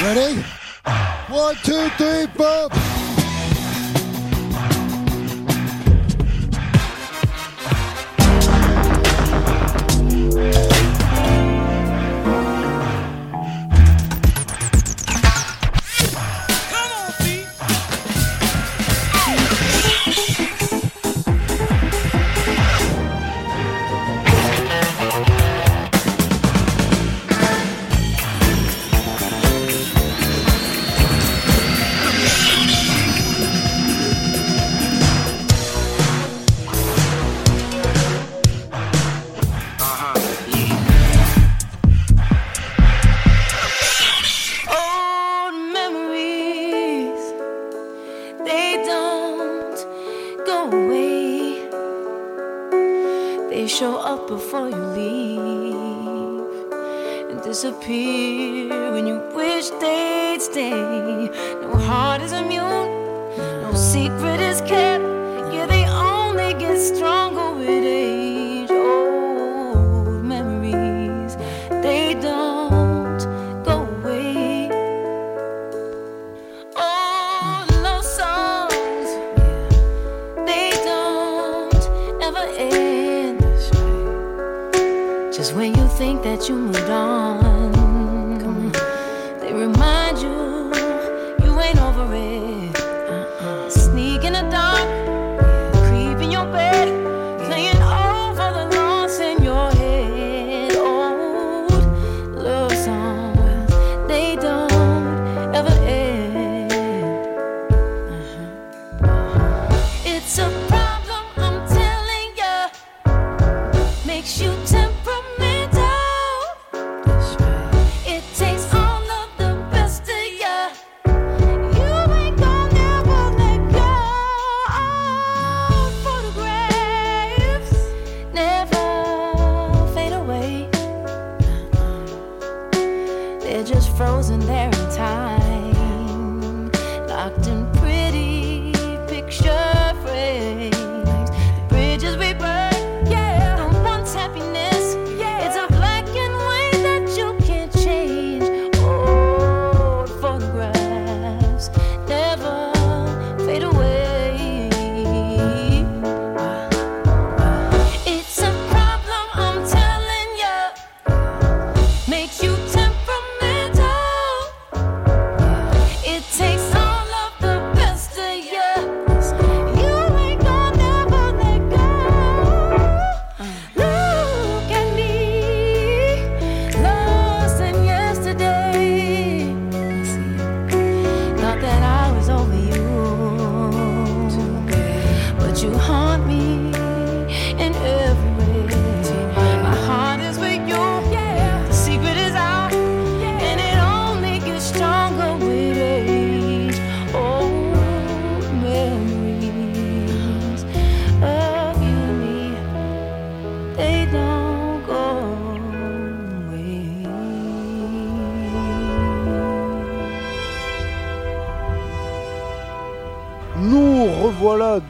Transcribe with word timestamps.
Ready? 0.00 0.44
One, 1.28 1.56
two, 1.64 1.88
three, 1.98 2.26
four. 2.36 2.97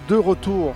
De 0.08 0.16
retour 0.16 0.74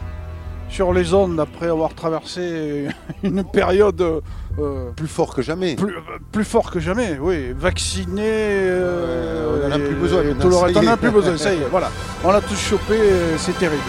sur 0.68 0.92
les 0.92 1.12
ondes 1.14 1.38
après 1.40 1.68
avoir 1.68 1.94
traversé 1.94 2.86
une 3.22 3.44
période 3.44 4.22
euh, 4.58 4.90
Plus 4.96 5.06
fort 5.08 5.34
que 5.34 5.42
jamais. 5.42 5.74
plus, 5.76 5.94
plus 6.30 6.44
fort 6.44 6.70
que 6.70 6.80
jamais, 6.80 7.18
oui, 7.20 7.52
vacciné. 7.56 8.22
euh, 8.24 9.62
on 9.64 9.68
en 9.68 9.72
a 9.72 9.78
plus 9.78 9.94
besoin 9.94 10.22
On 10.40 10.76
en 10.76 10.86
a 10.86 10.96
plus 10.96 11.10
besoin, 11.10 11.36
ça 11.36 11.52
y 11.54 11.58
est, 11.58 11.68
voilà. 11.70 11.90
On 12.24 12.30
l'a 12.30 12.40
tous 12.40 12.56
chopé, 12.58 12.94
euh, 12.98 13.36
c'est 13.38 13.58
terrible. 13.58 13.82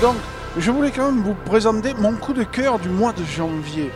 Donc, 0.00 0.16
je 0.58 0.70
voulais 0.70 0.90
quand 0.90 1.10
même 1.10 1.22
vous 1.22 1.34
présenter 1.44 1.94
mon 1.98 2.12
coup 2.14 2.32
de 2.34 2.44
cœur 2.44 2.78
du 2.78 2.88
mois 2.88 3.12
de 3.12 3.24
janvier. 3.24 3.90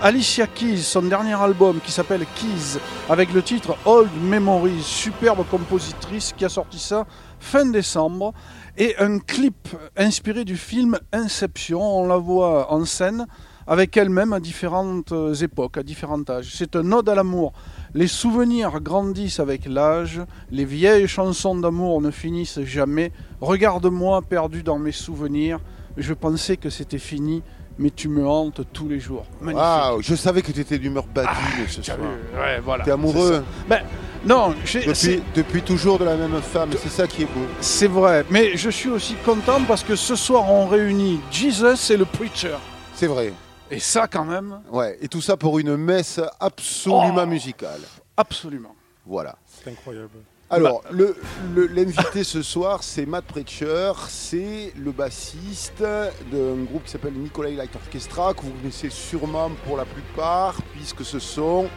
Alicia 0.00 0.46
Keys, 0.48 0.78
son 0.78 1.02
dernier 1.02 1.40
album 1.40 1.78
qui 1.84 1.92
s'appelle 1.92 2.26
Keys, 2.34 2.78
avec 3.12 3.34
le 3.34 3.42
titre 3.42 3.76
Old 3.84 4.08
Memories, 4.22 4.82
superbe 4.82 5.44
compositrice 5.50 6.32
qui 6.34 6.46
a 6.46 6.48
sorti 6.48 6.78
ça 6.78 7.06
fin 7.40 7.66
décembre, 7.66 8.32
et 8.78 8.96
un 8.96 9.18
clip 9.18 9.68
inspiré 9.98 10.46
du 10.46 10.56
film 10.56 10.98
Inception. 11.12 11.82
On 11.82 12.06
la 12.06 12.16
voit 12.16 12.72
en 12.72 12.86
scène 12.86 13.26
avec 13.66 13.98
elle-même 13.98 14.32
à 14.32 14.40
différentes 14.40 15.12
euh, 15.12 15.34
époques, 15.34 15.76
à 15.76 15.82
différents 15.82 16.22
âges. 16.30 16.52
C'est 16.54 16.74
un 16.74 16.90
ode 16.90 17.10
à 17.10 17.14
l'amour. 17.14 17.52
Les 17.92 18.06
souvenirs 18.06 18.80
grandissent 18.80 19.40
avec 19.40 19.66
l'âge, 19.66 20.22
les 20.50 20.64
vieilles 20.64 21.06
chansons 21.06 21.56
d'amour 21.56 22.00
ne 22.00 22.10
finissent 22.10 22.62
jamais. 22.62 23.12
Regarde-moi 23.42 24.22
perdu 24.22 24.62
dans 24.62 24.78
mes 24.78 24.90
souvenirs, 24.90 25.60
je 25.98 26.14
pensais 26.14 26.56
que 26.56 26.70
c'était 26.70 26.98
fini, 26.98 27.42
mais 27.78 27.90
tu 27.90 28.08
me 28.08 28.26
hantes 28.26 28.60
tous 28.72 28.88
les 28.88 29.00
jours. 29.00 29.24
Magnifique. 29.40 29.56
Waouh, 29.64 30.02
je 30.02 30.14
savais 30.14 30.42
que 30.42 30.52
tu 30.52 30.60
étais 30.60 30.78
d'humeur 30.78 31.04
badine 31.06 31.32
ce 31.68 31.76
T'as 31.80 31.94
soir. 31.96 31.98
Ouais, 32.36 32.60
voilà. 32.60 32.84
T'es 32.84 32.90
amoureux. 32.90 33.44
Ben, 33.68 33.82
non, 34.24 34.54
j'ai- 34.64 34.94
c'est- 34.94 35.16
depuis, 35.16 35.22
depuis 35.34 35.62
toujours 35.62 35.98
de 35.98 36.04
la 36.04 36.16
même 36.16 36.40
femme, 36.42 36.70
c'est 36.80 36.88
ça 36.90 37.06
qui 37.06 37.22
est 37.22 37.26
beau. 37.26 37.46
c'est 37.60 37.86
vrai. 37.88 38.24
Mais 38.30 38.56
je 38.56 38.70
suis 38.70 38.88
aussi 38.90 39.14
content 39.24 39.60
parce 39.66 39.82
que 39.82 39.96
ce 39.96 40.14
soir, 40.16 40.50
on 40.50 40.66
réunit 40.66 41.20
Jesus 41.30 41.92
et 41.92 41.96
le 41.96 42.04
Preacher. 42.04 42.56
C'est 42.94 43.06
vrai. 43.08 43.32
Et 43.70 43.78
ça, 43.80 44.06
quand 44.06 44.24
même, 44.24 44.60
Ouais, 44.70 44.98
et 45.00 45.08
tout 45.08 45.22
ça 45.22 45.36
pour 45.36 45.58
une 45.58 45.76
messe 45.76 46.20
absolument 46.40 47.22
Oh. 47.22 47.26
musicale. 47.26 47.80
absolument. 48.16 48.74
Voilà. 49.06 49.36
C'est 49.46 49.70
incroyable. 49.70 50.10
Alors, 50.54 50.82
le- 50.90 51.16
le- 51.54 51.66
l'invité 51.66 52.24
ce 52.24 52.42
soir, 52.42 52.82
c'est 52.82 53.06
Matt 53.06 53.24
Preacher, 53.24 53.92
c'est 54.08 54.72
le 54.76 54.92
bassiste 54.92 55.80
d'un 55.80 56.62
groupe 56.64 56.84
qui 56.84 56.90
s'appelle 56.90 57.14
Nicolai 57.14 57.52
Light 57.56 57.74
Orchestra, 57.74 58.34
que 58.34 58.42
vous 58.42 58.50
connaissez 58.60 58.90
sûrement 58.90 59.50
pour 59.66 59.78
la 59.78 59.86
plupart, 59.86 60.56
puisque 60.74 61.04
ce 61.06 61.18
sont 61.18 61.68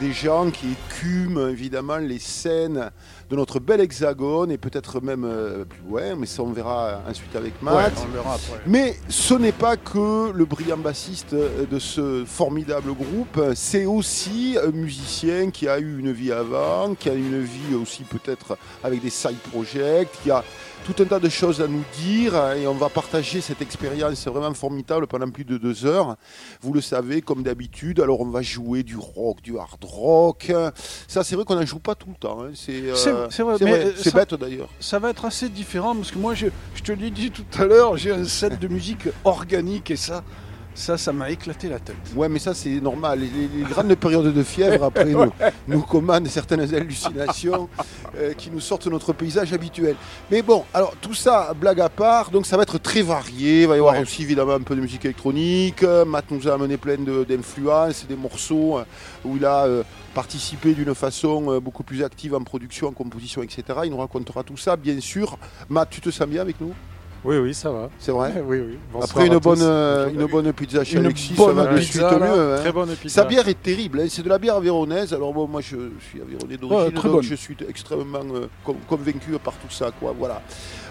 des 0.00 0.12
gens 0.12 0.50
qui 0.50 0.68
écument 0.72 1.48
évidemment 1.48 1.96
les 1.96 2.18
scènes 2.18 2.90
de 3.30 3.36
notre 3.36 3.60
bel 3.60 3.80
hexagone 3.80 4.50
et 4.50 4.58
peut-être 4.58 5.00
même 5.00 5.24
euh, 5.24 5.64
plus 5.64 5.80
loin, 5.88 6.16
mais 6.16 6.26
ça 6.26 6.42
on 6.42 6.52
verra 6.52 7.02
ensuite 7.08 7.34
avec 7.36 7.60
Matt. 7.62 7.74
Ouais, 7.74 8.04
on 8.08 8.12
verra 8.12 8.34
après. 8.34 8.60
Mais 8.66 8.96
ce 9.08 9.34
n'est 9.34 9.52
pas 9.52 9.76
que 9.76 10.30
le 10.32 10.44
brillant 10.44 10.78
bassiste 10.78 11.34
de 11.34 11.78
ce 11.78 12.24
formidable 12.24 12.92
groupe, 12.92 13.40
c'est 13.54 13.84
aussi 13.84 14.56
un 14.62 14.70
musicien 14.70 15.50
qui 15.50 15.68
a 15.68 15.78
eu 15.78 15.98
une 15.98 16.12
vie 16.12 16.32
avant, 16.32 16.94
qui 16.94 17.10
a 17.10 17.14
eu 17.14 17.18
une 17.18 17.42
vie 17.42 17.74
aussi 17.74 18.04
peut-être 18.04 18.56
avec 18.82 19.02
des 19.02 19.10
side 19.10 19.38
projects, 19.50 20.08
qui 20.22 20.30
a 20.30 20.42
tout 20.84 21.02
un 21.02 21.06
tas 21.06 21.18
de 21.18 21.28
choses 21.28 21.60
à 21.60 21.66
nous 21.66 21.84
dire 22.00 22.34
et 22.52 22.66
on 22.66 22.74
va 22.74 22.88
partager 22.88 23.40
cette 23.40 23.60
expérience 23.60 24.26
vraiment 24.26 24.54
formidable 24.54 25.06
pendant 25.06 25.28
plus 25.28 25.44
de 25.44 25.58
deux 25.58 25.84
heures. 25.84 26.16
Vous 26.62 26.72
le 26.72 26.80
savez, 26.80 27.20
comme 27.20 27.42
d'habitude, 27.42 28.00
alors 28.00 28.20
on 28.20 28.30
va 28.30 28.42
jouer 28.42 28.82
du 28.82 28.96
rock, 28.96 29.42
du 29.42 29.58
hard 29.58 29.84
rock. 29.88 30.52
Ça, 31.06 31.24
c'est 31.24 31.34
vrai 31.36 31.44
qu'on 31.44 31.54
n'en 31.56 31.66
joue 31.66 31.78
pas 31.78 31.94
tout 31.94 32.08
le 32.08 32.14
temps. 32.16 32.42
hein. 32.42 32.50
C'est 32.54 32.72
euh, 32.72 32.94
C'est- 32.94 33.10
vrai, 33.10 33.26
c'est 33.30 33.42
vrai. 33.42 33.58
bête 34.12 34.34
d'ailleurs. 34.34 34.68
Ça 34.80 34.98
va 34.98 35.10
être 35.10 35.24
assez 35.24 35.48
différent 35.48 35.94
parce 35.96 36.10
que 36.10 36.18
moi, 36.18 36.34
je, 36.34 36.46
je 36.74 36.82
te 36.82 36.92
l'ai 36.92 37.10
dit 37.10 37.30
tout 37.30 37.44
à 37.58 37.64
l'heure, 37.64 37.96
j'ai 37.96 38.12
un 38.12 38.24
set 38.24 38.58
de 38.58 38.68
musique 38.68 39.08
organique 39.24 39.90
et 39.90 39.96
ça, 39.96 40.22
ça, 40.78 40.96
ça 40.96 41.12
m'a 41.12 41.30
éclaté 41.30 41.68
la 41.68 41.78
tête. 41.80 41.96
Ouais, 42.14 42.28
mais 42.28 42.38
ça 42.38 42.54
c'est 42.54 42.80
normal. 42.80 43.20
Les, 43.20 43.62
grandes 43.64 43.94
périodes 43.96 44.32
de 44.32 44.42
fièvre 44.42 44.84
après 44.84 45.04
nous, 45.06 45.30
nous 45.66 45.82
commandent 45.82 46.28
certaines 46.28 46.72
hallucinations 46.74 47.68
euh, 48.16 48.32
qui 48.34 48.50
nous 48.50 48.60
sortent 48.60 48.84
de 48.86 48.90
notre 48.90 49.12
paysage 49.12 49.52
habituel. 49.52 49.96
Mais 50.30 50.42
bon, 50.42 50.64
alors 50.72 50.94
tout 51.00 51.14
ça, 51.14 51.52
blague 51.58 51.80
à 51.80 51.88
part, 51.88 52.30
donc 52.30 52.46
ça 52.46 52.56
va 52.56 52.62
être 52.62 52.78
très 52.78 53.02
varié. 53.02 53.62
Il 53.62 53.68
va 53.68 53.74
y 53.76 53.78
avoir 53.78 53.94
Ouais. 53.94 54.02
aussi 54.02 54.22
évidemment 54.22 54.52
un 54.54 54.60
peu 54.60 54.76
de 54.76 54.80
musique 54.80 55.04
électronique. 55.04 55.82
Euh, 55.82 56.04
Matt 56.04 56.30
nous 56.30 56.46
a 56.46 56.54
amené 56.54 56.76
plein 56.76 56.96
d'influences 56.98 58.06
des 58.06 58.16
morceaux 58.16 58.78
euh, 58.78 58.84
où 59.24 59.36
il 59.36 59.44
a 59.44 59.64
euh, 59.64 59.82
participé 60.14 60.74
d'une 60.74 60.94
façon 60.94 61.60
beaucoup 61.60 61.82
plus 61.82 62.02
active 62.02 62.34
en 62.34 62.42
production, 62.42 62.88
en 62.88 62.92
composition, 62.92 63.42
etc. 63.42 63.62
Il 63.84 63.90
nous 63.90 63.98
racontera 63.98 64.42
tout 64.42 64.56
ça, 64.56 64.76
bien 64.76 65.00
sûr. 65.00 65.38
Matt, 65.68 65.90
tu 65.90 66.00
te 66.00 66.10
sens 66.10 66.26
bien 66.28 66.40
avec 66.42 66.60
nous? 66.60 66.74
Oui, 67.24 67.36
oui, 67.38 67.52
ça 67.52 67.70
va. 67.70 67.90
C'est 67.98 68.12
vrai 68.12 68.32
Oui, 68.46 68.58
oui. 68.60 68.78
Bonsoir 68.92 69.10
Après 69.10 69.26
une 69.26 69.38
bonne, 69.38 69.58
euh, 69.60 70.08
une 70.08 70.26
bonne 70.26 70.52
pizza 70.52 70.84
chez 70.84 70.96
Une 70.98 71.04
Alexis, 71.06 71.34
bonne 71.34 71.56
ça 71.56 71.64
va 71.64 71.74
de 71.74 71.80
suite 71.80 72.00
là. 72.00 72.18
mieux. 72.18 72.54
hein. 72.54 72.56
Très 72.60 72.72
bonne 72.72 72.94
pizza. 72.94 73.22
Sa 73.22 73.24
bière 73.28 73.48
est 73.48 73.60
terrible, 73.62 74.00
hein. 74.00 74.06
c'est 74.08 74.22
de 74.22 74.28
la 74.28 74.38
bière 74.38 74.54
avéronaise. 74.56 75.12
Alors 75.12 75.32
bon, 75.34 75.46
moi 75.48 75.60
je 75.60 75.76
suis 76.08 76.20
avéronais 76.22 76.56
d'origine, 76.56 76.84
Ouais, 76.86 76.90
très 76.92 77.08
donc 77.08 77.16
bonne. 77.16 77.22
je 77.24 77.34
suis 77.34 77.56
extrêmement 77.68 78.20
euh, 78.34 78.46
con- 78.64 78.76
convaincu 78.88 79.32
par 79.42 79.54
tout 79.54 79.70
ça, 79.70 79.90
quoi. 79.98 80.14
Voilà. 80.16 80.40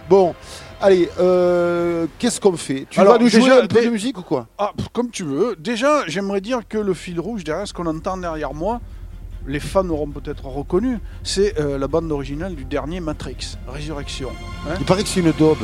Bon, 0.10 0.36
allez, 0.82 1.10
euh, 1.20 2.08
qu'est-ce 2.20 2.40
qu'on 2.42 2.56
fait? 2.58 2.86
Tu 2.90 3.00
Alors, 3.00 3.14
vas 3.14 3.20
nous 3.20 3.28
jouer 3.30 3.42
déjà, 3.42 3.64
un 3.64 3.68
peu 3.68 3.84
de 3.84 3.90
musique 3.90 4.18
ou 4.18 4.22
quoi? 4.24 4.48
Ah, 4.58 4.72
comme 4.94 5.10
tu 5.10 5.24
veux. 5.24 5.56
Déjà, 5.58 6.04
j'aimerais 6.08 6.42
dire 6.42 6.60
que 6.68 6.78
le 6.78 6.94
fil 6.94 7.20
rouge 7.20 7.44
derrière 7.44 7.68
ce 7.68 7.74
qu'on 7.74 7.88
entend 7.88 8.16
derrière 8.18 8.54
moi, 8.54 8.80
les 9.48 9.60
fans 9.62 9.88
auront 9.90 10.10
peut-être 10.10 10.46
reconnu, 10.46 11.00
c'est 11.24 11.56
la 11.58 11.88
bande 11.88 12.12
originale 12.12 12.54
du 12.56 12.64
dernier 12.66 13.00
Matrix, 13.00 13.58
Résurrection. 13.68 14.30
Hein 14.70 14.76
Il 14.80 14.86
paraît 14.86 15.04
que 15.04 15.10
c'est 15.10 15.20
une 15.22 15.32
daube. 15.32 15.58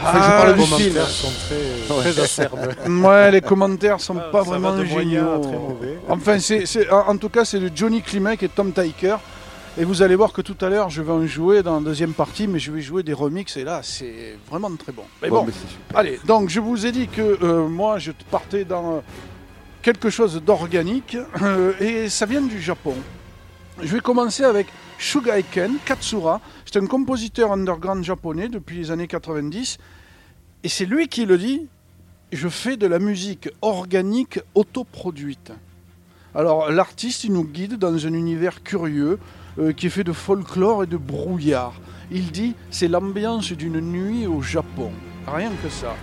Enfin, 0.00 0.12
je 0.18 0.24
Ah, 0.24 0.42
parle 0.42 0.48
Les 0.48 0.54
du 0.54 0.60
film. 0.68 0.78
commentaires 0.94 1.08
sont 1.08 1.32
très, 1.48 2.12
très 2.12 2.20
acerbes. 2.20 2.74
Ouais, 3.04 3.30
les 3.30 3.40
commentaires 3.40 4.00
sont 4.00 4.16
Ah, 4.18 4.28
pas 4.30 4.42
vraiment 4.42 4.84
géniaux. 4.84 5.38
très 5.38 5.52
mauvais. 5.58 5.98
Enfin, 6.08 6.38
c'est, 6.38 6.90
en 6.90 7.08
en 7.10 7.16
tout 7.16 7.28
cas, 7.28 7.44
c'est 7.44 7.60
de 7.60 7.70
Johnny 7.74 8.02
Klimek 8.02 8.42
et 8.42 8.48
Tom 8.48 8.72
Tyker. 8.72 9.16
Et 9.76 9.84
vous 9.84 10.02
allez 10.02 10.14
voir 10.14 10.32
que 10.32 10.40
tout 10.40 10.56
à 10.60 10.68
l'heure, 10.68 10.88
je 10.88 11.02
vais 11.02 11.10
en 11.12 11.26
jouer 11.26 11.62
dans 11.64 11.74
la 11.74 11.80
deuxième 11.84 12.12
partie, 12.12 12.46
mais 12.46 12.60
je 12.60 12.70
vais 12.70 12.80
jouer 12.80 13.02
des 13.02 13.12
remixes. 13.12 13.56
Et 13.56 13.64
là, 13.64 13.80
c'est 13.82 14.36
vraiment 14.48 14.70
très 14.76 14.92
bon. 14.92 15.02
Mais 15.20 15.28
Bon, 15.28 15.44
mais 15.44 15.52
allez. 15.94 16.20
Donc, 16.26 16.48
je 16.48 16.60
vous 16.60 16.86
ai 16.86 16.92
dit 16.92 17.08
que 17.08 17.38
euh, 17.42 17.66
moi, 17.66 17.98
je 17.98 18.12
partais 18.30 18.64
dans 18.64 18.96
euh, 18.96 19.00
quelque 19.82 20.10
chose 20.10 20.40
d'organique. 20.44 21.16
euh, 21.42 21.72
et 21.80 22.08
ça 22.08 22.24
vient 22.26 22.40
du 22.42 22.60
Japon. 22.60 22.94
Je 23.82 23.92
vais 23.92 24.00
commencer 24.00 24.44
avec 24.44 24.68
Shugaiken 24.98 25.76
Katsura. 25.84 26.40
C'est 26.64 26.78
un 26.78 26.86
compositeur 26.86 27.52
underground 27.52 28.04
japonais 28.04 28.48
depuis 28.48 28.76
les 28.78 28.90
années 28.90 29.06
90. 29.06 29.78
Et 30.62 30.68
c'est 30.68 30.86
lui 30.86 31.08
qui 31.08 31.26
le 31.26 31.38
dit 31.38 31.66
je 32.32 32.48
fais 32.48 32.76
de 32.76 32.86
la 32.86 32.98
musique 32.98 33.48
organique 33.62 34.40
autoproduite. 34.54 35.52
Alors 36.34 36.70
l'artiste, 36.70 37.28
nous 37.28 37.44
guide 37.44 37.74
dans 37.74 37.94
un 38.06 38.12
univers 38.12 38.62
curieux 38.62 39.20
euh, 39.58 39.72
qui 39.72 39.86
est 39.86 39.90
fait 39.90 40.04
de 40.04 40.12
folklore 40.12 40.82
et 40.82 40.86
de 40.86 40.96
brouillard. 40.96 41.74
Il 42.10 42.32
dit 42.32 42.54
c'est 42.70 42.88
l'ambiance 42.88 43.52
d'une 43.52 43.80
nuit 43.80 44.26
au 44.26 44.42
Japon. 44.42 44.90
Rien 45.26 45.50
que 45.62 45.68
ça. 45.68 45.94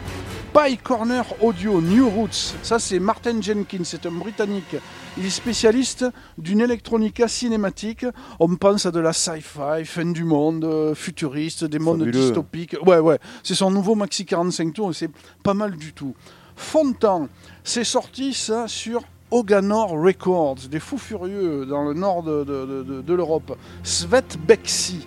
Pie 0.54 0.78
Corner 0.78 1.24
Audio 1.42 1.80
New 1.80 2.10
Roots, 2.10 2.56
ça 2.62 2.78
c'est 2.78 3.00
Martin 3.00 3.40
Jenkins, 3.42 3.84
c'est 3.86 4.06
un 4.06 4.12
Britannique. 4.12 4.76
Il 5.18 5.26
est 5.26 5.30
spécialiste 5.30 6.06
d'une 6.38 6.60
électronica 6.60 7.28
cinématique. 7.30 8.06
On 8.40 8.56
pense 8.58 8.86
à 8.86 8.92
de 8.92 9.00
la 9.00 9.14
sci-fi, 9.14 9.86
fin 9.86 10.06
du 10.12 10.26
monde, 10.26 10.66
euh, 10.66 10.94
futuriste, 10.94 11.64
des 11.64 11.80
mondes 11.80 12.00
Fabuleux. 12.00 12.20
dystopiques. 12.20 12.76
Ouais, 12.86 13.00
ouais, 13.00 13.18
c'est 13.44 13.56
son 13.56 13.72
nouveau 13.72 13.96
maxi 13.96 14.26
45 14.26 14.74
tours 14.74 14.92
et 14.92 14.94
c'est 14.94 15.12
pas 15.44 15.54
mal 15.54 15.78
du 15.78 15.94
tout. 15.94 16.14
Fontan, 16.58 17.30
c'est 17.64 17.86
sorti 17.86 18.34
ça 18.34 18.68
sur 18.68 19.02
Oganor 19.30 19.92
Records, 19.92 20.58
des 20.70 20.82
fous 20.82 20.98
furieux 20.98 21.66
dans 21.66 21.84
le 21.84 21.94
nord 21.94 22.24
de, 22.24 22.44
de- 22.44 22.66
de- 22.66 22.84
de- 22.84 23.02
de 23.02 23.14
l'Europe. 23.14 23.58
Svet 23.84 24.24
Bexi, 24.46 25.06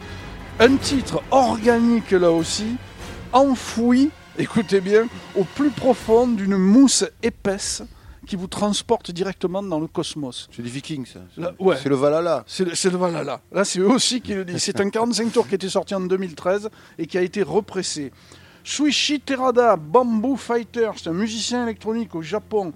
un 0.58 0.76
titre 0.76 1.22
organique 1.30 2.12
là 2.12 2.30
aussi, 2.30 2.76
enfoui, 3.34 4.10
écoutez 4.38 4.80
bien, 4.80 5.06
au 5.36 5.44
plus 5.44 5.70
profond 5.70 6.26
d'une 6.26 6.56
mousse 6.56 7.04
épaisse 7.22 7.82
qui 8.26 8.36
vous 8.36 8.46
transporte 8.46 9.10
directement 9.10 9.62
dans 9.62 9.78
le 9.78 9.86
cosmos. 9.86 10.48
C'est 10.50 10.62
des 10.62 10.70
Vikings, 10.70 11.04
ça. 11.04 11.20
Là, 11.36 11.52
ouais. 11.58 11.76
C'est 11.82 11.90
le 11.90 11.96
Valhalla. 11.96 12.42
C'est 12.46 12.64
le, 12.64 12.74
c'est 12.74 12.88
le 12.88 12.96
Valhalla. 12.96 13.42
Là, 13.52 13.64
c'est 13.64 13.80
eux 13.80 13.90
aussi 13.90 14.22
qui 14.22 14.32
le 14.32 14.46
disent. 14.46 14.62
C'est 14.62 14.80
un 14.80 14.88
45 14.88 15.30
tours 15.30 15.46
qui 15.46 15.56
était 15.56 15.68
sorti 15.68 15.94
en 15.94 16.00
2013 16.00 16.70
et 16.98 17.06
qui 17.06 17.18
a 17.18 17.22
été 17.22 17.42
repressé. 17.42 18.12
Suishi 18.62 19.20
Terada, 19.20 19.76
Bamboo 19.76 20.36
Fighter, 20.36 20.90
c'est 20.96 21.10
un 21.10 21.12
musicien 21.12 21.64
électronique 21.64 22.14
au 22.14 22.22
Japon. 22.22 22.72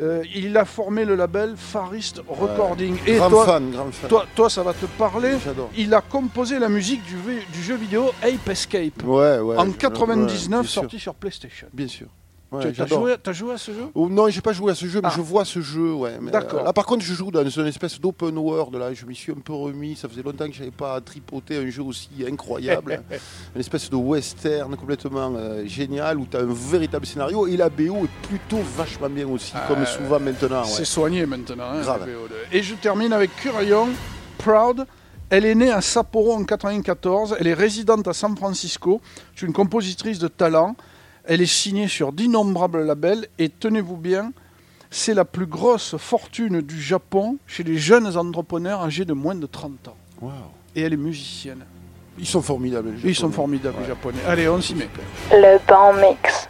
Euh, 0.00 0.22
il 0.34 0.56
a 0.56 0.64
formé 0.64 1.04
le 1.04 1.14
label 1.14 1.54
Farist 1.56 2.20
Recording. 2.28 2.96
Et 3.06 3.16
grand 3.16 3.30
toi, 3.30 3.46
fan, 3.46 3.70
grand 3.70 3.90
fan. 3.90 4.08
toi, 4.10 4.26
toi, 4.34 4.50
ça 4.50 4.62
va 4.62 4.74
te 4.74 4.84
parler. 4.86 5.36
Il 5.76 5.94
a 5.94 6.02
composé 6.02 6.58
la 6.58 6.68
musique 6.68 7.02
du, 7.04 7.62
jeu 7.62 7.76
vidéo 7.76 8.10
Ape 8.22 8.48
Escape 8.48 9.02
Ouais, 9.04 9.38
ouais. 9.38 9.56
en 9.56 9.68
ouais, 9.68 9.72
99, 9.72 10.48
bien 10.48 10.62
sûr, 10.62 10.82
sorti 10.82 10.98
sur 10.98 11.14
PlayStation. 11.14 11.68
Bien 11.72 11.88
sûr. 11.88 12.08
Ouais, 12.52 12.72
tu 12.72 12.80
as 12.80 12.86
joué, 12.86 13.16
t'as 13.20 13.32
joué 13.32 13.54
à 13.54 13.58
ce 13.58 13.72
jeu? 13.72 13.86
Oh, 13.94 14.08
non, 14.08 14.28
j'ai 14.28 14.40
pas 14.40 14.52
joué 14.52 14.70
à 14.70 14.74
ce 14.76 14.86
jeu, 14.86 15.00
mais 15.02 15.08
Ah. 15.10 15.14
je 15.16 15.20
vois 15.20 15.44
ce 15.44 15.60
jeu, 15.60 15.92
ouais. 15.94 16.16
mais, 16.20 16.30
D'accord. 16.30 16.60
euh, 16.60 16.64
là, 16.64 16.72
par 16.72 16.86
contre, 16.86 17.04
je 17.04 17.12
joue 17.12 17.32
dans 17.32 17.44
une 17.48 17.66
espèce 17.66 18.00
d'open 18.00 18.38
world. 18.38 18.74
Là, 18.76 18.94
je 18.94 19.04
m'y 19.04 19.16
suis 19.16 19.32
un 19.32 19.40
peu 19.44 19.52
remis. 19.52 19.96
Ça 19.96 20.08
faisait 20.08 20.22
longtemps 20.22 20.46
que 20.46 20.52
j'avais 20.54 20.70
pas 20.70 21.00
tripoté 21.00 21.56
un 21.56 21.68
jeu 21.68 21.82
aussi 21.82 22.08
incroyable, 22.26 23.02
une 23.54 23.60
espèce 23.60 23.90
de 23.90 23.96
western 23.96 24.76
complètement 24.76 25.32
euh, 25.36 25.66
génial 25.66 26.18
où 26.18 26.26
tu 26.30 26.36
as 26.36 26.40
un 26.40 26.46
véritable 26.54 27.04
scénario 27.04 27.48
et 27.48 27.56
la 27.56 27.68
BO 27.68 28.04
est 28.04 28.28
plutôt 28.28 28.62
vachement 28.76 29.10
bien 29.10 29.26
aussi, 29.26 29.52
comme 29.66 29.80
Euh, 29.82 29.86
souvent 29.86 30.20
maintenant. 30.20 30.62
ouais. 30.62 30.68
C'est 30.68 30.84
soigné 30.84 31.26
maintenant. 31.26 31.64
hein, 31.72 31.80
Grave. 31.80 32.06
la 32.06 32.12
VO 32.14 32.28
de- 32.28 32.56
Et 32.56 32.62
je 32.62 32.76
termine 32.76 33.12
avec 33.12 33.34
Curion, 33.36 33.88
Proud. 34.38 34.86
Elle 35.30 35.44
est 35.44 35.56
née 35.56 35.72
à 35.72 35.80
Sapporo 35.80 36.34
en 36.34 36.44
94. 36.44 37.34
Elle 37.40 37.48
est 37.48 37.54
résidente 37.54 38.06
à 38.06 38.12
San 38.12 38.36
Francisco. 38.36 39.00
C'est 39.34 39.46
une 39.46 39.52
compositrice 39.52 40.20
de 40.20 40.28
talent. 40.28 40.76
Elle 41.26 41.40
est 41.42 41.46
signée 41.46 41.88
sur 41.88 42.12
d'innombrables 42.12 42.84
labels. 42.84 43.26
Et 43.38 43.48
tenez-vous 43.48 43.96
bien, 43.96 44.32
c'est 44.90 45.14
la 45.14 45.24
plus 45.24 45.46
grosse 45.46 45.96
fortune 45.96 46.60
du 46.60 46.80
Japon 46.80 47.38
chez 47.46 47.64
les 47.64 47.78
jeunes 47.78 48.16
entrepreneurs 48.16 48.82
âgés 48.82 49.04
de 49.04 49.12
moins 49.12 49.34
de 49.34 49.46
30 49.46 49.88
ans. 49.88 49.96
Waouh. 50.20 50.32
Et 50.74 50.82
elle 50.82 50.92
est 50.92 50.98
musicienne. 50.98 51.64
Ils 52.18 52.26
sont 52.26 52.42
formidables. 52.42 52.90
les 53.02 53.10
ils 53.10 53.14
sont 53.14 53.22
Japonais. 53.30 53.34
formidables, 53.34 53.76
les 53.82 53.86
Japonais. 53.88 54.18
Allez, 54.26 54.48
on 54.48 54.60
s'y 54.60 54.74
met. 54.74 54.88
Le 55.32 55.58
bon 55.66 55.92
mix. 56.00 56.48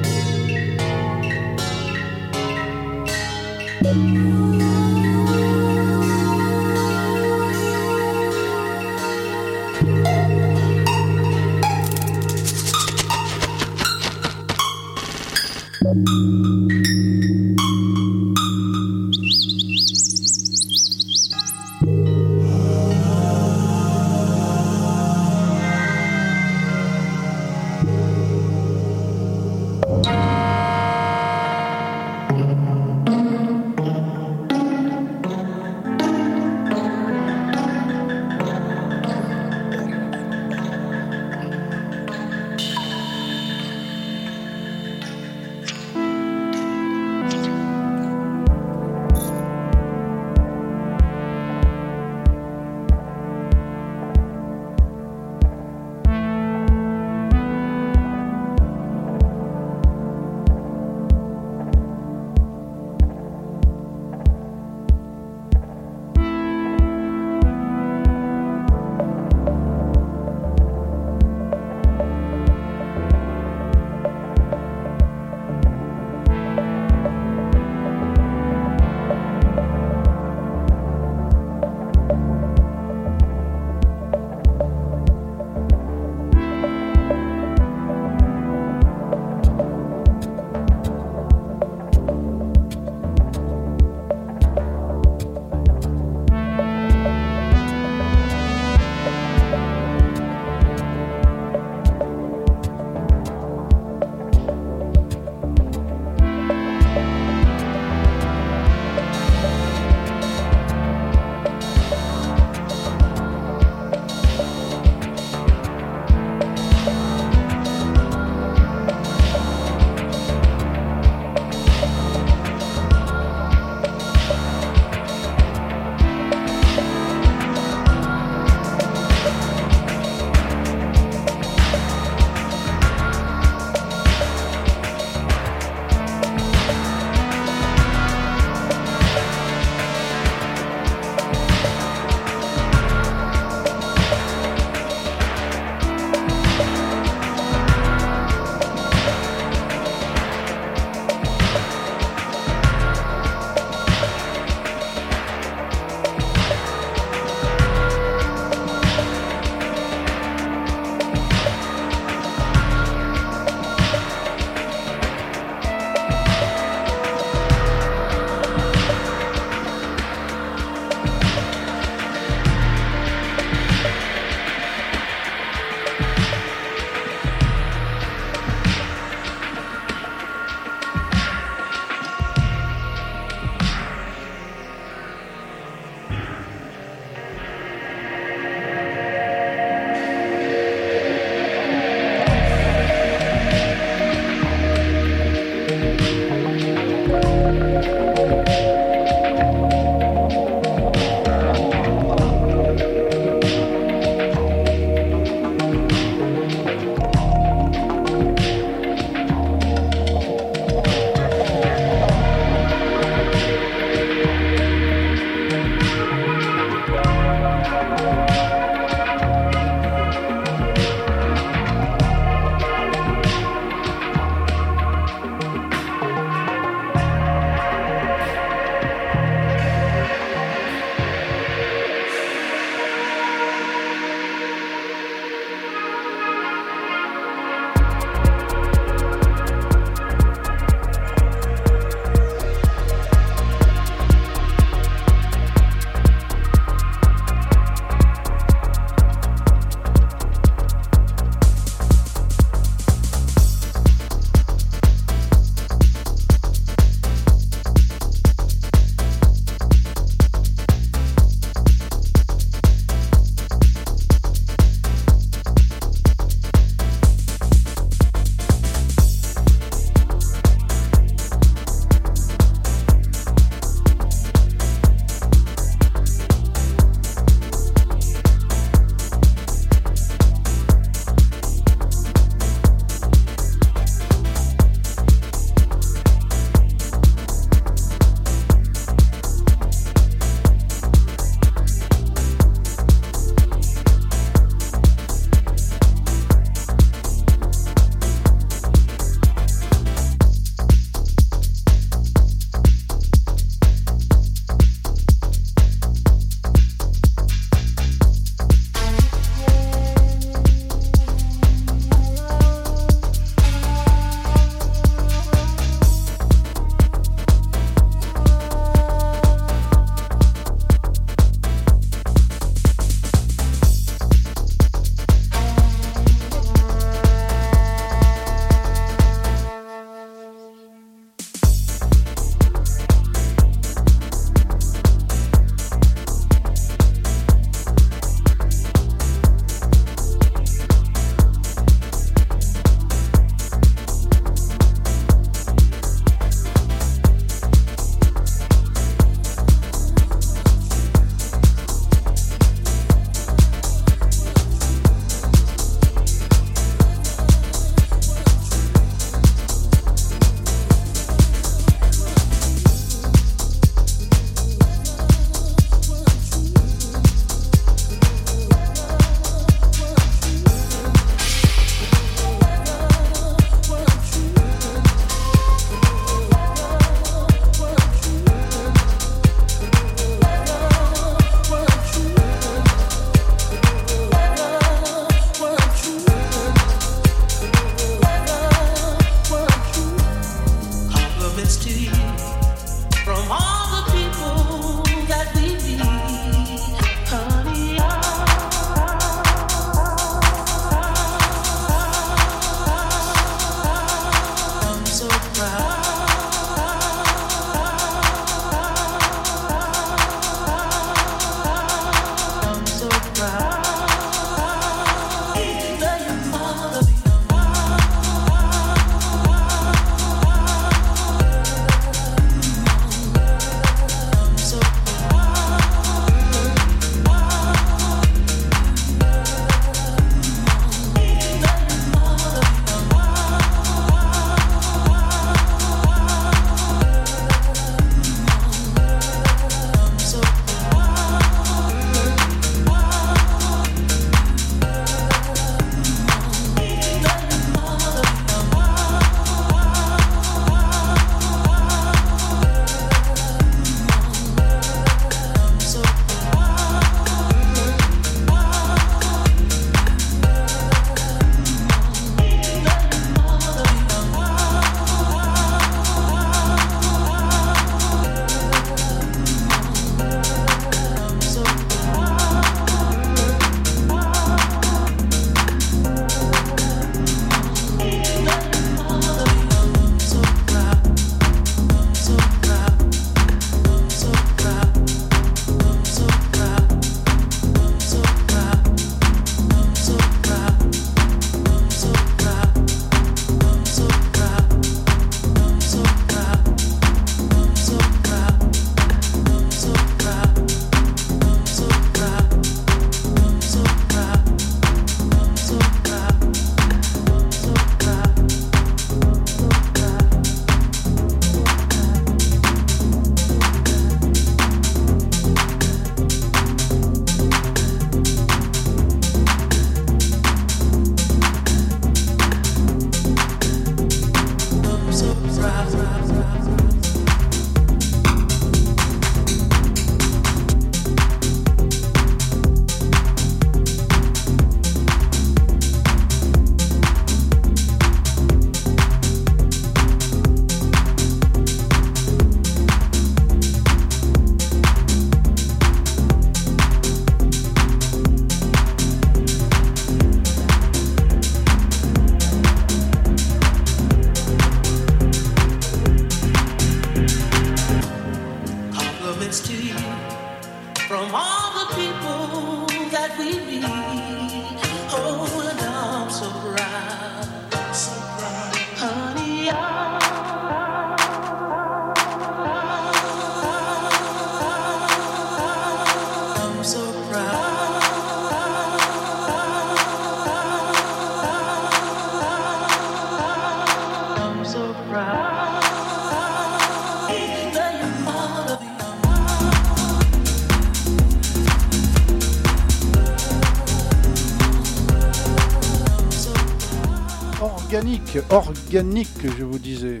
Organique, 598.30 599.08
organique, 599.16 599.36
je 599.38 599.44
vous 599.44 599.58
disais. 599.58 600.00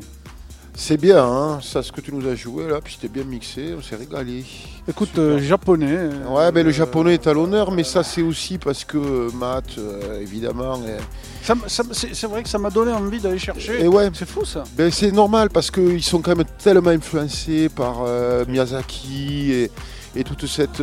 C'est 0.76 0.96
bien, 0.96 1.22
hein, 1.24 1.60
ça 1.62 1.84
ce 1.84 1.92
que 1.92 2.00
tu 2.00 2.12
nous 2.12 2.26
as 2.28 2.34
joué 2.34 2.66
là, 2.66 2.80
puis 2.82 2.94
c'était 2.94 3.12
bien 3.12 3.22
mixé, 3.22 3.74
on 3.78 3.80
s'est 3.82 3.94
régalé. 3.94 4.44
Écoute, 4.88 5.16
euh, 5.18 5.38
japonais. 5.38 5.86
euh, 5.88 6.26
Ouais, 6.28 6.50
ben 6.50 6.64
le 6.66 6.72
japonais 6.72 7.14
est 7.14 7.26
à 7.28 7.32
l'honneur, 7.32 7.70
mais 7.70 7.84
ça 7.84 8.02
c'est 8.02 8.22
aussi 8.22 8.58
parce 8.58 8.84
que 8.84 8.98
euh, 8.98 9.30
Matt, 9.38 9.66
euh, 9.78 10.20
évidemment, 10.20 10.80
ça 11.44 11.54
c'est 11.92 12.26
vrai 12.26 12.42
que 12.42 12.48
ça 12.48 12.58
m'a 12.58 12.70
donné 12.70 12.90
envie 12.92 13.20
d'aller 13.20 13.38
chercher. 13.38 13.84
et 13.84 13.86
ouais, 13.86 14.10
C'est 14.14 14.28
fou 14.28 14.44
ça. 14.44 14.64
ben, 14.76 14.90
c'est 14.90 15.12
normal 15.12 15.48
parce 15.50 15.70
qu'ils 15.70 16.02
sont 16.02 16.20
quand 16.20 16.34
même 16.34 16.46
tellement 16.58 16.90
influencés 16.90 17.68
par 17.68 18.02
euh, 18.04 18.44
Miyazaki 18.48 19.52
et, 19.52 19.70
et 20.16 20.24
toute 20.24 20.44
cette, 20.46 20.82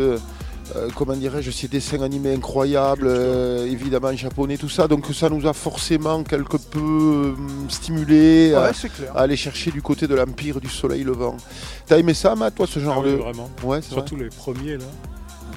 euh, 0.75 0.89
comment 0.95 1.13
dirais-je, 1.15 1.51
ces 1.51 1.67
dessins 1.67 2.01
animés 2.01 2.33
incroyables, 2.33 3.07
euh, 3.07 3.65
évidemment 3.65 4.15
japonais, 4.15 4.57
tout 4.57 4.69
ça, 4.69 4.87
donc 4.87 5.05
ça 5.13 5.29
nous 5.29 5.47
a 5.47 5.53
forcément 5.53 6.23
quelque 6.23 6.57
peu 6.57 6.79
euh, 6.79 7.33
stimulé 7.69 8.53
à, 8.53 8.61
Ouais, 8.71 8.71
aller 9.15 9.35
chercher 9.35 9.71
du 9.71 9.81
côté 9.81 10.07
de 10.07 10.15
l'Empire 10.15 10.61
du 10.61 10.69
Soleil 10.69 11.03
Levant. 11.03 11.37
T'as 11.85 11.97
aimé 11.97 12.13
ça, 12.13 12.35
Matt, 12.35 12.55
toi, 12.55 12.67
ce 12.67 12.79
genre 12.79 12.95
Ah 12.97 13.01
oui, 13.03 13.11
de... 13.11 13.17
vraiment. 13.17 13.49
Ouais, 13.63 13.81
c'est 13.81 13.91
vrai. 13.91 14.01
Surtout 14.01 14.15
les 14.15 14.29
premiers 14.29 14.77
là, 14.77 14.85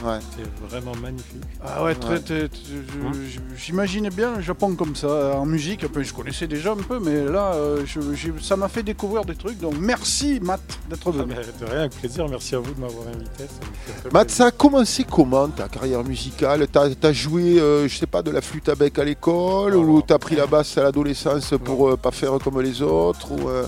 Ouais. 0.05 0.19
c'était 0.31 0.49
vraiment 0.69 0.95
magnifique. 1.01 1.43
Ah 1.65 1.85
ouais, 1.85 1.95
très, 1.95 2.15
Ouais. 2.15 2.19
très- 2.21 2.49
très- 2.49 2.61
je- 2.69 3.31
je- 3.31 3.57
j'imaginais 3.57 4.11
bien 4.11 4.37
le 4.37 4.43
Japon 4.43 4.75
comme 4.75 4.97
ça, 4.97 5.37
en 5.37 5.47
musique. 5.47 5.85
Enfin, 5.89 6.03
je 6.03 6.13
connaissais 6.13 6.47
déjà 6.47 6.73
un 6.73 6.77
peu, 6.77 6.99
mais 6.99 7.25
là, 7.25 7.55
euh, 7.55 7.85
je- 7.87 8.01
ça 8.43 8.57
m'a 8.57 8.69
fait 8.69 8.83
découvrir 8.83 9.25
des 9.25 9.35
trucs. 9.35 9.59
Donc 9.59 9.75
merci 9.79 10.41
Matt 10.43 10.61
d'être 10.89 11.03
Ah, 11.07 11.11
venu. 11.11 11.35
mais 11.37 11.67
de 11.67 11.71
rien, 11.71 11.81
avec 11.81 11.93
plaisir. 11.93 12.29
Merci 12.29 12.55
à 12.55 12.59
vous 12.59 12.75
de 12.75 12.81
m'avoir 12.81 13.07
invité. 13.09 13.45
ça 13.47 14.09
Matt, 14.13 14.27
plaisir. 14.29 14.31
ça 14.37 14.47
a 14.47 14.51
commencé 14.51 15.05
comment 15.05 15.49
ta 15.49 15.69
carrière 15.69 16.03
musicale? 16.05 16.67
T'as 16.69 16.89
as 17.03 17.13
joué, 17.13 17.61
euh, 17.61 17.89
je 17.89 17.97
sais 17.97 18.07
pas, 18.07 18.23
de 18.23 18.31
la 18.31 18.41
flûte 18.41 18.69
à 18.69 18.75
bec 18.75 18.99
à 18.99 19.05
l'école 19.05 19.77
ou 19.77 20.03
t'as 20.03 20.19
pris 20.19 20.37
la 20.37 20.47
basse 20.47 20.77
à 20.79 20.83
l'adolescence 20.83 21.55
pour 21.65 21.89
euh, 21.91 21.97
pas 21.97 22.11
faire 22.11 22.33
comme 22.43 22.61
les 22.61 22.83
autres 22.83 23.33
ou, 23.33 23.49
euh, 23.49 23.65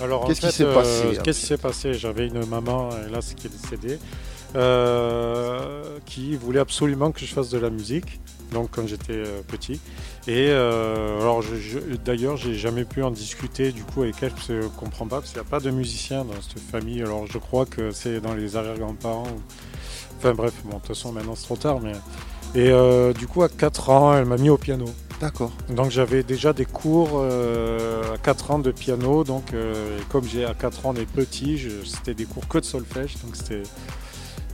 Alors, 0.00 0.26
Qu'est-ce 0.26 0.40
qui 0.40 0.50
s'est 0.52 0.64
euh, 0.64 0.74
passé, 0.74 1.18
Qu'est-ce 1.22 1.40
qui 1.40 1.46
s'est 1.46 1.56
passé? 1.58 1.94
J'avais 1.94 2.26
une 2.26 2.44
maman, 2.46 2.88
hélas, 3.08 3.34
qui 3.36 3.46
est 3.46 3.50
décédée, 3.50 3.98
euh, 4.54 5.98
qui 6.06 6.36
voulait 6.36 6.60
absolument 6.60 7.10
que 7.12 7.20
je 7.20 7.26
fasse 7.32 7.50
de 7.50 7.58
la 7.58 7.70
musique. 7.70 8.20
Donc, 8.52 8.68
quand 8.72 8.86
j'étais 8.86 9.14
euh, 9.14 9.40
petit. 9.48 9.80
Et 10.28 10.48
euh, 10.50 11.18
alors, 11.20 11.40
je, 11.40 11.56
je- 11.56 11.78
d'ailleurs, 12.04 12.36
j'ai 12.36 12.54
jamais 12.54 12.84
pu 12.84 13.02
en 13.02 13.10
discuter 13.10 13.72
du 13.72 13.82
coup 13.82 14.02
avec 14.02 14.16
elle 14.22 14.30
parce 14.32 14.48
que 14.48 14.60
je 14.60 14.66
comprends 14.68 15.06
pas 15.06 15.20
parce 15.20 15.30
qu'il 15.32 15.40
n'y 15.40 15.46
a 15.46 15.50
pas 15.50 15.60
de 15.60 15.70
musicien 15.70 16.24
dans 16.24 16.34
cette 16.42 16.58
famille. 16.62 17.00
Alors, 17.02 17.26
je 17.26 17.38
crois 17.38 17.64
que 17.64 17.92
c'est 17.92 18.20
dans 18.20 18.34
les 18.34 18.56
arrière-grands-parents. 18.56 19.24
ou- 19.26 19.42
Enfin 20.18 20.34
bref, 20.34 20.52
bon, 20.64 20.70
de 20.70 20.74
toute 20.80 20.88
façon, 20.88 21.12
maintenant 21.12 21.34
c'est 21.34 21.44
trop 21.46 21.56
tard. 21.56 21.80
Mais 21.80 21.92
et 22.54 22.70
euh, 22.70 23.12
du 23.14 23.26
coup, 23.26 23.42
à 23.42 23.48
4 23.48 23.88
ans, 23.90 24.14
elle 24.14 24.26
m'a 24.26 24.36
mis 24.36 24.50
au 24.50 24.58
piano. 24.58 24.84
D'accord. 25.20 25.50
Donc 25.70 25.90
j'avais 25.90 26.22
déjà 26.22 26.52
des 26.52 26.64
cours 26.66 27.12
euh, 27.14 28.14
à 28.14 28.18
4 28.18 28.50
ans 28.50 28.58
de 28.58 28.70
piano, 28.70 29.24
donc 29.24 29.54
euh, 29.54 29.98
comme 30.10 30.24
j'ai 30.24 30.44
à 30.44 30.52
4 30.52 30.84
ans 30.86 30.92
on 30.94 31.00
est 31.00 31.06
petit, 31.06 31.56
je- 31.58 31.84
c'était 31.84 32.12
des 32.14 32.24
cours 32.24 32.46
que 32.48 32.58
de 32.58 32.64
solfège, 32.64 33.14
donc 33.24 33.34
c'était 33.36 33.62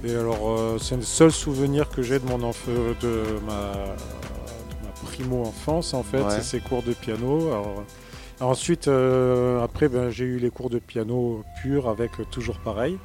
et 0.04 0.14
alors 0.14 0.38
euh, 0.48 0.78
c'est 0.78 0.96
le 0.96 1.02
seul 1.02 1.32
souvenir 1.32 1.88
que 1.90 2.02
j'ai 2.02 2.18
de 2.18 2.26
mon 2.26 2.42
enfant, 2.42 2.70
de 3.00 3.22
ma, 3.46 3.72
de 3.72 4.84
ma 4.84 4.90
primo 5.10 5.42
enfance 5.42 5.94
en 5.94 6.02
fait, 6.02 6.20
Ouais. 6.22 6.30
c'est 6.30 6.42
ces 6.42 6.60
cours 6.60 6.82
de 6.82 6.92
piano. 6.92 7.48
Alors, 7.48 7.82
ensuite 8.40 8.86
euh, 8.88 9.62
après 9.62 9.88
ben, 9.88 10.10
j'ai 10.10 10.24
eu 10.24 10.38
les 10.38 10.50
cours 10.50 10.70
de 10.70 10.78
piano 10.78 11.42
pur 11.62 11.88
avec 11.88 12.20
euh, 12.20 12.24
toujours 12.30 12.58
pareil. 12.58 12.98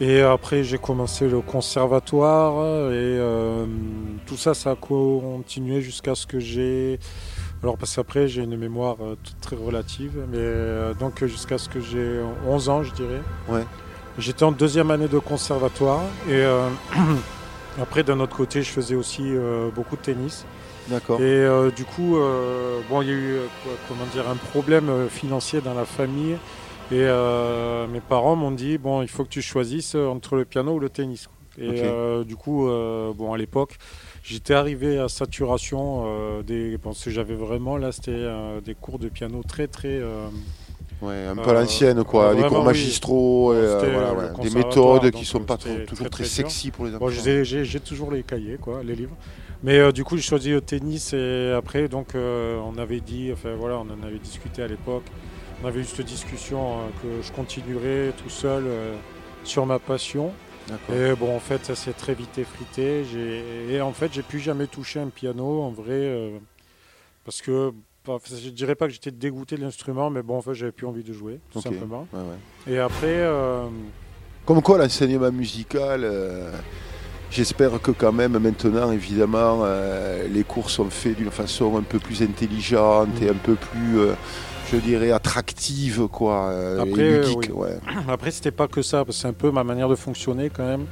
Et 0.00 0.20
après, 0.20 0.62
j'ai 0.62 0.78
commencé 0.78 1.26
le 1.28 1.40
conservatoire 1.40 2.92
et 2.92 2.94
euh, 2.94 3.66
tout 4.26 4.36
ça, 4.36 4.54
ça 4.54 4.70
a 4.70 4.76
continué 4.76 5.80
jusqu'à 5.80 6.14
ce 6.14 6.24
que 6.24 6.38
j'ai. 6.38 7.00
Alors, 7.64 7.76
parce 7.76 7.96
qu'après, 7.96 8.28
j'ai 8.28 8.44
une 8.44 8.56
mémoire 8.56 8.98
euh, 9.02 9.16
très 9.40 9.56
relative, 9.56 10.12
mais 10.30 10.38
euh, 10.38 10.94
donc 10.94 11.24
jusqu'à 11.24 11.58
ce 11.58 11.68
que 11.68 11.80
j'ai 11.80 12.20
11 12.46 12.68
ans, 12.68 12.84
je 12.84 12.94
dirais. 12.94 13.20
Ouais. 13.48 13.64
J'étais 14.18 14.42
en 14.42 14.52
deuxième 14.52 14.90
année 14.90 15.06
de 15.08 15.18
conservatoire 15.18 16.02
et 16.28 16.32
euh, 16.32 16.68
après, 17.80 18.02
d'un 18.02 18.18
autre 18.20 18.36
côté, 18.36 18.62
je 18.62 18.70
faisais 18.70 18.94
aussi 18.96 19.22
euh, 19.24 19.70
beaucoup 19.72 19.96
de 19.96 20.02
tennis. 20.02 20.44
D'accord. 20.88 21.20
Et 21.20 21.24
euh, 21.24 21.70
du 21.70 21.84
coup, 21.84 22.16
bon, 22.88 23.02
il 23.02 23.08
y 23.08 23.10
a 23.12 23.14
eu 23.14 23.36
quoi- 23.62 23.72
comment 23.88 24.06
dire, 24.12 24.28
un 24.28 24.36
problème 24.36 25.08
financier 25.08 25.60
dans 25.60 25.74
la 25.74 25.84
famille. 25.84 26.36
Et 26.90 27.04
mes 27.92 28.00
parents 28.00 28.34
m'ont 28.34 28.50
dit 28.50 28.78
bon, 28.78 29.02
il 29.02 29.08
faut 29.08 29.22
que 29.24 29.28
tu 29.28 29.42
choisisses 29.42 29.94
entre 29.94 30.36
le 30.36 30.44
piano 30.46 30.72
ou 30.72 30.78
le 30.80 30.88
tennis. 30.88 31.28
Et 31.58 31.82
du 32.24 32.34
coup, 32.36 32.66
bon, 32.66 33.34
à 33.34 33.36
l'époque, 33.36 33.76
j'étais 34.24 34.54
arrivé 34.54 34.98
à 34.98 35.08
saturation 35.10 36.40
des. 36.46 36.78
Bon, 36.78 36.94
ce 36.94 37.04
que 37.04 37.10
j'avais 37.10 37.34
vraiment 37.34 37.76
là, 37.76 37.92
c'était 37.92 38.26
des 38.64 38.74
cours 38.74 38.98
de 38.98 39.10
piano 39.10 39.42
très 39.46 39.66
très. 39.66 40.00
Euh, 41.02 41.06
Ouais, 41.06 41.26
un 41.26 41.36
peu 41.36 41.48
Euh, 41.48 41.56
à 41.56 41.60
l'ancienne, 41.60 42.04
quoi. 42.04 42.34
des 42.34 42.42
cours 42.42 42.58
oui. 42.60 42.64
magistraux, 42.64 43.52
et, 43.52 43.56
euh, 43.56 43.80
C'était, 43.80 43.92
voilà, 43.92 44.08
euh, 44.08 44.14
ouais. 44.14 44.44
le 44.44 44.48
des 44.50 44.54
méthodes 44.56 45.10
qui 45.12 45.24
sont 45.24 45.40
pas 45.40 45.56
c'était 45.58 45.76
trop- 45.84 45.86
toujours 45.86 46.10
très, 46.10 46.24
très, 46.24 46.24
très 46.24 46.42
dur. 46.42 46.50
sexy 46.50 46.70
pour 46.70 46.84
les 46.86 46.94
enfants. 46.94 47.06
Bon, 47.06 47.10
j'ai 47.10 47.80
toujours 47.80 48.10
les 48.10 48.22
cahiers, 48.22 48.58
quoi, 48.60 48.82
les 48.82 48.94
livres. 48.94 49.16
Mais 49.62 49.78
euh, 49.78 49.90
du 49.92 50.04
coup, 50.04 50.16
j'ai 50.16 50.22
choisi 50.22 50.50
le 50.50 50.60
tennis 50.60 51.12
et 51.12 51.52
après, 51.56 51.88
donc, 51.88 52.14
euh, 52.14 52.58
on 52.60 52.78
avait 52.78 53.00
dit, 53.00 53.30
enfin 53.32 53.54
voilà, 53.58 53.76
on 53.78 53.88
en 53.90 54.06
avait 54.06 54.18
discuté 54.18 54.62
à 54.62 54.68
l'époque. 54.68 55.04
On 55.62 55.66
avait 55.66 55.80
eu 55.80 55.84
cette 55.84 56.06
discussion 56.06 56.60
euh, 56.60 56.88
que 57.02 57.26
je 57.26 57.32
continuerai 57.32 58.12
tout 58.22 58.30
seul 58.30 58.64
euh, 58.66 58.94
sur 59.42 59.66
ma 59.66 59.78
passion. 59.80 60.30
Et 60.94 61.14
bon, 61.18 61.34
en 61.34 61.40
fait, 61.40 61.64
ça 61.64 61.74
s'est 61.74 61.94
très 61.94 62.12
vite 62.14 62.38
effrité. 62.38 63.02
Et 63.70 63.80
en 63.80 63.92
fait, 63.92 64.12
j'ai 64.12 64.22
plus 64.22 64.38
jamais 64.38 64.66
touché 64.66 65.00
un 65.00 65.08
piano, 65.08 65.62
en 65.62 65.70
vrai, 65.70 65.92
euh, 65.94 66.38
parce 67.24 67.40
que 67.42 67.72
enfin, 68.16 68.36
je 68.42 68.50
dirais 68.50 68.74
pas 68.74 68.86
que 68.86 68.92
j'étais 68.92 69.10
dégoûté 69.10 69.56
de 69.56 69.62
l'instrument, 69.62 70.10
mais 70.10 70.22
bon, 70.22 70.36
en 70.38 70.42
fait, 70.42 70.54
j'avais 70.54 70.72
plus 70.72 70.86
envie 70.86 71.02
de 71.02 71.12
jouer, 71.12 71.38
tout 71.52 71.60
simplement. 71.60 72.06
Ouais, 72.12 72.20
ouais. 72.20 72.74
Et 72.74 72.78
après, 72.78 73.06
euh, 73.08 73.64
Comme 74.46 74.62
quoi, 74.62 74.78
l'enseignement 74.78 75.30
musical, 75.32 76.02
euh, 76.04 76.50
j'espère 77.30 77.80
que 77.80 77.90
quand 77.90 78.12
même 78.12 78.38
maintenant, 78.38 78.90
évidemment, 78.92 79.60
euh, 79.62 80.26
les 80.28 80.44
cours 80.44 80.70
sont 80.70 80.90
faits 80.90 81.16
d'une 81.16 81.30
façon 81.30 81.76
un 81.76 81.82
peu 81.82 81.98
plus 81.98 82.22
intelligente 82.22 83.08
et 83.22 83.28
un 83.28 83.34
peu 83.34 83.54
plus, 83.54 83.98
je 84.72 84.76
dirais, 84.78 85.10
attractive, 85.10 86.08
quoi. 86.08 86.50
Après, 86.80 87.20
ludique, 87.20 87.36
oui. 87.38 87.50
ouais. 87.52 87.78
Après, 88.08 88.30
c'était 88.30 88.50
pas 88.50 88.68
que 88.68 88.82
ça, 88.82 89.04
parce 89.04 89.16
que 89.16 89.22
c'est 89.22 89.28
un 89.28 89.32
peu 89.32 89.50
ma 89.50 89.64
manière 89.64 89.88
de 89.88 89.96
fonctionner 89.96 90.50
quand 90.50 90.64
même. 90.66 90.86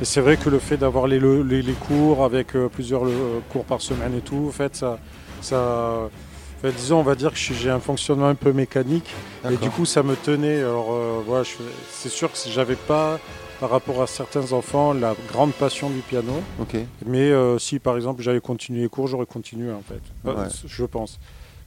Et 0.00 0.04
c'est 0.04 0.20
vrai 0.20 0.36
que 0.36 0.50
le 0.50 0.58
fait 0.58 0.76
d'avoir 0.76 1.06
les, 1.06 1.18
le- 1.18 1.42
les, 1.42 1.62
les 1.62 1.72
cours 1.72 2.22
avec 2.24 2.48
plusieurs 2.72 3.02
cours 3.50 3.64
par 3.64 3.80
semaine 3.80 4.14
et 4.14 4.20
tout, 4.20 4.46
en 4.48 4.52
fait, 4.52 4.76
ça, 4.76 4.98
ça, 5.40 6.10
disons, 6.64 6.98
on 7.00 7.02
va 7.02 7.14
dire 7.14 7.32
que 7.32 7.36
j'ai 7.38 7.70
un 7.70 7.80
fonctionnement 7.80 8.26
un 8.28 8.34
peu 8.34 8.52
mécanique. 8.52 9.08
Et 9.50 9.56
du 9.56 9.70
coup, 9.70 9.84
ça 9.84 10.02
me 10.02 10.16
tenait. 10.16 10.60
Alors, 10.60 10.92
euh, 10.92 11.20
voilà, 11.26 11.44
c'est 11.90 12.08
sûr 12.08 12.30
que 12.32 12.38
j'avais 12.48 12.76
pas, 12.76 13.18
par 13.60 13.70
rapport 13.70 14.02
à 14.02 14.06
certains 14.06 14.52
enfants, 14.52 14.92
la 14.92 15.14
grande 15.32 15.52
passion 15.52 15.90
du 15.90 16.00
piano. 16.00 16.32
Mais 17.06 17.30
euh, 17.30 17.58
si, 17.58 17.78
par 17.78 17.96
exemple, 17.96 18.22
j'avais 18.22 18.40
continué 18.40 18.82
les 18.82 18.88
cours, 18.88 19.06
j'aurais 19.06 19.26
continué 19.26 19.72
en 19.72 19.82
fait. 19.82 20.00
Euh, 20.28 20.34
Ouais. 20.34 20.48
Je 20.66 20.84
pense. 20.84 21.18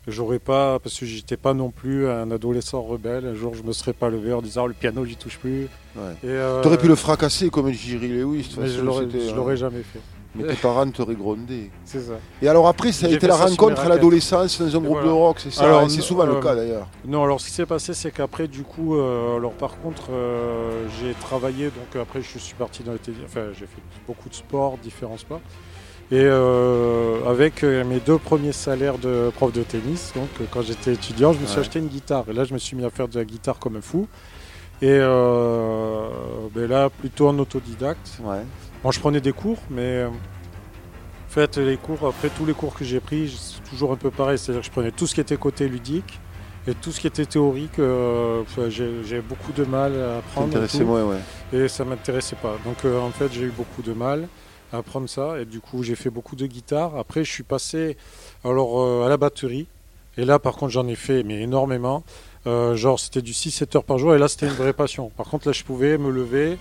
J'aurais 0.07 0.39
pas, 0.39 0.79
parce 0.79 0.97
que 0.97 1.05
j'étais 1.05 1.37
pas 1.37 1.53
non 1.53 1.69
plus 1.69 2.09
un 2.09 2.31
adolescent 2.31 2.81
rebelle. 2.81 3.25
Un 3.27 3.35
jour, 3.35 3.53
je 3.53 3.61
me 3.61 3.73
serais 3.73 3.93
pas 3.93 4.09
levé 4.09 4.33
en 4.33 4.41
disant 4.41 4.65
le 4.65 4.73
piano, 4.73 5.05
j'y 5.05 5.15
touche 5.15 5.37
plus. 5.37 5.67
Ouais. 5.95 6.01
Euh, 6.25 6.61
T'aurais 6.63 6.77
pu 6.79 6.87
le 6.87 6.95
fracasser 6.95 7.49
comme 7.49 7.71
Jerry 7.71 8.07
Lewis. 8.07 8.55
mais 8.59 8.67
je 8.67 8.79
façon, 8.79 9.07
je 9.11 9.35
l'aurais 9.35 9.57
jamais 9.57 9.83
fait. 9.83 9.99
Mais 10.35 10.43
tes 10.43 10.53
parents 10.55 10.89
t'auraient 10.91 11.15
grondé. 11.15 11.71
C'est 11.85 12.01
ça. 12.01 12.13
Et 12.41 12.47
alors 12.47 12.67
après, 12.67 12.91
ça 12.91 13.07
a 13.07 13.09
été 13.09 13.25
la 13.25 13.35
rencontre 13.35 13.81
à 13.81 13.89
l'adolescence 13.89 14.61
dans 14.61 14.67
un 14.67 14.79
groupe 14.79 14.97
voilà. 14.97 15.07
de 15.07 15.11
rock, 15.11 15.39
c'est 15.39 15.51
ça 15.51 15.83
c'est 15.89 16.01
souvent 16.01 16.25
le 16.25 16.35
euh, 16.35 16.41
cas 16.41 16.53
d'ailleurs. 16.55 16.87
Non, 17.05 17.23
alors 17.23 17.41
ce 17.41 17.47
qui 17.47 17.53
s'est 17.53 17.65
passé, 17.65 17.95
c'est 17.95 18.11
qu'après, 18.11 18.47
du 18.47 18.61
coup, 18.61 18.95
euh, 18.95 19.37
alors 19.37 19.53
par 19.53 19.79
contre, 19.79 20.09
euh, 20.11 20.85
j'ai 20.99 21.13
travaillé. 21.13 21.65
Donc 21.65 21.99
après, 21.99 22.21
je 22.21 22.37
suis 22.37 22.53
parti 22.53 22.83
dans 22.83 22.91
les 22.91 22.99
télé- 22.99 23.17
Enfin, 23.25 23.47
j'ai 23.53 23.65
fait 23.65 23.81
beaucoup 24.07 24.29
de 24.29 24.35
sports, 24.35 24.77
différents 24.83 25.17
sports. 25.17 25.41
Et 26.11 26.17
euh, 26.21 27.17
avec 27.27 27.63
mes 27.63 27.99
deux 27.99 28.17
premiers 28.17 28.51
salaires 28.51 28.97
de 28.97 29.31
prof 29.35 29.51
de 29.51 29.63
tennis, 29.63 30.11
donc 30.15 30.29
quand 30.51 30.61
j'étais 30.61 30.93
étudiant, 30.93 31.33
je 31.33 31.39
me 31.39 31.45
suis 31.45 31.55
Ouais. 31.55 31.61
acheté 31.61 31.79
une 31.79 31.87
guitare. 31.87 32.25
Et 32.29 32.33
là, 32.33 32.43
je 32.45 32.53
me 32.53 32.59
suis 32.59 32.75
mis 32.77 32.85
à 32.85 32.89
faire 32.91 33.07
de 33.07 33.17
la 33.17 33.25
guitare 33.25 33.57
comme 33.59 33.75
un 33.77 33.81
fou. 33.81 34.07
Et 34.81 34.87
euh, 34.89 36.07
là, 36.55 36.89
plutôt 36.89 37.27
en 37.27 37.37
autodidacte. 37.39 38.19
Ouais. 38.23 38.43
Bon, 38.83 38.91
je 38.91 38.99
prenais 38.99 39.19
des 39.21 39.33
cours, 39.33 39.57
mais 39.69 39.81
euh, 39.81 40.07
en 40.09 41.31
fait, 41.31 41.57
les 41.57 41.77
cours, 41.77 42.07
après 42.07 42.29
tous 42.29 42.45
les 42.45 42.53
cours 42.53 42.73
que 42.73 42.85
j'ai 42.85 42.99
pris, 42.99 43.29
c'est 43.37 43.61
toujours 43.69 43.91
un 43.91 43.97
peu 43.97 44.09
pareil. 44.09 44.37
C'est-à-dire 44.37 44.61
que 44.61 44.67
je 44.67 44.71
prenais 44.71 44.91
tout 44.91 45.05
ce 45.05 45.13
qui 45.15 45.21
était 45.21 45.37
côté 45.37 45.67
ludique 45.67 46.19
et 46.67 46.73
tout 46.73 46.91
ce 46.91 46.99
qui 46.99 47.07
était 47.07 47.25
théorique. 47.25 47.77
euh, 47.79 48.43
j'ai 48.69 49.21
beaucoup 49.21 49.51
de 49.51 49.63
mal 49.65 49.93
à 49.99 50.17
apprendre. 50.19 50.47
ouais. 51.51 51.63
et 51.65 51.67
ça 51.67 51.83
m'intéressait 51.83 52.35
pas. 52.35 52.57
Donc 52.65 52.85
euh, 52.85 52.99
en 52.99 53.11
fait 53.11 53.31
j'ai 53.33 53.43
eu 53.43 53.51
beaucoup 53.55 53.81
de 53.81 53.93
mal 53.93 54.27
à 54.71 54.77
apprendre 54.77 55.09
ça 55.09 55.39
et 55.39 55.45
du 55.45 55.59
coup 55.61 55.83
j'ai 55.83 55.95
fait 55.95 56.09
beaucoup 56.09 56.35
de 56.35 56.45
guitare. 56.45 56.95
Après 56.97 57.23
je 57.23 57.31
suis 57.31 57.43
passé 57.43 57.97
alors 58.43 58.81
euh, 58.81 59.05
à 59.05 59.09
la 59.09 59.17
batterie 59.17 59.67
et 60.17 60.25
là 60.25 60.37
par 60.39 60.53
contre 60.55 60.71
j'en 60.71 60.87
ai 60.87 60.95
fait 60.95 61.23
mais 61.23 61.41
énormément. 61.41 62.03
Genre 62.45 62.99
c'était 62.99 63.21
du 63.21 63.33
6-7 63.33 63.77
heures 63.77 63.83
par 63.83 63.99
jour 63.99 64.15
et 64.15 64.17
là 64.17 64.27
c'était 64.27 64.47
une 64.47 64.53
vraie 64.53 64.73
passion. 64.73 65.11
Par 65.15 65.27
contre 65.27 65.47
là 65.47 65.53
je 65.53 65.63
pouvais 65.63 65.97
me 65.97 66.09
lever. 66.11 66.57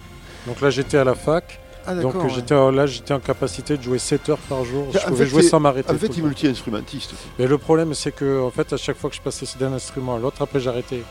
Donc 0.46 0.60
là 0.60 0.70
j'étais 0.70 0.98
à 0.98 1.04
la 1.04 1.14
fac. 1.14 1.60
Ah, 1.88 1.94
Donc 1.94 2.12
d'accord. 2.12 2.24
ouais. 2.24 2.34
j'étais 2.34 2.54
là 2.54 2.84
j'étais 2.86 3.14
en 3.14 3.18
capacité 3.18 3.78
de 3.78 3.82
jouer 3.82 3.98
7 3.98 4.28
heures 4.28 4.38
par 4.38 4.62
jour. 4.62 4.88
Je 4.92 4.98
pouvais 5.06 5.26
jouer 5.26 5.42
sans 5.42 5.58
m'arrêter. 5.58 5.90
En 5.90 5.96
fait, 5.96 6.14
il 6.16 6.22
multi-instrumentiste. 6.22 7.14
Et 7.38 7.46
le 7.46 7.56
problème, 7.56 7.94
c'est 7.94 8.12
que 8.12 8.42
en 8.42 8.50
fait, 8.50 8.72
à 8.74 8.76
chaque 8.76 8.98
fois 8.98 9.08
que 9.08 9.16
je 9.16 9.22
passais 9.22 9.46
d'un 9.58 9.72
instrument 9.72 10.16
à 10.16 10.18
l'autre, 10.18 10.42
après 10.42 10.60
j'arrêtais. 10.60 11.02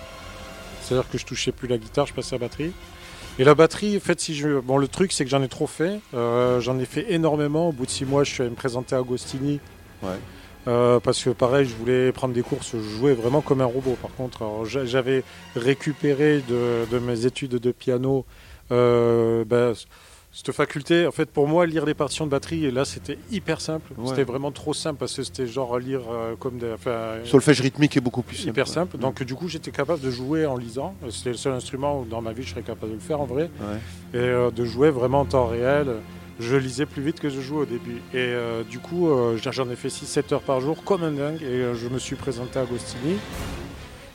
C'est-à-dire 0.81 1.09
que 1.09 1.17
je 1.17 1.25
touchais 1.25 1.51
plus 1.51 1.67
la 1.67 1.79
guitare, 1.79 2.05
je 2.05 2.13
passais 2.13 2.35
à 2.35 2.37
la 2.39 2.45
batterie. 2.47 2.71
Et 3.39 3.43
la 3.43 3.55
batterie, 3.55 3.97
en 3.97 3.99
fait, 3.99 4.19
si 4.19 4.35
je, 4.35 4.59
bon, 4.59 4.77
le 4.77 4.87
truc, 4.87 5.11
c'est 5.11 5.23
que 5.23 5.29
j'en 5.31 5.41
ai 5.41 5.47
trop 5.47 5.67
fait. 5.67 5.99
Euh, 6.13 6.59
j'en 6.59 6.77
ai 6.79 6.85
fait 6.85 7.11
énormément. 7.11 7.69
Au 7.69 7.71
bout 7.71 7.85
de 7.85 7.91
six 7.91 8.05
mois, 8.05 8.23
je 8.23 8.31
suis 8.31 8.41
allé 8.41 8.51
me 8.51 8.55
présenter 8.55 8.95
à 8.95 8.99
Agostini. 8.99 9.59
Ouais. 10.03 10.09
Euh, 10.67 10.99
parce 10.99 11.23
que 11.23 11.29
pareil, 11.31 11.65
je 11.65 11.75
voulais 11.75 12.11
prendre 12.11 12.33
des 12.33 12.41
cours, 12.41 12.59
je 12.61 12.77
jouais 12.77 13.13
vraiment 13.13 13.41
comme 13.41 13.61
un 13.61 13.65
robot. 13.65 13.97
Par 14.01 14.13
contre, 14.15 14.43
j'avais 14.65 15.23
récupéré 15.55 16.43
de, 16.47 16.85
de 16.91 16.99
mes 16.99 17.25
études 17.25 17.55
de 17.55 17.71
piano 17.71 18.25
euh, 18.71 19.45
ben, 19.45 19.73
cette 20.37 20.51
faculté. 20.51 21.07
En 21.07 21.11
fait, 21.11 21.31
pour 21.31 21.47
moi, 21.47 21.65
lire 21.65 21.85
les 21.85 21.95
partitions 21.95 22.25
de 22.25 22.31
batterie, 22.31 22.65
et 22.65 22.71
là, 22.71 22.85
c'était 22.85 23.17
hyper 23.31 23.59
simple. 23.59 23.91
Ouais. 23.97 24.09
C'était 24.09 24.23
vraiment 24.23 24.51
trop 24.51 24.73
simple 24.73 24.99
parce 24.99 25.15
que 25.15 25.23
c'était 25.23 25.47
genre 25.47 25.79
lire 25.79 26.01
euh, 26.11 26.35
comme 26.35 26.59
des. 26.59 26.71
enfin, 26.73 27.15
Solfège 27.23 27.61
rythmique 27.61 27.97
est 27.97 28.01
beaucoup 28.01 28.21
plus 28.21 28.37
simple. 28.37 28.49
hyper 28.49 28.67
ouais. 28.67 28.73
simple. 28.73 28.97
Donc, 28.97 29.23
du 29.23 29.33
coup, 29.33 29.47
j'étais 29.47 29.71
capable 29.71 29.99
de 29.99 30.11
jouer 30.11 30.45
en 30.45 30.55
lisant. 30.55 30.93
C'était 31.09 31.31
le 31.31 31.37
seul 31.37 31.53
instrument 31.53 32.01
où 32.01 32.05
dans 32.05 32.21
ma 32.21 32.33
vie 32.33 32.43
je 32.43 32.51
serais 32.51 32.61
capable 32.61 32.91
de 32.91 32.97
le 32.97 33.01
faire 33.01 33.19
en 33.19 33.25
vrai. 33.25 33.49
Ouais. 33.59 33.77
Et 34.13 34.17
euh, 34.17 34.51
de 34.51 34.63
jouer 34.63 34.91
vraiment 34.91 35.21
en 35.21 35.25
temps 35.25 35.47
réel. 35.47 35.87
Je 36.39 36.55
lisais 36.55 36.85
plus 36.85 37.01
vite 37.01 37.19
que 37.19 37.29
je 37.29 37.41
jouais 37.41 37.61
au 37.61 37.65
début. 37.65 37.95
Et 38.13 38.17
euh, 38.17 38.61
du 38.63 38.77
coup, 38.77 39.09
j'en 39.37 39.69
ai 39.71 39.75
fait 39.75 39.87
6-7 39.87 40.35
heures 40.35 40.41
par 40.41 40.61
jour 40.61 40.83
comme 40.83 41.03
un 41.03 41.11
dingue. 41.11 41.41
Et 41.41 41.73
je 41.73 41.87
me 41.89 41.97
suis 41.97 42.15
présenté 42.15 42.59
à 42.59 42.61
Agostini. 42.61 43.15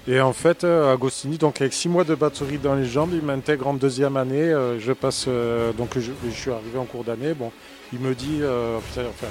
Et 0.08 0.20
en 0.20 0.32
fait, 0.32 0.64
euh, 0.64 0.92
Agostini, 0.92 1.38
donc 1.38 1.60
avec 1.60 1.72
6 1.72 1.88
mois 1.88 2.02
de 2.04 2.14
batterie 2.16 2.58
dans 2.58 2.74
les 2.74 2.84
jambes, 2.86 3.10
il 3.12 3.22
m'intègre 3.22 3.68
en 3.68 3.74
deuxième 3.74 4.16
année. 4.16 4.42
Euh, 4.52 4.78
je 4.80 4.92
passe, 4.92 5.26
euh, 5.28 5.72
donc 5.72 5.90
je, 5.96 6.10
je 6.24 6.30
suis 6.30 6.50
arrivé 6.50 6.76
en 6.78 6.84
cours 6.84 7.04
d'année. 7.04 7.34
Bon, 7.34 7.52
il 7.92 8.00
me 8.00 8.12
dit, 8.14 8.38
euh, 8.40 8.78
putain, 8.80 9.02
enfin, 9.08 9.28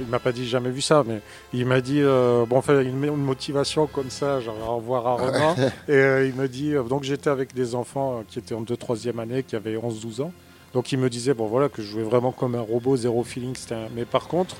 il 0.00 0.06
m'a 0.06 0.18
pas 0.18 0.32
dit 0.32 0.48
jamais 0.48 0.70
vu 0.70 0.80
ça, 0.80 1.04
mais 1.06 1.20
il 1.52 1.66
m'a 1.66 1.82
dit, 1.82 2.00
euh, 2.00 2.46
bon, 2.46 2.56
enfin, 2.56 2.80
une, 2.80 3.04
une 3.04 3.14
motivation 3.16 3.86
comme 3.86 4.08
ça, 4.08 4.40
genre 4.40 4.56
au 4.70 4.76
revoir 4.76 5.04
rarement. 5.04 5.54
et 5.88 5.92
euh, 5.92 6.26
il 6.26 6.34
me 6.34 6.48
dit, 6.48 6.72
donc 6.88 7.04
j'étais 7.04 7.28
avec 7.28 7.52
des 7.52 7.74
enfants 7.74 8.22
qui 8.26 8.38
étaient 8.38 8.54
en 8.54 8.62
2-3e 8.62 9.18
année, 9.20 9.42
qui 9.42 9.54
avaient 9.54 9.76
11-12 9.76 10.22
ans. 10.22 10.32
Donc 10.72 10.92
il 10.92 10.98
me 10.98 11.10
disait, 11.10 11.34
bon 11.34 11.46
voilà, 11.46 11.68
que 11.68 11.82
je 11.82 11.88
jouais 11.88 12.04
vraiment 12.04 12.32
comme 12.32 12.54
un 12.54 12.60
robot, 12.62 12.96
zéro 12.96 13.22
feeling. 13.22 13.54
c'était 13.54 13.74
un- 13.74 13.88
Mais 13.94 14.06
par 14.06 14.28
contre, 14.28 14.56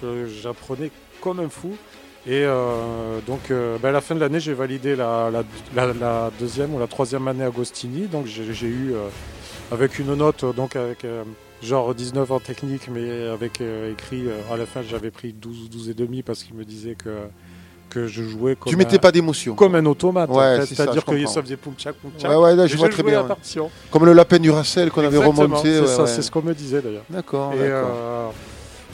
que 0.00 0.26
j'apprenais 0.26 0.90
comme 1.20 1.40
un 1.40 1.48
fou. 1.50 1.72
Et 2.26 2.44
euh, 2.44 3.18
donc, 3.26 3.50
euh, 3.50 3.78
ben, 3.82 3.88
à 3.88 3.92
la 3.92 4.00
fin 4.00 4.14
de 4.14 4.20
l'année, 4.20 4.38
j'ai 4.38 4.54
validé 4.54 4.94
la, 4.94 5.28
la- 5.30 5.42
la- 5.74 5.92
la 5.92 6.30
deuxième 6.38 6.72
ou 6.74 6.78
la 6.78 6.86
troisième 6.86 7.26
année 7.26 7.42
Agostini. 7.44 8.06
Donc, 8.06 8.26
j'ai 8.26 8.66
eu, 8.68 8.92
euh, 8.92 9.08
avec 9.72 9.98
une 9.98 10.14
note, 10.14 10.44
donc 10.54 10.76
avec 10.76 11.04
genre 11.62 11.94
19 11.94 12.30
en 12.30 12.38
technique, 12.40 12.88
mais 12.92 13.26
avec 13.28 13.60
écrit, 13.90 14.24
à 14.52 14.56
la 14.56 14.66
fin, 14.66 14.82
j'avais 14.88 15.10
pris 15.10 15.32
12, 15.32 15.68
12 15.70 15.88
et 15.90 15.94
demi 15.94 16.22
parce 16.22 16.44
qu'il 16.44 16.54
me 16.54 16.64
disait 16.64 16.94
que, 16.94 17.10
que 17.90 18.06
je 18.06 18.22
jouais 18.22 18.54
comme, 18.56 18.70
Tu 18.70 18.76
mettais 18.76 18.96
un, 18.96 19.00
pas 19.00 19.10
d'émotion. 19.12 19.54
comme 19.56 19.74
un 19.74 19.84
automate. 19.86 20.30
en 20.30 20.34
Ouais, 20.38 20.60
fait. 20.60 20.66
C'est-à-dire 20.74 21.04
que 21.04 21.26
ça 21.26 21.42
faisait 21.42 21.56
poum 21.56 21.74
tchac, 21.76 21.94
poum 21.96 22.10
tchac. 22.18 22.30
Ouais, 22.30 22.36
ouais, 22.36 22.54
là, 22.56 22.66
je 22.68 22.76
vois 22.76 22.88
très 22.88 23.02
bien. 23.02 23.26
Comme 23.90 24.04
le 24.06 24.12
lapin 24.12 24.38
du 24.38 24.50
Racel 24.50 24.90
qu'on 24.92 25.04
avait 25.04 25.18
remonté. 25.18 25.74
C'est 25.74 25.80
ouais, 25.80 25.86
ça, 25.88 26.02
ouais. 26.02 26.08
c'est 26.08 26.22
ce 26.22 26.30
qu'on 26.30 26.42
me 26.42 26.54
disait 26.54 26.80
d'ailleurs. 26.82 27.04
D'accord, 27.10 27.52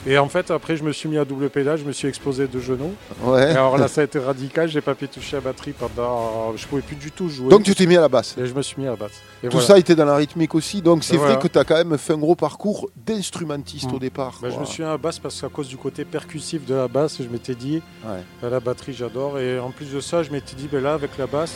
Et, 0.07 0.17
en 0.17 0.29
fait, 0.29 0.49
après, 0.51 0.77
je 0.77 0.83
me 0.83 0.91
suis 0.91 1.09
mis 1.09 1.17
à 1.17 1.25
double 1.25 1.49
pédale, 1.49 1.77
je 1.77 1.83
me 1.83 1.91
suis 1.91 2.07
explosé 2.07 2.47
de 2.47 2.59
genoux. 2.59 2.93
Et 3.25 3.29
alors 3.41 3.77
là, 3.77 3.87
ça 3.87 4.01
a 4.01 4.03
été 4.05 4.17
radical, 4.19 4.69
j'ai 4.69 4.81
pas 4.81 4.95
pu 4.95 5.07
toucher 5.07 5.35
la 5.37 5.41
batterie 5.41 5.73
pendant. 5.73 6.55
Je 6.55 6.65
pouvais 6.67 6.81
plus 6.81 6.95
du 6.95 7.11
tout 7.11 7.27
jouer. 7.29 7.49
Donc 7.49 7.63
tu 7.63 7.75
t'es 7.75 7.85
mis 7.85 7.97
à 7.97 8.01
la 8.01 8.09
basse. 8.09 8.35
Et 8.37 8.45
je 8.45 8.53
me 8.53 8.61
suis 8.61 8.81
mis 8.81 8.87
à 8.87 8.95
battre. 8.95 9.13
Et 9.43 9.47
Tout 9.47 9.53
voilà. 9.57 9.67
ça 9.67 9.77
était 9.77 9.95
dans 9.95 10.05
la 10.05 10.15
rythmique 10.15 10.55
aussi. 10.55 10.81
Donc 10.81 11.03
c'est 11.03 11.17
vrai 11.17 11.37
que 11.39 11.47
tu 11.47 11.57
as 11.59 11.63
quand 11.63 11.75
même 11.75 11.97
fait 11.97 12.13
un 12.13 12.17
gros 12.17 12.35
parcours 12.35 12.89
d'instrumentiste 12.95 13.91
au 13.93 13.99
départ. 13.99 14.39
Bah, 14.41 14.49
je 14.49 14.59
me 14.59 14.65
suis 14.65 14.83
mis 14.83 14.87
à 14.87 14.91
la 14.93 14.97
basse 14.97 15.19
parce 15.19 15.39
qu'à 15.41 15.49
cause 15.49 15.67
du 15.67 15.77
côté 15.77 16.05
percussif 16.05 16.65
de 16.65 16.75
la 16.75 16.87
basse, 16.87 17.17
je 17.21 17.27
m'étais 17.27 17.55
dit, 17.55 17.81
Ouais. 18.05 18.19
bah, 18.41 18.49
la 18.49 18.59
batterie 18.59 18.93
j'adore. 18.93 19.37
Et 19.39 19.59
en 19.59 19.71
plus 19.71 19.91
de 19.91 19.99
ça, 19.99 20.23
je 20.23 20.31
m'étais 20.31 20.55
dit, 20.55 20.67
ben 20.71 20.81
là, 20.81 20.93
avec 20.93 21.17
la 21.17 21.27
basse, 21.27 21.55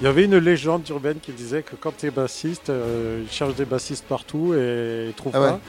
il 0.00 0.04
y 0.04 0.08
avait 0.08 0.24
une 0.24 0.38
légende 0.38 0.88
urbaine 0.88 1.18
qui 1.20 1.32
disait 1.32 1.62
que 1.62 1.76
quand 1.80 1.92
tu 1.96 2.06
es 2.06 2.10
bassiste, 2.10 2.70
euh, 2.70 3.22
ils 3.24 3.30
cherchent 3.32 3.54
des 3.54 3.64
bassistes 3.64 4.04
partout 4.06 4.54
et 4.54 5.06
ils 5.08 5.14
trouvent 5.14 5.32
Ah 5.34 5.40
ouais. 5.40 5.48
pas. 5.50 5.60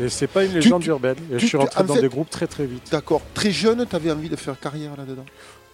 Et 0.00 0.08
c'est 0.08 0.26
pas 0.28 0.44
une 0.44 0.52
légende 0.52 0.82
tu- 0.82 0.88
urbaine. 0.90 1.16
Et 1.32 1.36
tu- 1.36 1.40
je 1.40 1.46
suis 1.46 1.56
rentré 1.56 1.82
en 1.82 1.86
dans 1.86 1.94
fait- 1.94 2.02
des 2.02 2.08
groupes 2.08 2.30
très 2.30 2.46
très 2.46 2.66
vite. 2.66 2.88
D'accord. 2.90 3.20
Très 3.34 3.50
jeune, 3.50 3.84
tu 3.88 3.96
avais 3.96 4.10
envie 4.12 4.28
de 4.28 4.36
faire 4.36 4.58
carrière 4.58 4.92
là-dedans? 4.96 5.24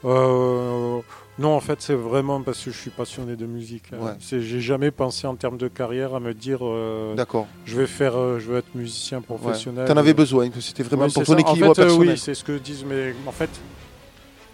Euh, 0.07 0.99
non, 1.39 1.55
en 1.57 1.61
fait, 1.61 1.81
c'est 1.81 1.95
vraiment 1.95 2.43
parce 2.43 2.63
que 2.63 2.71
je 2.71 2.77
suis 2.79 2.91
passionné 2.91 3.37
de 3.37 3.47
musique. 3.47 3.85
hein. 3.93 3.97
Ouais. 4.01 4.13
C'est- 4.21 4.41
J'ai 4.41 4.61
jamais 4.61 4.91
pensé 4.91 5.27
en 5.27 5.35
termes 5.35 5.57
de 5.57 5.69
carrière 5.69 6.15
à 6.15 6.21
me 6.21 6.35
dire 6.35 6.59
euh, 6.63 7.15
D'accord. 7.15 7.47
je 7.65 7.77
vais 7.77 7.87
faire, 7.87 8.17
euh, 8.19 8.39
je 8.39 8.51
veux 8.51 8.59
être 8.59 8.75
musicien 8.75 9.21
professionnel. 9.23 9.87
Tu 9.87 9.93
en 9.93 9.97
avais 9.97 10.15
besoin, 10.15 10.51
que 10.51 10.61
c'était 10.61 10.83
vraiment 10.83 11.05
Oui, 11.07 11.13
pour 11.13 11.23
ton 11.25 11.33
ça. 11.33 11.39
En 11.39 11.39
équilibre 11.39 11.75
fait, 11.75 11.83
euh, 11.83 11.85
personnel. 11.87 12.09
oui, 12.11 12.19
c'est 12.19 12.35
ce 12.35 12.45
que 12.45 12.53
disent 12.59 12.85
mes. 12.85 13.15
En 13.27 13.33
fait, 13.33 13.49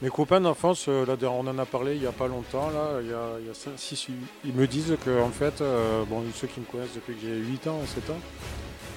mes 0.02 0.08
copains 0.08 0.40
d'enfance, 0.40 0.86
là, 0.86 1.16
on 1.30 1.46
en 1.48 1.58
a 1.58 1.64
parlé 1.66 1.96
il 1.96 2.02
y 2.02 2.06
a 2.06 2.12
pas 2.12 2.28
longtemps. 2.28 2.70
Là, 2.70 3.00
il 3.02 3.08
y 3.08 3.12
a, 3.12 3.22
il 3.40 3.46
y 3.46 3.50
a 3.50 3.54
cinq, 3.54 3.72
six, 3.76 4.00
huit- 4.04 4.14
ils 4.44 4.54
me 4.54 4.66
disent 4.68 4.96
que 5.04 5.20
en 5.20 5.30
fait, 5.30 5.60
euh, 5.60 6.04
bon, 6.08 6.22
ceux 6.34 6.46
qui 6.46 6.60
me 6.60 6.64
connaissent 6.66 6.94
depuis 6.94 7.14
que 7.14 7.20
j'ai 7.22 7.36
8 7.36 7.66
ans, 7.66 7.80
7 7.92 8.08
ans, 8.10 8.20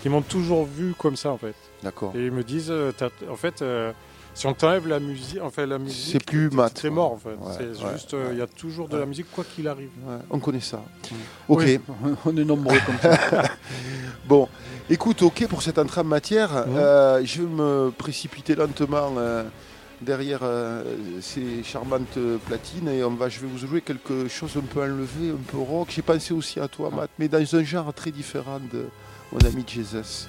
qui 0.03 0.09
m'ont 0.09 0.21
toujours 0.21 0.65
vu 0.65 0.93
comme 0.97 1.15
ça 1.15 1.29
en 1.31 1.37
fait. 1.37 1.55
D'accord. 1.81 2.11
Et 2.13 2.25
ils 2.25 2.31
me 2.31 2.43
disent, 2.43 2.69
euh, 2.69 2.91
en 3.31 3.37
fait, 3.37 3.61
euh, 3.61 3.93
si 4.33 4.45
on 4.47 4.53
t'enlève 4.53 4.85
la 4.85 4.99
musique, 4.99 5.39
enfin 5.41 5.65
la 5.65 5.77
musique, 5.77 6.11
C'est 6.11 6.25
plus 6.25 6.49
t'es- 6.49 6.55
mat, 6.57 6.77
C'est 6.77 6.89
mort 6.89 7.13
en 7.13 7.17
fait. 7.17 7.29
Ouais, 7.29 7.53
c'est 7.57 7.81
ouais, 7.85 7.93
juste, 7.93 8.13
euh, 8.13 8.31
il 8.33 8.37
y 8.37 8.41
a 8.41 8.47
toujours 8.47 8.89
de 8.89 8.97
la 8.97 9.05
musique 9.05 9.27
quoi 9.31 9.45
qu'il 9.45 9.65
arrive. 9.65 9.91
Ouais, 10.05 10.17
on 10.29 10.39
connaît 10.39 10.59
ça. 10.59 10.83
Ok. 11.47 11.61
Oui, 11.63 11.79
on 12.25 12.35
est 12.35 12.43
nombreux 12.43 12.77
comme 12.85 12.97
ça. 13.01 13.17
Bon, 14.27 14.49
écoute, 14.89 15.21
ok 15.21 15.47
pour 15.47 15.61
cette 15.61 15.77
entrée 15.79 16.01
en 16.01 16.05
matière. 16.05 16.49
Euh, 16.53 17.21
je 17.23 17.41
vais 17.41 17.47
me 17.47 17.89
précipiter 17.97 18.55
lentement 18.55 19.13
euh, 19.17 19.43
derrière 20.01 20.39
euh, 20.43 20.83
ces 21.21 21.63
charmantes 21.63 22.17
platines 22.45 22.89
et 22.89 23.05
on 23.05 23.11
va, 23.15 23.29
je 23.29 23.39
vais 23.39 23.47
vous 23.47 23.57
jouer 23.57 23.79
quelque 23.79 24.27
chose 24.27 24.51
un 24.57 24.61
peu 24.67 24.81
enlevé, 24.81 25.29
un 25.31 25.43
peu 25.49 25.59
rock. 25.59 25.87
J'ai 25.91 26.01
pensé 26.01 26.33
aussi 26.33 26.59
à 26.59 26.67
toi, 26.67 26.89
Matt, 26.89 27.09
mais 27.19 27.29
dans 27.29 27.55
un 27.55 27.63
genre 27.63 27.93
très 27.93 28.11
différent 28.11 28.59
de 28.73 28.85
mon 29.33 29.45
ami 29.47 29.63
Jesus. 29.63 30.27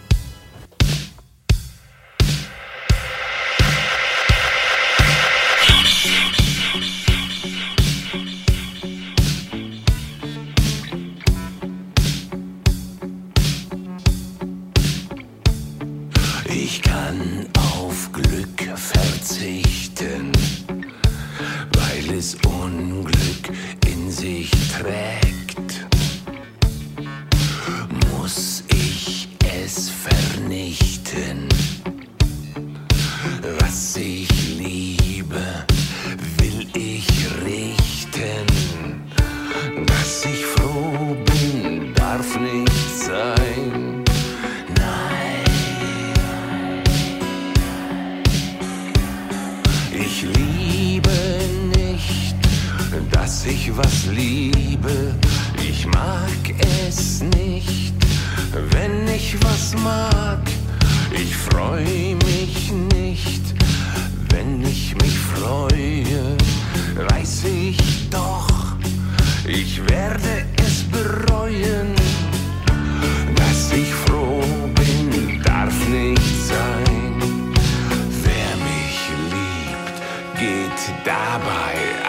Ich 16.47 16.81
kann 16.81 17.47
auf 17.59 18.11
Glück 18.13 18.79
verzichten, 18.79 20.33
weil 21.73 22.19
es 22.19 22.37
Unglück 22.47 23.51
in 23.87 24.11
sich 24.11 24.51
trägt. 24.73 25.44
Ich 29.75 29.81
es 29.81 29.91
vernichten, 29.91 31.49
was 33.61 33.97
ich 33.97 34.29
liebe, 34.59 35.43
will 36.39 36.67
ich 36.75 37.09
richten. 37.45 38.47
Dass 39.87 40.25
ich 40.25 40.45
froh 40.47 41.17
bin, 41.25 41.93
darf 41.95 42.39
nicht 42.39 42.99
sein. 42.99 44.05
Ich 49.93 50.23
liebe 50.23 51.11
nicht, 51.77 52.37
dass 53.11 53.47
ich 53.47 53.77
was 53.77 54.07
liebe. 54.07 55.15
Ich 55.59 55.87
mag 55.87 56.43
es 56.87 57.23
nicht, 57.23 57.94
wenn 58.71 59.09
ich 59.09 59.37
was 59.43 59.75
mag. 59.83 60.41
Ich 61.11 61.37
freue 61.37 62.17
mich 62.27 62.73
nicht, 62.95 63.43
wenn 64.31 64.63
ich 64.63 64.95
mich 64.97 65.19
freue, 65.19 66.37
weiß 67.09 67.45
ich 67.45 68.11
doch, 68.11 68.49
ich 69.47 69.81
werde 69.89 70.47
es 70.57 70.85
bereuen, 70.85 71.95
dass 73.37 73.73
ich 73.73 73.93
froh 73.93 74.43
bin, 74.75 75.43
darf 75.43 75.75
nicht 75.89 76.47
sein. 76.47 77.53
Wer 78.25 78.57
mich 78.69 78.99
liebt, 79.33 80.39
geht 80.39 80.95
dabei 81.05 82.04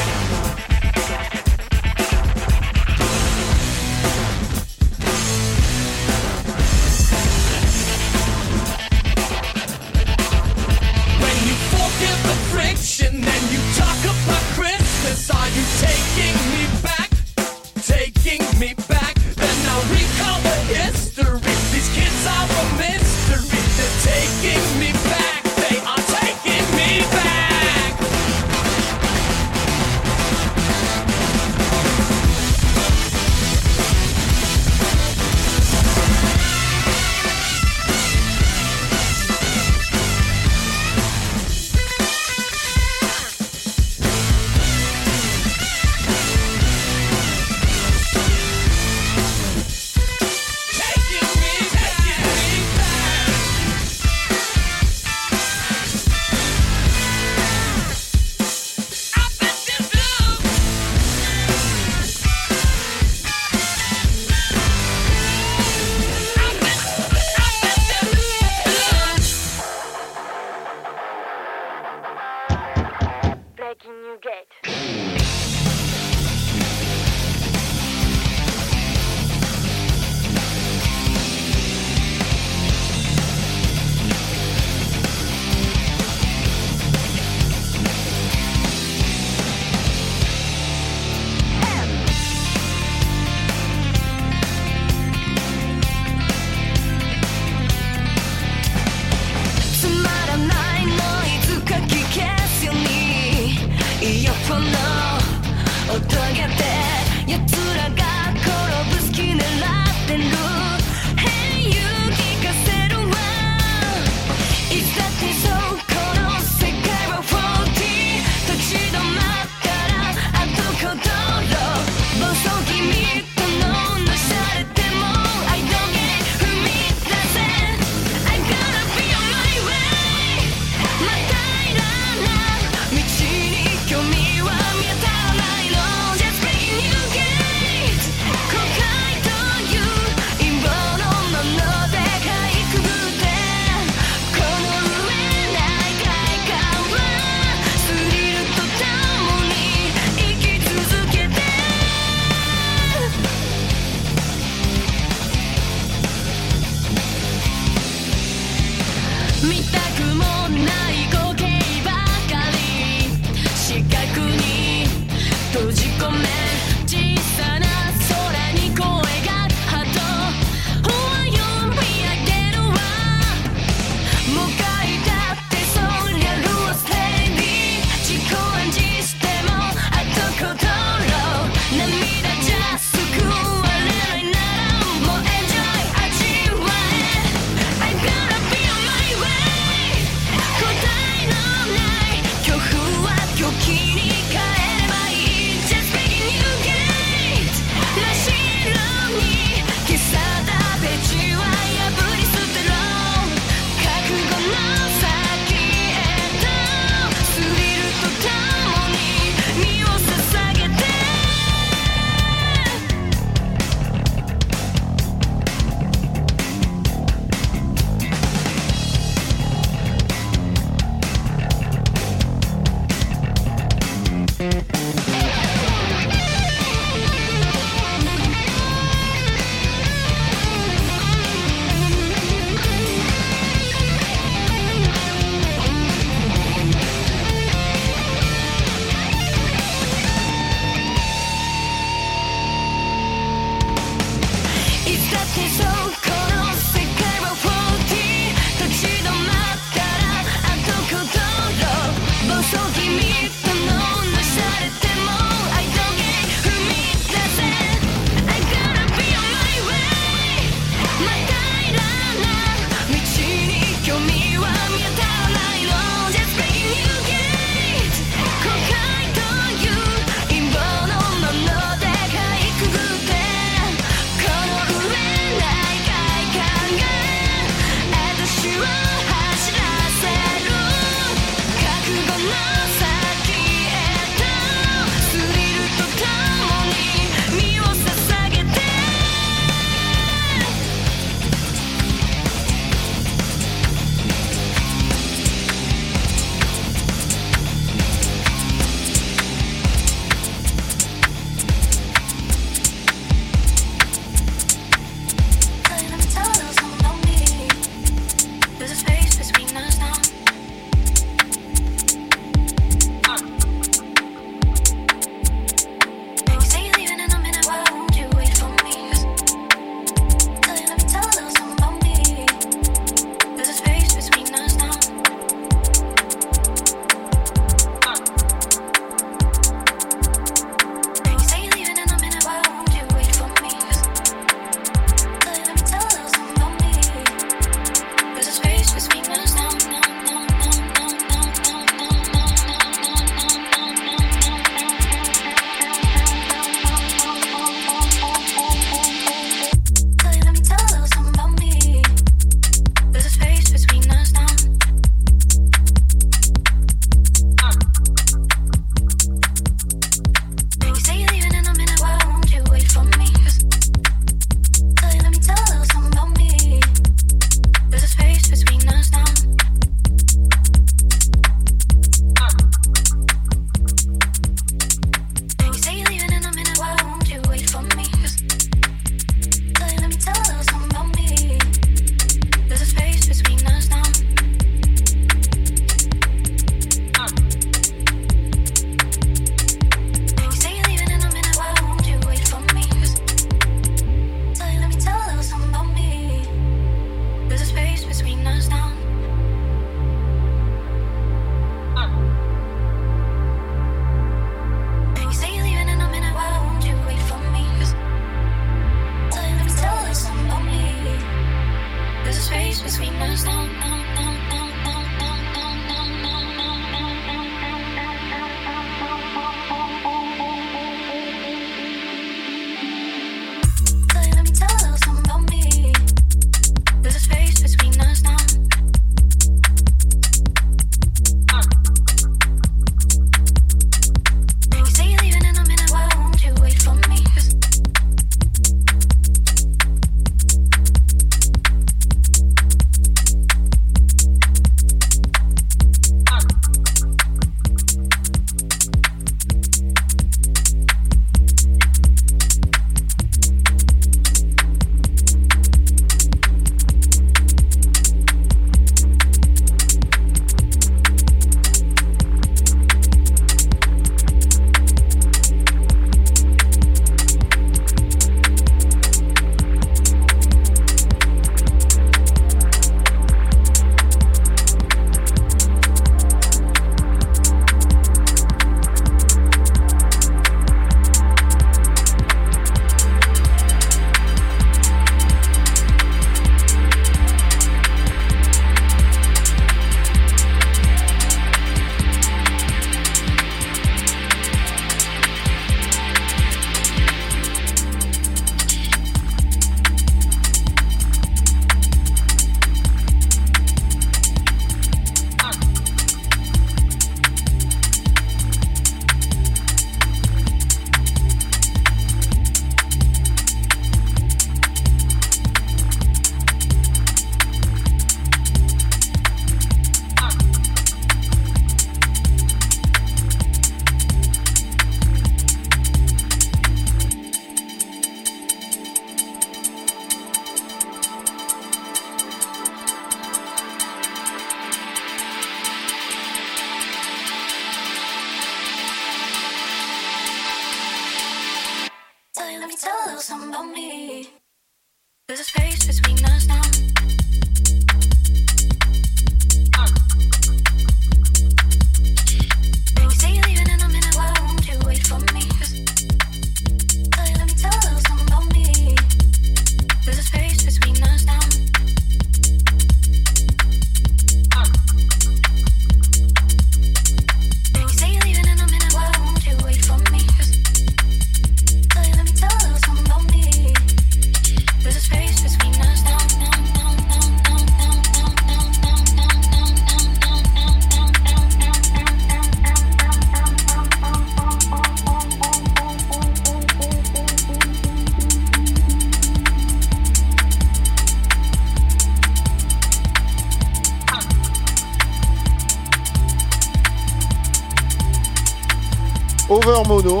Over 599.62 599.68
mono. 599.68 600.00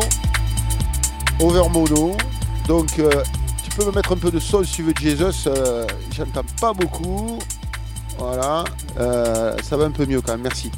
Over 1.40 1.68
mono. 1.70 2.16
Donc, 2.66 2.98
euh, 2.98 3.22
tu 3.62 3.70
peux 3.70 3.84
me 3.84 3.92
mettre 3.92 4.10
un 4.12 4.16
peu 4.16 4.32
de 4.32 4.40
son 4.40 4.64
si 4.64 4.72
tu 4.72 4.82
veux, 4.82 4.92
Jesus. 5.00 5.46
euh, 5.46 5.86
J'entends 6.10 6.42
pas 6.60 6.72
beaucoup. 6.72 7.38
Voilà. 8.18 8.64
Euh, 8.98 9.56
ça 9.62 9.76
va 9.76 9.84
un 9.84 9.92
peu 9.92 10.04
mieux 10.04 10.20
quand 10.20 10.32
même, 10.32 10.42
merci. 10.42 10.72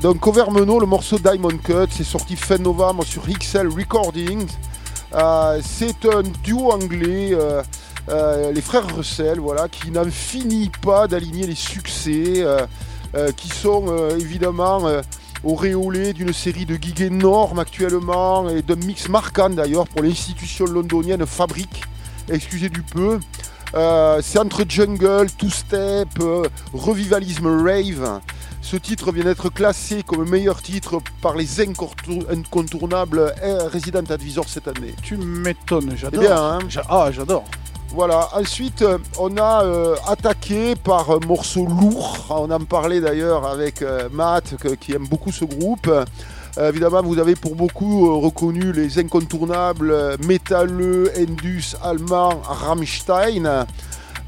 Donc, 0.00 0.26
Over 0.26 0.46
mono, 0.50 0.80
le 0.80 0.86
morceau 0.86 1.18
Diamond 1.18 1.58
Cut, 1.62 1.88
c'est 1.90 2.04
sorti 2.04 2.36
fin 2.36 2.56
novembre 2.56 3.04
sur 3.04 3.22
XL 3.28 3.68
Recordings. 3.68 4.48
C'est 5.62 6.06
un 6.06 6.22
duo 6.42 6.72
anglais. 6.72 7.36
les 8.08 8.62
frères 8.62 8.96
Russell, 8.96 9.40
voilà, 9.40 9.68
qui 9.68 9.90
n'en 9.90 10.10
finit 10.10 10.70
pas 10.80 11.06
d'aligner 11.06 11.46
les 11.46 11.54
succès, 11.54 12.46
qui 13.36 13.48
sont 13.50 14.08
évidemment 14.18 14.80
auréolés 15.44 16.12
d'une 16.12 16.32
série 16.32 16.66
de 16.66 16.76
gigs 16.76 17.00
énormes 17.02 17.58
actuellement 17.58 18.48
et 18.48 18.62
d'un 18.62 18.76
mix 18.76 19.08
marquant 19.08 19.50
d'ailleurs 19.50 19.86
pour 19.88 20.02
l'institution 20.02 20.64
londonienne 20.66 21.24
Fabric, 21.26 21.82
excusez 22.30 22.68
du 22.68 22.82
peu. 22.82 23.18
Euh, 23.74 24.20
c'est 24.22 24.38
entre 24.38 24.64
jungle, 24.68 25.26
two-step, 25.36 26.08
euh, 26.20 26.44
revivalisme 26.72 27.46
rave. 27.66 28.20
Ce 28.60 28.76
titre 28.76 29.12
vient 29.12 29.24
d'être 29.24 29.50
classé 29.50 30.02
comme 30.04 30.28
meilleur 30.30 30.62
titre 30.62 31.00
par 31.20 31.34
les 31.36 31.60
incontour- 31.60 32.24
incontournables 32.30 33.34
euh, 33.42 33.68
Resident 33.68 34.04
Advisor 34.08 34.48
cette 34.48 34.68
année. 34.68 34.94
Tu 35.02 35.16
m'étonnes, 35.16 35.94
j'adore. 35.96 36.22
bien, 36.22 36.36
hein 36.42 36.58
Ah, 36.88 37.10
j'adore. 37.12 37.44
Voilà, 37.94 38.28
ensuite 38.34 38.82
euh, 38.82 38.98
on 39.20 39.36
a 39.36 39.62
euh, 39.62 39.94
attaqué 40.08 40.74
par 40.74 41.12
un 41.12 41.20
morceau 41.20 41.64
lourd, 41.64 42.26
on 42.28 42.50
en 42.50 42.64
parlait 42.64 43.00
d'ailleurs 43.00 43.46
avec 43.46 43.82
euh, 43.82 44.08
Matt 44.10 44.56
qui 44.80 44.94
aime 44.94 45.06
beaucoup 45.06 45.30
ce 45.30 45.44
groupe. 45.44 45.86
Euh, 45.86 46.70
évidemment 46.70 47.02
vous 47.02 47.20
avez 47.20 47.36
pour 47.36 47.54
beaucoup 47.54 48.08
euh, 48.08 48.14
reconnu 48.14 48.72
les 48.72 48.98
incontournables 48.98 49.92
euh, 49.92 50.16
métalleux, 50.26 51.12
Indus, 51.16 51.76
allemand, 51.84 52.42
Rammstein. 52.42 53.64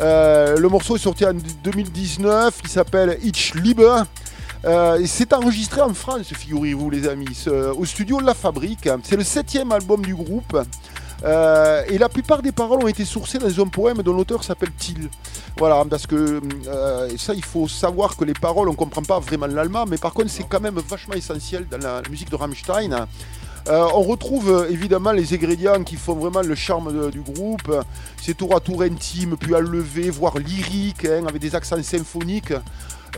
Euh, 0.00 0.56
le 0.56 0.68
morceau 0.68 0.94
est 0.94 1.00
sorti 1.00 1.26
en 1.26 1.34
2019, 1.64 2.60
il 2.62 2.70
s'appelle 2.70 3.18
Ich 3.24 3.52
Liebe. 3.56 3.82
Euh, 4.64 5.02
c'est 5.06 5.32
enregistré 5.32 5.80
en 5.80 5.92
France, 5.92 6.32
figurez-vous 6.32 6.88
les 6.88 7.08
amis, 7.08 7.46
au 7.76 7.84
studio 7.84 8.20
La 8.20 8.34
Fabrique. 8.34 8.88
C'est 9.02 9.16
le 9.16 9.24
septième 9.24 9.72
album 9.72 10.02
du 10.02 10.14
groupe. 10.14 10.56
Euh, 11.24 11.82
et 11.88 11.98
la 11.98 12.08
plupart 12.08 12.42
des 12.42 12.52
paroles 12.52 12.82
ont 12.82 12.88
été 12.88 13.04
sourcées 13.04 13.38
dans 13.38 13.60
un 13.60 13.68
poème 13.68 13.98
dont 13.98 14.12
l'auteur 14.12 14.44
s'appelle 14.44 14.72
Till. 14.72 15.08
Voilà, 15.58 15.82
parce 15.88 16.06
que 16.06 16.40
euh, 16.68 17.08
ça, 17.16 17.34
il 17.34 17.44
faut 17.44 17.68
savoir 17.68 18.16
que 18.16 18.24
les 18.24 18.34
paroles, 18.34 18.68
on 18.68 18.72
ne 18.72 18.76
comprend 18.76 19.02
pas 19.02 19.18
vraiment 19.18 19.46
l'allemand, 19.46 19.86
mais 19.88 19.98
par 19.98 20.12
contre, 20.12 20.30
c'est 20.30 20.46
quand 20.48 20.60
même 20.60 20.78
vachement 20.88 21.14
essentiel 21.14 21.66
dans 21.68 21.78
la 21.78 22.02
musique 22.10 22.30
de 22.30 22.36
Rammstein. 22.36 23.06
Euh, 23.68 23.88
on 23.94 24.02
retrouve 24.02 24.68
évidemment 24.70 25.10
les 25.10 25.34
ingrédients 25.34 25.82
qui 25.82 25.96
font 25.96 26.14
vraiment 26.14 26.42
le 26.42 26.54
charme 26.54 27.10
du 27.10 27.20
groupe. 27.20 27.74
C'est 28.22 28.36
tour 28.36 28.54
à 28.54 28.60
tour 28.60 28.82
intime, 28.82 29.36
puis 29.36 29.54
enlevé, 29.54 30.10
voire 30.10 30.38
lyrique, 30.38 31.04
hein, 31.04 31.24
avec 31.26 31.40
des 31.40 31.54
accents 31.54 31.82
symphoniques. 31.82 32.52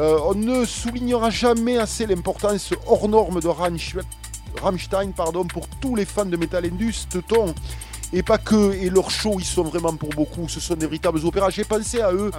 On 0.00 0.34
ne 0.34 0.64
soulignera 0.64 1.28
jamais 1.28 1.76
assez 1.76 2.06
l'importance 2.06 2.72
hors 2.86 3.08
norme 3.08 3.40
de 3.40 3.48
Rammstein 3.48 5.12
pardon, 5.12 5.44
pour 5.44 5.66
tous 5.80 5.96
les 5.96 6.04
fans 6.04 6.24
de 6.24 6.36
Metal 6.36 6.64
Indus, 6.64 7.06
Teuton, 7.10 7.54
et 8.12 8.22
pas 8.22 8.38
que, 8.38 8.72
et 8.74 8.90
leurs 8.90 9.10
shows, 9.10 9.36
ils 9.38 9.44
sont 9.44 9.64
vraiment 9.64 9.94
pour 9.94 10.10
beaucoup, 10.10 10.48
ce 10.48 10.60
sont 10.60 10.74
des 10.74 10.86
véritables 10.86 11.24
opéras. 11.24 11.50
J'ai 11.50 11.64
pensé 11.64 12.00
à 12.00 12.12
eux, 12.12 12.30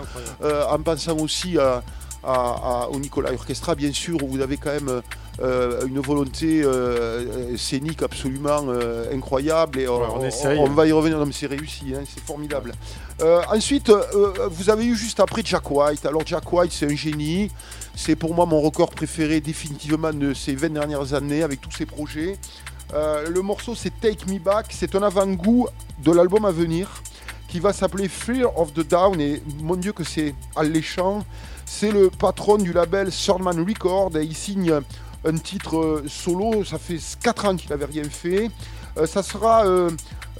euh, 0.43 0.65
en 0.67 0.79
pensant 0.79 1.17
aussi 1.17 1.57
à, 1.57 1.83
à- 2.23 2.83
à- 2.83 2.87
au 2.91 2.99
Nicolas 2.99 3.31
Orchestra, 3.33 3.75
bien 3.75 3.93
sûr, 3.93 4.21
où 4.23 4.27
vous 4.27 4.41
avez 4.41 4.57
quand 4.57 4.71
même 4.71 5.01
euh, 5.41 5.85
une 5.87 5.99
volonté 6.01 6.61
euh, 6.63 7.55
scénique 7.55 8.01
absolument 8.03 8.65
incroyable, 9.13 9.79
et 9.79 9.87
on, 9.87 9.99
Ouais, 10.01 10.07
on 10.13 10.19
on- 10.19 10.25
essaye. 10.25 10.59
on 10.59 10.69
va 10.69 10.85
y 10.85 10.91
revenir, 10.91 11.23
mais 11.25 11.31
c'est 11.31 11.45
réussi, 11.47 11.93
hein, 11.95 12.01
c'est 12.13 12.23
formidable. 12.23 12.73
Ensuite, 13.53 13.91
vous 14.51 14.69
avez 14.69 14.85
eu 14.85 14.95
juste 14.95 15.19
après 15.19 15.41
Jack 15.45 15.69
White. 15.71 16.05
Alors 16.05 16.23
Jack 16.25 16.51
White, 16.51 16.71
c'est 16.73 16.85
un 16.91 16.95
génie. 16.95 17.51
C'est 17.95 18.15
pour 18.15 18.33
moi 18.33 18.45
mon 18.45 18.61
record 18.61 18.89
préféré 18.91 19.41
définitivement 19.41 20.13
de 20.13 20.33
ces 20.33 20.55
20 20.55 20.69
dernières 20.73 21.13
années 21.13 21.43
avec 21.43 21.59
tous 21.59 21.71
ses 21.71 21.85
projets. 21.85 22.37
Euh, 22.93 23.29
le 23.29 23.41
morceau 23.41 23.75
c'est 23.75 23.91
Take 23.99 24.25
Me 24.31 24.39
Back. 24.39 24.67
C'est 24.69 24.95
un 24.95 25.03
avant-goût 25.03 25.67
de 26.03 26.11
l'album 26.11 26.45
à 26.45 26.51
venir 26.51 27.01
qui 27.47 27.59
va 27.59 27.73
s'appeler 27.73 28.07
Fear 28.07 28.57
of 28.57 28.73
the 28.73 28.87
Down. 28.87 29.19
Et 29.21 29.41
mon 29.61 29.75
Dieu 29.75 29.93
que 29.93 30.03
c'est 30.03 30.33
alléchant. 30.55 31.23
C'est 31.65 31.91
le 31.91 32.09
patron 32.09 32.57
du 32.57 32.73
label 32.73 33.11
Swordman 33.11 33.59
Record 33.59 34.17
et 34.17 34.23
il 34.23 34.35
signe 34.35 34.73
un 35.25 35.37
titre 35.37 35.77
euh, 35.77 36.03
solo. 36.07 36.63
Ça 36.63 36.79
fait 36.79 36.99
4 37.21 37.45
ans 37.45 37.55
qu'il 37.55 37.69
n'avait 37.69 37.85
rien 37.85 38.03
fait. 38.05 38.49
Euh, 38.97 39.05
ça 39.05 39.21
sera 39.21 39.65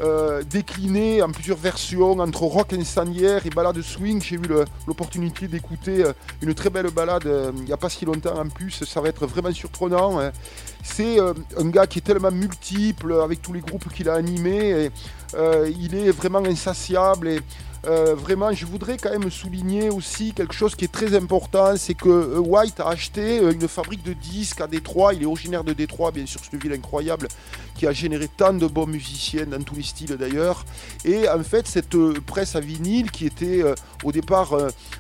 euh, 0.02 0.44
décliné 0.44 1.22
en 1.22 1.30
plusieurs 1.30 1.58
versions 1.58 2.20
entre 2.20 2.44
rock 2.44 2.74
incendiaire 2.74 3.46
et 3.46 3.50
balade 3.50 3.82
swing. 3.82 4.22
J'ai 4.22 4.36
eu 4.36 4.42
l'opportunité 4.88 5.48
d'écouter 5.48 6.06
euh, 6.06 6.14
une 6.42 6.54
très 6.54 6.70
belle 6.70 6.90
balade 6.90 7.26
euh, 7.26 7.52
il 7.58 7.64
n'y 7.64 7.74
a 7.74 7.78
pas 7.78 7.90
si 7.90 8.06
longtemps 8.06 8.40
en 8.40 8.48
plus. 8.48 8.84
Ça 8.86 9.02
va 9.02 9.10
être 9.10 9.26
vraiment 9.28 9.52
surprenant. 9.52 10.20
hein. 10.20 10.32
C'est 10.84 11.18
un 11.20 11.70
gars 11.70 11.88
qui 11.88 12.00
est 12.00 12.02
tellement 12.02 12.32
multiple 12.32 13.14
avec 13.22 13.42
tous 13.42 13.52
les 13.52 13.60
groupes 13.60 13.92
qu'il 13.94 14.08
a 14.10 14.14
animés. 14.14 14.90
Il 15.36 15.94
est 15.94 16.12
vraiment 16.12 16.40
insatiable 16.40 17.42
euh, 17.88 18.14
vraiment, 18.14 18.52
je 18.52 18.66
voudrais 18.66 18.98
quand 18.98 19.12
même 19.12 19.32
souligner 19.32 19.90
aussi 19.90 20.34
quelque 20.34 20.54
chose 20.54 20.76
qui 20.76 20.86
est 20.86 20.92
très 20.92 21.16
important, 21.16 21.76
c'est 21.78 21.94
que 21.94 22.10
euh, 22.10 22.40
White 22.40 22.80
a 22.82 22.90
acheté 22.90 23.40
euh, 23.40 23.54
une 23.54 23.68
fabrique 23.70 24.04
de 24.04 24.14
disques 24.14 24.60
à 24.60 24.68
Détroit. 24.68 25.14
Il 25.14 25.24
est 25.24 25.26
originaire 25.26 25.64
de 25.64 25.72
Détroit, 25.72 26.12
bien 26.12 26.26
sûr, 26.26 26.42
c'est 26.44 26.52
une 26.54 26.60
ville 26.60 26.74
incroyable 26.74 27.30
qui 27.76 27.88
a 27.88 27.94
généré 27.94 28.28
tant 28.28 28.52
de 28.52 28.68
bons 28.68 28.88
musiciens 28.88 29.46
dans 29.46 29.62
tous 29.62 29.76
les 29.76 29.84
styles 29.84 30.18
d'ailleurs. 30.18 30.66
Et 31.06 31.30
en 31.30 31.42
fait, 31.44 31.66
cette 31.68 31.96
presse 32.26 32.58
à 32.58 32.60
vinyle 32.60 33.10
qui 33.10 33.26
était 33.26 33.64
au 34.04 34.12
départ 34.12 34.54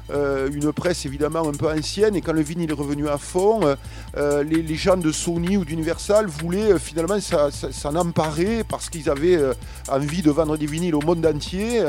une 0.10 0.72
presse 0.72 1.06
évidemment 1.06 1.46
un 1.46 1.52
peu 1.52 1.70
ancienne, 1.70 2.16
et 2.16 2.22
quand 2.22 2.32
le 2.32 2.42
vinyle 2.42 2.70
est 2.70 2.74
revenu 2.74 3.10
à 3.10 3.18
fond, 3.18 3.76
les, 4.16 4.76
gens 4.76 4.96
de 4.96 5.12
Sony 5.12 5.58
ou 5.58 5.66
d'Universal 5.66 6.28
voulaient 6.28 6.80
finalement 6.80 7.20
s'en 7.20 7.96
emparer 7.98 8.64
parce 8.64 8.90
qu'ils 8.90 9.10
avaient 9.10 9.38
envie 9.90 10.22
de 10.22 10.32
vendre 10.32 10.56
des 10.56 10.66
vinyles 10.66 10.96
au 10.96 11.02
monde 11.02 11.26
entier. 11.26 11.84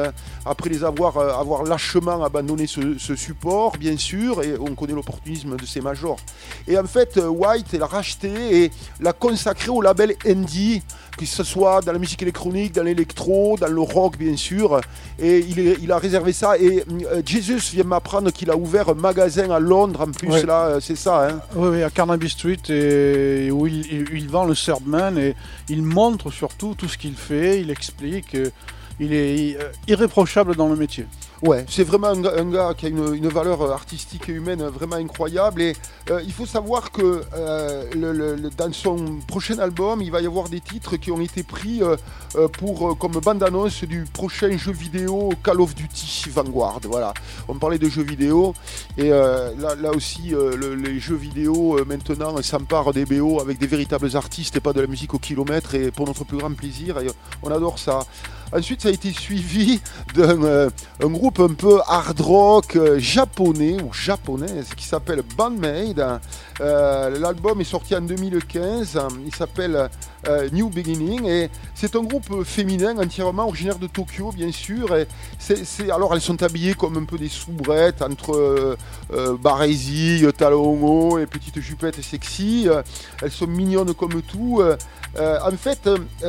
après 0.44 0.70
avoir, 0.84 1.16
euh, 1.18 1.30
avoir 1.32 1.62
lâchement 1.64 2.22
abandonné 2.24 2.66
ce, 2.66 2.98
ce 2.98 3.14
support, 3.16 3.76
bien 3.78 3.96
sûr, 3.96 4.42
et 4.42 4.54
on 4.58 4.74
connaît 4.74 4.92
l'opportunisme 4.94 5.56
de 5.56 5.66
ces 5.66 5.80
majors. 5.80 6.18
Et 6.68 6.78
en 6.78 6.84
fait, 6.84 7.16
euh, 7.16 7.28
White 7.28 7.72
l'a 7.72 7.86
racheté 7.86 8.64
et 8.64 8.70
l'a 9.00 9.12
consacré 9.12 9.68
au 9.70 9.80
label 9.82 10.14
indie, 10.26 10.82
que 11.18 11.26
ce 11.26 11.44
soit 11.44 11.80
dans 11.82 11.92
la 11.92 11.98
musique 11.98 12.22
électronique, 12.22 12.72
dans 12.72 12.82
l'électro, 12.82 13.56
dans 13.58 13.66
le 13.68 13.80
rock, 13.80 14.16
bien 14.16 14.36
sûr. 14.36 14.80
Et 15.18 15.38
il, 15.40 15.58
est- 15.58 15.76
il 15.82 15.90
a 15.92 15.98
réservé 15.98 16.32
ça. 16.32 16.56
Et 16.58 16.84
euh, 17.12 17.22
Jesus 17.24 17.72
vient 17.72 17.84
m'apprendre 17.84 18.30
qu'il 18.30 18.50
a 18.50 18.56
ouvert 18.56 18.88
un 18.88 18.94
magasin 18.94 19.50
à 19.50 19.58
Londres, 19.60 20.00
en 20.02 20.10
plus, 20.12 20.28
Ouais. 20.28 20.46
là, 20.46 20.78
c'est 20.80 20.96
ça. 20.96 21.28
Hein 21.28 21.40
Oui, 21.56 21.68
oui, 21.72 21.82
à 21.82 21.90
Carnaby 21.90 22.28
Street, 22.30 22.58
et 22.70 23.50
où 23.50 23.66
il, 23.66 24.28
vend 24.30 24.44
le 24.44 24.54
Swordman 24.54 25.18
et 25.18 25.34
il 25.68 25.82
montre 25.82 26.30
surtout 26.30 26.74
tout 26.76 26.88
ce 26.88 26.96
qu'il 26.96 27.14
fait. 27.14 27.60
Il 27.60 27.70
explique. 27.70 28.36
Il 29.00 29.14
est 29.14 29.56
euh, 29.58 29.72
irréprochable 29.88 30.54
dans 30.54 30.68
le 30.68 30.76
métier. 30.76 31.06
Ouais, 31.42 31.64
c'est 31.70 31.84
vraiment 31.84 32.08
un 32.08 32.50
gars, 32.50 32.74
qui 32.76 32.84
a 32.84 32.90
une, 32.90 33.28
valeur 33.28 33.62
euh, 33.62 33.72
artistique 33.72 34.28
et 34.28 34.32
humaine 34.32 34.62
vraiment 34.64 34.96
incroyable. 34.96 35.62
Et 35.62 35.74
euh, 36.10 36.20
il 36.22 36.32
faut 36.34 36.44
savoir 36.44 36.90
que 36.92 37.22
euh, 37.34 38.50
dans 38.58 38.70
son 38.74 39.20
prochain 39.26 39.58
album, 39.58 40.02
il 40.02 40.10
va 40.10 40.20
y 40.20 40.26
avoir 40.26 40.50
des 40.50 40.60
titres 40.60 40.96
qui 40.96 41.10
ont 41.10 41.20
été 41.20 41.42
pris 41.42 41.82
euh, 41.82 41.96
euh, 42.36 42.46
pour, 42.48 42.90
euh, 42.90 42.94
comme 42.94 43.12
bande-annonce 43.12 43.84
du 43.84 44.04
prochain 44.12 44.54
jeu 44.58 44.72
vidéo 44.72 45.30
Call 45.42 45.62
of 45.62 45.74
Duty 45.74 46.24
Vanguard. 46.28 46.80
Voilà, 46.84 47.14
on 47.48 47.54
parlait 47.54 47.78
de 47.78 47.88
jeux 47.88 48.02
vidéo. 48.04 48.52
Et 48.98 49.10
euh, 49.10 49.50
là, 49.80 49.92
aussi, 49.92 50.34
euh, 50.34 50.54
le- 50.56 50.74
les 50.74 51.00
jeux 51.00 51.16
vidéo 51.16 51.78
euh, 51.78 51.86
maintenant 51.86 52.36
s'emparent 52.42 52.92
des 52.92 53.06
BO 53.06 53.40
avec 53.40 53.56
des 53.58 53.66
véritables 53.66 54.14
artistes 54.14 54.56
et 54.56 54.60
pas 54.60 54.74
de 54.74 54.82
la 54.82 54.86
musique 54.86 55.14
au 55.14 55.18
kilomètre. 55.18 55.74
Et 55.74 55.90
pour 55.90 56.06
notre 56.06 56.24
plus 56.24 56.36
grand 56.36 56.52
plaisir, 56.52 56.98
et 57.00 57.06
on 57.42 57.50
adore 57.50 57.78
ça. 57.78 58.00
Ensuite, 58.52 58.82
ça 58.82 58.88
a 58.88 58.90
été 58.90 59.12
suivi 59.12 59.80
d'un 60.12 60.42
euh, 60.42 60.70
un 61.00 61.08
un 61.38 61.54
peu 61.54 61.80
hard 61.86 62.20
rock 62.20 62.76
euh, 62.76 62.98
japonais 62.98 63.76
ou 63.82 63.92
japonaise 63.92 64.70
qui 64.76 64.84
s'appelle 64.84 65.22
Bandmade. 65.36 66.20
Euh, 66.60 67.18
L'album 67.18 67.60
est 67.60 67.64
sorti 67.64 67.94
en 67.94 68.00
2015. 68.00 68.98
Il 69.24 69.34
s'appelle 69.34 69.88
euh, 70.28 70.48
New 70.52 70.68
Beginning 70.68 71.24
et 71.26 71.48
c'est 71.74 71.94
un 71.96 72.02
groupe 72.02 72.42
féminin 72.44 72.96
entièrement 72.98 73.46
originaire 73.46 73.78
de 73.78 73.86
Tokyo, 73.86 74.32
bien 74.32 74.50
sûr. 74.52 74.88
Alors, 75.92 76.14
elles 76.14 76.20
sont 76.20 76.42
habillées 76.42 76.74
comme 76.74 76.96
un 76.96 77.04
peu 77.04 77.16
des 77.18 77.28
soubrettes 77.28 78.02
entre 78.02 78.34
euh, 78.36 78.76
euh, 79.12 80.32
talons 80.36 81.18
et 81.18 81.26
petites 81.26 81.60
jupettes 81.60 82.02
sexy. 82.02 82.68
Elles 83.22 83.30
sont 83.30 83.46
mignonnes 83.46 83.94
comme 83.94 84.20
tout. 84.22 84.62
En 85.18 85.56
fait, 85.56 85.88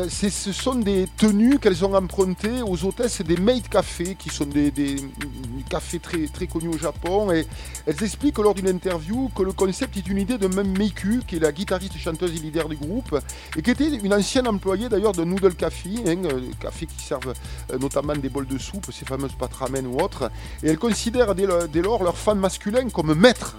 ce 0.10 0.52
sont 0.52 0.76
des 0.76 1.08
tenues 1.18 1.60
qu'elles 1.60 1.84
ont 1.86 1.94
empruntées 1.96 2.62
aux 2.66 2.84
hôtesses 2.86 3.22
des 3.22 3.38
maid 3.38 3.68
café, 3.70 4.16
qui 4.18 4.30
sont 4.30 4.46
des- 4.46 4.72
des 4.96 5.64
cafés 5.70 6.00
très, 6.00 6.28
très 6.28 6.48
connus 6.48 6.70
au 6.70 6.78
Japon. 6.78 7.32
Et 7.32 7.46
elles 7.86 8.04
expliquent 8.04 8.40
lors 8.40 8.54
d'une 8.54 8.68
interview 8.68 9.30
que 9.36 9.44
le 9.44 9.52
concept 9.52 9.98
est 9.98 10.08
une 10.08 10.18
idée 10.18 10.38
de 10.38 10.48
Même 10.48 10.78
Meiku, 10.78 11.20
qui 11.28 11.38
est 11.38 11.40
la 11.40 11.52
guitariste, 11.52 11.98
chanteuse 11.98 12.32
et 12.36 12.40
leader 12.40 12.70
du 12.70 12.76
groupe, 12.76 13.20
et 13.58 13.62
qui 13.62 13.72
était 13.72 13.90
une 13.90 14.14
ancienne 14.14 14.48
employée 14.48 14.90
d'ailleurs 14.90 15.14
de 15.14 15.24
Noodle 15.24 15.56
Café, 15.56 15.90
hein, 16.06 16.24
euh, 16.26 16.42
café 16.60 16.86
qui 16.86 17.04
servent 17.04 17.34
euh, 17.72 17.78
notamment 17.78 18.16
des 18.16 18.30
bols 18.30 18.48
de 18.48 18.58
soupe, 18.58 18.92
ces 18.92 19.06
fameuses 19.06 19.34
pâtes 19.34 19.54
ramen 19.54 19.86
ou 19.88 20.00
autres. 20.00 20.32
Et 20.64 20.70
elles 20.70 20.80
considèrent 20.80 21.36
dès, 21.36 21.48
dès 21.72 21.82
lors 21.82 22.04
leurs 22.04 22.18
fans 22.18 22.36
masculins 22.36 22.90
comme 22.90 23.14
maîtres 23.14 23.58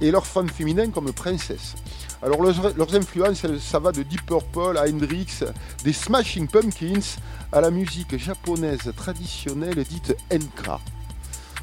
et 0.00 0.10
leurs 0.10 0.26
fans 0.26 0.46
féminins 0.46 0.90
comme 0.90 1.12
princesses. 1.12 1.74
Alors 2.22 2.42
leurs, 2.42 2.94
influences, 2.94 3.46
ça 3.60 3.78
va 3.78 3.92
de 3.92 4.02
Deep 4.02 4.26
Purple 4.26 4.76
à 4.76 4.88
Hendrix, 4.88 5.40
des 5.84 5.92
Smashing 5.92 6.48
Pumpkins 6.48 7.16
à 7.52 7.60
la 7.60 7.70
musique 7.70 8.18
japonaise 8.18 8.92
traditionnelle 8.96 9.84
dite 9.84 10.16
Enka. 10.32 10.80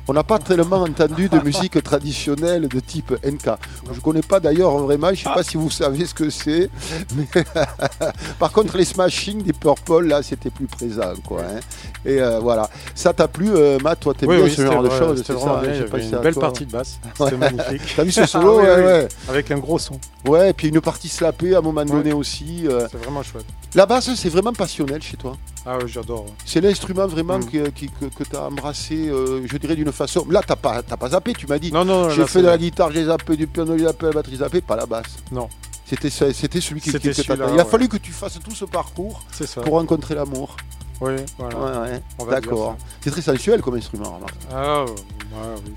On 0.07 0.13
n'a 0.13 0.23
pas 0.23 0.37
tellement 0.37 0.83
entendu 0.83 1.29
de 1.29 1.39
musique 1.39 1.81
traditionnelle 1.83 2.67
de 2.67 2.79
type 2.79 3.13
Enka. 3.27 3.57
Je 3.89 3.95
ne 3.95 3.99
connais 4.01 4.21
pas 4.21 4.39
d'ailleurs 4.39 4.77
vraiment, 4.77 5.07
je 5.07 5.13
ne 5.13 5.17
sais 5.17 5.33
pas 5.33 5.41
si 5.43 5.57
vous 5.57 5.71
savez 5.71 6.05
ce 6.05 6.13
que 6.13 6.29
c'est. 6.29 6.69
mais- 7.15 7.43
Par 8.39 8.51
contre, 8.51 8.77
les 8.77 8.85
Smashing, 8.85 9.41
des 9.41 9.53
Purple, 9.53 10.03
là, 10.05 10.21
c'était 10.21 10.51
plus 10.51 10.67
présent. 10.67 11.13
Quoi, 11.25 11.41
hein. 11.41 11.59
Et 12.05 12.21
euh, 12.21 12.39
voilà. 12.39 12.69
Ça 12.93 13.13
t'a 13.13 13.27
plu, 13.27 13.49
euh, 13.49 13.79
Matt 13.83 13.99
Toi, 14.01 14.13
t'aimes 14.13 14.29
Oui, 14.29 14.35
bien 14.35 14.45
oui, 14.45 14.51
ce 14.55 14.61
genre 14.65 14.83
de 14.83 14.89
choses 14.91 15.23
c'est 15.25 15.33
ça, 15.39 15.61
bien, 15.63 15.73
une 15.73 16.19
belle 16.21 16.35
partie 16.35 16.65
de 16.67 16.71
basse, 16.71 16.99
c'était 17.17 17.37
magnifique. 17.37 17.81
T'as 17.95 18.03
vu 18.03 18.11
ce 18.11 18.25
solo 18.27 18.59
Ah, 18.59 18.63
ouais, 18.63 18.83
ouais. 18.85 19.07
Avec 19.27 19.49
un 19.51 19.57
gros 19.57 19.79
son, 19.79 19.99
Ouais, 20.27 20.51
et 20.51 20.53
puis 20.53 20.67
une 20.67 20.81
partie 20.81 21.09
slappée 21.09 21.55
à 21.55 21.59
un 21.59 21.61
moment 21.61 21.83
donné 21.83 22.13
aussi. 22.13 22.67
euh. 22.67 22.87
c'est 22.91 22.97
vraiment 23.01 23.23
chouette. 23.23 23.45
La 23.73 23.85
basse, 23.87 24.13
c'est 24.13 24.29
vraiment 24.29 24.53
passionnel 24.53 25.01
chez 25.01 25.17
toi. 25.17 25.35
Ah 25.66 25.78
oui, 25.82 25.88
j'adore. 25.89 26.26
C'est 26.45 26.61
l'instrument 26.61 27.07
vraiment 27.07 27.39
Mm. 27.39 27.45
que, 27.49 27.70
qui- 27.70 27.89
que, 27.89 28.24
tu 28.24 28.36
as 28.36 28.43
embrassé, 28.43 29.07
euh, 29.09 29.41
je 29.45 29.57
dirais, 29.57 29.76
d'une 29.76 29.91
façon. 29.91 30.26
Là, 30.30 30.41
t'as 30.45 30.55
pas, 30.55 30.84
t'as 30.84 30.95
pas 30.97 31.09
zappé, 31.09 31.34
tu 31.34 31.47
m'as 31.47 31.57
dit. 31.57 31.72
Non, 31.72 31.84
non, 31.84 32.09
J'ai 32.09 32.22
là, 32.22 32.28
fait 32.28 32.41
de 32.41 32.47
la 32.47 32.57
guitare, 32.57 32.91
j'ai 32.91 33.05
zappé, 33.05 33.36
du 33.36 33.47
piano, 33.47 33.76
j'ai 33.78 33.86
zappé, 33.86 34.05
la 34.05 34.11
batterie 34.11 34.36
zappé, 34.38 34.61
pas 34.61 34.76
la 34.76 34.86
basse. 34.86 35.18
Non. 35.32 35.49
C'était, 35.88 36.09
celui 36.09 36.82
qui, 36.82 36.91
que 36.91 36.97
celui-là, 36.99 37.13
t'attendais. 37.24 37.53
Il 37.53 37.59
a 37.59 37.63
ouais. 37.63 37.70
fallu 37.70 37.88
que 37.88 37.97
tu 37.97 38.11
fasses 38.11 38.39
tout 38.43 38.51
ce 38.55 38.66
parcours 38.66 39.24
ça. 39.32 39.61
pour 39.61 39.74
rencontrer 39.74 40.16
l'amour. 40.16 40.55
Oui, 41.01 41.13
voilà. 41.38 41.82
Ouais, 41.82 41.89
ouais. 42.26 42.30
D'accord. 42.32 42.78
C'est 43.01 43.11
très 43.11 43.22
sensuel 43.22 43.61
comme 43.61 43.76
instrument. 43.76 44.20
Ah, 44.53 44.86
oui. 44.88 44.93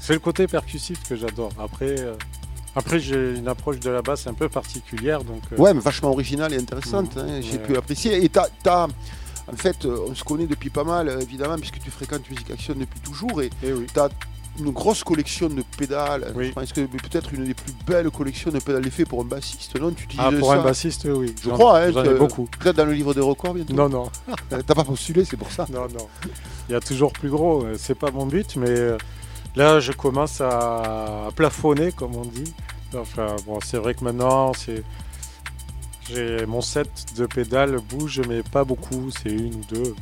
C'est 0.00 0.12
le 0.14 0.18
côté 0.20 0.46
percussif 0.46 1.02
que 1.08 1.16
j'adore. 1.16 1.50
Après, 1.58 1.98
euh, 1.98 2.14
après 2.76 3.00
j'ai 3.00 3.34
une 3.36 3.48
approche 3.48 3.80
de 3.80 3.90
la 3.90 4.00
basse 4.00 4.26
un 4.28 4.34
peu 4.34 4.48
particulière, 4.48 5.24
donc. 5.24 5.42
euh, 5.52 5.56
Ouais, 5.56 5.74
mais 5.74 5.80
vachement 5.80 6.10
originale 6.10 6.54
et 6.54 6.58
intéressante. 6.58 7.16
Mm. 7.16 7.18
hein, 7.20 7.40
J'ai 7.42 7.58
Ouais. 7.58 7.64
pu 7.64 7.76
apprécier. 7.76 8.24
Et 8.24 8.28
t'as, 8.28 8.46
t'as- 8.62 8.86
en 9.52 9.56
fait, 9.56 9.84
euh, 9.84 9.98
on 10.08 10.14
se 10.14 10.24
connaît 10.24 10.46
depuis 10.46 10.70
pas 10.70 10.84
mal, 10.84 11.08
euh, 11.08 11.20
évidemment, 11.20 11.56
puisque 11.56 11.78
tu 11.80 11.90
fréquentes 11.90 12.28
Music 12.30 12.50
Action 12.50 12.74
depuis 12.78 13.00
toujours. 13.00 13.40
Et 13.42 13.50
eh 13.62 13.72
oui. 13.72 13.86
t'as 13.92 14.08
une 14.60 14.70
grosse 14.72 15.04
collection 15.04 15.48
de 15.48 15.62
pédales. 15.76 16.32
Oui. 16.34 16.48
Je 16.48 16.52
pense 16.52 16.72
que 16.72 16.80
peut-être 16.80 17.32
une 17.32 17.44
des 17.44 17.54
plus 17.54 17.72
belles 17.86 18.10
collections 18.10 18.50
de 18.50 18.58
pédales 18.58 18.86
effets 18.86 19.04
pour 19.04 19.20
un 19.20 19.24
bassiste, 19.24 19.78
non? 19.80 19.92
Tu 19.92 20.04
utilises 20.04 20.24
Ah, 20.26 20.32
pour 20.36 20.48
ça 20.50 20.58
un 20.58 20.62
bassiste, 20.62 21.06
oui. 21.08 21.32
Je 21.44 21.50
crois, 21.50 21.78
hein, 21.80 21.92
J'en 21.92 22.02
ai 22.04 22.08
que- 22.08 22.14
beaucoup. 22.18 22.48
Peut-être 22.58 22.76
dans 22.76 22.84
le 22.86 22.92
livre 22.92 23.14
des 23.14 23.20
records 23.20 23.54
bientôt? 23.54 23.72
Non, 23.72 23.88
non, 23.88 24.10
Euh, 24.52 24.60
T'as 24.66 24.74
pas 24.74 24.82
postulé, 24.84 25.24
c'est 25.24 25.36
pour 25.36 25.50
ça. 25.52 25.66
non, 25.72 25.82
non. 25.82 26.08
Il 26.68 26.72
y 26.72 26.74
a 26.74 26.80
toujours 26.80 27.12
plus 27.12 27.30
gros. 27.30 27.66
C'est 27.76 27.94
pas 27.94 28.10
mon 28.10 28.26
but, 28.26 28.56
mais 28.56 28.74
là, 29.54 29.78
je 29.80 29.92
commence 29.92 30.40
à 30.40 31.28
plafonner, 31.36 31.92
comme 31.92 32.16
on 32.16 32.24
dit. 32.24 32.52
Enfin, 32.96 33.36
bon, 33.46 33.60
c'est 33.64 33.78
vrai 33.78 33.94
que 33.94 34.02
maintenant, 34.02 34.52
c'est. 34.54 34.82
J'ai 36.08 36.46
mon 36.46 36.62
set 36.62 36.88
de 37.16 37.26
pédales 37.26 37.78
bouge, 37.90 38.22
mais 38.28 38.42
pas 38.42 38.64
beaucoup. 38.64 39.10
C'est 39.10 39.30
une 39.30 39.56
ou 39.56 39.64
deux. 39.68 39.94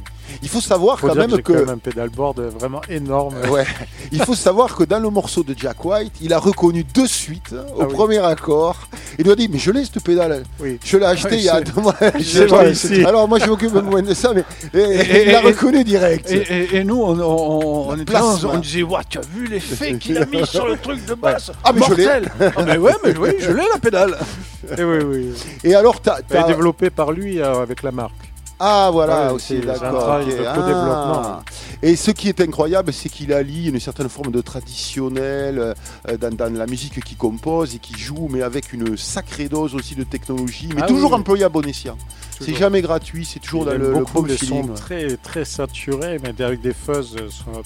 Il 0.43 0.49
faut 0.49 0.61
savoir 0.61 0.99
Faut 0.99 1.09
quand 1.09 1.15
même 1.15 1.31
que 1.31 1.41
quand 1.41 1.55
même 1.55 1.69
un 1.69 1.79
pédalboard 1.79 2.41
vraiment 2.59 2.81
énorme. 2.89 3.35
Ouais. 3.51 3.65
Il 4.13 4.23
faut 4.23 4.35
savoir 4.35 4.75
que 4.77 4.85
dans 4.85 4.99
le 4.99 5.11
morceau 5.11 5.43
de 5.43 5.55
Jack 5.57 5.85
White, 5.85 6.13
il 6.21 6.33
a 6.33 6.39
reconnu 6.39 6.85
de 6.85 7.07
suite, 7.07 7.53
hein, 7.55 7.65
au 7.77 7.83
Ah 7.83 7.87
oui. 7.89 7.95
premier 7.95 8.19
accord, 8.19 8.77
il 9.19 9.25
lui 9.25 9.33
a 9.33 9.37
dit 9.37 9.49
Mais 9.49 9.59
je 9.59 9.71
l'ai 9.71 9.85
cette 9.85 10.03
pédale, 10.03 10.43
Oui. 10.61 10.79
je 10.85 10.97
l'ai 10.97 11.07
acheté 11.07 11.31
Ouais, 11.31 11.39
il 11.39 11.45
y 11.45 11.49
a 11.49 11.61
deux 11.61 11.81
mois. 11.81 11.95
Alors 13.09 13.29
moi 13.29 13.39
je 13.39 13.47
m'occupe 13.47 13.73
moins 13.75 14.03
de 14.03 14.15
ça, 14.15 14.33
mais 14.35 14.45
et- 14.75 14.79
Et- 14.79 15.27
il 15.27 15.33
l'a 15.33 15.41
reconnu 15.41 15.83
direct. 15.85 16.31
Et, 16.31 16.85
nous, 16.85 16.97
on, 17.03 17.19
on, 17.21 17.89
on 17.91 17.95
était 17.99 18.13
là, 18.13 18.21
Plasma. 18.21 18.51
on 18.55 18.59
disait, 18.59 18.83
tu 19.09 19.19
as 19.19 19.21
vu 19.35 19.47
l'effet 19.47 19.95
qu'il 19.99 20.19
a 20.19 20.27
mis 20.27 20.47
sur 20.47 20.67
le 20.67 20.77
truc 20.77 21.05
de 21.07 21.15
basse 21.15 21.51
Ah, 21.65 21.73
mais 21.73 21.81
je 21.89 21.95
l'ai. 21.95 22.05
Mortel 22.05 22.33
Ah, 22.57 22.63
mais 22.65 22.77
ouais, 22.79 22.93
mais 23.05 23.17
oui, 23.19 23.31
je 23.41 23.51
l'ai 23.51 23.65
la 23.73 23.79
pédale 23.81 24.17
Et 24.79 24.83
oui, 24.85 24.99
oui. 25.05 25.29
Et 25.65 25.75
alors, 25.75 25.97
est 25.97 26.23
t'as- 26.29 26.43
développée 26.45 26.91
par 26.91 27.13
lui 27.13 27.41
euh, 27.41 27.63
avec 27.63 27.83
la 27.83 27.93
marque. 27.93 28.13
Ah 28.59 28.89
voilà 28.91 29.27
Ouais, 29.29 29.33
aussi, 29.35 29.59
d'accord. 29.59 30.01
travail 30.03 30.27
ok. 30.31 30.39
de 30.39 30.45
Ah. 30.47 31.43
Et 31.83 31.95
ce 31.95 32.11
qui 32.11 32.29
est 32.31 32.41
incroyable, 32.41 32.91
c'est 32.93 33.11
qu'il 33.11 33.33
allie 33.35 33.69
une 33.69 33.79
certaine 33.81 34.09
forme 34.09 34.33
de 34.33 34.41
traditionnel 34.41 35.75
euh, 36.09 36.17
dans, 36.17 36.35
dans 36.35 36.53
la 36.53 36.67
musique 36.67 37.03
qu'il 37.05 37.17
compose 37.19 37.75
et 37.75 37.79
qui 37.79 37.99
joue, 37.99 38.29
mais 38.31 38.41
avec 38.43 38.73
une 38.73 38.97
sacrée 38.97 39.49
dose 39.51 39.75
aussi 39.75 39.95
de 39.95 40.05
technologie, 40.05 40.71
mais 40.75 40.83
Ah 40.85 40.87
toujours 40.87 41.11
oui. 41.13 41.19
employé 41.19 41.45
à 41.45 41.49
bon 41.51 41.67
escient. 41.69 41.99
C'est 42.41 42.55
jamais 42.55 42.81
gratuit, 42.83 43.27
c'est 43.27 43.41
toujours 43.41 43.63
Il 43.65 43.67
dans 43.67 43.73
le, 43.79 43.91
le 43.93 43.99
beaucoup 43.99 44.23
bon 44.23 44.27
les 44.27 44.37
feeling. 44.39 44.73
très 44.75 45.17
très 45.19 45.45
saturés, 45.45 46.19
mais 46.23 46.43
avec 46.43 46.61
des 46.63 46.73
fuzz, 46.75 47.15
euh, 47.21 47.29
sont- 47.31 47.63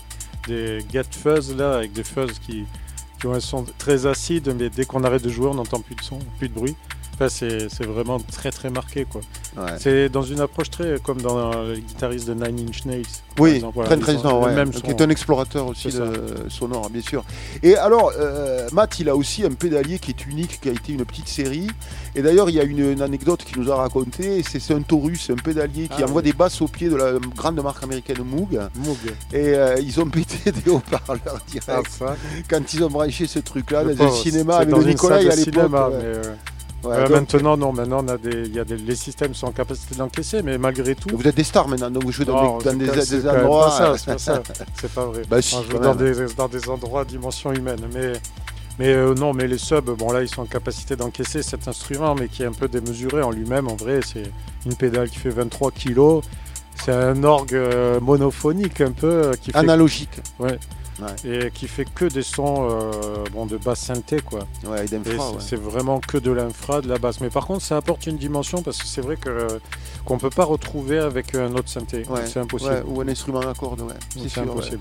des 0.48 0.84
get 0.92 1.02
fuzz 1.10 1.54
là, 1.56 1.76
avec 1.76 1.92
des 1.92 2.02
fuzz 2.04 2.32
qui, 2.44 2.64
qui 3.20 3.26
ont 3.28 3.34
un 3.34 3.40
son 3.40 3.64
très 3.78 4.06
acide, 4.06 4.52
mais 4.58 4.70
dès 4.70 4.84
qu'on 4.86 5.04
arrête 5.04 5.22
de 5.22 5.28
jouer, 5.28 5.46
on 5.48 5.54
n'entend 5.54 5.80
plus 5.80 5.94
de 5.94 6.02
son, 6.02 6.18
plus 6.38 6.48
de 6.48 6.54
bruit. 6.54 6.74
C'est 7.28 7.84
vraiment 7.86 8.18
très 8.18 8.50
très 8.50 8.70
marqué 8.70 9.04
quoi. 9.04 9.20
Ouais. 9.56 9.72
C'est 9.78 10.08
dans 10.08 10.22
une 10.22 10.40
approche 10.40 10.70
très 10.70 10.98
comme 11.02 11.20
dans 11.20 11.52
euh, 11.52 11.74
le 11.74 11.80
guitariste 11.80 12.28
de 12.28 12.34
Nine 12.34 12.68
Inch 12.68 12.84
Nails. 12.84 13.02
Oui, 13.38 13.50
exemple, 13.56 13.74
voilà, 13.76 13.96
très 13.96 14.12
le 14.12 14.18
ouais, 14.44 14.54
même 14.54 14.70
qui 14.70 14.90
est 14.90 15.00
un 15.00 15.08
explorateur 15.08 15.66
aussi 15.66 15.88
de- 15.88 16.48
sonore, 16.48 16.90
bien 16.90 17.00
sûr. 17.00 17.24
Et 17.62 17.74
alors, 17.76 18.12
euh, 18.18 18.68
Matt, 18.72 18.98
il 19.00 19.08
a 19.08 19.16
aussi 19.16 19.44
un 19.46 19.50
pédalier 19.52 19.98
qui 19.98 20.10
est 20.10 20.26
unique, 20.26 20.60
qui 20.60 20.68
a 20.68 20.72
été 20.72 20.92
une 20.92 21.04
petite 21.04 21.28
série. 21.28 21.66
Et 22.14 22.22
d'ailleurs, 22.22 22.50
il 22.50 22.56
y 22.56 22.60
a 22.60 22.64
une, 22.64 22.92
une 22.92 23.02
anecdote 23.02 23.42
qu'il 23.44 23.60
nous 23.62 23.70
a 23.70 23.76
racontée. 23.76 24.42
C'est 24.42 24.74
un 24.74 24.82
Taurus, 24.82 25.30
un 25.30 25.36
pédalier 25.36 25.88
qui 25.88 26.02
Ah, 26.02 26.04
envoie 26.04 26.20
oui. 26.22 26.30
des 26.30 26.32
basses 26.34 26.60
au 26.60 26.68
pied 26.68 26.88
de 26.90 26.96
la 26.96 27.12
grande 27.34 27.62
marque 27.62 27.82
américaine 27.82 28.18
Moog. 28.24 28.58
Moog. 28.76 28.98
Et 29.32 29.54
euh, 29.54 29.76
ils 29.80 29.98
ont 30.00 30.06
pété 30.06 30.50
des 30.64 30.70
haut-parleurs 30.70 31.40
direct 31.48 31.90
Ah, 32.02 32.14
quand 32.48 32.74
ils 32.74 32.84
ont 32.84 32.90
branché 32.90 33.26
ce 33.26 33.38
truc-là 33.38 33.84
dans 33.84 34.04
un 34.04 34.10
cinéma 34.10 34.56
avec 34.58 34.74
le 34.76 34.82
Nicolas 34.84 35.16
à 35.16 35.20
l'époque. 35.20 35.70
Ouais. 36.84 36.96
euh, 36.96 37.08
donc, 37.08 37.32
maintenant 37.32 37.56
non, 37.56 37.72
maintenant 37.72 38.04
on 38.04 38.08
a 38.08 38.16
des, 38.16 38.46
il 38.46 38.54
y 38.54 38.58
a 38.58 38.64
des, 38.64 38.76
les 38.76 38.96
systèmes 38.96 39.34
sont 39.34 39.46
en 39.46 39.52
capacité 39.52 39.94
d'encaisser, 39.94 40.42
mais 40.42 40.58
malgré 40.58 40.94
tout. 40.94 41.08
vous 41.16 41.26
êtes 41.28 41.36
des 41.36 41.44
stars 41.44 41.68
maintenant, 41.68 41.90
donc 41.90 42.04
vous 42.04 42.12
jouez 42.12 42.24
dans 42.24 42.42
Non, 42.42 42.58
des, 42.58 42.86
dans 42.86 43.34
endroits. 43.34 43.96
c'est 43.96 44.06
pas 44.06 44.18
ça. 44.18 44.42
C'est 44.80 44.92
pas 44.92 45.04
vrai. 45.06 45.22
Bah 45.28 45.42
si, 45.42 45.54
On 45.54 45.62
joue 45.62 45.78
dans 45.78 45.94
des, 45.94 46.14
dans 46.36 46.48
des 46.48 46.68
endroits 46.68 47.02
à 47.02 47.04
dimension 47.04 47.52
humaine. 47.52 47.80
Mais, 47.92 48.12
mais 48.78 48.88
euh, 48.88 49.14
non, 49.14 49.34
mais 49.34 49.46
les 49.46 49.58
subs, 49.58 49.90
bon 49.90 50.10
là, 50.12 50.22
ils 50.22 50.28
sont 50.28 50.42
en 50.42 50.46
capacité 50.46 50.96
d'encaisser 50.96 51.42
cet 51.42 51.68
instrument, 51.68 52.14
mais 52.14 52.28
qui 52.28 52.42
est 52.42 52.46
un 52.46 52.52
peu 52.52 52.68
démesuré 52.68 53.22
en 53.22 53.30
lui-même. 53.30 53.68
En 53.68 53.76
vrai, 53.76 54.00
c'est 54.06 54.30
une 54.64 54.74
pédale 54.74 55.10
qui 55.10 55.18
fait 55.18 55.30
23 55.30 55.70
kilos. 55.72 56.22
C'est 56.82 56.92
un 56.92 57.22
orgue 57.24 57.54
euh, 57.54 58.00
monophonique 58.00 58.80
un 58.80 58.92
peu 58.92 59.32
qui 59.42 59.50
fait 59.50 59.58
Analogique. 59.58 60.20
Ouais. 60.38 60.58
Et 61.24 61.50
qui 61.50 61.68
fait 61.68 61.84
que 61.84 62.04
des 62.06 62.22
sons 62.22 62.68
euh, 62.70 63.24
bon, 63.32 63.46
de 63.46 63.56
basse 63.56 63.80
synthé 63.80 64.20
quoi. 64.20 64.40
Ouais, 64.66 64.86
c'est- 64.86 65.56
ouais. 65.56 65.62
vraiment 65.62 66.00
que 66.00 66.18
de 66.18 66.30
l'infra, 66.30 66.80
de 66.80 66.88
la 66.88 66.98
basse. 66.98 67.20
Mais 67.20 67.30
par 67.30 67.46
contre, 67.46 67.62
ça 67.62 67.76
apporte 67.76 68.06
une 68.06 68.16
dimension 68.16 68.62
parce 68.62 68.78
que 68.78 68.86
c'est 68.86 69.00
vrai 69.00 69.16
que 69.16 69.46
qu'on 70.04 70.18
peut 70.18 70.30
pas 70.30 70.44
retrouver 70.44 70.98
avec 70.98 71.34
un 71.34 71.52
autre 71.54 71.68
synthé. 71.68 72.04
Ouais, 72.08 72.26
C'est 72.26 72.40
impossible. 72.40 72.84
ou 72.86 73.00
un 73.00 73.08
instrument 73.08 73.40
à 73.40 73.54
cordes. 73.54 73.82
C'est 74.28 74.38
impossible. 74.40 74.78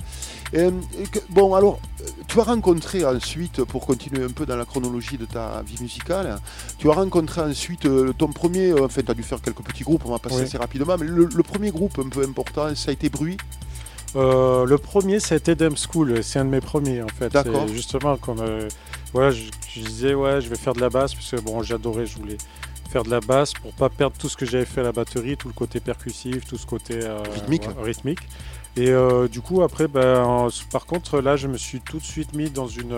Euh, 0.55 0.71
et 0.99 1.03
que- 1.03 1.19
bon, 1.29 1.53
alors, 1.53 1.79
euh, 2.01 2.05
tu 2.27 2.39
as 2.39 2.43
rencontré 2.43 3.05
ensuite, 3.05 3.63
pour 3.65 3.85
continuer 3.85 4.23
un 4.23 4.29
peu 4.29 4.45
dans 4.45 4.55
la 4.55 4.65
chronologie 4.65 5.17
de 5.17 5.25
ta 5.25 5.61
vie 5.61 5.77
musicale, 5.81 6.39
tu 6.77 6.89
as 6.89 6.93
rencontré 6.93 7.41
ensuite 7.41 7.85
euh, 7.85 8.13
ton 8.17 8.27
premier, 8.29 8.71
euh, 8.71 8.85
enfin, 8.85 9.01
tu 9.05 9.11
as 9.11 9.13
dû 9.13 9.23
faire 9.23 9.41
quelques 9.41 9.61
petits 9.61 9.83
groupes, 9.83 10.03
on 10.05 10.11
va 10.11 10.19
passer 10.19 10.37
Oui. 10.37 10.41
assez 10.43 10.57
rapidement, 10.57 10.95
mais 10.99 11.05
le, 11.05 11.25
le 11.33 11.43
premier 11.43 11.69
groupe 11.71 11.99
un 11.99 12.09
peu 12.09 12.23
important, 12.23 12.73
ça 12.75 12.89
a 12.89 12.93
été 12.93 13.09
Bruit? 13.09 13.37
Euh, 14.15 14.65
le 14.65 14.77
premier, 14.77 15.19
c'était 15.19 15.55
Dame 15.55 15.75
School. 15.77 16.23
C'est 16.23 16.39
un 16.39 16.45
de 16.45 16.49
mes 16.49 16.61
premiers, 16.61 17.01
en 17.03 17.07
fait. 17.07 17.31
D'accord. 17.31 17.65
C'est 17.67 17.73
Justement, 17.73 18.17
comme 18.17 18.39
euh, 18.41 18.67
voilà, 19.13 19.31
je, 19.31 19.43
je 19.73 19.81
disais, 19.81 20.13
ouais, 20.13 20.41
je 20.41 20.49
vais 20.49 20.55
faire 20.55 20.73
de 20.73 20.81
la 20.81 20.89
basse, 20.89 21.13
parce 21.13 21.31
que 21.31 21.39
bon, 21.41 21.61
j'adorais, 21.61 22.05
je 22.05 22.17
voulais 22.17 22.37
faire 22.89 23.03
de 23.03 23.11
la 23.11 23.19
basse 23.19 23.53
pour 23.53 23.71
pas 23.73 23.89
perdre 23.89 24.15
tout 24.17 24.27
ce 24.29 24.35
que 24.35 24.45
j'avais 24.47 24.65
fait 24.65 24.81
à 24.81 24.83
la 24.85 24.91
batterie, 24.91 25.37
tout 25.37 25.47
le 25.47 25.53
côté 25.53 25.79
percussif, 25.79 26.45
tout 26.47 26.57
ce 26.57 26.65
côté 26.65 26.99
euh, 27.03 27.19
Rythmique. 27.35 27.67
ouais, 27.67 27.83
rythmique. 27.83 28.19
Et 28.77 28.91
du 29.29 29.41
coup, 29.41 29.61
après, 29.61 29.87
ben, 29.89 30.23
en- 30.23 30.47
par 30.71 30.85
contre, 30.85 31.19
là, 31.19 31.35
je 31.35 31.47
me 31.47 31.57
suis 31.57 31.81
tout 31.81 31.97
de 31.97 32.03
suite 32.03 32.33
mis 32.33 32.49
dans 32.49 32.67
une, 32.67 32.95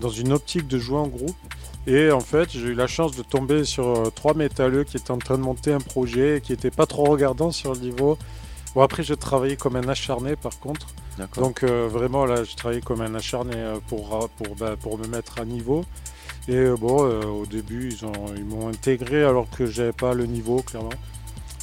dans 0.00 0.08
une 0.08 0.32
optique 0.32 0.66
de 0.66 0.78
jouer 0.78 0.98
en 0.98 1.06
groupe. 1.06 1.36
Et 1.86 2.10
en 2.10 2.18
fait, 2.20 2.50
j'ai 2.50 2.68
eu 2.68 2.74
la 2.74 2.86
chance 2.88 3.14
de 3.14 3.22
tomber 3.22 3.64
sur 3.64 4.10
trois 4.14 4.34
métalleux 4.34 4.82
qui 4.82 4.96
étaient 4.96 5.10
en 5.12 5.18
train 5.18 5.36
de 5.36 5.42
monter 5.42 5.72
un 5.72 5.78
projet 5.80 6.38
et 6.38 6.40
qui 6.40 6.52
n'étaient 6.52 6.70
pas 6.72 6.86
trop 6.86 7.04
regardants 7.04 7.52
sur 7.52 7.72
le 7.74 7.78
niveau. 7.80 8.18
Bon, 8.74 8.82
après, 8.82 9.02
je 9.04 9.14
travaillais 9.14 9.56
comme 9.56 9.76
un 9.76 9.88
acharné 9.88 10.34
par 10.36 10.58
contre. 10.58 10.86
Donc, 11.42 11.62
euh, 11.62 11.88
vraiment, 11.90 12.26
là, 12.26 12.42
je 12.42 12.56
travaillais 12.56 12.80
comme 12.80 13.00
un 13.00 13.14
acharné 13.14 13.52
euh, 13.54 13.76
pour, 13.88 14.28
pour, 14.36 14.56
bah, 14.56 14.74
pour 14.80 14.98
me 14.98 15.06
mettre 15.06 15.40
à 15.40 15.44
niveau. 15.44 15.84
Et 16.48 16.56
euh, 16.56 16.76
bon, 16.76 17.04
euh, 17.04 17.22
au 17.24 17.46
début, 17.46 17.90
ils 17.92 18.04
ont- 18.04 18.34
ils 18.36 18.44
m'ont 18.44 18.68
intégré 18.68 19.22
alors 19.24 19.48
que 19.48 19.66
j'avais 19.66 19.92
pas 19.92 20.12
le 20.14 20.26
niveau, 20.26 20.60
clairement. 20.62 20.90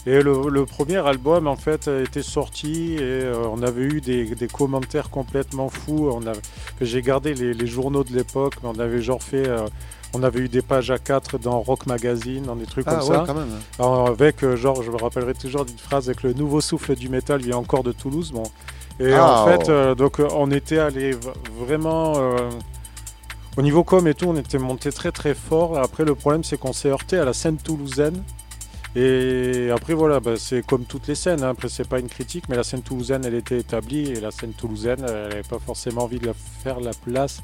Et 0.08 0.22
le, 0.24 0.50
le 0.50 0.66
premier 0.66 0.98
album, 0.98 1.48
en 1.48 1.56
fait, 1.58 1.88
été 1.88 2.24
sorti 2.24 2.94
et 2.96 3.00
euh, 3.02 3.46
on 3.52 3.62
avait 3.62 3.84
eu 3.84 4.02
des, 4.02 4.34
des 4.34 4.48
commentaires 4.48 5.10
complètement 5.12 5.70
fous. 5.70 6.10
On 6.12 6.26
a- 6.26 6.34
J'ai 6.80 7.02
gardé 7.04 7.34
les, 7.36 7.54
les 7.54 7.68
journaux 7.68 8.04
de 8.06 8.14
l'époque, 8.16 8.56
mais 8.64 8.70
on 8.74 8.80
avait 8.80 9.02
genre 9.02 9.22
fait. 9.22 9.48
On 10.14 10.24
avait 10.24 10.40
eu 10.42 10.50
des 10.50 10.62
pages 10.62 10.92
à 10.92 10.98
4 11.00 11.38
dans 11.40 11.60
Rock 11.62 11.86
Magazine, 11.86 12.44
dans 12.44 12.56
des 12.56 12.66
trucs 12.66 12.86
ah 12.88 12.96
comme 12.96 13.10
ouais, 13.10 13.16
ça. 13.16 13.24
quand 13.26 13.34
même. 13.34 13.60
Alors, 13.80 14.08
avec, 14.08 14.44
euh, 14.44 14.56
genre, 14.56 14.84
je 14.84 14.92
me 14.92 14.98
rappellerai 14.98 15.34
toujours 15.34 15.66
d'une 15.66 15.78
phrase 15.78 16.10
avec 16.10 16.24
le 16.24 16.34
nouveau 16.34 16.60
souffle 16.62 16.96
du 16.96 17.08
métal 17.10 17.42
vient 17.42 17.58
encore 17.58 17.84
de 17.84 17.92
Toulouse. 17.92 18.32
Bon. 18.34 18.44
Et 19.00 19.14
Ah, 19.14 19.44
en 19.44 19.46
fait, 19.48 19.64
oh. 19.68 19.72
euh, 19.72 19.96
donc, 19.96 20.20
euh, 20.20 20.28
on 20.36 20.52
était 20.52 20.80
allé 20.80 21.12
vraiment. 21.58 22.14
euh, 22.18 22.50
au 23.58 23.62
niveau 23.62 23.84
com 23.84 24.08
et 24.08 24.14
tout, 24.14 24.28
on 24.28 24.36
était 24.38 24.58
monté 24.58 24.92
très 24.92 25.12
très 25.12 25.34
fort. 25.34 25.78
Après, 25.78 26.06
le 26.06 26.16
problème, 26.16 26.44
c'est 26.44 26.58
qu'on 26.58 26.74
s'est 26.74 26.90
heurté 26.90 27.18
à 27.18 27.26
la 27.26 27.34
scène 27.34 27.58
toulousaine. 27.58 28.24
Et 28.96 29.70
après, 29.74 29.94
voilà, 29.94 30.20
bah, 30.20 30.34
c'est 30.38 30.66
comme 30.66 30.84
toutes 30.86 31.08
les 31.08 31.16
scènes. 31.16 31.44
hein. 31.44 31.50
Après, 31.50 31.70
c'est 31.70 31.88
pas 31.88 32.00
une 32.00 32.10
critique, 32.10 32.46
mais 32.50 32.56
la 32.58 32.64
scène 32.64 32.82
toulousaine, 32.82 33.24
elle 33.26 33.36
était 33.36 33.58
établie. 33.58 34.10
Et 34.12 34.20
la 34.20 34.32
scène 34.32 34.52
toulousaine, 34.54 35.00
elle 35.08 35.30
n'avait 35.30 35.44
pas 35.44 35.60
forcément 35.60 36.04
envie 36.04 36.20
de 36.20 36.28
la 36.28 36.34
faire 36.34 36.80
la 36.82 36.92
place. 36.94 37.42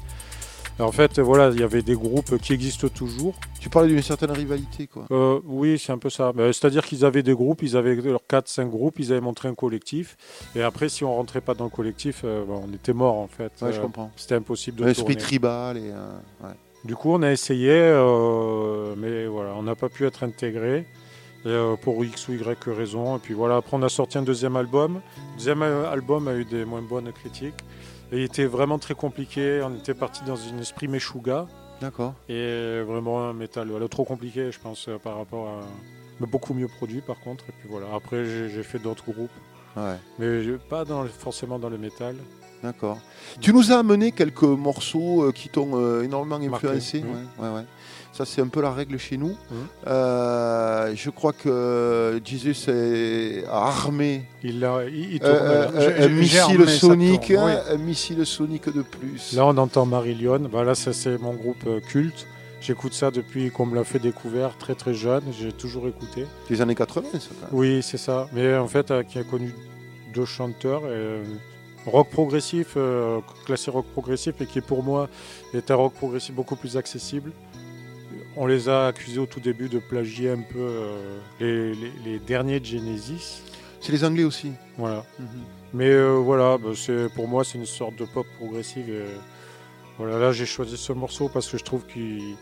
En 0.80 0.92
fait, 0.92 1.18
voilà, 1.18 1.50
il 1.52 1.58
y 1.60 1.64
avait 1.64 1.82
des 1.82 1.94
groupes 1.94 2.38
qui 2.38 2.52
existent 2.52 2.88
toujours. 2.88 3.34
Tu 3.60 3.68
parlais 3.68 3.88
d'une 3.88 4.00
certaine 4.02 4.30
rivalité, 4.30 4.86
quoi. 4.86 5.06
Euh, 5.10 5.40
oui, 5.44 5.76
c'est 5.78 5.90
un 5.92 5.98
peu 5.98 6.08
ça. 6.10 6.32
Ben, 6.32 6.52
C'est-à-dire 6.52 6.84
qu'ils 6.86 7.04
avaient 7.04 7.24
des 7.24 7.34
groupes, 7.34 7.62
ils 7.62 7.76
avaient 7.76 7.96
leurs 7.96 8.22
4-5 8.28 8.68
groupes, 8.68 9.00
ils 9.00 9.10
avaient 9.10 9.20
montré 9.20 9.48
un 9.48 9.54
collectif. 9.54 10.16
Et 10.54 10.62
après, 10.62 10.88
si 10.88 11.02
on 11.04 11.14
rentrait 11.14 11.40
pas 11.40 11.54
dans 11.54 11.64
le 11.64 11.70
collectif, 11.70 12.22
euh, 12.24 12.44
ben, 12.46 12.60
on 12.68 12.72
était 12.72 12.92
mort 12.92 13.16
en 13.16 13.26
fait. 13.26 13.50
Ouais, 13.60 13.72
je 13.72 13.78
Euh, 13.78 13.82
comprends. 13.82 14.10
C'était 14.16 14.36
impossible 14.36 14.78
de 14.78 14.84
Un 14.84 14.88
esprit 14.88 15.14
tourner. 15.14 15.16
tribal 15.16 15.76
et. 15.78 15.90
ouais. 15.90 16.50
Du 16.84 16.94
coup, 16.94 17.10
on 17.12 17.22
a 17.22 17.32
essayé, 17.32 17.72
euh, 17.72 18.94
mais 18.96 19.26
voilà, 19.26 19.54
on 19.56 19.62
n'a 19.64 19.74
pas 19.74 19.88
pu 19.88 20.06
être 20.06 20.22
intégré. 20.22 20.86
Euh, 21.46 21.76
pour 21.76 22.04
X 22.04 22.26
ou 22.28 22.32
Y 22.32 22.58
raison. 22.74 23.16
Et 23.16 23.20
puis 23.20 23.32
voilà, 23.32 23.56
après 23.56 23.76
on 23.76 23.82
a 23.82 23.88
sorti 23.88 24.18
un 24.18 24.22
deuxième 24.22 24.56
album. 24.56 24.94
Le 24.96 25.36
deuxième 25.38 25.62
album 25.62 26.26
a 26.26 26.34
eu 26.34 26.44
des 26.44 26.64
moins 26.64 26.82
bonnes 26.82 27.12
critiques. 27.12 27.54
Et 28.12 28.18
il 28.18 28.22
était 28.22 28.46
vraiment 28.46 28.78
très 28.78 28.94
compliqué. 28.94 29.60
On 29.62 29.74
était 29.74 29.94
parti 29.94 30.22
dans 30.24 30.36
un 30.36 30.58
esprit 30.58 30.88
Meshuga. 30.88 31.46
D'accord. 31.80 32.14
Et 32.28 32.80
vraiment 32.82 33.28
un 33.28 33.32
métal 33.32 33.68
voilà, 33.68 33.88
trop 33.88 34.04
compliqué, 34.04 34.50
je 34.50 34.58
pense, 34.58 34.88
euh, 34.88 34.98
par 34.98 35.16
rapport 35.16 35.48
à. 35.48 35.60
Mais 36.20 36.26
beaucoup 36.26 36.52
mieux 36.52 36.66
produit 36.66 37.00
par 37.00 37.20
contre. 37.20 37.44
Et 37.48 37.52
puis 37.52 37.68
voilà, 37.68 37.86
après 37.94 38.24
j'ai 38.24 38.62
fait 38.64 38.80
d'autres 38.80 39.12
groupes. 39.12 39.30
Ouais. 39.76 39.96
Mais 40.18 40.42
pas 40.68 40.84
dans, 40.84 41.04
forcément 41.04 41.58
dans 41.58 41.68
le 41.68 41.78
métal. 41.78 42.16
D'accord. 42.62 42.98
Tu 43.40 43.52
nous 43.52 43.70
as 43.70 43.78
amené 43.78 44.10
quelques 44.10 44.42
morceaux 44.42 45.22
euh, 45.22 45.32
qui 45.32 45.48
t'ont 45.48 45.70
euh, 45.74 46.02
énormément 46.02 46.36
influencé. 46.36 47.00
Ouais, 47.00 47.46
ouais, 47.46 47.54
ouais. 47.54 47.64
Ça, 48.18 48.24
c'est 48.24 48.40
un 48.40 48.48
peu 48.48 48.60
la 48.60 48.72
règle 48.72 48.98
chez 48.98 49.16
nous. 49.16 49.28
Mhm. 49.28 49.56
Euh, 49.86 50.92
je 50.96 51.08
crois 51.08 51.32
que 51.32 52.20
Jesus 52.24 52.68
est 52.68 53.44
armé 53.48 54.24
Il, 54.42 54.64
a, 54.64 54.82
il, 54.88 55.12
il 55.12 55.20
tourne, 55.20 55.34
euh, 55.34 55.70
euh, 55.76 56.06
un 56.06 56.08
missile 56.08 56.68
sonique, 56.68 57.28
tourne, 57.28 57.44
oui. 57.44 57.74
un 57.74 57.76
missile 57.76 58.26
sonique 58.26 58.74
de 58.74 58.82
plus. 58.82 59.34
Là, 59.34 59.46
on 59.46 59.56
entend 59.56 59.86
Marillion. 59.86 60.40
Bah, 60.52 60.64
là, 60.64 60.74
ça, 60.74 60.92
c'est 60.92 61.16
mon 61.16 61.32
groupe 61.32 61.62
euh, 61.68 61.78
culte. 61.78 62.26
J'écoute 62.60 62.92
ça 62.92 63.12
depuis 63.12 63.52
qu'on 63.52 63.66
me 63.66 63.76
l'a 63.76 63.84
fait 63.84 64.00
découvrir 64.00 64.58
très 64.58 64.74
très 64.74 64.94
jeune. 64.94 65.22
J'ai 65.38 65.52
toujours 65.52 65.86
écouté. 65.86 66.26
Les 66.50 66.60
années 66.60 66.74
80, 66.74 67.06
ça. 67.12 67.18
quand 67.28 67.46
même. 67.46 67.50
Oui, 67.52 67.84
c'est 67.84 67.98
ça. 67.98 68.26
Mais 68.32 68.56
en 68.56 68.66
fait, 68.66 68.90
euh, 68.90 69.04
qui 69.04 69.20
a 69.20 69.22
connu 69.22 69.54
deux 70.12 70.24
chanteurs. 70.24 70.82
et, 70.86 71.22
rock 71.86 72.10
progressif, 72.10 72.76
classé 73.46 73.70
rock 73.70 73.86
progressif, 73.92 74.40
et 74.40 74.46
qui 74.46 74.60
pour 74.60 74.82
moi 74.82 75.08
est 75.54 75.70
un 75.70 75.76
rock 75.76 75.94
progressif 75.94 76.34
beaucoup 76.34 76.56
plus 76.56 76.76
accessible. 76.76 77.30
On 78.36 78.46
les 78.46 78.68
a 78.68 78.86
accusés 78.86 79.18
au 79.18 79.26
tout 79.26 79.40
début 79.40 79.68
de 79.68 79.78
plagier 79.78 80.30
un 80.30 80.40
peu 80.42 80.58
euh, 80.58 81.18
les, 81.40 81.74
les- 81.74 81.92
les 82.04 82.18
derniers 82.18 82.60
de 82.60 82.64
Genesis. 82.66 83.42
C'est 83.80 83.92
les 83.92 84.04
Anglais 84.04 84.24
aussi. 84.24 84.52
Voilà. 84.76 85.04
Mhm. 85.18 85.26
Mais 85.74 85.90
euh, 85.90 86.14
voilà, 86.16 86.56
bah, 86.58 86.70
c'est 86.74 87.08
pour 87.14 87.28
moi 87.28 87.44
c'est 87.44 87.58
une 87.58 87.66
sorte 87.66 87.96
de 87.96 88.04
pop 88.04 88.26
progressive. 88.38 88.88
et, 88.88 89.04
voilà, 89.98 90.18
là 90.18 90.32
j'ai 90.32 90.46
choisi 90.46 90.76
ce 90.76 90.92
morceau 90.92 91.28
parce 91.28 91.48
que 91.50 91.58
je 91.58 91.64
trouve 91.64 91.84
qu'il 91.86 92.36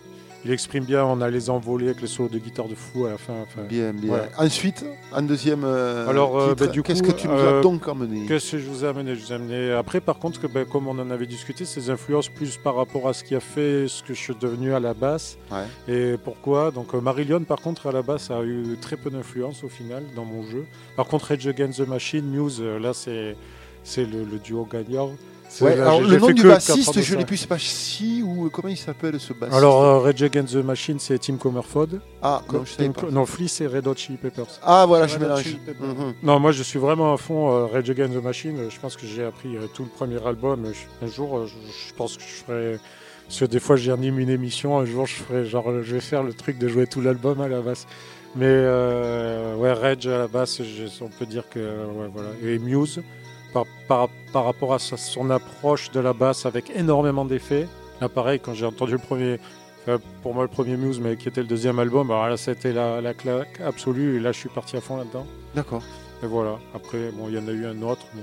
il 0.45 0.51
exprime 0.51 0.85
bien. 0.85 1.05
On 1.05 1.21
a 1.21 1.29
les 1.31 1.51
envolées 1.51 1.87
avec 1.87 2.01
les 2.01 2.07
solos 2.07 2.29
de 2.29 2.39
guitare 2.39 2.69
de 2.69 2.75
fou 2.75 3.07
à 3.07 3.11
la 3.11 3.19
fin. 3.19 3.35
enfin, 3.43 3.63
Bien, 3.63 3.93
bien. 3.93 4.23
Ensuite, 4.39 4.85
en 5.13 5.23
deuxième 5.23 5.65
euh, 5.65 6.09
Alors, 6.09 6.39
euh, 6.39 6.55
bah, 6.55 6.67
qu'est-ce 6.69 7.03
que 7.03 7.13
tu 7.13 7.27
nous 7.29 7.35
as 7.35 7.37
euh, 7.37 7.63
donc 7.63 7.89
amené? 7.89 8.27
Qu'est-ce 8.27 8.53
que 8.53 8.59
je 8.59 8.69
vous 8.69 8.85
ai 8.85 8.89
amené? 8.89 9.15
Je 9.15 9.25
vous 9.25 9.33
ai 9.33 9.35
amené. 9.35 9.73
Après, 9.73 10.01
par 10.01 10.19
contre, 10.19 10.41
que, 10.41 10.47
ben, 10.47 10.65
comme 10.65 10.89
on 10.89 10.99
en 10.99 11.11
avait 11.11 11.27
discuté, 11.27 11.65
ces 11.65 11.91
influences 11.91 12.29
plus 12.29 12.57
par 12.57 12.77
rapport 12.77 13.09
à 13.09 13.13
ce 13.13 13.25
qui 13.25 13.35
a 13.35 13.41
fait 13.41 13.89
ce 13.89 14.03
que 14.03 14.15
je 14.15 14.21
suis 14.21 14.35
devenu 14.35 14.75
à 14.75 14.81
la 14.81 14.95
basse. 14.95 15.39
Ouais. 15.51 15.95
Et 15.95 16.17
pourquoi? 16.17 16.71
Donc, 16.71 16.95
Marillion, 16.95 17.41
par 17.45 17.61
contre, 17.61 17.87
à 17.87 17.93
la 17.93 18.03
basse, 18.03 18.31
a 18.31 18.43
eu 18.43 18.77
très 18.81 18.97
peu 18.97 19.11
d'influence 19.11 19.65
au 19.65 19.69
final 19.69 20.05
dans 20.15 20.25
mon 20.25 20.43
jeu. 20.45 20.65
Par 20.97 21.07
contre, 21.07 21.27
Rage 21.27 21.47
Against 21.47 21.85
the 21.85 21.89
Machine, 21.89 22.25
Muse, 22.25 22.61
là, 22.63 22.93
c'est 22.93 23.37
c'est 23.87 24.05
le, 24.05 24.25
le 24.25 24.39
duo 24.39 24.67
gagnant. 24.71 25.13
C'est- 25.49 25.65
Ouais, 25.65 25.77
là, 25.77 25.83
alors, 25.85 26.03
j'ai- 26.05 26.11
le 26.11 26.19
nom 26.19 26.31
du 26.31 26.43
bassiste, 26.43 27.01
je 27.01 27.15
l'ai 27.17 27.25
plus, 27.25 27.37
c'est 27.37 27.47
pas 27.47 27.59
si 27.59 28.23
ou 28.23 28.51
comment 28.51 28.69
il 28.69 28.77
s'appelle 28.77 29.19
ce 29.21 29.33
bassiste 29.33 29.57
Alors, 29.57 29.83
euh, 29.83 29.99
Rage 30.01 30.23
Against 30.23 30.53
the 30.53 30.65
Machine, 30.65 30.99
c'est 30.99 31.19
Tim 31.19 31.37
Comerford. 31.37 31.87
Ah, 32.23 32.43
non, 32.53 32.65
je 32.65 32.75
Tim- 32.77 32.93
pas. 32.93 33.07
non, 33.11 33.25
Flea, 33.27 33.49
c'est 33.49 33.67
Red 33.67 33.87
Hot 33.87 33.95
Chili 33.97 34.19
Peppers. 34.19 34.47
Ah, 34.63 34.85
voilà, 34.87 35.07
je 35.07 35.19
mélange. 35.19 35.45
Peppers. 35.65 35.87
Mhm. 35.87 36.15
Non, 36.23 36.39
moi 36.41 36.53
je 36.53 36.63
suis 36.63 36.79
vraiment 36.79 37.13
à 37.15 37.17
fond 37.17 37.51
euh, 37.53 37.67
Rage 37.67 37.89
Against 37.89 38.15
the 38.15 38.23
Machine. 38.23 38.59
Je 38.69 38.79
pense 38.81 38.97
que 38.97 39.07
j'ai 39.07 39.25
appris 39.25 39.57
euh, 39.57 39.67
tout 39.73 39.85
le 39.85 39.89
premier 39.89 40.25
album. 40.27 40.65
Je- 40.73 41.07
Un 41.07 41.11
jour, 41.11 41.39
euh, 41.39 41.47
je, 41.47 41.89
je 41.89 41.95
pense 41.95 42.17
que 42.17 42.23
je 42.23 42.45
ferai. 42.45 42.79
Parce 43.29 43.41
que 43.41 43.45
des 43.47 43.59
fois, 43.61 43.77
j'anime 43.77 44.19
une 44.19 44.31
émission. 44.31 44.79
Un 44.79 44.85
jour, 44.85 45.07
je 45.07 45.15
ferai 45.15 45.47
genre, 45.47 45.65
je 45.83 45.95
vais 45.95 46.01
faire 46.01 46.23
le 46.23 46.33
truc 46.33 46.59
de 46.59 46.69
jouer 46.69 46.87
tout 46.87 47.01
l'album 47.01 47.41
à 47.41 47.49
la 47.49 47.61
basse. 47.61 47.87
Mais 48.35 48.45
euh, 48.49 49.55
ouais, 49.57 49.73
Rage 49.73 50.07
à 50.07 50.19
la 50.19 50.29
basse, 50.29 50.61
je- 50.63 51.05
on 51.05 51.09
peut 51.09 51.27
dire 51.27 51.49
que 51.49 51.59
ouais, 51.61 52.09
voilà. 52.13 52.29
Et 52.45 52.59
Muse, 52.59 53.03
par, 53.57 53.65
par, 53.89 54.09
par 54.33 54.45
rapport 54.45 54.75
à 54.75 54.79
sa- 54.79 54.97
son 54.99 55.31
approche 55.31 55.91
de 55.91 56.01
la 56.01 56.13
basse 56.13 56.45
avec 56.45 56.71
énormément 56.75 57.25
d'effets. 57.25 57.67
Là, 58.01 58.09
pareil, 58.09 58.39
quand 58.41 58.53
j'ai 58.55 58.67
entendu 58.67 58.93
le 58.93 58.99
premier. 58.99 59.39
enfin, 59.83 59.99
pour 60.23 60.35
moi, 60.35 60.43
le 60.43 60.49
premier 60.51 60.77
Muse, 60.77 61.01
mais 61.01 61.17
qui 61.17 61.29
était 61.29 61.41
le 61.41 61.47
deuxième 61.47 61.79
album, 61.79 62.11
alors 62.11 62.29
là, 62.29 62.37
c'était 62.37 62.73
la, 62.73 63.01
la 63.01 63.15
claque 63.15 63.61
absolue. 63.65 64.17
Et 64.17 64.21
là, 64.21 64.33
je 64.33 64.39
suis 64.39 64.49
parti 64.51 64.77
à 64.77 64.81
fond 64.83 64.99
là-dedans. 64.99 65.27
D'accord. 65.55 65.83
Et 66.23 66.27
voilà. 66.27 66.59
Après, 66.75 67.11
bon, 67.13 67.29
il 67.29 67.35
y 67.35 67.39
en 67.39 67.49
a 67.49 67.53
eu 67.53 67.65
un 67.67 67.81
autre, 67.83 68.07
mais 68.15 68.23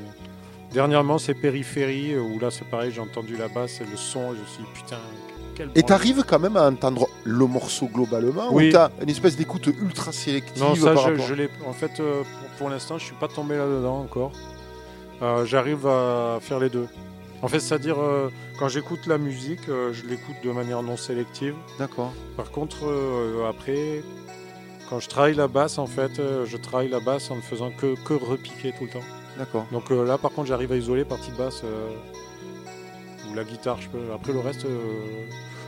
dernièrement, 0.71 1.17
c'est 1.17 1.34
Périphérie, 1.34 2.13
euh, 2.13 2.21
où 2.21 2.39
là, 2.39 2.51
c'est 2.51 2.65
pareil, 2.69 2.91
j'ai 2.91 3.01
entendu 3.01 3.36
la 3.38 3.47
basse 3.47 3.81
et 3.81 3.86
le 3.89 3.97
son, 3.97 4.34
et 4.34 4.36
je 4.36 4.41
me 4.41 4.45
suis 4.45 4.63
dit, 4.63 4.69
putain, 4.73 4.97
quel 5.55 5.69
Et 5.75 5.84
t'arrives 5.84 6.23
quand 6.27 6.39
même 6.39 6.57
à 6.57 6.67
entendre 6.67 7.07
le 7.23 7.45
morceau 7.45 7.88
globalement 7.88 8.49
Oui. 8.51 8.69
ou 8.69 8.71
t'as 8.71 8.89
une 9.01 9.09
espèce 9.09 9.36
d'écoute 9.36 9.67
ultra 9.67 10.11
sélective 10.11 10.61
Non, 10.63 10.73
ça, 10.75 10.93
par 10.93 11.03
je, 11.03 11.09
rapport 11.11 11.25
je 11.27 11.34
l'ai. 11.36 11.49
En 11.67 11.73
fait, 11.73 11.99
euh, 11.99 12.21
pour, 12.23 12.49
pour 12.57 12.69
l'instant, 12.69 12.97
je 12.97 13.05
suis 13.05 13.15
pas 13.15 13.27
tombé 13.27 13.55
là-dedans 13.57 13.99
encore. 13.99 14.31
Euh, 15.24 15.45
J'arrive 15.45 15.88
à 15.88 16.38
faire 16.41 16.59
les 16.59 16.69
deux. 16.69 16.88
En 17.41 17.47
fait, 17.47 17.59
c'est-à-dire, 17.59 17.99
euh, 17.99 18.30
quand 18.59 18.67
j'écoute 18.67 19.05
la 19.07 19.17
musique, 19.17 19.67
euh, 19.69 19.91
je 19.93 20.05
l'écoute 20.05 20.36
de 20.43 20.51
manière 20.51 20.84
non 20.84 20.97
sélective. 20.97 21.55
D'accord. 21.80 22.11
Par 22.38 22.51
contre, 22.51 22.86
euh, 22.86 23.49
après, 23.49 24.03
quand 24.89 24.99
je 24.99 25.09
travaille 25.09 25.34
la 25.36 25.47
basse, 25.47 25.78
en 25.78 25.88
fait, 25.88 26.21
je 26.45 26.57
travaille 26.57 26.89
la 26.89 26.99
basse 26.99 27.32
en 27.32 27.38
ne 27.38 27.41
faisant 27.41 27.71
que, 27.71 27.95
que 28.03 28.13
repiquer 28.13 28.74
tout 28.78 28.84
le 28.86 28.89
temps. 28.91 29.05
D'accord. 29.38 29.65
Donc 29.71 29.89
là, 29.89 30.17
par 30.17 30.32
contre, 30.32 30.47
j'arrive 30.47 30.71
à 30.71 30.76
isoler 30.76 31.05
partie 31.05 31.32
basse. 31.32 31.61
euh, 31.63 31.89
ou 33.30 33.34
la 33.36 33.43
guitare. 33.43 33.80
Je 33.82 33.89
peux... 33.89 34.11
Après 34.13 34.34
le 34.34 34.39
reste, 34.39 34.65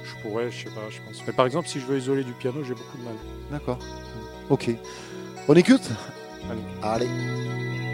je 0.03 0.21
pourrais, 0.21 0.51
je 0.51 0.65
sais 0.65 0.75
pas, 0.75 0.81
je 0.89 0.99
pense. 1.01 1.23
Mais 1.25 1.33
par 1.33 1.45
exemple, 1.45 1.67
si 1.67 1.79
je 1.79 1.85
veux 1.85 1.97
isoler 1.97 2.23
du 2.23 2.33
piano, 2.33 2.63
j'ai 2.63 2.73
beaucoup 2.73 2.97
de 2.97 3.03
mal. 3.03 3.15
D'accord. 3.51 3.79
Ok. 4.49 4.69
On 5.47 5.53
écoute? 5.55 5.89
Allez. 6.49 7.07
Allez. 7.07 7.84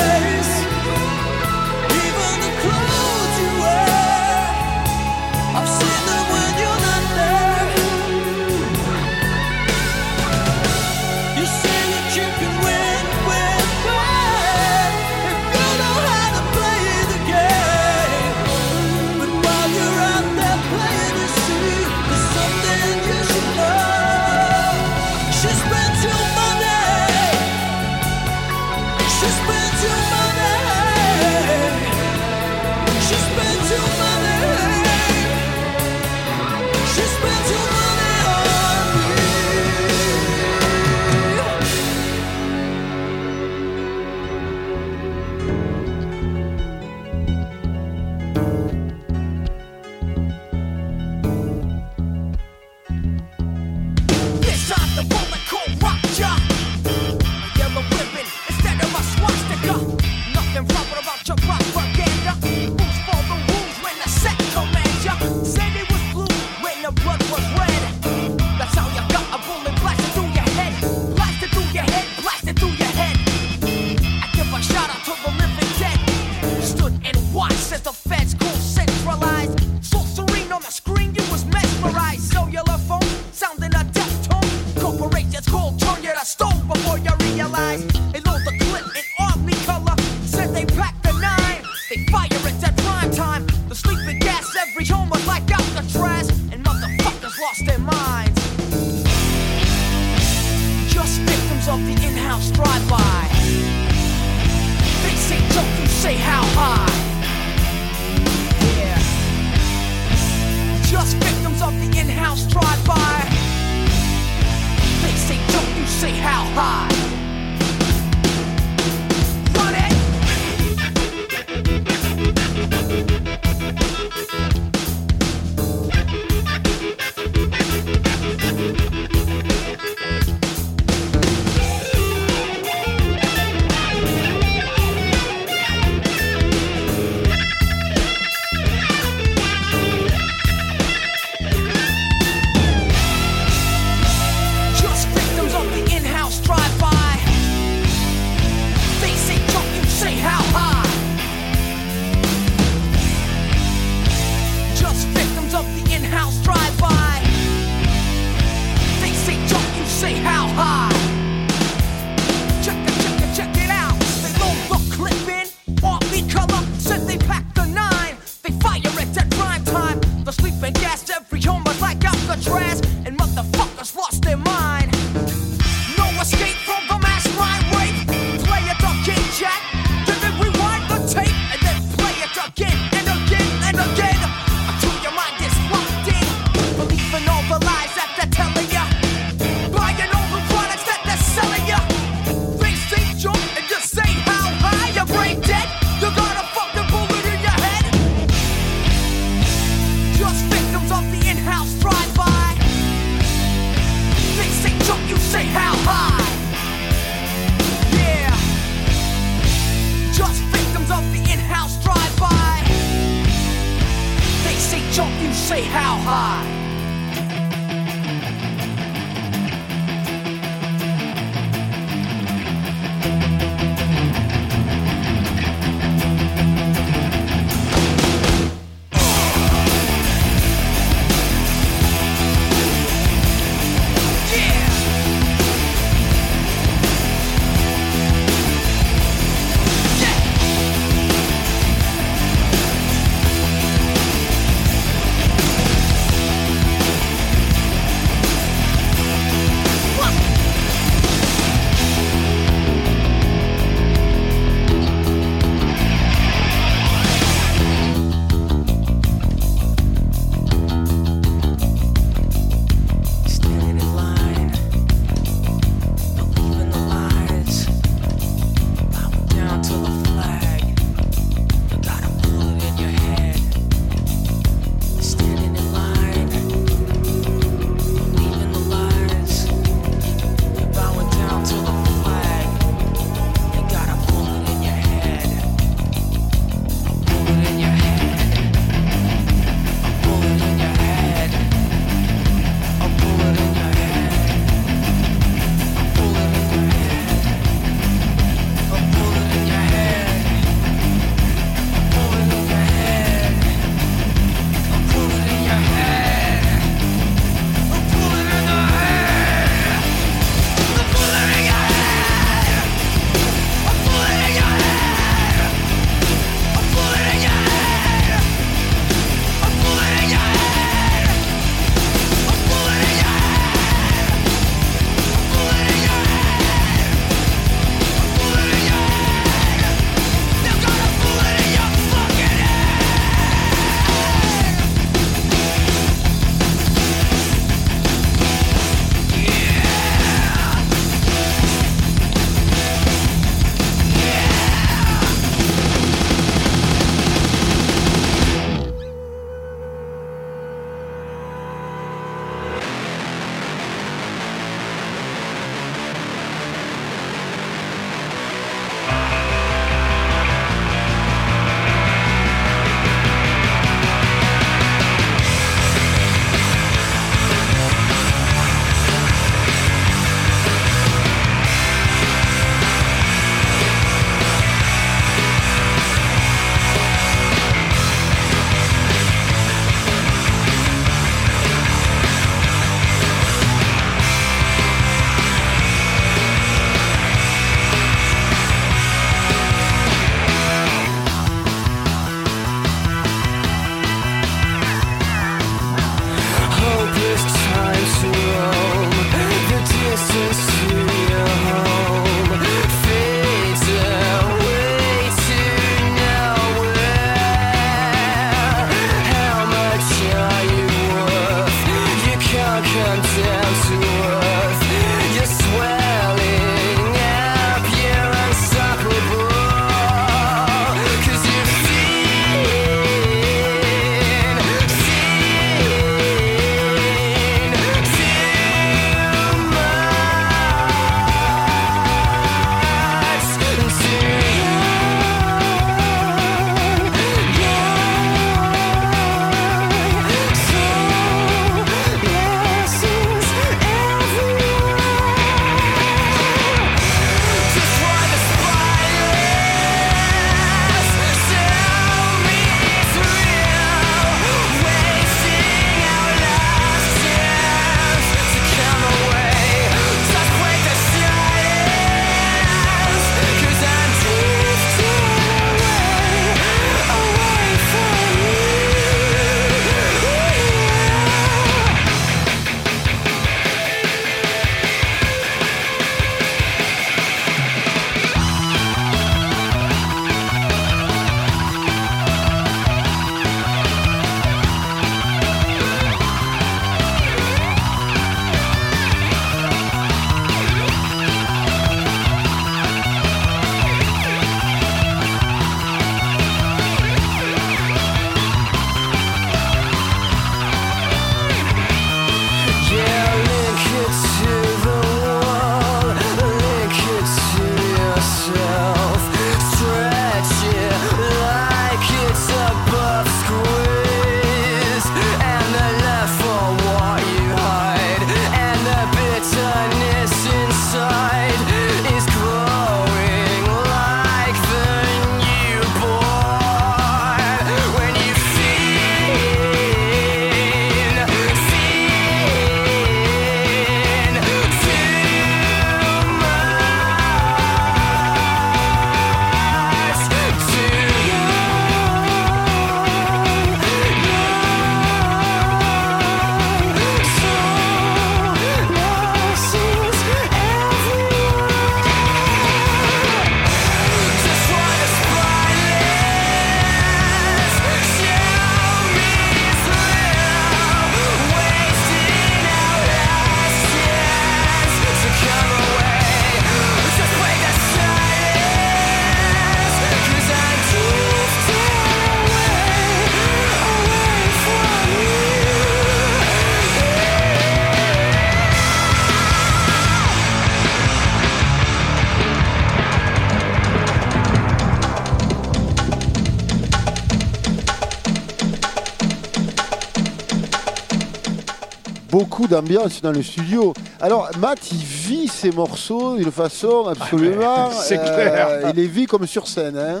D'ambiance 592.52 593.00
dans 593.00 593.12
le 593.12 593.22
studio. 593.22 593.72
Alors, 594.00 594.28
Matt, 594.38 594.70
il 594.72 594.78
vit 594.78 595.28
ses 595.28 595.50
morceaux 595.50 596.16
d'une 596.16 596.30
façon 596.30 596.86
absolument. 596.86 597.70
c'est 597.70 597.98
clair. 597.98 598.60
Il 598.68 598.76
les 598.76 598.86
vit 598.86 599.06
comme 599.06 599.26
sur 599.26 599.48
scène. 599.48 599.78
hein. 599.78 600.00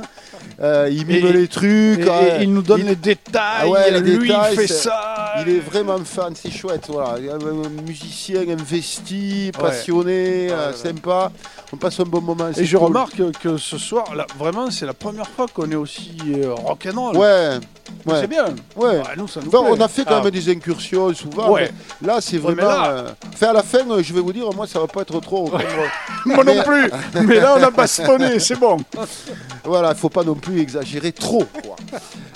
Euh, 0.60 0.88
il 0.90 1.06
mime 1.06 1.26
Et- 1.26 1.32
les 1.32 1.48
trucs. 1.48 2.00
Et, 2.00 2.08
euh, 2.08 2.38
et 2.40 2.42
il 2.42 2.52
nous 2.52 2.62
donne 2.62 2.80
il- 2.80 2.86
les 2.88 2.96
détails. 2.96 3.62
Ah 3.62 3.68
ouais, 3.68 3.90
les 3.90 4.00
lui, 4.00 4.28
détails, 4.28 4.52
il 4.54 4.58
fait 4.60 4.66
ça. 4.66 5.34
Il 5.40 5.48
est 5.48 5.60
vraiment 5.60 5.98
fan, 6.04 6.34
c'est 6.36 6.50
chouette. 6.50 6.84
Voilà. 6.88 7.14
Un 7.32 7.82
musicien 7.86 8.42
investi, 8.48 9.46
Ouais. 9.54 9.62
passionné, 9.62 10.48
Ouais, 10.48 10.52
euh, 10.52 10.72
sympa. 10.74 11.30
On 11.72 11.76
passe 11.76 11.98
un 12.00 12.04
bon 12.04 12.20
moment. 12.20 12.48
Et 12.56 12.64
je 12.64 12.76
cool. 12.76 12.86
remarque 12.88 13.20
que, 13.40 13.56
ce 13.56 13.78
soir, 13.78 14.14
là, 14.14 14.26
vraiment, 14.38 14.70
c'est 14.70 14.84
la 14.86 14.94
première 14.94 15.28
fois 15.28 15.46
qu'on 15.52 15.70
est 15.70 15.74
aussi 15.76 16.16
euh, 16.28 16.52
rock'n'roll. 16.54 17.16
Ouais, 17.16 17.58
ouais, 18.06 18.20
C'est 18.20 18.26
bien. 18.26 18.44
ouais. 18.76 18.84
Ouais, 18.98 19.02
nous, 19.16 19.28
ça 19.28 19.40
nous 19.40 19.48
Enfin, 19.48 19.62
plaît. 19.64 19.76
on 19.78 19.80
a 19.80 19.88
fait 19.88 20.04
quand 20.04 20.16
Ah. 20.18 20.22
même 20.22 20.30
des 20.30 20.50
incursions 20.50 21.12
souvent. 21.14 21.50
Ouais. 21.50 21.70
mais 22.00 22.08
Là, 22.08 22.20
c'est 22.20 22.38
vraiment. 22.38 22.62
là- 22.62 22.90
euh, 22.90 23.08
Enfin, 23.32 23.48
à 23.48 23.52
la 23.52 23.62
fin, 23.62 23.78
euh, 23.90 24.02
je 24.02 24.12
vais 24.12 24.20
vous 24.20 24.32
dire, 24.32 24.44
moi, 24.54 24.66
ça 24.66 24.80
va 24.80 24.86
pas 24.86 25.02
être 25.02 25.20
trop. 25.20 25.48
Moi 25.50 25.60
Mais- 26.26 26.54
non 26.56 26.62
plus. 26.62 26.90
Mais 27.26 27.40
là, 27.40 27.54
on 27.58 27.62
a 27.62 27.70
bastonné, 27.70 28.38
c'est 28.38 28.58
bon. 28.58 28.76
Voilà, 29.64 29.90
il 29.92 29.96
faut 29.96 30.08
pas 30.08 30.24
non 30.24 30.34
plus 30.34 30.60
exagérer 30.60 31.12
trop. 31.12 31.44
Quoi. 31.44 31.76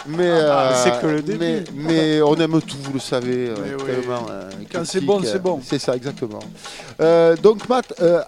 Mais, 0.08 0.30
Ah, 0.30 0.70
euh, 0.72 0.84
c'est 0.84 1.00
que 1.00 1.06
le 1.06 1.22
début. 1.22 1.38
Mais, 1.38 1.64
mais 1.74 2.22
on 2.22 2.34
aime 2.36 2.60
tout, 2.62 2.76
vous 2.82 2.92
le 2.94 2.98
savez. 3.00 3.48
euh, 3.48 3.76
oui. 3.84 3.90
euh, 4.08 4.50
Quand 4.72 4.84
c'est 4.84 5.00
bon, 5.00 5.20
c'est 5.22 5.36
euh, 5.36 5.38
bon. 5.38 5.60
C'est 5.62 5.78
ça, 5.78 5.96
exactement. 5.96 6.40
Euh, 7.00 7.36
donc, 7.36 7.68
Matt, 7.68 7.94
euh, 8.00 8.22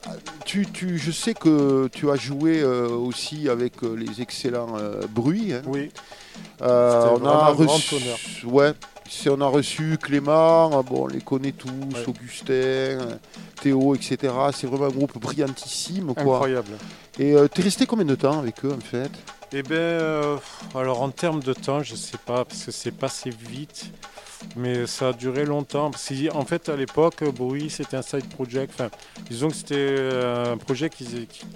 tu, 0.44 0.66
tu, 0.66 0.98
je 0.98 1.10
sais 1.10 1.34
que 1.34 1.88
tu 1.92 2.10
as 2.10 2.16
joué 2.16 2.60
euh, 2.60 2.88
aussi 2.88 3.48
avec 3.48 3.82
euh, 3.82 3.94
les 3.94 4.20
excellents 4.20 4.76
euh, 4.78 5.02
bruits. 5.08 5.52
hein. 5.52 5.62
Oui. 5.66 5.90
Euh, 6.62 7.04
on 7.12 7.16
a 7.16 7.18
vraiment 7.18 7.46
un 7.46 7.54
grand 7.54 7.74
reçu, 7.74 7.94
ouais, 8.46 8.72
on 9.28 9.40
a 9.40 9.46
reçu 9.46 9.96
Clément, 10.02 10.70
ah 10.72 10.82
bon, 10.82 11.04
on 11.04 11.06
les 11.06 11.20
connaît 11.20 11.52
tous, 11.52 11.68
Ouais. 11.68 12.04
Augustin, 12.08 12.52
euh, 12.52 13.14
Théo, 13.60 13.94
etc. 13.94 14.32
C'est 14.54 14.66
vraiment 14.66 14.86
un 14.86 14.90
groupe 14.90 15.18
brillantissime, 15.20 16.14
quoi. 16.14 16.22
Incroyable. 16.22 16.72
Et 17.18 17.32
euh, 17.34 17.46
t'es 17.48 17.62
resté 17.62 17.86
combien 17.86 18.04
de 18.04 18.14
temps 18.16 18.38
avec 18.40 18.64
eux, 18.64 18.72
en 18.76 18.80
fait? 18.80 19.10
Eh 19.50 19.62
bien, 19.62 19.76
euh, 19.78 20.36
alors 20.74 21.00
en 21.00 21.10
termes 21.10 21.42
de 21.42 21.54
temps, 21.54 21.82
je 21.82 21.94
sais 21.94 22.18
pas, 22.18 22.44
parce 22.44 22.64
que 22.64 22.70
c'est 22.70 22.90
passé 22.90 23.30
vite, 23.30 23.90
mais 24.56 24.86
ça 24.86 25.08
a 25.08 25.12
duré 25.14 25.46
longtemps. 25.46 25.90
Parce 25.90 26.12
en 26.34 26.44
fait, 26.44 26.68
à 26.68 26.76
l'époque, 26.76 27.24
Bruit, 27.24 27.70
c'était 27.70 27.96
un 27.96 28.02
side 28.02 28.28
project. 28.28 28.82
Disons 29.30 29.48
que 29.48 29.54
c'était 29.54 29.74
euh, 29.78 30.52
un 30.52 30.58
projet 30.58 30.90
qui, 30.90 31.26
qui, 31.26 31.46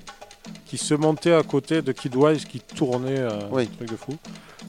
qui 0.67 0.79
se 0.79 0.95
montait 0.95 1.35
à 1.35 1.43
côté 1.43 1.83
de 1.83 1.93
Kid 1.93 2.15
Wise, 2.17 2.45
qui 2.45 2.61
tournait, 2.61 3.19
euh, 3.19 3.31
Oui. 3.51 3.69
un 3.73 3.77
truc 3.77 3.91
de 3.91 3.97
fou. 3.97 4.13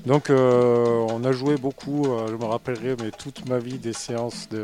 Donc, 0.05 0.29
euh, 0.29 1.05
on 1.09 1.23
a 1.23 1.31
joué 1.31 1.55
beaucoup, 1.55 2.05
euh, 2.07 2.27
je 2.27 2.35
me 2.35 2.43
rappellerai, 2.43 2.95
mais 3.01 3.11
toute 3.11 3.47
ma 3.47 3.57
vie, 3.57 3.77
des 3.77 3.93
séances 3.93 4.49
de, 4.49 4.63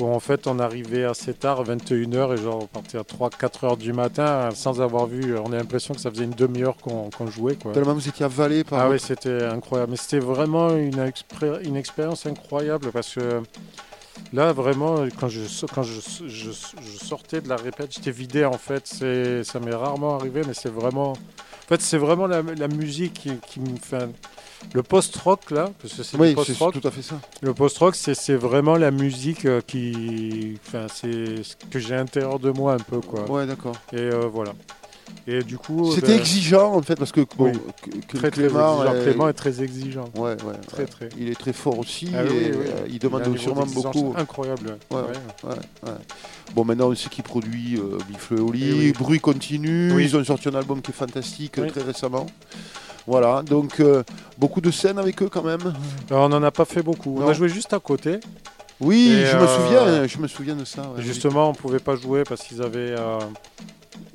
où 0.00 0.06
en 0.06 0.18
fait, 0.18 0.48
on 0.48 0.58
arrivait 0.58 1.04
assez 1.04 1.34
tard, 1.34 1.62
21h, 1.62 2.34
et 2.34 2.36
genre, 2.42 2.62
on 2.62 2.66
partait 2.66 2.98
à 2.98 3.02
3-4 3.04 3.64
heures 3.64 3.76
du 3.76 3.92
matin, 3.92 4.48
sans 4.54 4.80
avoir 4.80 5.06
vu. 5.06 5.36
On 5.38 5.52
a 5.52 5.56
l'impression 5.56 5.94
que 5.94 6.00
ça 6.00 6.10
faisait 6.10 6.24
une 6.24 6.30
demi-heure 6.30 6.76
qu'on 6.78 7.10
qu'on 7.10 7.28
jouait, 7.28 7.54
quoi. 7.54 7.72
Tellement 7.72 7.94
vous 7.94 8.08
étiez 8.08 8.24
avalé 8.24 8.64
par. 8.64 8.80
Ah 8.80 8.90
oui, 8.90 8.98
c'était 8.98 9.44
incroyable. 9.44 9.92
Mais 9.92 9.96
c'était 9.96 10.18
vraiment 10.18 10.74
une, 10.74 11.12
une 11.62 11.76
expérience 11.76 12.26
incroyable 12.26 12.90
parce 12.90 13.14
que 13.14 13.42
là, 14.32 14.52
vraiment, 14.52 15.06
quand 15.18 15.28
je, 15.28 15.40
quand 15.74 15.82
je, 15.82 16.00
je- 16.26 16.50
je 16.50 17.04
sortais 17.04 17.40
de 17.40 17.48
la 17.48 17.56
répète, 17.56 17.92
j'étais 17.94 18.10
vidé 18.10 18.44
en 18.44 18.58
fait. 18.58 18.82
C'est- 18.86 19.44
Ça 19.44 19.60
m'est 19.60 19.74
rarement 19.74 20.16
arrivé, 20.18 20.42
mais 20.46 20.54
c'est 20.54 20.68
vraiment. 20.72 21.12
En 21.12 21.68
fait, 21.68 21.80
c'est 21.80 21.98
vraiment 21.98 22.26
la, 22.26 22.42
la 22.42 22.68
musique 22.68 23.14
qui, 23.14 23.32
qui 23.48 23.60
me 23.60 23.76
fait. 23.76 24.08
Le 24.72 24.82
post-rock, 24.82 25.50
là, 25.50 25.70
parce 25.82 25.94
que 25.94 26.02
c'est 26.02 26.16
Oui, 26.16 26.28
du 26.28 26.40
c'est 26.44 26.46
post-rock. 26.54 26.80
tout 26.80 26.88
à 26.88 26.90
fait 26.90 27.02
ça. 27.02 27.20
Le 27.42 27.52
post-rock, 27.54 27.94
c'est 27.94 28.14
c'est 28.14 28.34
vraiment 28.36 28.76
la 28.76 28.90
musique 28.90 29.44
euh, 29.44 29.60
qui. 29.60 30.58
Enfin, 30.66 30.86
c'est 30.92 31.42
ce 31.42 31.54
que 31.70 31.78
j'ai 31.78 31.94
à 31.94 31.98
l'intérieur 31.98 32.38
de 32.38 32.50
moi 32.50 32.72
un 32.74 32.78
peu, 32.78 33.00
quoi. 33.00 33.30
Ouais, 33.30 33.46
d'accord. 33.46 33.76
Et 33.92 33.96
euh, 33.98 34.28
voilà. 34.32 34.52
Et 35.28 35.42
du 35.42 35.58
coup. 35.58 35.92
C'était 35.94 36.08
ben, 36.14 36.18
exigeant, 36.20 36.74
en 36.74 36.82
fait, 36.82 36.96
parce 36.96 37.12
que, 37.12 37.20
bon, 37.36 37.46
Oui. 37.46 37.52
que- 37.82 37.90
que 38.06 38.16
Très, 38.18 38.30
très 38.30 38.42
Clément, 38.48 38.82
exigeant. 38.82 38.94
euh, 38.94 39.04
Clément 39.04 39.28
est 39.28 39.32
très 39.32 39.62
exigeant. 39.62 40.04
Ouais, 40.16 40.30
ouais, 40.30 40.36
Très, 40.68 40.82
ouais. 40.82 40.86
très. 40.86 41.08
Il 41.18 41.28
est 41.28 41.38
très 41.38 41.52
fort 41.52 41.78
aussi 41.78 42.10
Ah 42.14 42.22
et 42.24 42.28
oui. 42.28 42.34
euh, 42.54 42.86
il 42.88 42.98
demande 42.98 43.36
sûrement 43.38 43.66
beaucoup. 43.66 44.14
Incroyable. 44.16 44.78
Ouais, 44.90 44.96
Ouais. 44.98 45.02
ouais, 45.50 45.50
ouais. 45.84 45.90
Bon, 46.54 46.64
maintenant, 46.64 46.88
on 46.90 46.94
sait 46.94 47.08
qui 47.08 47.22
produit 47.22 47.76
euh, 47.76 47.98
Big 48.08 48.18
Flo 48.18 48.36
et 48.36 48.40
Oli, 48.40 48.64
Eh 48.68 48.72
oui. 48.72 48.92
Bruit 48.92 49.20
continue. 49.20 49.92
Oui. 49.92 50.04
Ils 50.04 50.16
ont 50.16 50.24
sorti 50.24 50.48
un 50.48 50.54
album 50.54 50.80
qui 50.80 50.90
est 50.92 50.94
fantastique 50.94 51.52
très 51.68 51.82
récemment. 51.82 52.26
Voilà, 53.08 53.42
donc 53.42 53.78
euh, 53.78 54.02
beaucoup 54.36 54.60
de 54.60 54.70
scènes 54.72 54.98
avec 54.98 55.22
eux 55.22 55.28
quand 55.28 55.44
même. 55.44 55.60
Alors, 56.10 56.24
on 56.24 56.28
n'en 56.28 56.42
a 56.42 56.50
pas 56.50 56.64
fait 56.64 56.82
beaucoup. 56.82 57.18
Non. 57.20 57.26
On 57.26 57.28
a 57.28 57.32
joué 57.34 57.48
juste 57.48 57.72
à 57.72 57.78
côté. 57.78 58.18
Oui, 58.80 59.10
Et, 59.12 59.26
je 59.26 59.36
me 59.36 59.42
euh, 59.42 59.46
souviens, 59.46 60.06
je 60.06 60.18
me 60.18 60.26
souviens 60.28 60.56
de 60.56 60.64
ça. 60.64 60.82
Justement, 60.98 61.50
on 61.50 61.54
pouvait 61.54 61.78
pas 61.78 61.94
jouer 61.96 62.24
parce 62.24 62.42
qu'ils 62.42 62.60
avaient, 62.62 62.94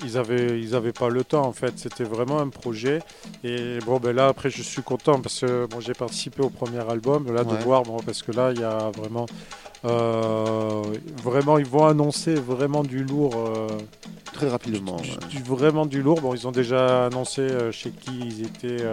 ils 0.03 0.17
avaient, 0.17 0.59
ils 0.59 0.75
avaient 0.75 0.91
pas 0.93 1.09
le 1.09 1.23
temps 1.23 1.45
en 1.45 1.51
fait. 1.53 1.73
C'était 1.77 2.03
vraiment 2.03 2.39
un 2.39 2.49
projet. 2.49 2.99
Et 3.43 3.79
bon, 3.85 3.99
ben 3.99 4.15
là 4.15 4.27
après, 4.29 4.49
je 4.49 4.61
suis 4.63 4.81
content 4.81 5.19
parce 5.19 5.39
que 5.41 5.65
bon, 5.67 5.79
j'ai 5.79 5.93
participé 5.93 6.41
au 6.41 6.49
premier 6.49 6.79
album. 6.89 7.31
Là, 7.33 7.43
Ouais. 7.43 7.57
de 7.57 7.63
voir, 7.63 7.83
bon, 7.83 7.97
parce 8.05 8.21
que 8.23 8.31
là, 8.31 8.51
il 8.53 8.59
y 8.59 8.63
a 8.63 8.91
vraiment, 8.97 9.25
euh, 9.85 10.81
vraiment, 11.23 11.57
ils 11.57 11.65
vont 11.65 11.85
annoncer 11.85 12.35
vraiment 12.35 12.83
du 12.83 13.03
lourd. 13.03 13.33
euh, 13.35 13.67
Très 14.33 14.47
rapidement. 14.49 14.95
du- 14.97 15.09
ouais. 15.11 15.17
du- 15.29 15.43
vraiment 15.43 15.85
du 15.85 16.01
lourd. 16.01 16.21
Bon, 16.21 16.33
ils 16.33 16.47
ont 16.47 16.51
déjà 16.51 17.05
annoncé 17.07 17.41
euh, 17.41 17.71
chez 17.71 17.91
qui 17.91 18.19
ils 18.19 18.41
étaient. 18.45 18.85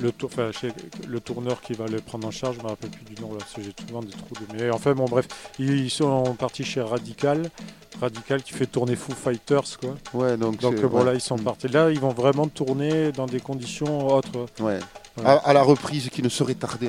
Le, 0.00 0.12
tour- 0.12 0.30
enfin, 0.32 0.50
chez 0.52 0.68
le 1.06 1.20
tourneur 1.20 1.60
qui 1.60 1.72
va 1.74 1.86
les 1.86 2.00
prendre 2.00 2.26
en 2.26 2.30
charge, 2.30 2.56
je 2.58 2.62
me 2.62 2.68
rappelle 2.68 2.90
plus 2.90 3.14
du 3.14 3.20
nom 3.20 3.32
là, 3.32 3.38
parce 3.38 3.52
que 3.54 3.62
j'ai 3.62 3.72
souvent 3.86 4.00
des 4.00 4.10
trous 4.10 4.34
de. 4.34 4.56
Mais 4.58 4.70
enfin 4.70 4.92
bon 4.94 5.04
bref, 5.06 5.26
ils 5.58 5.90
sont 5.90 6.34
partis 6.34 6.64
chez 6.64 6.80
Radical, 6.80 7.50
Radical 8.00 8.42
qui 8.42 8.52
fait 8.52 8.66
tourner 8.66 8.96
Foo 8.96 9.12
Fighters 9.12 9.78
quoi. 9.80 9.94
Ouais, 10.14 10.36
donc, 10.36 10.58
Donc 10.60 10.80
bon 10.80 10.98
ouais. 10.98 11.04
là 11.04 11.14
ils 11.14 11.20
sont 11.20 11.38
partis. 11.38 11.68
Là 11.68 11.90
ils 11.90 12.00
vont 12.00 12.10
vraiment 12.10 12.46
tourner 12.48 13.12
dans 13.12 13.26
des 13.26 13.40
conditions 13.40 14.06
autres. 14.08 14.46
Ouais. 14.60 14.78
Ouais. 15.16 15.26
À, 15.26 15.34
à 15.34 15.52
la 15.52 15.62
reprise 15.62 16.08
qui 16.10 16.22
ne 16.22 16.28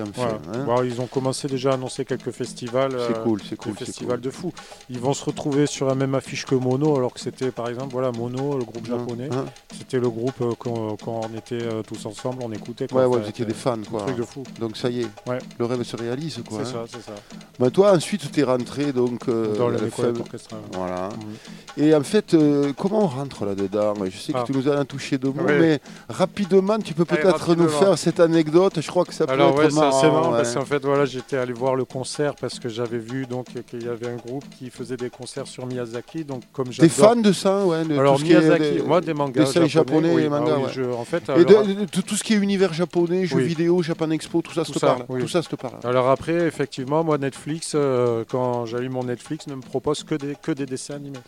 enfin. 0.02 0.40
Voilà. 0.48 0.60
hein. 0.60 0.64
Bon, 0.66 0.82
ils 0.84 1.00
ont 1.00 1.06
commencé 1.06 1.48
déjà 1.48 1.72
à 1.72 1.74
annoncer 1.76 2.06
quelques 2.06 2.32
festivals. 2.32 2.92
C'est 3.08 3.16
euh, 3.18 3.24
cool, 3.24 3.40
c'est 3.44 3.52
des 3.52 3.56
cool. 3.58 3.74
c'est 3.78 3.86
festivals 3.86 4.16
cool. 4.18 4.22
de 4.22 4.30
fous. 4.32 4.54
Ils 4.90 5.00
vont 5.00 5.14
se 5.14 5.24
retrouver 5.26 5.68
sur 5.68 5.86
la 5.86 5.94
même 5.94 6.16
affiche 6.16 6.44
que 6.46 6.56
Mono, 6.56 6.96
alors 6.98 7.14
que 7.14 7.20
c'était 7.20 7.52
par 7.52 7.70
exemple 7.70 7.92
voilà 7.94 8.12
Mono, 8.12 8.58
le 8.58 8.64
groupe 8.64 8.88
Hein, 8.90 8.98
japonais. 8.98 9.30
hein. 9.32 9.46
C'était 9.78 10.00
le 10.00 10.10
groupe 10.10 10.42
euh, 10.42 10.54
quand, 10.58 10.98
quand 11.04 11.22
on 11.32 11.38
était 11.38 11.62
euh, 11.62 11.84
tous 11.84 12.04
ensemble, 12.08 12.38
on 12.42 12.52
écoutait. 12.52 12.88
quoi. 12.88 13.02
Ouais, 13.02 13.08
ouais, 13.08 13.22
vous 13.22 13.30
étiez 13.30 13.46
c'était 13.46 13.54
des 13.54 13.54
fans, 13.54 13.74
un 13.74 13.84
quoi. 13.84 14.02
truc 14.02 14.18
de 14.18 14.24
fou. 14.24 14.44
Donc 14.60 14.76
ça 14.76 14.90
y 14.90 15.02
est, 15.02 15.08
Ouais. 15.28 15.38
le 15.60 15.66
rêve 15.66 15.84
se 15.84 15.96
réalise, 15.96 16.42
quoi. 16.50 16.62
C'est 16.64 16.70
hein. 16.76 16.86
ça, 16.92 16.98
c'est 17.00 17.06
ça. 17.06 17.14
Bah, 17.60 17.70
toi, 17.70 17.94
ensuite, 17.94 18.32
tu 18.32 18.40
es 18.40 18.44
rentré 18.44 18.92
donc 18.92 19.30
euh, 19.30 19.56
Dans 19.56 19.70
l'école 19.70 19.90
faible- 19.92 20.22
orchestre. 20.22 20.56
Voilà. 20.74 21.10
Mhm. 21.10 21.84
Et 21.86 21.94
en 21.94 22.04
fait, 22.04 22.36
comment 22.78 23.04
on 23.04 23.08
rentre 23.08 23.46
là-dedans? 23.46 23.94
Je 24.10 24.18
sais 24.18 24.34
que 24.34 24.40
Ah. 24.40 24.44
tu 24.46 24.52
nous 24.54 24.68
as 24.68 24.80
en 24.80 24.86
touché 24.86 25.18
deux 25.20 25.30
mots, 25.30 25.44
mais 25.48 25.80
rapidement, 26.10 26.80
tu 26.80 26.94
peux 26.96 27.06
peut-être 27.06 27.56
nous 27.56 27.70
faire 27.70 27.96
cette 27.98 28.15
anecdote. 28.20 28.80
Je 28.82 28.88
crois 28.88 29.06
que 29.06 29.14
ça 29.14 29.26
peut 29.26 29.34
Alors 29.34 29.52
être 29.62 29.70
ouais, 29.74 29.80
marrant. 29.82 30.02
c'est 30.02 30.08
marrant 30.12 30.32
ouais. 30.32 30.38
parce 30.38 30.54
qu'en 30.54 30.66
fait 30.66 30.84
voilà, 30.84 31.06
j'étais 31.06 31.38
allé 31.38 31.54
voir 31.54 31.76
le 31.76 31.86
concert 31.86 32.36
parce 32.36 32.60
que 32.60 32.70
j'avais 32.70 32.98
vu 32.98 33.26
donc 33.26 33.46
qu'il 33.70 33.84
y 33.84 33.88
avait 33.90 34.08
un 34.08 34.16
groupe 34.16 34.44
qui 34.58 34.70
faisait 34.70 34.98
des 34.98 35.10
concerts 35.10 35.48
sur 35.48 35.66
Miyazaki. 35.66 36.24
Donc 36.26 36.42
comme 36.54 36.68
T'es 36.70 36.90
fan 36.90 37.22
de 37.22 37.32
ça, 37.32 37.66
ouais 37.66 37.84
de 37.86 37.98
Alors 37.98 38.16
tout 38.16 38.22
ce 38.22 38.26
qui 38.26 38.34
est 38.34 38.40
Miyazaki, 38.40 38.72
des- 38.78 38.82
moi 38.84 39.02
des 39.02 39.14
mangas 39.14 39.44
dessins 39.46 39.66
japonais 39.68 40.12
oui, 40.14 40.24
et 40.24 40.30
mangas, 40.30 40.54
ah 40.56 40.58
oui, 40.60 40.64
ouais. 40.66 40.72
je- 40.74 40.84
en 40.84 41.06
fait, 41.06 41.24
Et 41.38 41.46
de, 41.46 41.74
de- 41.74 41.86
de 41.86 42.02
tout 42.02 42.16
ce 42.16 42.24
qui 42.24 42.34
est 42.34 42.38
univers 42.38 42.74
japonais, 42.74 43.26
jeux 43.26 43.38
Oui. 43.38 43.44
vidéo, 43.44 43.82
Japan 43.82 44.10
Expo, 44.12 44.42
tout 44.42 44.54
ça, 44.54 44.62
Tout 44.64 44.68
se 44.70 44.74
te 44.74 44.80
ça, 44.80 44.88
parle. 45.08 45.20
Tout 45.22 45.28
ça, 45.28 45.42
se 45.42 45.56
parle. 45.56 45.76
alors 45.84 46.10
après 46.10 46.34
effectivement 46.48 47.04
moi 47.04 47.18
Netflix 47.18 47.72
euh, 47.76 48.24
quand 48.30 48.66
j'allume 48.66 48.94
mon 48.94 49.04
Netflix 49.04 49.48
ne 49.48 49.56
me 49.56 49.62
propose 49.62 50.04
que 50.04 50.16
des 50.16 50.36
que 50.42 50.52
des 50.52 50.66
dessins 50.66 50.96
animés. 50.96 51.20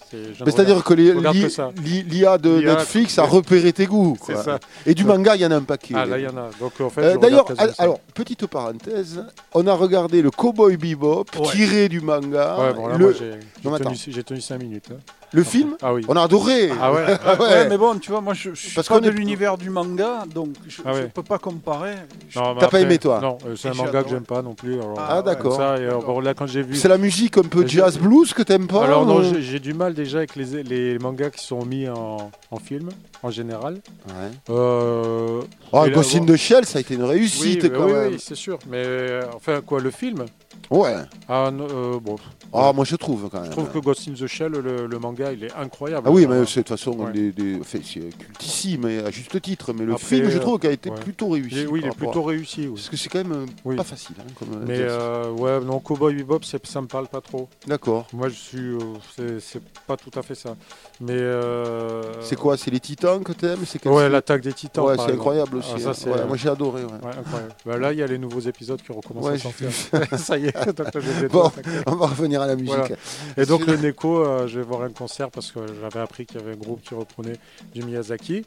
C'est-à-dire 0.46 0.84
que 0.84 0.94
l'IA 0.94 2.38
de 2.38 2.60
Netflix 2.62 3.18
a 3.20 3.24
repéré 3.24 3.74
tes 3.74 3.86
goûts. 3.86 4.18
Et 4.86 4.94
du 4.94 5.04
manga, 5.06 5.36
il 5.36 5.42
y 5.42 5.46
en 5.46 5.52
a 5.52 5.56
un 5.56 5.62
paquet. 5.62 5.94
Ah 5.98 6.06
là 6.06 6.18
il 6.18 6.24
y 6.24 6.28
en 6.28 6.38
a. 6.38 6.50
Donc 6.60 6.77
en 6.84 6.90
fait 6.90 7.02
Euh, 7.02 7.18
D'ailleurs, 7.18 7.46
alors, 7.78 8.00
petite 8.14 8.46
parenthèse, 8.48 9.24
on 9.54 9.66
a 9.68 9.74
regardé 9.74 10.22
le 10.22 10.32
Cowboy 10.32 10.78
Bebop 10.78 11.26
Ouais. 11.38 11.48
tiré 11.52 11.90
du 11.90 12.02
manga. 12.02 12.58
ouais, 12.60 12.74
bon, 12.74 12.88
là, 12.88 12.98
le, 12.98 13.06
moi, 13.06 13.78
j'ai 13.80 14.14
tenu, 14.14 14.24
tenu 14.24 14.42
5 14.42 14.58
minutes. 14.60 14.90
hein. 14.92 14.98
Le 15.34 15.44
film, 15.44 15.76
Ah 15.82 15.94
oui. 15.94 16.04
on 16.08 16.16
a 16.16 16.22
adoré. 16.24 16.70
Ah 16.82 16.92
ouais. 16.94 17.06
Ouais. 17.06 17.40
Ouais, 17.40 17.70
mais 17.70 17.78
bon, 17.78 17.98
tu 18.00 18.12
vois, 18.12 18.22
moi 18.22 18.34
je, 18.34 18.52
je 18.54 18.56
suis 18.68 18.76
Parce 18.76 18.88
pas 18.88 18.96
qu'on 18.96 19.02
de 19.02 19.10
est- 19.10 19.12
l'univers 19.12 19.58
du 19.58 19.70
manga, 19.70 20.24
donc 20.34 20.50
je, 20.68 20.82
Ah 20.86 20.94
je 20.94 21.00
ouais. 21.00 21.12
peux 21.14 21.24
pas 21.24 21.38
comparer. 21.38 21.96
Je- 22.30 22.40
T'as 22.60 22.68
pas 22.68 22.80
aimé, 22.82 22.98
toi 22.98 23.20
Non, 23.22 23.38
euh, 23.46 23.56
c'est 23.58 23.70
un 23.70 23.74
manga 23.74 24.04
que 24.04 24.10
j'aime 24.10 24.24
pas 24.26 24.42
non 24.42 24.54
plus. 24.54 24.76
alors, 24.76 24.96
Ah, 24.98 25.18
euh, 25.18 25.22
d'accord. 25.22 25.60
Euh, 25.62 26.22
là, 26.22 26.34
quand 26.34 26.48
j'ai 26.48 26.62
vu. 26.62 26.76
C'est 26.76 26.88
la 26.88 26.98
musique 26.98 27.38
un 27.38 27.42
peu 27.44 27.68
jazz 27.68 27.98
blues 27.98 28.34
que 28.34 28.42
t'aimes 28.44 28.68
pas 28.68 28.84
Alors 28.86 29.06
non, 29.06 29.22
j'ai 29.40 29.60
du 29.60 29.74
mal 29.74 29.94
déjà 29.94 30.20
avec 30.20 30.36
les, 30.36 30.64
les 30.64 30.98
mangas 31.00 31.30
qui 31.32 31.44
sont 31.46 31.66
mis 31.66 31.88
en, 31.90 32.32
en 32.52 32.58
film, 32.58 32.90
en 33.24 33.30
général. 33.30 33.76
Ouais. 34.08 34.32
Euh, 34.50 35.42
Oh, 35.74 35.86
Ghost 35.94 36.16
in 36.16 36.26
the 36.26 36.38
Shell, 36.38 36.66
ça 36.66 36.78
a 36.78 36.82
été 36.82 36.94
une 36.94 37.04
oui, 37.04 37.10
réussite 37.10 37.64
mais 37.64 37.70
quand 37.70 37.86
oui, 37.86 37.92
même. 37.94 38.12
oui, 38.14 38.18
c'est 38.20 38.36
sûr. 38.36 38.58
Mais 38.70 39.20
enfin, 39.36 39.60
quoi, 39.66 39.82
le 39.82 39.92
film 39.92 40.24
Ouais. 40.70 40.96
Ah, 41.30 41.50
non, 41.52 41.68
euh, 41.72 42.00
bon, 42.00 42.18
Ah, 42.54 42.74
moi 42.74 42.84
je 42.84 42.96
trouve 42.98 43.30
quand 43.30 43.38
même. 43.40 43.46
je 43.46 43.52
trouve 43.52 43.70
que 43.70 43.80
Ghost 43.80 44.08
in 44.10 44.14
the 44.14 44.28
Shell, 44.28 44.52
le, 44.52 44.86
le 44.88 45.00
manga, 45.00 45.32
il 45.32 45.44
est 45.46 45.54
incroyable. 45.54 46.08
Ah 46.08 46.12
oui, 46.12 46.26
Euh, 46.26 46.28
mais 46.42 46.46
c'est 46.46 46.60
de 46.62 46.68
toute 46.68 46.70
façon 46.78 46.92
Ouais. 46.98 47.12
des, 47.14 47.32
des- 47.32 47.58
enfin, 47.62 47.80
c'est 47.84 48.10
cultissime 48.18 48.86
à 48.86 49.10
juste 49.12 49.42
titre, 49.42 49.72
mais 49.74 49.86
le 49.86 49.94
Après, 49.94 50.06
film, 50.06 50.30
je 50.30 50.38
euh, 50.38 50.42
trouve 50.42 50.60
qu'il 50.60 50.70
a 50.70 50.74
été 50.74 50.90
ouais. 50.90 51.00
plutôt 51.00 51.30
réussi. 51.30 51.66
oui, 51.68 51.80
il 51.82 51.86
est 51.86 51.90
à- 51.90 51.94
plutôt 51.94 52.22
réussi. 52.24 52.68
oui. 52.68 52.74
Parce 52.76 52.90
que 52.90 52.98
c'est 52.98 53.08
quand 53.10 53.20
même 53.20 53.32
euh, 53.32 53.46
Oui. 53.64 53.76
pas 53.78 53.84
facile. 53.86 54.16
hein, 54.20 54.24
comme, 54.38 54.54
euh, 54.62 54.66
Mais 54.68 54.78
euh, 54.80 55.32
ouais, 55.32 55.60
non, 55.66 55.80
Cowboy 55.80 56.14
Bebop, 56.16 56.40
ça 56.44 56.82
me 56.82 56.88
parle 56.88 57.08
pas 57.08 57.22
trop. 57.22 57.48
D'accord. 57.66 58.06
Moi, 58.12 58.28
je 58.30 58.36
suis, 58.36 58.60
euh, 58.60 59.40
c'est- 59.40 59.62
pas 59.88 59.96
tout 59.96 60.12
à 60.20 60.22
fait 60.22 60.36
ça. 60.36 60.56
Mais 61.00 61.14
euh, 61.14 62.02
C'est 62.22 62.36
quoi 62.36 62.58
C'est 62.58 62.72
les 62.72 62.80
Titans 62.82 63.24
que 63.24 63.32
t'aimes 63.32 63.60
Ouais, 63.86 64.10
l'attaque 64.10 64.42
des 64.42 64.52
Titans. 64.54 64.84
Ouais, 64.86 64.96
c'est 64.98 65.14
incroyable 65.14 65.58
aussi. 65.58 65.72
Ah, 65.76 65.94
ça, 65.94 66.10
hein. 66.10 66.14
euh, 66.18 66.28
moi 66.28 66.36
j'ai 66.36 66.50
adoré. 66.50 66.84
ouais. 66.84 66.92
Ouais, 66.92 67.18
incroyable. 67.18 67.54
Bah, 67.66 67.78
là, 67.78 67.94
il 67.94 68.00
y 68.00 68.04
a 68.04 68.08
les 68.08 68.18
nouveaux 68.18 68.40
épisodes 68.42 68.82
qui 68.82 68.92
recommencent 68.92 69.24
Ouais, 69.26 69.36
à 69.36 69.38
sortir. 69.38 69.70
ça 70.18 70.38
y 70.38 70.48
est. 70.48 70.57
donc 70.66 70.94
là, 70.94 71.02
Bon. 71.30 71.52
On 71.86 71.96
va 71.96 72.08
revenir 72.08 72.42
à 72.42 72.48
la 72.48 72.56
musique. 72.56 72.74
Voilà. 72.76 72.96
Et 73.38 73.46
donc 73.46 73.66
le 73.66 73.78
Neko, 73.78 74.20
euh, 74.26 74.48
je 74.48 74.60
vais 74.60 74.66
voir 74.66 74.82
un 74.82 74.90
concert 74.92 75.30
parce 75.30 75.52
que 75.52 75.60
j'avais 75.82 76.00
appris 76.00 76.26
qu'il 76.26 76.40
y 76.40 76.44
avait 76.44 76.54
un 76.54 76.58
groupe 76.58 76.82
qui 76.82 76.94
reprenait 76.96 77.38
du 77.74 77.84
Miyazaki. 77.84 78.38
Et 78.38 78.44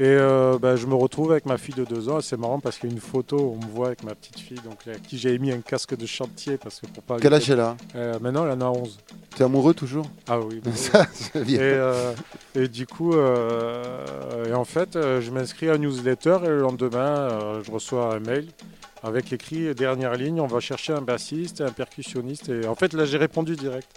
euh, 0.00 0.58
bah, 0.58 0.76
je 0.76 0.86
me 0.86 0.94
retrouve 0.94 1.32
avec 1.32 1.46
ma 1.46 1.58
fille 1.58 1.74
de 1.74 1.84
deux 1.84 2.08
ans. 2.08 2.18
Et 2.18 2.22
c'est 2.22 2.36
marrant 2.36 2.60
parce 2.60 2.78
qu'il 2.78 2.88
y 2.90 2.92
a 2.92 2.94
une 2.94 3.00
photo, 3.00 3.56
on 3.60 3.64
me 3.64 3.70
voit 3.70 3.88
avec 3.88 4.02
ma 4.02 4.14
petite 4.14 4.38
fille, 4.38 4.60
donc 4.64 4.78
à 4.86 4.98
qui 4.98 5.18
j'ai 5.18 5.38
mis 5.38 5.52
un 5.52 5.60
casque 5.60 5.96
de 5.96 6.06
chantier 6.06 6.56
parce 6.56 6.80
que 6.80 6.86
pour 6.86 7.02
pas. 7.02 7.16
Quel 7.20 7.34
âge 7.34 7.50
elle 7.50 7.60
a? 7.60 7.76
Euh, 7.96 8.18
Maintenant, 8.20 8.44
elle 8.46 8.52
en 8.52 8.60
a 8.60 8.70
11. 8.70 8.98
T'es 9.36 9.44
amoureux 9.44 9.74
toujours? 9.74 10.06
Ah 10.28 10.38
oui. 10.40 10.60
bah. 10.64 10.70
Ça, 10.74 11.06
c'est 11.12 11.48
Et, 11.48 11.78
et 12.54 12.68
du 12.68 12.86
coup, 12.86 13.14
et 13.14 14.52
en 14.54 14.64
fait, 14.64 14.94
je 14.94 15.30
m'inscris 15.30 15.68
à 15.70 15.74
une 15.76 15.82
newsletter 15.82 16.38
et 16.44 16.48
le 16.48 16.60
lendemain, 16.60 17.60
je 17.62 17.70
reçois 17.70 18.14
un 18.14 18.20
mail 18.20 18.48
avec 19.02 19.32
écrit 19.32 19.74
dernière 19.74 20.14
ligne, 20.14 20.40
on 20.40 20.46
va 20.46 20.60
chercher 20.60 20.92
un 20.92 21.00
bassiste, 21.02 21.60
un 21.60 21.72
percussionniste. 21.72 22.48
Et 22.48 22.66
en 22.66 22.74
fait, 22.74 22.92
là, 22.94 23.04
j'ai 23.04 23.18
répondu 23.18 23.56
direct. 23.56 23.88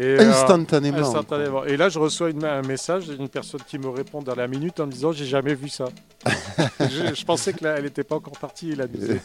Et, 0.00 0.02
euh, 0.04 0.30
Instantanément. 0.30 0.98
instantanément. 0.98 1.64
Et 1.64 1.76
là, 1.76 1.88
je 1.88 1.98
reçois 1.98 2.30
une- 2.30 2.44
un 2.44 2.62
message 2.62 3.08
d'une 3.08 3.28
personne 3.28 3.62
qui 3.66 3.78
me 3.80 3.88
répond 3.88 4.22
dans 4.22 4.36
la 4.36 4.46
minute 4.46 4.78
en 4.78 4.86
me 4.86 4.92
disant 4.92 5.10
J'ai 5.10 5.24
jamais 5.26 5.54
vu 5.54 5.68
ça. 5.68 5.86
je, 6.80 7.14
je 7.16 7.24
pensais 7.24 7.52
que 7.52 7.64
là, 7.64 7.74
elle 7.78 7.82
n'était 7.84 8.04
pas 8.04 8.14
encore 8.16 8.38
partie. 8.38 8.68
Il 8.68 8.80
a 8.80 8.86
dit, 8.86 9.00
Ouais, 9.06 9.20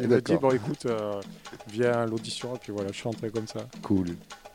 il 0.00 0.08
m'a 0.08 0.20
dit 0.22 0.36
Bon, 0.38 0.50
écoute, 0.50 0.86
euh, 0.86 1.20
viens 1.70 1.92
à 1.92 2.06
l'audition. 2.06 2.54
Et 2.54 2.58
puis 2.58 2.72
voilà, 2.72 2.88
je 2.90 2.94
suis 2.96 3.04
rentré 3.08 3.28
comme 3.28 3.46
ça. 3.46 3.60
cool. 3.82 4.06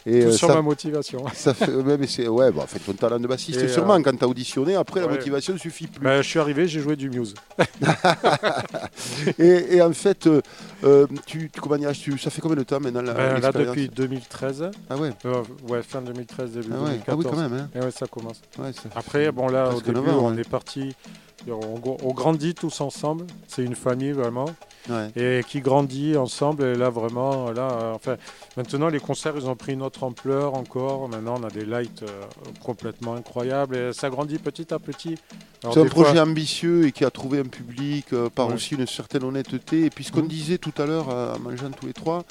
Et 0.10 0.22
Tout 0.22 0.28
euh, 0.30 0.32
sur 0.32 0.48
ça, 0.48 0.56
ma 0.56 0.62
motivation. 0.64 1.24
ça 1.34 1.54
fait, 1.54 1.72
ouais, 1.72 1.98
mais 1.98 2.08
c'est 2.08 2.28
ouais, 2.28 2.52
bah, 2.52 2.64
en 2.64 2.68
fait, 2.68 2.80
ton 2.80 2.94
talent 2.94 3.20
de 3.20 3.28
bassiste, 3.28 3.62
Et, 3.62 3.68
sûrement, 3.68 3.96
euh, 3.96 4.02
quand 4.02 4.18
t'as 4.18 4.26
auditionné, 4.26 4.76
après 4.76 5.02
la 5.02 5.08
motivation 5.08 5.54
ne 5.54 5.60
suffit 5.60 5.86
plus. 5.86 6.02
Bah, 6.04 6.22
je 6.22 6.28
suis 6.28 6.40
arrivé, 6.40 6.68
j'ai 6.68 6.80
joué 6.80 6.96
du 6.96 7.10
Muse. 7.12 7.36
Et, 9.38 9.76
et 9.76 9.82
en 9.82 9.94
fait, 9.94 10.28
euh, 10.28 10.42
tu, 11.26 11.50
tu, 11.52 11.62
comment 11.62 11.78
tu, 11.94 12.18
ça 12.18 12.30
fait 12.30 12.42
combien 12.42 12.58
de 12.58 12.64
temps 12.64 12.80
maintenant 12.80 13.02
la, 13.02 13.14
Ben, 13.14 13.40
là, 13.40 13.52
depuis 13.52 13.90
2013. 13.90 14.72
Ah 14.90 14.98
ouais, 14.98 15.12
ouais, 15.68 15.84
fin 15.84 16.02
2013, 16.02 16.52
début 16.52 16.68
ah 16.72 16.84
ouais, 16.84 17.00
ah 17.08 17.14
2014. 17.14 17.18
oui 17.18 17.26
quand 17.30 17.38
même. 17.38 17.54
Hein. 17.54 17.70
Et 17.76 17.80
ouais, 17.80 17.92
ça 17.92 18.08
commence. 18.08 18.42
Ça- 18.56 18.90
Après, 18.96 19.32
bon, 19.32 19.48
là, 19.48 19.70
au 19.76 19.82
début, 19.82 20.00
ans, 20.00 20.20
on 20.24 20.38
est 20.38 20.50
parti. 20.50 20.96
On, 21.48 21.80
on 22.04 22.14
grandit 22.14 22.54
tous 22.56 22.82
ensemble. 22.82 23.26
C'est 23.48 23.64
une 23.64 23.76
famille, 23.76 24.12
vraiment. 24.12 24.46
Ouais. 24.90 25.12
Et 25.40 25.44
qui 25.44 25.62
grandit 25.62 26.18
ensemble. 26.18 26.64
Et 26.64 26.76
là, 26.76 26.90
vraiment, 26.90 27.52
là, 27.52 27.70
euh, 27.72 27.94
enfin, 27.94 28.16
maintenant, 28.58 28.90
les 28.90 29.00
concerts, 29.00 29.34
ils 29.38 29.48
ont 29.48 29.56
pris 29.56 29.74
une 29.74 29.82
autre 29.82 30.04
ampleur 30.04 30.56
encore. 30.56 31.08
Maintenant, 31.10 31.36
on 31.40 31.44
a 31.44 31.50
des 31.50 31.66
lights 31.66 32.04
euh, 32.04 32.24
complètement 32.64 33.14
incroyables. 33.16 33.76
Et 33.76 33.94
ça 33.94 34.10
grandit 34.10 34.38
petit 34.40 34.74
à 34.74 34.80
petit. 34.80 35.16
C'est 35.62 35.68
un 35.68 35.72
fois- 35.72 35.86
projet 35.86 36.20
ambitieux 36.20 36.88
et 36.88 36.92
qui 36.92 37.04
a 37.06 37.12
trouvé 37.12 37.40
un 37.40 37.44
public 37.44 38.14
euh, 38.14 38.30
par 38.30 38.48
Ouais. 38.48 38.54
aussi 38.56 38.76
une 38.76 38.88
certaine 38.88 39.24
honnêteté. 39.24 39.86
Et 39.86 39.90
puis 39.90 40.04
ce 40.04 40.12
qu'on 40.12 40.22
Mhm. 40.22 40.28
disait 40.28 40.58
tout 40.58 40.74
à 40.82 40.86
l'heure 40.86 41.10
en 41.10 41.40
mangeant 41.40 41.70
tous 41.72 41.86
les 41.88 41.94
trois, 41.94 42.24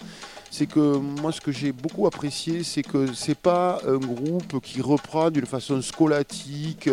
c'est 0.50 0.66
que 0.66 0.96
moi 0.96 1.32
ce 1.32 1.40
que 1.40 1.52
j'ai 1.52 1.72
beaucoup 1.72 2.06
apprécié, 2.06 2.62
c'est 2.64 2.82
que 2.82 3.12
c'est 3.14 3.36
pas 3.38 3.80
un 3.86 3.98
groupe 3.98 4.60
qui 4.62 4.80
reprend 4.80 5.30
d'une 5.30 5.46
façon 5.46 5.80
scolatique 5.82 6.88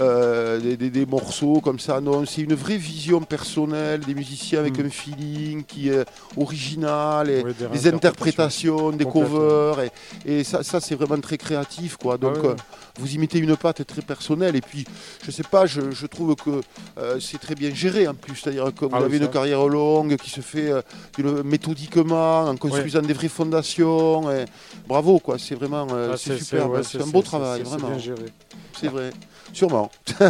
euh, 0.00 0.60
des, 0.60 0.76
des- 0.76 0.90
des 0.90 1.06
morceaux 1.06 1.60
comme 1.60 1.78
ça. 1.80 2.00
Non, 2.00 2.24
c'est 2.24 2.42
une 2.42 2.54
vraie 2.54 2.76
vision 2.76 3.20
personnelle 3.22 4.00
des 4.00 4.14
musiciens 4.14 4.60
avec 4.60 4.78
Mhm. 4.78 4.86
un 4.86 4.90
feeling 4.90 5.64
qui 5.64 5.88
est 5.88 6.04
original 6.36 7.28
et 7.30 7.42
des 7.42 7.66
des 7.72 7.86
interprétations, 7.88 8.90
des 8.90 9.04
covers. 9.04 9.80
Et, 9.80 9.90
et 10.40 10.44
ça, 10.44 10.62
ça 10.62 10.80
c'est 10.80 10.94
vraiment 10.94 11.20
très 11.20 11.36
créatif. 11.38 11.96
Quoi. 11.96 12.16
Donc 12.16 12.36
Ah 12.38 12.42
ouais, 12.42 12.48
euh, 12.50 12.54
vous 13.00 13.14
y 13.14 13.18
mettez 13.18 13.38
une 13.38 13.56
patte 13.56 13.84
très 13.86 14.02
personnelle. 14.02 14.54
Et 14.56 14.60
puis, 14.60 14.84
je 15.24 15.30
sais 15.30 15.42
pas, 15.42 15.66
je, 15.66 15.90
je 15.90 16.06
trouve 16.06 16.34
que 16.36 16.60
euh, 16.98 17.18
c'est 17.20 17.38
très 17.38 17.54
bien 17.54 17.74
géré 17.74 18.06
en 18.08 18.14
plus. 18.14 18.36
C'est-à-dire 18.36 18.72
que 18.74 18.84
vous 18.84 18.90
Ah 18.94 18.98
oui, 19.00 19.04
avez 19.06 19.18
une 19.18 19.28
carrière 19.28 19.66
longue 19.66 20.16
qui 20.16 20.30
se 20.30 20.40
fait 20.40 20.70
euh, 20.70 21.42
méthodiquement, 21.44 22.42
en 22.48 22.56
construisant 22.82 23.02
des 23.06 23.12
vraies 23.14 23.28
fondations. 23.28 24.30
Et 24.30 24.44
bravo, 24.86 25.18
quoi. 25.18 25.36
C'est 25.38 25.54
vraiment 25.54 25.86
euh, 25.92 26.10
Ah, 26.12 26.16
c'est 26.16 26.38
super. 26.38 26.68
c'est 26.84 27.00
un 27.02 27.06
beau 27.06 27.18
c'est- 27.20 27.22
travail, 27.24 27.60
c'est- 27.64 27.64
c'est 27.64 27.70
vraiment. 27.76 27.88
bien 27.90 27.98
géré. 27.98 28.26
C'est 28.80 28.88
vrai. 28.88 29.10
Sûrement. 29.52 29.90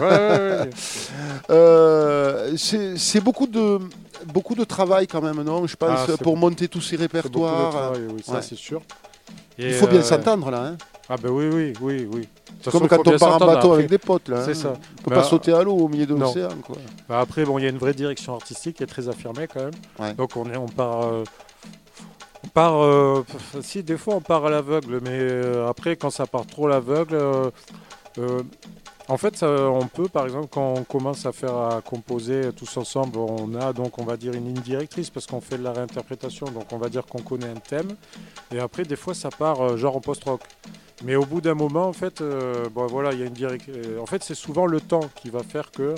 Euh, 1.50 2.52
c'est 2.56 2.96
c'est 2.98 3.20
beaucoup 3.20 3.46
de, 3.46 3.78
beaucoup 4.32 4.54
de 4.54 4.64
travail 4.64 5.06
quand 5.06 5.22
même, 5.22 5.42
non? 5.42 5.66
Je 5.66 5.76
pense, 5.76 5.90
Ah, 5.92 6.04
c'est 6.06 6.18
pour 6.22 6.36
monter 6.36 6.68
tous 6.68 6.80
ces 6.80 6.96
C'est 6.96 7.02
répertoires. 7.02 7.70
travail, 7.70 8.02
oui, 8.12 8.22
ça 8.24 8.42
c'est 8.42 8.54
sûr. 8.56 8.82
Il 9.58 9.72
faut 9.74 9.86
bien 9.86 10.00
euh, 10.00 10.02
s'entendre 10.02 10.50
là. 10.50 10.62
Hein 10.66 10.76
Ah 11.08 11.16
ben 11.20 11.30
oui, 11.30 11.46
oui, 11.52 11.72
oui, 11.80 12.08
oui. 12.12 12.28
Façon, 12.62 12.78
Comme 12.80 12.88
quand 12.88 13.06
on 13.08 13.18
part 13.18 13.34
en 13.36 13.38
bateau 13.38 13.50
Après- 13.68 13.72
avec 13.78 13.88
des 13.88 13.98
potes 13.98 14.28
là. 14.28 14.44
C'est 14.44 14.50
hein. 14.50 14.54
ça. 14.54 14.72
On 15.00 15.02
peut 15.04 15.10
Bah, 15.10 15.16
pas 15.16 15.24
sauter 15.24 15.52
à 15.52 15.62
l'eau 15.62 15.74
au 15.74 15.88
milieu 15.88 16.06
de 16.06 16.14
l'océan. 16.14 16.48
quoi. 16.64 16.76
Bah, 17.08 17.20
après, 17.20 17.44
bon, 17.44 17.58
il 17.58 17.62
y 17.64 17.66
a 17.66 17.70
une 17.70 17.78
vraie 17.78 17.94
direction 17.94 18.34
artistique 18.34 18.76
qui 18.76 18.82
est 18.82 18.86
très 18.86 19.08
affirmée 19.08 19.46
quand 19.52 19.60
même. 19.60 19.70
Ouais. 19.98 20.14
Donc 20.14 20.36
on 20.36 20.44
est, 20.50 20.56
on 20.56 20.66
part, 20.66 21.04
euh, 21.06 21.24
on 22.56 22.60
euh, 22.82 23.22
si 23.60 23.82
des 23.82 23.96
fois 23.96 24.16
on 24.16 24.20
part 24.20 24.46
à 24.46 24.50
l'aveugle, 24.50 25.00
mais 25.02 25.18
euh, 25.18 25.68
après 25.68 25.96
quand 25.96 26.10
ça 26.10 26.26
part 26.26 26.46
trop 26.46 26.66
à 26.66 26.70
l'aveugle, 26.70 27.16
euh, 28.18 28.42
en 29.10 29.16
fait, 29.16 29.42
on 29.42 29.86
peut, 29.86 30.08
par 30.08 30.26
exemple, 30.26 30.48
quand 30.50 30.74
on 30.76 30.84
commence 30.84 31.24
à 31.24 31.32
faire 31.32 31.56
à 31.56 31.80
composer 31.80 32.52
tous 32.54 32.76
ensemble, 32.76 33.16
on 33.16 33.54
a 33.54 33.72
donc, 33.72 33.98
on 33.98 34.04
va 34.04 34.18
dire, 34.18 34.34
une 34.34 34.44
ligne 34.44 34.60
directrice 34.60 35.08
parce 35.08 35.24
qu'on 35.24 35.40
fait 35.40 35.56
de 35.56 35.62
la 35.62 35.72
réinterprétation. 35.72 36.44
Donc, 36.46 36.64
on 36.72 36.76
va 36.76 36.90
dire 36.90 37.06
qu'on 37.06 37.22
connaît 37.22 37.48
un 37.48 37.54
thème. 37.54 37.88
Et 38.52 38.58
après, 38.58 38.82
des 38.82 38.96
fois, 38.96 39.14
ça 39.14 39.30
part 39.30 39.78
genre 39.78 39.96
en 39.96 40.00
post-rock. 40.00 40.42
Mais 41.04 41.16
au 41.16 41.24
bout 41.24 41.40
d'un 41.40 41.54
moment, 41.54 41.86
en 41.86 41.94
fait, 41.94 42.22
voilà, 42.74 43.14
il 43.14 43.20
y 43.20 43.22
a 43.22 43.26
une. 43.26 43.98
En 43.98 44.04
fait, 44.04 44.22
c'est 44.22 44.34
souvent 44.34 44.66
le 44.66 44.78
temps 44.78 45.08
qui 45.14 45.30
va 45.30 45.42
faire 45.42 45.70
que 45.70 45.94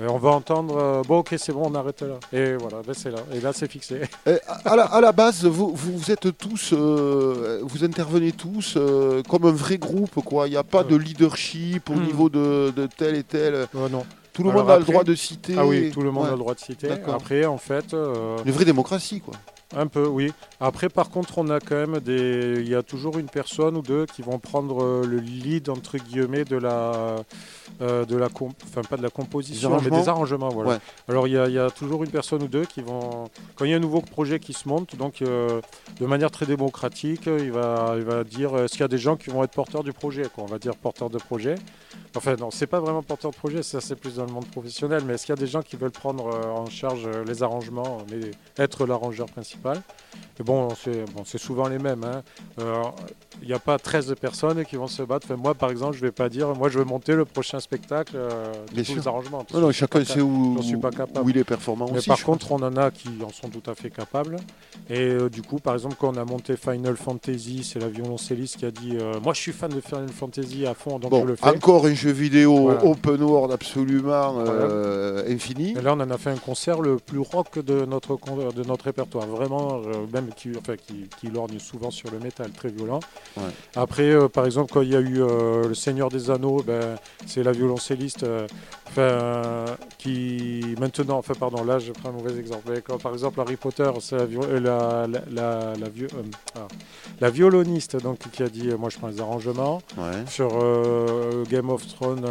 on 0.00 0.18
va 0.18 0.30
entendre. 0.30 0.76
euh, 0.76 1.02
bon, 1.06 1.18
ok, 1.18 1.34
c'est 1.38 1.52
bon, 1.52 1.62
on 1.70 1.74
arrête 1.74 2.02
là. 2.02 2.18
Et 2.32 2.54
voilà, 2.56 2.78
ben, 2.86 2.94
c'est 2.94 3.10
là. 3.10 3.18
Et 3.34 3.40
là, 3.40 3.52
c'est 3.52 3.70
fixé. 3.70 4.00
À, 4.64 4.76
la, 4.76 4.84
à 4.84 5.00
la 5.00 5.12
base, 5.12 5.44
vous, 5.44 5.72
vous, 5.74 6.10
êtes 6.10 6.36
tous, 6.36 6.72
euh, 6.72 7.60
vous 7.62 7.84
intervenez 7.84 8.32
tous 8.32 8.74
euh, 8.76 9.22
comme 9.28 9.44
un 9.46 9.52
vrai 9.52 9.78
groupe, 9.78 10.22
quoi. 10.24 10.46
Il 10.46 10.50
n'y 10.50 10.56
a 10.56 10.64
pas 10.64 10.84
de 10.84 10.96
leadership 10.96 11.90
au 11.90 11.94
Hmm. 11.94 12.04
niveau 12.04 12.28
de, 12.28 12.72
de 12.76 12.86
tel 12.86 13.14
et 13.16 13.24
tel. 13.24 13.54
Euh, 13.54 13.66
non. 13.90 14.04
Tout 14.32 14.44
le 14.44 14.50
Alors 14.50 14.62
monde 14.62 14.70
a 14.70 14.78
le 14.78 14.84
droit 14.84 15.02
de 15.04 15.14
citer. 15.16 15.54
Ah 15.58 15.66
oui, 15.66 15.90
tout 15.92 16.00
le 16.02 16.10
monde 16.12 16.24
Ouais. 16.24 16.28
a 16.28 16.32
le 16.32 16.38
droit 16.38 16.54
de 16.54 16.60
citer. 16.60 16.88
Après, 17.08 17.44
en 17.44 17.58
fait. 17.58 17.92
Une 18.44 18.52
vraie 18.52 18.64
démocratie, 18.64 19.20
quoi. 19.20 19.34
Un 19.76 19.86
peu, 19.86 20.06
oui. 20.06 20.32
Après, 20.60 20.88
par 20.88 21.10
contre, 21.10 21.36
on 21.36 21.50
a 21.50 21.60
quand 21.60 21.74
même 21.74 22.00
des. 22.00 22.54
Il 22.58 22.68
y 22.68 22.74
a 22.74 22.82
toujours 22.82 23.18
une 23.18 23.28
personne 23.28 23.76
ou 23.76 23.82
deux 23.82 24.06
qui 24.06 24.22
vont 24.22 24.38
prendre 24.38 24.82
euh, 24.82 25.04
le 25.06 25.18
lead 25.18 25.68
entre 25.68 25.98
guillemets 25.98 26.44
de 26.44 26.56
la, 26.56 27.16
euh, 27.82 28.06
de 28.06 28.16
la, 28.16 28.28
enfin 28.64 28.80
pas 28.88 28.96
de 28.96 29.02
la 29.02 29.10
composition, 29.10 29.76
Des 29.76 29.90
mais 29.90 30.00
des 30.00 30.08
arrangements 30.08 30.48
voilà. 30.48 30.70
Ouais. 30.70 30.78
Alors 31.06 31.28
il 31.28 31.34
y, 31.34 31.38
a, 31.38 31.48
il 31.48 31.52
y 31.52 31.58
a 31.58 31.70
toujours 31.70 32.02
une 32.02 32.10
personne 32.10 32.42
ou 32.42 32.48
deux 32.48 32.64
qui 32.64 32.80
vont, 32.80 33.28
quand 33.56 33.66
il 33.66 33.70
y 33.70 33.74
a 33.74 33.76
un 33.76 33.80
nouveau 33.80 34.00
projet 34.00 34.40
qui 34.40 34.54
se 34.54 34.66
monte, 34.66 34.96
donc 34.96 35.20
euh, 35.20 35.60
de 36.00 36.06
manière 36.06 36.30
très 36.30 36.46
démocratique, 36.46 37.26
il 37.26 37.52
va, 37.52 37.94
il 37.98 38.04
va 38.04 38.24
dire 38.24 38.56
est-ce 38.56 38.72
qu'il 38.72 38.80
y 38.80 38.84
a 38.84 38.88
des 38.88 38.96
gens 38.96 39.16
qui 39.16 39.28
vont 39.28 39.44
être 39.44 39.52
porteurs 39.52 39.84
du 39.84 39.92
projet, 39.92 40.24
quoi. 40.34 40.44
On 40.44 40.46
va 40.50 40.58
dire 40.58 40.76
porteurs 40.76 41.10
de 41.10 41.18
projet. 41.18 41.56
Enfin 42.16 42.36
non, 42.36 42.50
c'est 42.50 42.66
pas 42.66 42.80
vraiment 42.80 43.02
porteur 43.02 43.32
de 43.32 43.36
projet, 43.36 43.62
ça 43.62 43.82
c'est 43.82 43.96
plus 43.96 44.16
dans 44.16 44.24
le 44.24 44.32
monde 44.32 44.46
professionnel, 44.46 45.02
mais 45.06 45.14
est-ce 45.14 45.26
qu'il 45.26 45.34
y 45.34 45.38
a 45.38 45.40
des 45.40 45.46
gens 45.46 45.60
qui 45.60 45.76
veulent 45.76 45.90
prendre 45.90 46.24
en 46.26 46.66
charge 46.70 47.06
les 47.26 47.42
arrangements, 47.42 47.98
mais 48.10 48.30
être 48.56 48.86
l'arrangeur 48.86 49.26
principal? 49.26 49.57
Et 50.40 50.44
bon, 50.44 50.68
c'est 50.82 51.04
bon, 51.12 51.24
souvent 51.24 51.66
les 51.68 51.78
mêmes. 51.78 52.04
hein. 52.04 52.22
Il 53.40 53.46
n'y 53.46 53.54
a 53.54 53.58
pas 53.58 53.78
13 53.78 54.14
personnes 54.20 54.64
qui 54.64 54.76
vont 54.76 54.86
se 54.88 55.02
battre. 55.02 55.26
Enfin, 55.28 55.40
moi, 55.40 55.54
par 55.54 55.70
exemple, 55.70 55.96
je 55.96 56.00
vais 56.00 56.10
pas 56.12 56.28
dire, 56.28 56.48
moi, 56.54 56.68
je 56.68 56.78
veux 56.78 56.84
monter 56.84 57.14
le 57.14 57.24
prochain 57.24 57.60
spectacle 57.60 58.12
euh, 58.16 58.52
de 58.74 58.82
tous 58.82 58.94
les 58.96 59.06
arrangements. 59.08 59.44
Non, 59.54 59.60
non, 59.60 59.72
chacun 59.72 60.04
sait 60.04 60.20
où, 60.20 60.60
suis 60.62 60.76
pas 60.76 60.90
capable. 60.90 61.24
où 61.26 61.30
il 61.30 61.38
est 61.38 61.44
performant 61.44 61.86
mais 61.90 61.98
aussi. 61.98 62.08
par 62.08 62.20
contre, 62.22 62.50
on 62.52 62.56
en 62.62 62.76
a 62.76 62.90
qui 62.90 63.08
en 63.24 63.30
sont 63.30 63.48
tout 63.48 63.68
à 63.70 63.74
fait 63.74 63.90
capables. 63.90 64.36
Et 64.90 65.00
euh, 65.00 65.28
du 65.28 65.42
coup, 65.42 65.58
par 65.58 65.74
exemple, 65.74 65.96
quand 65.98 66.14
on 66.16 66.20
a 66.20 66.24
monté 66.24 66.56
Final 66.56 66.96
Fantasy, 66.96 67.62
c'est 67.64 67.78
la 67.78 67.88
violoncelliste 67.88 68.56
qui 68.58 68.66
a 68.66 68.70
dit 68.70 68.96
euh, 69.00 69.20
Moi, 69.20 69.34
je 69.34 69.40
suis 69.40 69.52
fan 69.52 69.70
de 69.70 69.80
Final 69.80 70.08
Fantasy 70.08 70.66
à 70.66 70.74
fond, 70.74 70.98
donc 70.98 71.10
Bon, 71.10 71.22
je 71.22 71.26
le 71.26 71.36
fais. 71.36 71.48
encore 71.48 71.86
un 71.86 71.94
jeu 71.94 72.10
vidéo 72.10 72.56
Voilà. 72.62 72.84
open 72.84 73.22
world 73.22 73.52
absolument 73.52 74.36
euh, 74.38 75.22
infini. 75.32 75.72
Et 75.76 75.82
là, 75.82 75.94
on 75.94 76.00
en 76.00 76.10
a 76.10 76.18
fait 76.18 76.30
un 76.30 76.36
concert 76.38 76.80
le 76.80 76.96
plus 76.96 77.18
rock 77.20 77.58
de 77.58 77.84
notre, 77.84 78.18
de 78.52 78.62
notre 78.64 78.84
répertoire. 78.84 79.26
Vraiment, 79.26 79.47
euh, 79.56 80.06
même 80.12 80.28
qui, 80.36 80.50
enfin, 80.58 80.76
qui, 80.76 81.08
qui 81.20 81.28
lorgne 81.28 81.58
souvent 81.58 81.90
sur 81.90 82.10
le 82.10 82.18
métal, 82.18 82.50
très 82.50 82.68
violent. 82.68 83.00
Ouais. 83.36 83.42
Après, 83.76 84.10
euh, 84.10 84.28
par 84.28 84.46
exemple, 84.46 84.72
quand 84.72 84.82
il 84.82 84.90
y 84.90 84.96
a 84.96 85.00
eu 85.00 85.22
euh, 85.22 85.68
Le 85.68 85.74
Seigneur 85.74 86.08
des 86.10 86.30
Anneaux, 86.30 86.62
ben, 86.66 86.96
c'est 87.26 87.42
la 87.42 87.52
violoncelliste 87.52 88.24
qui 89.98 90.74
maintenant, 90.80 91.18
enfin 91.18 91.34
pardon, 91.38 91.62
là 91.62 91.78
je 91.78 91.92
prends 91.92 92.08
un 92.08 92.12
mauvais 92.12 92.36
exemple. 92.38 92.70
Mais 92.70 92.80
quand, 92.80 92.98
par 92.98 93.12
exemple 93.12 93.40
Harry 93.40 93.56
Potter, 93.56 93.90
c'est 94.00 94.16
la, 94.16 95.06
la, 95.06 95.22
la, 95.30 95.72
ah, 96.56 96.66
la 97.20 97.30
violoniste 97.30 98.00
donc, 98.02 98.18
qui 98.32 98.42
a 98.42 98.48
dit 98.48 98.68
moi 98.78 98.88
je 98.90 98.98
prends 98.98 99.08
les 99.08 99.20
arrangements. 99.20 99.80
Ouais. 99.96 100.24
Sur 100.26 100.50
Game 101.50 101.70
of 101.70 101.86
Thrones, 101.86 102.26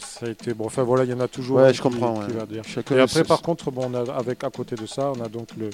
ça 0.00 0.26
a 0.26 0.30
été 0.30 0.54
bon. 0.54 0.66
Enfin 0.66 0.82
voilà, 0.82 1.04
il 1.04 1.10
y 1.10 1.14
en 1.14 1.20
a 1.20 1.28
toujours. 1.28 1.58
Ouais, 1.58 1.72
je 1.72 1.82
qui- 1.82 1.88
comprends, 1.88 2.20
qui 2.26 2.32
va 2.32 2.46
dire. 2.46 2.62
Chacun 2.64 2.96
Et 2.96 3.00
après, 3.00 3.24
par 3.24 3.42
contre, 3.42 3.70
bon, 3.70 3.90
on 3.90 3.94
a, 3.94 4.12
avec 4.12 4.42
à 4.44 4.50
côté 4.50 4.74
de 4.76 4.86
ça, 4.86 5.12
on 5.16 5.20
a 5.22 5.28
donc 5.28 5.48
le, 5.58 5.70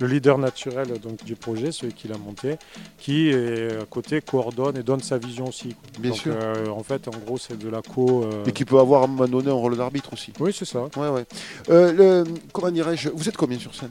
le 0.00 0.06
leader 0.06 0.21
naturel 0.38 0.88
donc 1.00 1.24
du 1.24 1.34
projet, 1.36 1.72
celui 1.72 1.92
qui 1.92 2.08
l'a 2.08 2.16
monté, 2.18 2.56
qui 2.98 3.28
est 3.28 3.80
à 3.80 3.84
côté 3.84 4.20
coordonne 4.20 4.76
et 4.76 4.82
donne 4.82 5.00
sa 5.00 5.18
vision 5.18 5.48
aussi. 5.48 5.74
Bien 5.98 6.10
donc, 6.10 6.20
sûr. 6.20 6.34
euh, 6.36 6.68
en 6.68 6.82
fait, 6.82 7.08
en 7.08 7.12
gros, 7.26 7.38
c'est 7.38 7.58
de 7.58 7.68
la 7.68 7.82
co. 7.82 8.24
euh, 8.24 8.44
Et 8.46 8.52
qui 8.52 8.64
peut 8.64 8.78
avoir 8.78 9.02
à 9.02 9.04
un 9.04 9.08
moment 9.08 9.26
donné 9.28 9.50
un 9.50 9.54
rôle 9.54 9.76
d'arbitre 9.76 10.12
aussi. 10.12 10.32
Oui, 10.40 10.54
c'est 10.56 10.64
ça. 10.64 10.84
Ouais, 10.96 11.08
ouais. 11.08 11.24
Euh, 11.70 11.92
le- 12.24 12.24
comment 12.52 12.70
dirais-je 12.70 13.08
Vous 13.10 13.28
êtes 13.28 13.36
combien 13.36 13.58
sur 13.58 13.74
scène 13.74 13.90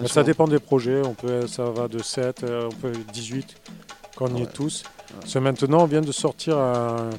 ce 0.00 0.06
ça 0.06 0.22
dépend 0.22 0.46
des 0.46 0.60
projets. 0.60 1.02
On 1.04 1.14
peut, 1.14 1.46
ça 1.48 1.64
va 1.70 1.88
de 1.88 2.00
7, 2.00 2.44
euh, 2.44 2.68
on 2.70 2.74
peut 2.74 2.92
18 3.12 3.56
quand 4.16 4.26
on 4.30 4.36
y 4.36 4.40
Ouais. 4.40 4.42
est 4.42 4.52
tous. 4.52 4.84
Parce 5.20 5.34
que 5.34 5.38
maintenant, 5.40 5.82
on 5.82 5.86
vient 5.86 6.00
de 6.02 6.12
sortir 6.12 6.56
un, 6.58 7.10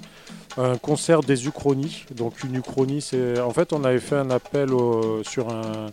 un 0.60 0.78
concert 0.78 1.22
des 1.22 1.48
Uchronies. 1.48 2.04
Donc 2.16 2.44
une 2.44 2.56
Uchronie, 2.56 3.02
c'est 3.02 3.40
en 3.40 3.52
fait, 3.52 3.72
on 3.74 3.84
avait 3.84 4.00
fait 4.00 4.18
un 4.18 4.30
appel 4.30 4.74
au- 4.74 5.24
sur 5.24 5.48
un, 5.50 5.88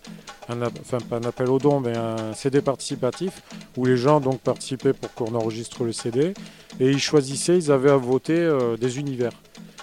appel 1.25 1.49
au 1.49 1.59
don, 1.59 1.81
mais 1.81 1.97
un 1.97 2.35
CD 2.35 2.61
participatif 2.61 3.43
où 3.77 3.85
les 3.85 3.97
gens 3.97 4.21
donc 4.21 4.41
participaient 4.41 4.93
pour 4.93 5.13
qu'on 5.15 5.35
enregistre 5.35 5.85
le 5.85 5.93
CD 5.93 6.35
et 6.81 6.91
ils 6.91 6.99
choisissaient, 7.01 7.57
ils 7.57 7.71
avaient 7.73 7.91
à 7.91 7.97
voter 7.97 8.39
euh, 8.39 8.77
des 8.77 8.99
univers. 8.99 9.33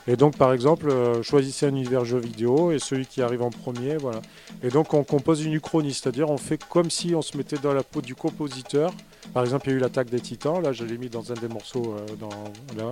Et 0.07 0.15
donc, 0.15 0.37
par 0.37 0.51
exemple, 0.53 0.89
euh, 0.89 1.23
choisissez 1.23 1.65
un 1.65 1.69
univers 1.69 2.03
jeu 2.03 2.19
vidéo 2.19 2.71
et 2.71 2.79
celui 2.79 3.05
qui 3.05 3.21
arrive 3.21 3.41
en 3.41 3.49
premier, 3.49 3.95
voilà. 3.97 4.21
Et 4.61 4.69
donc, 4.69 4.93
on 4.93 5.03
compose 5.03 5.43
une 5.43 5.53
uchronie, 5.53 5.93
c'est-à-dire 5.93 6.29
on 6.29 6.37
fait 6.37 6.61
comme 6.63 6.89
si 6.89 7.15
on 7.15 7.21
se 7.21 7.37
mettait 7.37 7.57
dans 7.57 7.73
la 7.73 7.83
peau 7.83 8.01
du 8.01 8.15
compositeur. 8.15 8.91
Par 9.33 9.43
exemple, 9.43 9.67
il 9.67 9.71
y 9.71 9.73
a 9.73 9.77
eu 9.77 9.79
l'attaque 9.79 10.09
des 10.09 10.19
titans, 10.19 10.61
là, 10.61 10.73
je 10.73 10.83
l'ai 10.83 10.97
mis 10.97 11.09
dans 11.09 11.31
un 11.31 11.35
des 11.35 11.47
morceaux. 11.47 11.95
euh, 11.97 12.15
dans, 12.19 12.29
là. 12.77 12.91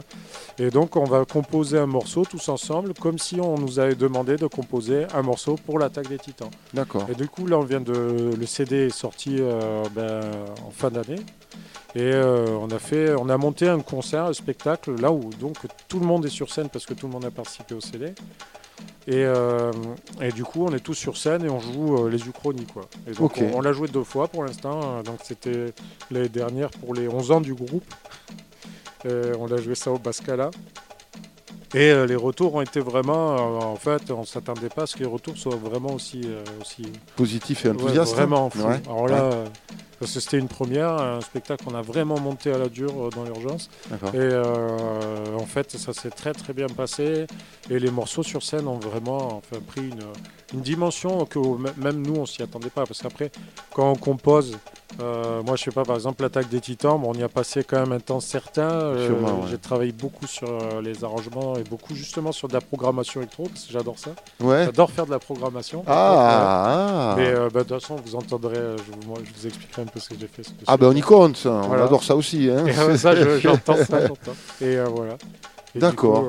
Et 0.58 0.70
donc, 0.70 0.96
on 0.96 1.04
va 1.04 1.26
composer 1.26 1.78
un 1.78 1.86
morceau 1.86 2.24
tous 2.24 2.48
ensemble, 2.50 2.94
comme 2.94 3.18
si 3.18 3.40
on 3.42 3.58
nous 3.58 3.80
avait 3.80 3.96
demandé 3.96 4.38
de 4.38 4.48
composer 4.48 5.06
un 5.14 5.22
morceau 5.22 5.56
pour 5.66 5.80
l'attaque 5.80 6.08
des 6.08 6.18
titans. 6.18 6.50
D'accord. 6.74 7.06
Et 7.12 7.16
du 7.16 7.28
coup, 7.28 7.46
là, 7.46 7.58
on 7.58 7.64
vient 7.64 7.82
de. 7.82 8.32
Le 8.38 8.46
CD 8.46 8.88
est 8.88 8.90
sorti 8.90 9.38
euh, 9.40 9.84
ben, 9.94 10.22
en 10.66 10.72
fin 10.72 10.90
d'année. 10.90 11.20
Et 11.96 12.00
euh, 12.14 12.48
on, 12.62 12.70
a 12.72 12.80
fait, 12.80 13.14
on 13.16 13.28
a 13.30 13.38
monté 13.38 13.68
un 13.68 13.80
concert, 13.82 14.26
un 14.26 14.34
spectacle, 14.34 14.96
là 15.02 15.12
où 15.12 15.30
donc 15.40 15.58
tout 15.90 16.00
le 16.00 16.06
monde 16.06 16.26
est 16.26 16.30
sur 16.30 16.52
scène 16.52 16.70
parce 16.70 16.86
que 16.86 16.94
tout 16.94 17.08
le 17.08 17.12
monde 17.14 17.26
a 17.26 17.32
participé 17.32 17.76
au 17.76 17.82
CD. 17.82 18.14
Et, 19.08 19.26
euh, 19.26 19.72
et 20.22 20.32
du 20.32 20.44
coup, 20.44 20.66
on 20.66 20.74
est 20.74 20.80
tous 20.80 20.94
sur 20.94 21.18
scène 21.18 21.44
et 21.46 21.50
on 21.50 21.60
joue 21.60 22.06
euh, 22.06 22.10
les 22.10 22.26
Uchronies. 22.28 22.66
Quoi. 22.66 22.84
Et 23.08 23.12
donc, 23.12 23.38
on, 23.40 23.58
on 23.58 23.62
l'a 23.62 23.74
joué 23.74 23.88
deux 23.88 24.04
fois 24.04 24.28
pour 24.28 24.44
l'instant. 24.46 24.80
euh, 25.00 25.04
Donc, 25.04 25.20
c'était 25.24 25.74
l'année 26.12 26.30
dernière 26.30 26.70
pour 26.70 26.94
les 26.94 27.08
11 27.08 27.32
ans 27.32 27.42
du 27.42 27.54
groupe. 27.54 27.84
On 29.06 29.52
a 29.52 29.58
joué 29.58 29.74
ça 29.76 29.92
au 29.92 29.98
Bascala. 29.98 30.52
Et 31.74 31.94
les 32.06 32.16
retours 32.16 32.54
ont 32.56 32.62
été 32.62 32.80
vraiment. 32.82 33.36
en 33.72 33.76
fait, 33.78 34.12
on 34.12 34.22
ne 34.22 34.26
s'attendait 34.26 34.70
pas 34.70 34.84
à 34.84 34.86
ce 34.86 34.96
que 34.96 35.00
les 35.00 35.06
retours 35.10 35.38
soient 35.38 35.56
vraiment 35.56 35.94
aussi. 35.94 36.22
euh, 36.26 36.44
aussi 36.62 36.84
Positif 37.16 37.66
et 37.66 37.70
Ouais, 37.70 37.76
enthousiaste. 37.76 38.14
vraiment 38.14 38.50
fou. 38.50 38.62
Ouais. 38.68 38.82
Alors 38.86 39.08
là, 39.08 39.30
parce 40.02 40.16
que 40.16 40.20
c'était 40.20 40.40
une 40.40 40.48
première, 40.48 40.94
un 40.94 41.22
spectacle 41.22 41.64
qu'on 41.64 41.76
a 41.76 41.84
vraiment 41.84 42.20
monté 42.20 42.52
à 42.52 42.58
la 42.58 42.70
dure 42.70 43.06
euh, 43.06 43.10
dans 43.12 43.24
l'urgence. 43.24 43.70
Et 43.92 44.18
euh, 44.18 45.38
en 45.38 45.46
fait, 45.46 45.78
ça 45.78 45.94
s'est 45.94 46.10
très 46.10 46.34
très 46.34 46.54
bien 46.54 46.66
passé. 46.66 47.28
Et 47.70 47.78
les 47.78 47.92
morceaux 47.92 48.24
sur 48.24 48.42
scène 48.42 48.68
ont 48.68 48.80
vraiment 48.80 49.38
enfin, 49.38 49.62
pris 49.62 49.82
une, 49.82 50.02
une 50.56 50.62
dimension 50.62 51.26
que 51.26 51.38
même 51.80 52.02
nous, 52.02 52.16
on 52.16 52.26
s'y 52.26 52.42
attendait 52.42 52.72
pas. 52.72 52.88
Parce 52.88 53.00
qu'après, 53.04 53.32
quand 53.76 53.92
on 53.92 53.96
compose, 53.96 54.58
euh, 55.00 55.42
moi 55.44 55.56
je 55.56 55.64
sais 55.64 55.72
pas, 55.72 55.84
par 55.84 55.96
exemple, 55.96 56.22
l'attaque 56.22 56.50
des 56.50 56.60
titans, 56.60 57.00
bon, 57.00 57.12
on 57.12 57.14
y 57.14 57.24
a 57.24 57.30
passé 57.30 57.64
quand 57.64 57.80
même 57.80 57.92
un 57.94 58.00
temps 58.00 58.20
certain. 58.20 58.70
Euh, 58.70 59.10
ouais. 59.10 59.32
J'ai 59.50 59.58
travaillé 59.58 59.92
beaucoup 59.92 60.28
sur 60.28 60.48
euh, 60.50 60.82
les 60.82 61.04
arrangements 61.04 61.56
et 61.58 61.64
beaucoup 61.64 61.96
justement 61.96 62.32
sur 62.32 62.48
de 62.48 62.54
la 62.54 62.62
programmation 62.62 63.22
électro, 63.22 63.44
parce 63.44 63.66
que 63.66 63.72
j'adore 63.74 63.98
ça. 63.98 64.12
Ouais. 64.42 64.66
J'adore 64.66 64.92
faire 64.92 65.06
de 65.06 65.12
la 65.12 65.20
programmation. 65.20 65.84
Ah, 65.88 67.14
ah. 67.14 67.16
Mais 67.18 67.34
bah, 67.34 67.64
de 67.64 67.70
toute 67.70 67.80
façon, 67.82 67.96
vous 68.04 68.16
entendrez, 68.16 68.56
je, 68.56 68.92
vous- 68.92 69.08
moi, 69.08 69.18
je 69.24 69.32
vous 69.40 69.48
expliquerai 69.48 69.82
un 69.84 69.86
peu 69.86 70.00
ce 70.00 70.10
que 70.10 70.16
j'ai 70.20 70.28
fait. 70.28 70.44
que 70.44 70.50
Ah 70.68 70.78
ben 70.78 70.88
on 70.88 70.96
y 70.96 71.02
compte, 71.02 71.38
ça. 71.38 71.50
on 71.52 71.62
Voilà. 71.68 71.86
adore 71.86 72.04
ça 72.04 72.16
aussi. 72.16 72.50
Hein. 72.50 72.66
Et, 72.68 72.74
ça, 72.98 73.16
je- 73.16 73.40
j'entends 73.40 73.78
ça, 73.78 74.02
j'entends. 74.08 74.36
Et 74.62 74.78
voilà. 74.94 75.16
D'accord. 75.76 76.26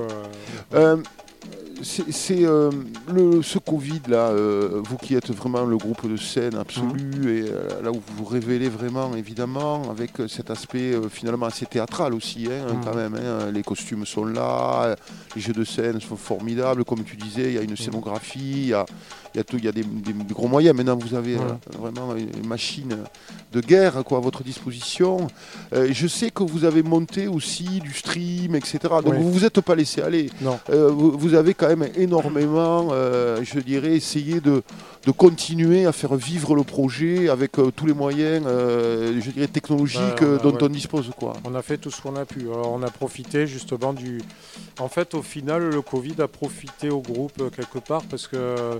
C'est 1.82 2.44
euh, 2.44 2.70
le 3.12 3.42
ce 3.42 3.58
Covid 3.58 4.02
là, 4.08 4.28
euh, 4.28 4.80
vous 4.84 4.96
qui 4.96 5.14
êtes 5.14 5.30
vraiment 5.32 5.64
le 5.64 5.76
groupe 5.76 6.08
de 6.08 6.16
scène 6.16 6.54
absolu 6.56 7.38
et 7.38 7.44
euh, 7.50 7.82
là 7.82 7.90
où 7.90 7.94
vous 7.94 8.14
vous 8.18 8.24
révélez 8.24 8.68
vraiment 8.68 9.14
évidemment 9.16 9.90
avec 9.90 10.12
cet 10.28 10.50
aspect 10.50 10.92
finalement 11.10 11.46
assez 11.46 11.66
théâtral 11.66 12.14
aussi 12.14 12.46
hein, 12.50 12.72
Mhm. 12.74 12.84
quand 12.84 12.94
même. 12.94 13.14
hein. 13.16 13.50
les 13.52 13.62
costumes 13.62 14.06
sont 14.06 14.24
là, 14.24 14.94
les 15.34 15.40
jeux 15.42 15.52
de 15.52 15.64
scène 15.64 16.00
sont 16.00 16.16
formidables 16.16 16.84
comme 16.84 17.02
tu 17.04 17.16
disais. 17.16 17.48
Il 17.50 17.54
y 17.54 17.58
a 17.58 17.62
une 17.62 17.76
scénographie, 17.76 18.40
il 18.62 18.66
y 18.68 18.74
a 18.74 18.86
il 19.34 19.38
y 19.38 19.40
a 19.40 19.44
tout, 19.44 19.56
il 19.58 19.64
y 19.64 19.68
a 19.68 19.72
des, 19.72 19.82
des 19.84 20.34
gros 20.34 20.48
moyens. 20.48 20.76
Maintenant 20.76 20.96
vous 20.96 21.14
avez 21.14 21.34
euh, 21.34 21.38
Voilà. 21.38 21.58
vraiment 21.78 22.14
une 22.16 22.46
machine 22.46 22.96
de 23.52 23.60
guerre 23.60 24.02
quoi 24.04 24.18
à 24.18 24.20
votre 24.20 24.42
disposition. 24.42 25.26
Euh, 25.72 25.88
je 25.92 26.06
sais 26.06 26.30
que 26.30 26.42
vous 26.42 26.64
avez 26.64 26.82
monté 26.82 27.28
aussi 27.28 27.80
du 27.80 27.92
stream 27.94 28.54
etc. 28.54 28.78
Donc 29.04 29.06
Oui. 29.14 29.16
vous 29.20 29.32
vous 29.32 29.44
êtes 29.44 29.60
pas 29.60 29.74
laissé 29.74 30.02
aller. 30.02 30.30
non. 30.40 30.58
Euh, 30.70 30.88
vous, 30.90 31.12
vous 31.18 31.34
avez 31.34 31.54
quand 31.54 31.68
même 31.68 31.88
énormément, 31.96 32.88
euh, 32.92 33.40
je 33.42 33.58
dirais, 33.60 33.94
essayé 33.96 34.40
de, 34.40 34.62
de 35.06 35.10
continuer 35.10 35.84
à 35.84 35.92
faire 35.92 36.14
vivre 36.14 36.54
le 36.54 36.62
projet 36.62 37.28
avec 37.28 37.58
euh, 37.58 37.70
tous 37.74 37.86
les 37.86 37.92
moyens, 37.92 38.44
euh, 38.46 39.20
je 39.20 39.30
dirais, 39.30 39.48
technologiques 39.48 40.22
euh, 40.22 40.38
dont 40.38 40.52
ouais. 40.52 40.62
on 40.62 40.68
dispose. 40.68 41.10
Quoi. 41.18 41.32
On 41.44 41.54
a 41.54 41.62
fait 41.62 41.76
tout 41.76 41.90
ce 41.90 42.00
qu'on 42.00 42.14
a 42.14 42.24
pu. 42.24 42.42
Alors, 42.42 42.72
on 42.72 42.82
a 42.82 42.90
profité 42.90 43.46
justement 43.46 43.92
du. 43.92 44.20
En 44.78 44.88
fait, 44.88 45.14
au 45.14 45.22
final, 45.22 45.70
le 45.70 45.82
Covid 45.82 46.14
a 46.20 46.28
profité 46.28 46.88
au 46.88 47.00
groupe 47.00 47.50
quelque 47.54 47.78
part 47.78 48.02
parce 48.08 48.28
que 48.28 48.78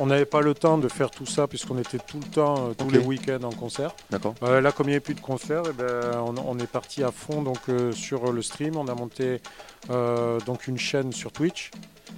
on 0.00 0.06
n'avait 0.06 0.24
pas 0.24 0.40
le 0.40 0.54
temps 0.54 0.78
de 0.78 0.88
faire 0.88 1.10
tout 1.10 1.26
ça 1.26 1.46
puisqu'on 1.46 1.78
était 1.78 1.98
tout 1.98 2.18
le 2.18 2.28
temps, 2.28 2.72
tous 2.76 2.90
les 2.90 2.98
week-ends 2.98 3.44
en 3.44 3.52
concert. 3.52 3.94
D'accord 4.10 4.34
là, 4.42 4.72
comme 4.72 4.86
il 4.86 4.90
n'y 4.90 4.94
avait 4.94 5.00
plus 5.00 5.14
de 5.14 5.20
concerts, 5.20 5.62
eh 5.68 5.72
ben, 5.72 6.18
on, 6.26 6.34
on 6.36 6.58
est 6.58 6.66
parti 6.66 7.02
à 7.02 7.10
fond 7.10 7.42
donc, 7.42 7.58
sur 7.92 8.32
le 8.32 8.42
stream. 8.42 8.76
On 8.76 8.88
a 8.88 8.94
monté 8.94 9.40
donc 10.46 10.66
une 10.66 10.78
chaîne 10.78 11.12
sur 11.12 11.32
Twitch. 11.32 11.70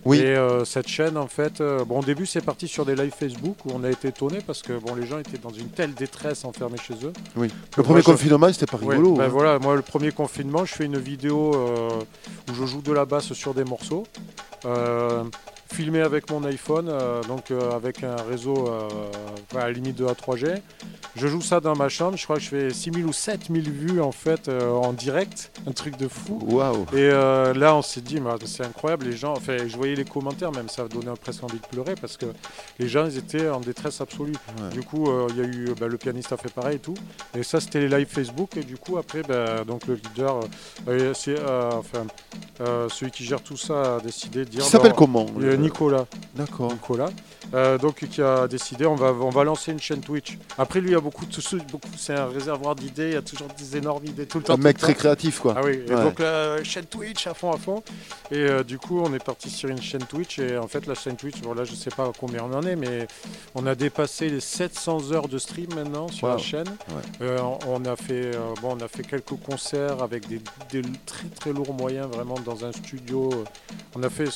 Oui. 0.06 0.18
Et 0.18 0.24
euh, 0.36 0.64
cette 0.64 0.88
chaîne, 0.88 1.16
en 1.16 1.26
fait, 1.26 1.60
euh, 1.60 1.84
bon, 1.84 2.00
au 2.00 2.02
début, 2.04 2.24
c'est 2.26 2.40
parti 2.40 2.68
sur 2.68 2.84
des 2.86 2.94
lives 2.94 3.12
Facebook 3.18 3.56
où 3.66 3.70
on 3.74 3.82
a 3.84 3.90
été 3.90 4.08
étonné 4.08 4.38
parce 4.46 4.62
que 4.62 4.72
bon, 4.78 4.94
les 4.94 5.06
gens 5.06 5.18
étaient 5.18 5.36
dans 5.38 5.50
une 5.50 5.68
telle 5.68 5.92
détresse 5.94 6.44
enfermés 6.44 6.78
chez 6.78 6.94
eux. 7.04 7.12
Oui. 7.36 7.48
Le 7.76 7.82
premier 7.82 7.96
moi, 7.96 8.00
je- 8.00 8.04
confinement, 8.06 8.52
c'était 8.52 8.66
pas 8.66 8.78
Ouais, 8.78 8.96
rigolo. 8.96 9.16
ben 9.16 9.24
hein. 9.24 9.28
voilà, 9.28 9.58
moi, 9.58 9.74
le 9.74 9.82
premier 9.82 10.12
confinement, 10.12 10.64
je 10.64 10.74
fais 10.74 10.84
une 10.84 10.98
vidéo 10.98 11.52
euh, 11.54 11.88
où 12.50 12.54
je 12.54 12.64
joue 12.66 12.82
de 12.82 12.92
la 12.92 13.04
basse 13.04 13.32
sur 13.32 13.52
des 13.52 13.64
morceaux. 13.64 14.04
Filmé 15.72 16.00
avec 16.00 16.30
mon 16.30 16.44
iPhone, 16.44 16.88
euh, 16.88 17.22
donc 17.24 17.50
euh, 17.50 17.72
avec 17.72 18.04
un 18.04 18.16
réseau 18.16 18.68
euh, 18.68 18.88
à 19.54 19.66
la 19.66 19.72
limite 19.72 19.96
de 19.96 20.06
A3G. 20.06 20.60
Je 21.16 21.26
joue 21.26 21.40
ça 21.40 21.60
dans 21.60 21.74
ma 21.74 21.88
chambre, 21.88 22.16
je 22.16 22.24
crois 22.24 22.36
que 22.36 22.42
je 22.42 22.48
fais 22.48 22.70
6000 22.70 23.04
ou 23.04 23.12
7000 23.12 23.70
vues 23.70 24.00
en 24.00 24.12
fait 24.12 24.48
en 24.48 24.92
direct, 24.92 25.50
un 25.66 25.72
truc 25.72 25.96
de 25.96 26.08
fou. 26.08 26.38
Waouh 26.42 26.84
Et 26.94 27.08
là, 27.08 27.74
on 27.74 27.80
s'est 27.80 28.02
dit, 28.02 28.20
c'est 28.44 28.64
incroyable, 28.64 29.06
les 29.06 29.16
gens, 29.16 29.32
enfin, 29.32 29.56
je 29.66 29.76
voyais 29.76 29.94
les 29.94 30.04
commentaires, 30.04 30.52
même 30.52 30.68
ça 30.68 30.86
donnait 30.88 31.10
presque 31.18 31.42
envie 31.42 31.58
de 31.58 31.66
pleurer 31.66 31.94
parce 31.98 32.18
que 32.18 32.26
les 32.78 32.86
gens, 32.86 33.06
ils 33.06 33.16
étaient 33.16 33.48
en 33.48 33.60
détresse 33.60 34.02
absolue. 34.02 34.32
Ouais. 34.32 34.68
Du 34.74 34.82
coup, 34.82 35.08
il 35.30 35.36
y 35.36 35.40
a 35.40 35.44
eu, 35.44 35.74
bah, 35.80 35.88
le 35.88 35.96
pianiste 35.96 36.32
a 36.32 36.36
fait 36.36 36.52
pareil 36.52 36.76
et 36.76 36.80
tout. 36.80 36.96
Et 37.34 37.42
ça, 37.42 37.60
c'était 37.60 37.80
les 37.80 37.88
lives 37.88 38.08
Facebook. 38.08 38.58
Et 38.58 38.62
du 38.62 38.76
coup, 38.76 38.98
après, 38.98 39.22
bah, 39.22 39.64
donc 39.64 39.86
le 39.86 39.94
leader, 39.94 40.40
c'est, 41.14 41.36
enfin, 41.40 42.06
celui 42.90 43.10
qui 43.10 43.24
gère 43.24 43.40
tout 43.40 43.56
ça 43.56 43.96
a 43.96 44.00
décidé 44.00 44.40
de 44.40 44.50
dire. 44.50 44.60
Il 44.64 44.68
s'appelle 44.68 44.90
bah, 44.90 44.96
comment 44.98 45.26
Nicolas. 45.56 46.06
D'accord. 46.34 46.72
Nicolas. 46.72 47.10
Euh, 47.54 47.78
donc 47.78 48.04
qui 48.08 48.20
a 48.22 48.48
décidé 48.48 48.86
on 48.86 48.96
va 48.96 49.12
on 49.12 49.30
va 49.30 49.44
lancer 49.44 49.70
une 49.70 49.78
chaîne 49.78 50.00
Twitch. 50.00 50.36
Après 50.58 50.80
lui 50.80 50.88
il 50.90 50.92
y 50.94 50.96
a 50.96 51.00
beaucoup 51.00 51.24
de 51.26 51.58
beaucoup 51.70 51.88
c'est 51.96 52.14
un 52.14 52.26
réservoir 52.26 52.74
d'idées, 52.74 53.08
il 53.10 53.12
y 53.12 53.16
a 53.16 53.22
toujours 53.22 53.46
des 53.56 53.76
énormes 53.76 54.04
idées 54.04 54.26
tout 54.26 54.38
le 54.38 54.44
temps. 54.44 54.54
Un 54.54 54.56
mec 54.56 54.78
très 54.78 54.94
temps. 54.94 54.98
créatif, 54.98 55.38
quoi. 55.38 55.54
Ah 55.56 55.60
oui, 55.64 55.80
et 55.86 55.90
donc 55.90 56.18
la 56.18 56.62
chaîne 56.64 56.86
Twitch 56.86 57.26
à 57.28 57.34
fond 57.34 57.52
à 57.52 57.56
fond. 57.56 57.82
Et 58.32 58.38
euh, 58.38 58.64
du 58.64 58.78
coup, 58.78 59.00
on 59.00 59.14
est 59.14 59.22
parti 59.22 59.48
sur 59.48 59.68
une 59.68 59.80
chaîne 59.80 60.02
Twitch. 60.02 60.40
Et 60.40 60.58
en 60.58 60.66
fait, 60.66 60.86
la 60.86 60.94
chaîne 60.94 61.14
Twitch, 61.16 61.40
bon, 61.42 61.54
là, 61.54 61.62
je 61.64 61.74
sais 61.74 61.90
pas 61.90 62.10
combien 62.18 62.42
on 62.42 62.52
en 62.52 62.62
est, 62.62 62.74
mais 62.76 63.06
on 63.54 63.64
a 63.66 63.74
dépassé 63.76 64.28
les 64.28 64.40
700 64.40 65.12
heures 65.12 65.28
de 65.28 65.38
stream 65.38 65.72
maintenant 65.74 66.08
sur 66.08 66.26
Wow. 66.26 66.32
la 66.34 66.38
chaîne. 66.38 66.76
Euh, 67.22 67.38
on, 67.68 67.84
a 67.84 67.94
fait, 67.94 68.34
euh, 68.34 68.54
bon, 68.60 68.76
on 68.76 68.80
a 68.84 68.88
fait 68.88 69.04
quelques 69.04 69.36
concerts 69.46 70.02
avec 70.02 70.26
des, 70.26 70.40
des 70.72 70.82
très 71.06 71.28
très 71.28 71.52
lourds 71.52 71.74
moyens, 71.74 72.08
vraiment 72.08 72.38
dans 72.44 72.64
un 72.64 72.72
studio. 72.72 73.30
euh, 73.32 73.44
On 73.94 74.02
a 74.02 74.10
fait, 74.10 74.28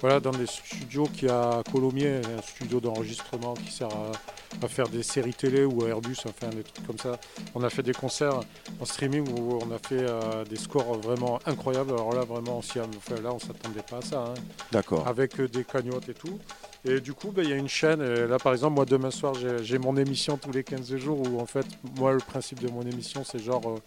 voilà, 0.00 0.18
dans 0.18 0.32
des 0.32 0.46
studios 0.64 1.06
qui 1.06 1.28
a 1.28 1.58
à 1.58 1.62
Colomiers, 1.70 2.20
un 2.38 2.42
studio 2.42 2.80
d'enregistrement 2.80 3.54
qui 3.54 3.72
sert 3.72 3.88
à, 3.88 4.64
à 4.64 4.68
faire 4.68 4.88
des 4.88 5.02
séries 5.02 5.34
télé 5.34 5.64
ou 5.64 5.84
à 5.84 5.88
Airbus, 5.88 6.16
enfin 6.26 6.48
des 6.48 6.62
trucs 6.62 6.86
comme 6.86 6.98
ça. 6.98 7.18
On 7.54 7.62
a 7.62 7.70
fait 7.70 7.82
des 7.82 7.92
concerts 7.92 8.40
en 8.80 8.84
streaming 8.84 9.28
où 9.28 9.58
on 9.62 9.70
a 9.70 9.78
fait 9.78 10.00
euh, 10.00 10.44
des 10.44 10.56
scores 10.56 10.98
vraiment 10.98 11.38
incroyables. 11.46 11.92
Alors 11.92 12.12
là, 12.12 12.24
vraiment, 12.24 12.58
on 12.58 12.62
s'y 12.62 12.80
enfin, 12.80 13.20
là, 13.22 13.32
on 13.32 13.38
s'attendait 13.38 13.82
pas 13.88 13.98
à 13.98 14.02
ça, 14.02 14.24
hein. 14.28 14.34
D'accord. 14.72 15.06
avec 15.06 15.38
euh, 15.40 15.48
des 15.48 15.64
cagnottes 15.64 16.08
et 16.08 16.14
tout. 16.14 16.38
Et 16.84 17.00
du 17.00 17.12
coup, 17.12 17.32
bah, 17.34 17.42
il 17.42 17.50
y 17.50 17.52
a 17.52 17.56
une 17.56 17.68
chaîne. 17.68 18.00
et 18.00 18.26
là, 18.26 18.38
par 18.38 18.52
exemple, 18.52 18.74
moi, 18.76 18.84
demain 18.84 19.10
soir, 19.10 19.34
j'ai- 19.62 19.78
mon 19.78 19.96
émission 19.96 20.36
tous 20.36 20.52
les 20.52 20.62
15 20.62 20.94
jours 20.96 21.18
où, 21.20 21.40
en 21.40 21.44
fait, 21.46 21.66
moi, 21.98 22.12
le 22.12 22.18
principe 22.18 22.60
de 22.60 22.70
mon 22.70 22.82
émission, 22.82 23.22
c'est 23.24 23.40
genre, 23.40 23.60
euh, 23.66 23.78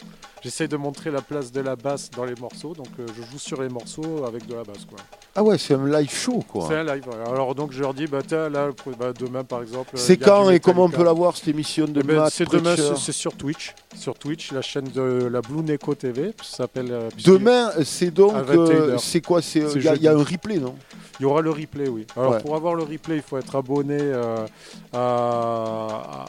j'essaye 0.43 0.67
de 0.67 0.75
montrer 0.77 1.09
la 1.09 1.21
place 1.21 1.51
de 1.51 1.61
la 1.61 1.75
basse 1.77 2.09
dans 2.11 2.25
les 2.25 2.35
morceaux. 2.39 2.73
Donc, 2.73 2.87
euh, 2.99 3.05
je 3.15 3.21
joue 3.31 3.39
sur 3.39 3.61
les 3.61 3.69
morceaux 3.69 4.25
avec 4.27 4.45
de 4.45 4.55
la 4.55 4.63
basse, 4.63 4.85
quoi. 4.87 4.99
Ah 5.35 5.41
ouais, 5.43 5.57
c'est 5.57 5.73
un 5.75 5.87
live 5.87 6.11
show, 6.13 6.43
quoi. 6.47 6.65
C'est 6.67 6.75
un 6.75 6.83
live. 6.83 7.05
Alors, 7.25 7.55
donc, 7.55 7.71
je 7.71 7.79
leur 7.79 7.93
dis, 7.93 8.07
bah, 8.07 8.19
tiens, 8.27 8.49
là, 8.49 8.69
bah, 8.99 9.13
demain, 9.17 9.45
par 9.45 9.61
exemple. 9.61 9.91
C'est 9.95 10.17
quand 10.17 10.49
et 10.49 10.59
comment 10.59 10.83
on 10.83 10.89
peut 10.89 11.03
la 11.05 11.13
voir, 11.13 11.37
cette 11.37 11.47
émission 11.47 11.85
de 11.85 12.01
Eh 12.01 12.03
ben, 12.03 12.27
C'est 12.29 12.49
demain, 12.49 12.75
c'est 12.97 13.11
sur 13.13 13.33
Twitch. 13.35 13.73
Sur 13.95 14.15
Twitch, 14.15 14.51
la 14.51 14.61
chaîne 14.61 14.89
de 14.93 15.27
la 15.31 15.41
Blue 15.41 15.63
Neko 15.63 15.95
TV. 15.95 16.33
S'appelle. 16.43 16.91
euh, 16.91 17.09
Demain, 17.25 17.71
c'est 17.85 18.11
donc. 18.11 18.33
À 18.33 18.41
21 18.41 18.57
euh, 18.59 18.91
heures. 18.93 18.99
c'est 18.99 19.21
quoi 19.21 19.39
Il 19.55 19.81
y, 19.81 19.87
a- 19.87 19.95
il 19.95 20.01
y 20.03 20.07
a 20.07 20.11
un 20.13 20.23
replay, 20.23 20.57
non? 20.57 20.75
Il 21.19 21.23
y 21.23 21.25
aura 21.25 21.41
le 21.41 21.51
replay, 21.51 21.87
oui. 21.87 22.07
Alors 22.17 22.31
Ouais. 22.31 22.39
pour 22.41 22.55
avoir 22.55 22.73
le 22.73 22.80
replay, 22.83 23.17
il 23.17 23.21
faut 23.21 23.37
être 23.37 23.55
abonné 23.55 23.97
euh, 23.99 24.45
à, 24.93 24.97
à- 24.97 26.25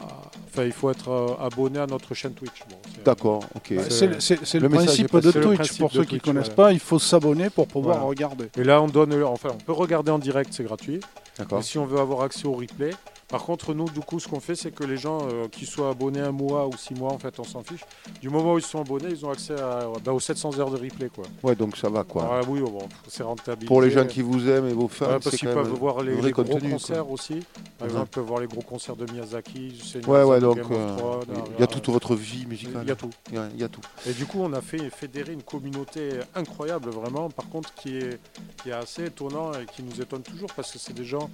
Enfin, 0.55 0.65
il 0.65 0.71
faut 0.71 0.91
être 0.91 1.09
euh, 1.09 1.33
abonné 1.43 1.79
à 1.79 1.87
notre 1.87 2.13
chaîne 2.13 2.33
Twitch. 2.33 2.59
Bon, 2.69 2.75
c'est- 2.93 3.03
D'accord, 3.03 3.43
ok. 3.55 3.73
C'est- 3.89 4.05
le- 4.05 4.59
le 4.59 4.67
le, 4.67 4.69
principe 4.69 5.15
de 5.15 5.31
le 5.31 5.31
Twitch. 5.41 5.55
principe 5.57 5.79
Pour 5.79 5.89
de 5.89 5.93
ceux 5.95 6.01
qui 6.03 6.09
Twitch, 6.09 6.21
connaissent 6.23 6.43
voilà. 6.55 6.55
pas, 6.55 6.71
il 6.73 6.79
faut 6.79 6.99
s'abonner 6.99 7.49
pour 7.49 7.67
pouvoir 7.67 7.95
Voilà. 7.97 8.09
regarder. 8.09 8.49
Et 8.57 8.63
là, 8.63 8.79
on 8.81 8.87
donne, 8.87 9.15
le- 9.15 9.25
enfin, 9.25 9.49
on 9.51 9.57
peut 9.57 9.71
regarder 9.73 10.11
en 10.11 10.19
direct, 10.19 10.51
c'est 10.53 10.63
gratuit. 10.63 10.99
D'accord. 11.39 11.57
Mais 11.57 11.63
si 11.63 11.79
on 11.79 11.87
veut 11.87 11.99
avoir 11.99 12.21
accès 12.21 12.45
au 12.45 12.53
replay, 12.53 12.91
par 13.27 13.43
contre, 13.43 13.73
nous, 13.73 13.89
du 13.89 13.99
coup, 14.01 14.19
ce 14.19 14.27
qu'on 14.27 14.39
fait, 14.39 14.55
c'est 14.55 14.71
que 14.71 14.83
les 14.83 14.97
gens 14.97 15.19
euh, 15.31 15.47
qui 15.47 15.65
soient 15.65 15.89
abonnés 15.89 16.19
un 16.19 16.31
mois 16.31 16.67
ou 16.67 16.77
six 16.77 16.93
mois, 16.93 17.11
en 17.11 17.17
fait, 17.17 17.39
on 17.39 17.43
s'en 17.43 17.63
fiche. 17.63 17.81
Du 18.21 18.29
moment 18.29 18.53
où 18.53 18.57
ils 18.59 18.63
sont 18.65 18.81
abonnés, 18.81 19.09
ils 19.09 19.25
ont 19.25 19.31
accès 19.31 19.59
à, 19.59 19.87
bah, 20.03 20.11
aux 20.13 20.19
700 20.19 20.59
heures 20.59 20.69
de 20.69 20.77
replay, 20.77 21.09
quoi. 21.09 21.25
Ouais, 21.41 21.55
donc 21.55 21.75
ça 21.77 21.89
va, 21.89 22.03
quoi. 22.03 22.29
Ah 22.31 22.41
oui, 22.47 22.59
bon, 22.61 22.87
c'est 23.07 23.23
rentable. 23.23 23.65
Pour 23.65 23.81
les 23.81 23.89
gens 23.89 24.05
qui 24.05 24.21
vous 24.21 24.47
aiment 24.49 24.67
et 24.67 24.73
vos 24.73 24.87
fans, 24.87 25.05
Ouais, 25.05 25.11
parce 25.13 25.31
c'est 25.31 25.37
qu'ils 25.37 25.49
peuvent 25.49 25.67
même 25.67 25.75
voir 25.77 26.01
les, 26.03 26.15
gros 26.31 26.43
contenu, 26.43 26.59
quoi. 26.61 26.69
concerts 26.71 27.09
aussi. 27.09 27.39
Par 27.79 27.87
exemple, 27.87 28.07
ils 28.11 28.15
peuvent 28.15 28.25
voir 28.25 28.39
les 28.41 28.47
gros 28.47 28.61
concerts 28.61 28.95
de 28.95 29.11
Miyazaki. 29.11 29.81
Ouais, 30.07 30.23
ouais, 30.23 30.39
donc 30.39 30.57
euh, 30.59 30.97
Thrones, 30.97 31.23
il 31.29 31.59
y 31.59 31.61
euh, 31.61 31.63
a 31.63 31.67
toute 31.67 31.89
votre 31.89 32.15
vie 32.15 32.45
musicale. 32.45 32.81
Il 32.83 32.89
y 32.89 32.91
a 32.91 32.95
tout. 32.95 33.09
Il 33.29 33.35
y 33.35 33.37
a- 33.37 33.49
il 33.53 33.59
y 33.59 33.63
a 33.63 33.69
tout. 33.69 33.81
Et 34.07 34.13
du 34.13 34.25
coup, 34.25 34.39
on 34.41 34.53
a 34.53 34.61
fait 34.61 34.89
fédérer 34.89 35.33
une 35.33 35.43
communauté 35.43 36.09
incroyable, 36.35 36.89
vraiment. 36.91 37.29
Par 37.29 37.49
contre, 37.49 37.73
qui 37.73 37.97
est, 37.97 38.19
qui 38.61 38.69
est 38.69 38.73
assez 38.73 39.05
étonnant 39.05 39.51
et 39.53 39.65
qui 39.65 39.81
nous 39.83 40.01
étonne 40.01 40.21
toujours 40.21 40.49
parce 40.55 40.71
que 40.71 40.77
c'est 40.79 40.93
des 40.93 41.05
gens 41.05 41.29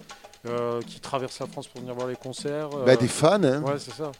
euh, 0.47 0.79
qui 0.87 0.99
traversent 1.01 1.39
la 1.39 1.47
France 1.47 1.67
pour 1.67 1.81
venir 1.81 1.93
voir 1.95 2.07
les 2.07 2.15
concerts. 2.15 2.69
euh, 2.73 2.85
Bah, 2.85 2.95
des 2.95 3.07
fans, 3.09 3.43
hein. 3.43 3.61
Ouais, 3.61 3.73
c'est 3.77 3.93
ça. 3.93 4.11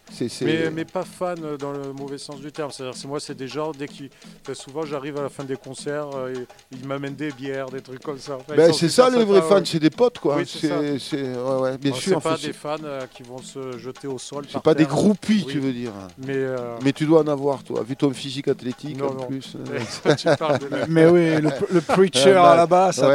Mais, 0.42 0.70
mais 0.70 0.84
pas 0.86 1.04
fans 1.04 1.36
euh, 1.44 1.56
dans 1.58 1.72
le 1.72 1.94
mauvais 1.94 2.18
sens 2.18 2.42
du 2.42 2.52
terme. 2.52 2.72
C'est-à-dire, 2.72 2.96
c'est 2.98 3.08
moi, 3.08 3.20
c'est 3.22 3.36
des 3.36 3.48
gens, 3.48 3.72
dès 3.72 3.88
qu'ils. 3.88 4.10
enfin, 4.44 4.54
souvent, 4.54 4.84
j'arrive 4.86 5.18
à 5.18 5.22
la 5.22 5.30
fin 5.30 5.44
des 5.46 5.56
concerts, 5.56 6.08
euh, 6.16 6.34
et 6.34 6.48
ils 6.74 6.86
m'amènent 6.88 7.16
des 7.16 7.32
bières, 7.32 7.70
des 7.70 7.82
trucs 7.82 8.02
comme 8.04 8.18
ça. 8.20 8.36
Enfin, 8.36 8.54
Bah, 8.58 8.74
c'est 8.74 8.90
ça 8.90 9.10
les 9.10 9.24
vrais 9.24 9.42
fans, 9.42 9.56
ouais. 9.56 9.62
c'est 9.66 9.80
des 9.80 9.90
potes 9.90 10.20
quoi. 10.20 10.36
Oui, 10.38 10.46
c'est 10.46 10.70
ouais, 10.72 11.60
ouais, 11.62 11.78
bien 11.78 11.92
Alors, 11.92 12.02
sûr. 12.02 12.20
C'est 12.22 12.30
pas 12.30 12.38
des 12.38 12.54
fans 12.54 12.76
euh, 12.84 13.02
qui 13.14 13.24
vont 13.24 13.42
se 13.42 13.78
jeter 13.78 14.08
au 14.08 14.18
sol. 14.18 14.44
C'est 14.52 14.62
pas 14.62 14.74
des 14.74 14.86
groupies, 14.86 15.46
Oui. 15.48 15.54
tu 15.54 15.60
veux 15.60 15.72
dire. 15.74 15.92
Mais. 16.18 16.34
euh, 16.36 16.76
Mais 16.84 16.92
tu 16.92 17.06
dois 17.06 17.22
en 17.22 17.28
avoir, 17.28 17.64
toi, 17.64 17.82
vu 17.88 17.96
ton 17.96 18.12
physique 18.12 18.50
athlétique 18.50 18.98
Non, 18.98 19.12
en 19.12 19.14
non. 19.14 19.26
plus. 19.26 19.56
Mais 20.90 21.06
oui, 21.08 21.42
le, 21.42 21.50
le 21.72 21.82
preacher 21.88 22.32
Euh, 22.34 22.44
à 22.44 22.56
la 22.56 22.66
basse, 22.68 22.98
ouais, 23.00 23.08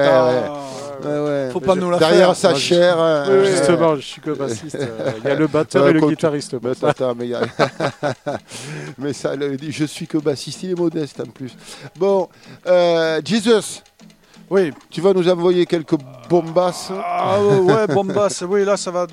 ouais. 1.05 1.51
Faut 1.53 1.61
pas 1.61 1.75
nous 1.75 1.91
la 1.91 1.99
Derrière 1.99 2.35
sa 2.35 2.51
Moi, 2.51 2.59
hein, 2.99 3.25
Oui, 3.29 3.35
oui. 3.35 3.39
euh, 3.47 3.51
Justement, 3.57 3.97
je 3.97 4.01
suis 4.03 4.21
que 4.21 4.31
bassiste. 4.31 4.75
euh, 4.77 5.11
Il 5.25 5.29
y 5.29 5.31
a 5.31 5.35
le 5.35 5.47
batteur 5.47 5.85
Ouais, 5.85 5.91
et 5.91 5.93
le 5.95 6.01
guitariste. 6.01 6.55
Mais 6.55 6.59
pour 6.71 6.77
ça. 6.77 6.89
attends, 6.91 7.15
mais, 7.15 7.27
il 7.27 7.31
y 7.31 7.35
a- 7.35 7.43
mais 8.99 9.13
ça, 9.13 9.35
le- 9.37 9.57
je 9.69 9.85
suis 9.85 10.07
que 10.07 10.19
bassiste, 10.19 10.63
il 10.63 10.71
est 10.71 10.79
modeste 10.79 11.21
en 11.21 11.27
plus. 11.31 11.55
Bon, 11.97 12.29
euh, 12.67 13.21
Jesus, 13.25 13.83
Oui. 14.55 14.71
tu 14.89 15.01
vas 15.01 15.13
nous 15.13 15.29
envoyer 15.29 15.67
quelques 15.67 15.97
bombasses. 16.31 16.93
Ah 16.93 17.43
ouais, 17.43 17.59
ouais, 17.59 17.87
Bombas, 17.89 18.45
oui, 18.49 18.65
là 18.65 18.77
ça 18.77 18.93
va 18.93 19.09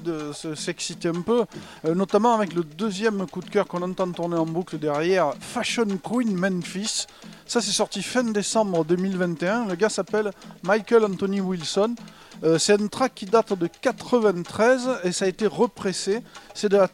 s'exciter 0.53 1.07
un 1.09 1.21
peu, 1.21 1.45
euh, 1.85 1.95
notamment 1.95 2.35
avec 2.35 2.53
le 2.53 2.63
deuxième 2.63 3.25
coup 3.25 3.41
de 3.41 3.49
cœur 3.49 3.65
qu'on 3.65 3.81
entend 3.81 4.11
tourner 4.11 4.35
en 4.35 4.45
boucle 4.45 4.77
derrière, 4.77 5.33
Fashion 5.39 5.87
Queen 6.03 6.35
Memphis. 6.35 7.07
Ça 7.47 7.59
c'est 7.59 7.71
sorti 7.71 8.03
fin 8.03 8.23
décembre 8.23 8.85
2021, 8.85 9.65
le 9.65 9.73
gars 9.73 9.89
s'appelle 9.89 10.29
Michael 10.61 11.05
Anthony 11.05 11.41
Wilson. 11.41 11.95
Euh, 12.43 12.59
c'est 12.59 12.79
un 12.79 12.85
track 12.85 13.13
qui 13.15 13.25
date 13.25 13.53
de 13.53 13.67
93 13.81 14.89
et 15.05 15.11
ça 15.11 15.25
a 15.25 15.27
été 15.27 15.47
repressé. 15.47 16.21
C'est 16.53 16.69
de 16.69 16.77
la 16.77 16.87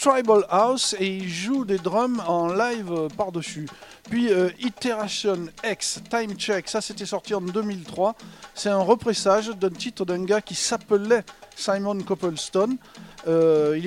Tribal 0.00 0.44
House 0.48 0.94
et 0.98 1.08
il 1.08 1.28
joue 1.28 1.64
des 1.64 1.78
drums 1.78 2.22
en 2.26 2.48
live 2.48 3.08
par-dessus. 3.16 3.68
Puis 4.08 4.32
euh, 4.32 4.48
Iteration 4.60 5.46
X 5.64 6.00
Time 6.08 6.34
Check, 6.34 6.68
ça 6.68 6.80
c'était 6.80 7.06
sorti 7.06 7.34
en 7.34 7.40
2003. 7.40 8.14
C'est 8.54 8.68
un 8.68 8.78
repressage 8.78 9.48
d'un 9.48 9.70
titre 9.70 10.04
d'un 10.04 10.24
gars 10.24 10.40
qui 10.40 10.54
s'appelait 10.54 11.24
Simon 11.56 11.98
Copplestone. 12.00 12.76
Euh, 13.28 13.78
il, 13.78 13.86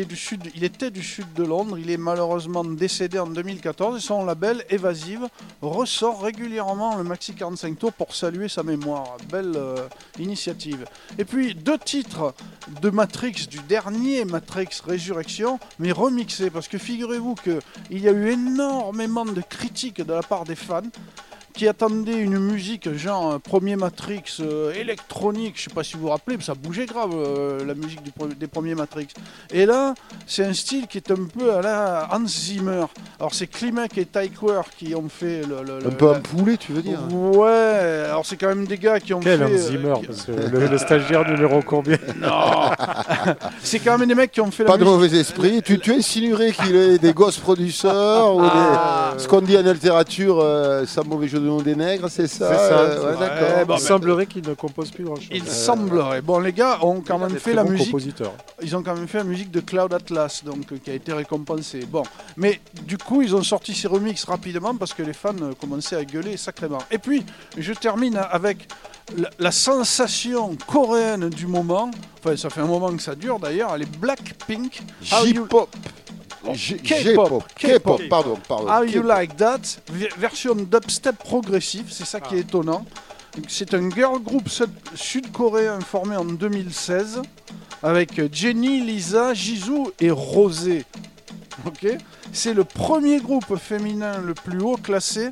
était 0.64 0.92
du 0.92 1.02
sud 1.02 1.34
de 1.34 1.44
Londres, 1.44 1.78
il 1.80 1.90
est 1.90 1.98
malheureusement 1.98 2.64
décédé 2.64 3.18
en 3.18 3.26
2014 3.26 3.98
et 3.98 4.00
son 4.00 4.24
label 4.24 4.64
Evasive 4.70 5.28
ressort 5.64 6.22
régulièrement 6.22 6.96
le 6.96 7.04
Maxi 7.04 7.34
45 7.34 7.80
tours 7.80 7.94
pour 7.94 8.14
saluer 8.14 8.50
sa 8.50 8.62
mémoire. 8.62 9.18
Belle 9.32 9.54
euh, 9.56 9.88
initiative. 10.20 10.86
Et 11.18 11.26
puis 11.26 11.56
deux 11.56 11.80
titres 11.80 12.36
de 12.82 12.92
Matrix, 12.92 13.48
du 13.50 13.60
dernier 13.68 14.26
Matrix 14.26 14.70
Résurrection, 14.86 15.60
mais 15.80 15.92
remixés 15.92 16.52
parce 16.52 16.68
que 16.68 16.78
figurez-vous 16.78 17.34
qu'il 17.36 18.00
y 18.00 18.08
a 18.08 18.12
eu 18.12 18.30
énormément 18.30 19.26
de 19.26 19.42
critiques 19.42 20.06
de 20.06 20.14
la 20.14 20.22
part 20.22 20.44
des 20.44 20.56
fans 20.56 20.82
qui 21.54 21.68
attendaient 21.68 22.18
une 22.18 22.40
musique 22.40 22.94
genre 22.98 23.34
euh, 23.34 23.40
premier 23.40 23.76
Matrix 23.76 24.24
euh, 24.40 24.74
électronique, 24.74 25.54
je 25.58 25.64
sais 25.64 25.70
pas 25.74 25.84
si 25.84 25.96
vous 25.96 26.02
vous 26.04 26.10
rappelez, 26.10 26.38
mais 26.38 26.44
ça 26.44 26.54
bougeait 26.54 26.86
grave 26.86 27.12
euh, 27.14 27.64
la 27.66 27.74
musique 27.74 28.02
du 28.04 28.12
des 28.36 28.48
premiers 28.48 28.76
Matrix. 28.76 29.08
Et 29.52 29.66
là, 29.66 29.94
c'est 30.28 30.46
un 30.46 30.54
style 30.54 30.88
qui 30.88 30.98
est 30.98 31.12
un 31.12 31.26
peu 31.38 31.54
à 31.54 31.62
la 31.62 32.08
Hans 32.12 32.26
Zimmer. 32.28 32.86
Alors 33.20 33.34
c'est 33.34 33.48
Klimek 33.48 33.98
et 33.98 34.06
Tyquer 34.06 34.62
qui 34.78 34.94
ont 34.96 35.10
fait 35.10 35.42
le, 35.42 35.64
le- 35.64 35.88
Un 35.88 35.92
peu 35.92 36.06
la- 36.12 36.18
un 36.18 36.20
poulet, 36.22 36.58
tu 36.58 36.72
veux 36.74 36.82
dire 36.82 37.00
Ouais, 37.12 38.06
alors 38.10 38.26
c'est 38.26 38.38
quand 38.38 38.48
même 38.50 38.66
des 38.68 38.78
gars 38.78 39.00
qui 39.00 39.14
ont 39.14 39.20
Quel 39.20 39.40
fait. 39.40 39.46
Hans 39.46 39.50
euh, 39.50 39.58
Zimmer 39.58 39.94
qui- 40.02 40.08
parce 40.08 40.22
que 40.24 40.32
le, 40.32 40.68
le 40.68 40.78
stagiaire 40.78 41.28
numéro 41.30 41.62
combien? 41.62 41.98
Non 42.20 42.30
C'est 43.64 43.80
quand 43.80 43.98
même 43.98 44.08
des 44.08 44.16
mecs 44.16 44.32
qui 44.32 44.42
ont 44.42 44.52
fait 44.52 44.64
Pas 44.64 44.74
la 44.74 44.78
de 44.78 44.84
musique. 44.84 44.96
mauvais 45.02 45.20
esprit. 45.20 45.62
Tu, 45.64 45.80
tu 45.80 45.94
insinuerais 45.94 46.52
qu'il 46.52 46.76
est 46.76 46.98
des 47.00 47.14
gosses 47.14 47.38
producteurs 47.38 48.36
ou 48.36 48.42
Ah. 48.44 49.14
des... 49.16 49.24
ce 49.24 49.28
qu'on 49.28 49.42
dit 49.42 49.58
en 49.58 49.62
littérature, 49.62 50.40
euh, 50.40 50.86
sans 50.86 51.04
mauvais 51.06 51.28
jeu 51.28 51.40
de 51.40 51.41
nom 51.42 51.62
des 51.62 51.76
nègres, 51.76 52.10
c'est 52.10 52.28
ça 52.28 52.50
C'est 52.50 52.56
ça, 52.70 52.80
euh, 52.80 53.12
ouais, 53.14 53.20
d'accord. 53.20 53.66
Bon, 53.68 53.76
Il 53.76 53.80
semblerait 53.82 54.26
qu'il 54.26 54.48
ne 54.48 54.54
compose 54.54 54.92
plus 54.92 55.04
grand-chose. 55.04 55.30
Il 55.32 55.46
semblerait. 55.48 56.22
Bon, 56.22 56.40
les 56.40 56.54
gars 56.54 56.80
ont 56.84 57.02
quand 57.02 57.20
même 57.20 57.38
fait 57.38 57.54
la 57.54 57.64
musique. 57.64 57.88
Compositeur. 57.88 58.34
Ils 58.62 58.76
ont 58.76 58.84
quand 58.84 58.96
même 58.96 59.08
fait 59.08 59.20
la 59.20 59.24
musique 59.24 59.52
de 59.52 59.60
Cloud 59.60 59.94
Atlas, 59.94 60.44
donc 60.44 60.72
euh, 60.72 60.78
qui 60.84 60.90
a 60.90 60.94
été 60.94 61.14
récompensée. 61.14 61.86
Bon, 61.86 62.04
mais 62.38 62.60
du 62.86 62.98
coup, 62.98 63.22
ils 63.22 63.36
ont 63.36 63.44
sorti 63.44 63.74
ces 63.74 63.88
remixes 63.88 64.24
rapidement 64.26 64.76
parce 64.76 64.94
que 64.94 65.04
les 65.04 65.14
fans 65.14 65.30
euh, 65.42 65.54
commençaient 65.60 65.96
à 65.98 66.06
gueuler 66.06 66.38
sacrément. 66.38 66.80
Et 66.92 66.98
puis, 66.98 67.26
je 67.58 67.74
termine 67.74 68.18
avec 68.32 68.68
la, 69.18 69.30
la 69.40 69.52
sensation 69.52 70.56
coréenne 70.68 71.30
du 71.30 71.48
moment. 71.48 71.92
Enfin, 72.24 72.38
ça 72.38 72.50
fait 72.50 72.62
un 72.62 72.66
moment 72.68 72.92
que 72.96 73.02
ça 73.02 73.16
dure 73.16 73.40
d'ailleurs. 73.40 73.72
Elle 73.76 73.82
est 73.84 73.98
Blackpink. 73.98 74.82
How 75.12 75.26
you- 75.26 75.34
J-pop. 75.44 75.70
K-pop. 76.44 77.44
K-pop, 77.56 78.02
pardon, 78.10 78.38
pardon. 78.48 78.68
How 78.68 78.84
You. 78.84 79.04
Like 79.04 79.36
That, 79.38 79.62
version 80.18 80.56
dubstep 80.56 81.18
progressif, 81.18 81.92
c'est 81.92 82.06
ça 82.06 82.20
qui 82.20 82.36
est 82.36 82.40
étonnant. 82.40 82.86
C'est 83.48 83.74
un 83.74 83.90
girl 83.90 84.20
group 84.22 84.50
sud- 84.50 84.70
sud-coréen 84.96 85.80
formé 85.82 86.16
en 86.18 86.26
2016 86.26 87.22
avec 87.82 88.34
Jenny, 88.34 88.82
Lisa, 88.82 89.34
Jisoo 89.34 89.94
et 90.00 90.12
Rosé. 90.12 90.84
Ok? 91.66 91.88
C'est 92.34 92.54
le 92.54 92.64
premier 92.64 93.20
groupe 93.20 93.58
féminin 93.58 94.18
le 94.20 94.34
plus 94.34 94.62
haut 94.62 94.78
classé 94.78 95.30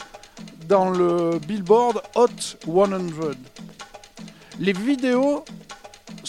dans 0.68 0.90
le 0.92 1.40
Billboard 1.46 2.02
Hot 2.16 2.28
100. 2.66 2.90
Les 4.60 4.74
vidéos 4.74 5.44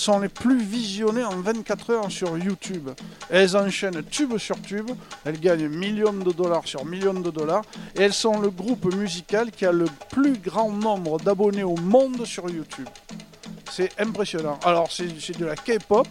sont 0.01 0.19
les 0.19 0.29
plus 0.29 0.63
visionnées 0.63 1.25
en 1.25 1.37
24 1.37 1.91
heures 1.91 2.11
sur 2.11 2.39
YouTube. 2.39 2.91
Elles 3.29 3.57
enchaînent 3.57 4.03
tube 4.03 4.39
sur 4.39 4.61
tube, 4.63 4.91
elles 5.25 5.39
gagnent 5.39 5.69
millions 5.69 6.13
de 6.13 6.33
dollars 6.33 6.67
sur 6.67 6.85
millions 6.85 7.15
de 7.15 7.31
dollars, 7.31 7.63
et 7.95 8.03
elles 8.03 8.15
sont 8.15 8.41
le 8.41 8.49
groupe 8.51 8.93
musical 8.95 9.51
qui 9.51 9.67
a 9.67 9.73
le 9.73 9.87
plus 10.11 10.39
grand 10.39 10.71
nombre 10.71 11.19
d'abonnés 11.19 11.65
au 11.65 11.77
monde 11.77 12.25
sur 12.25 12.49
YouTube. 12.49 12.89
C'est 13.71 13.91
impressionnant. 14.01 14.59
Alors 14.65 14.91
c'est 14.91 15.39
de 15.39 15.45
la 15.45 15.55
K-pop, 15.55 16.09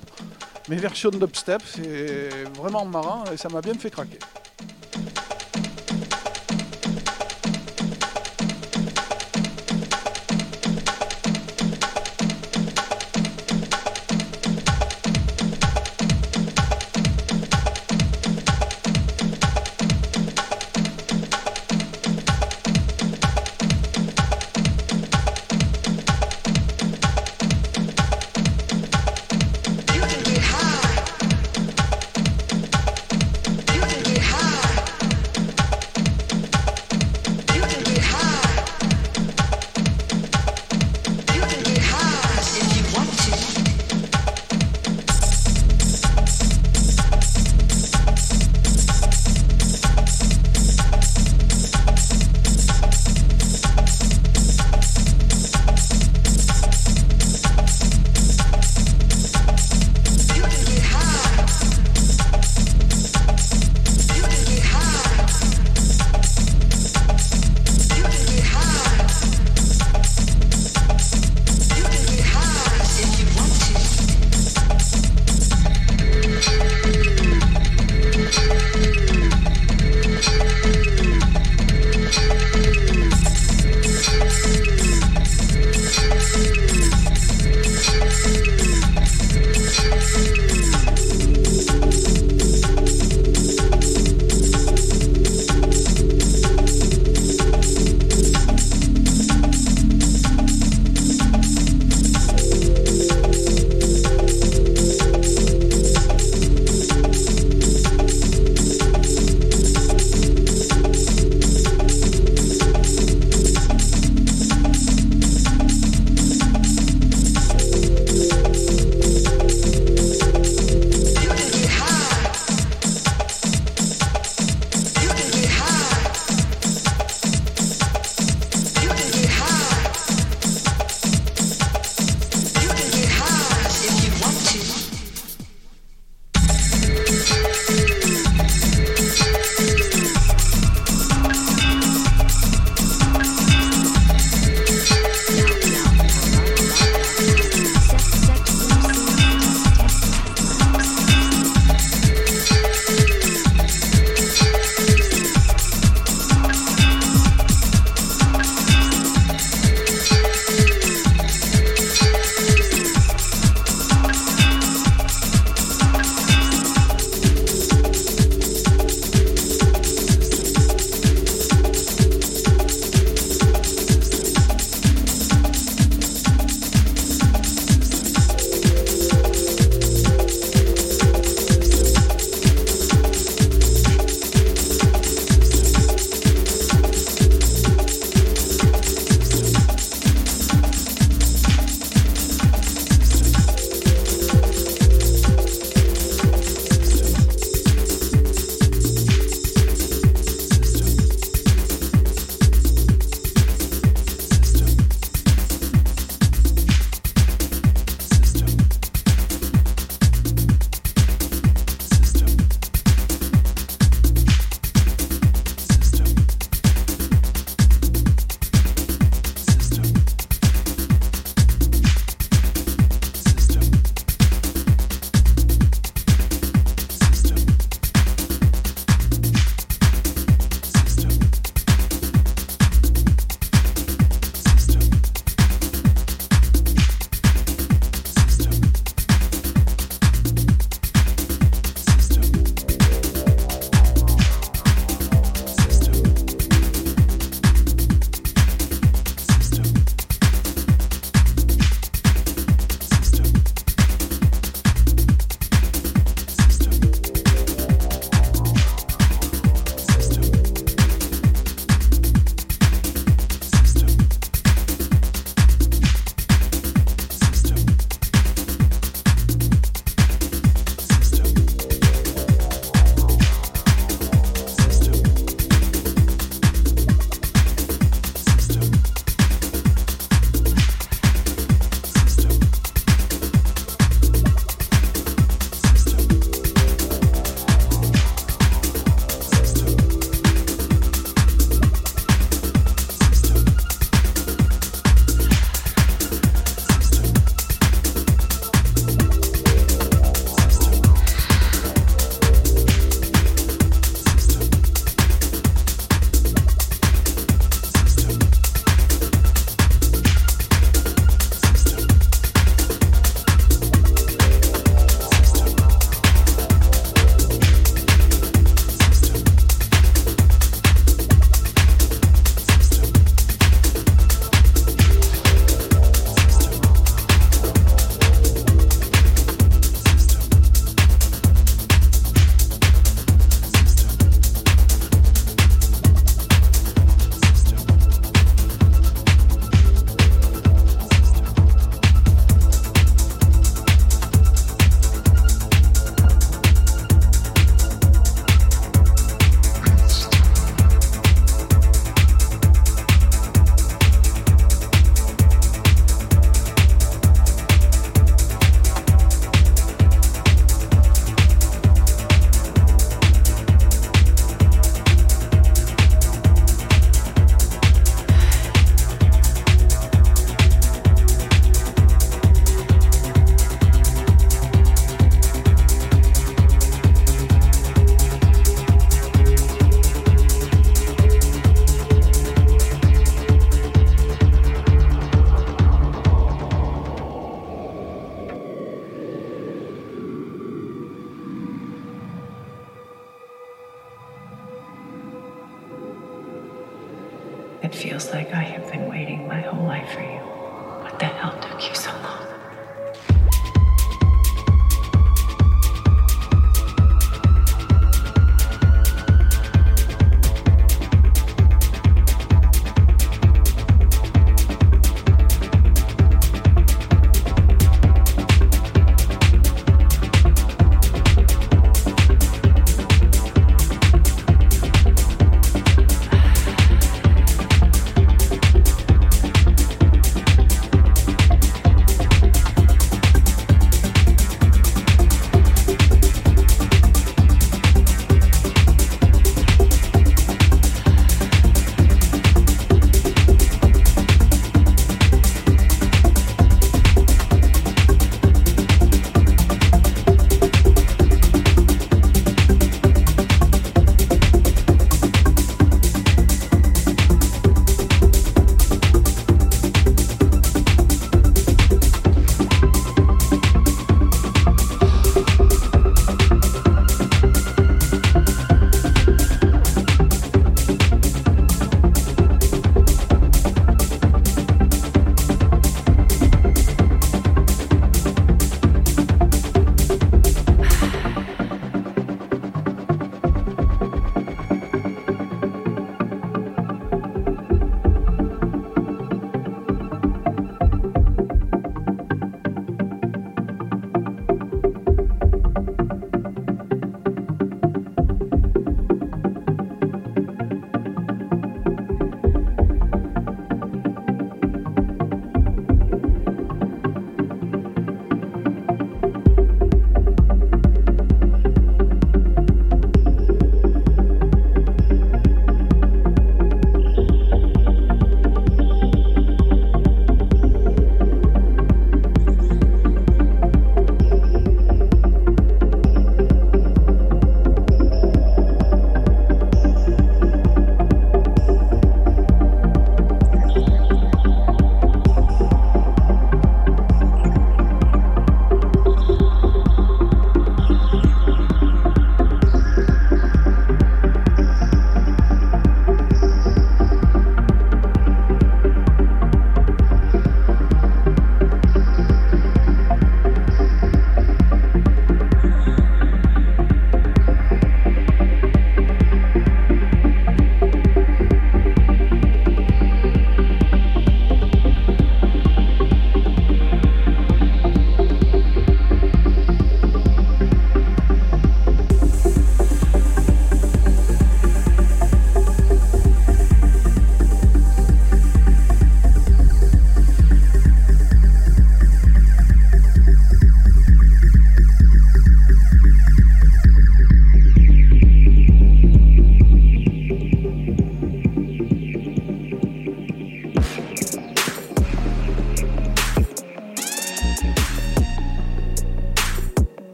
mais 0.70 0.76
version 0.76 1.10
dubstep, 1.10 1.62
c'est 1.66 2.30
vraiment 2.58 2.86
marrant 2.86 3.24
et 3.34 3.38
ça 3.38 3.50
m'a 3.50 3.62
bien 3.62 3.74
fait 3.74 3.90
craquer. 3.90 4.20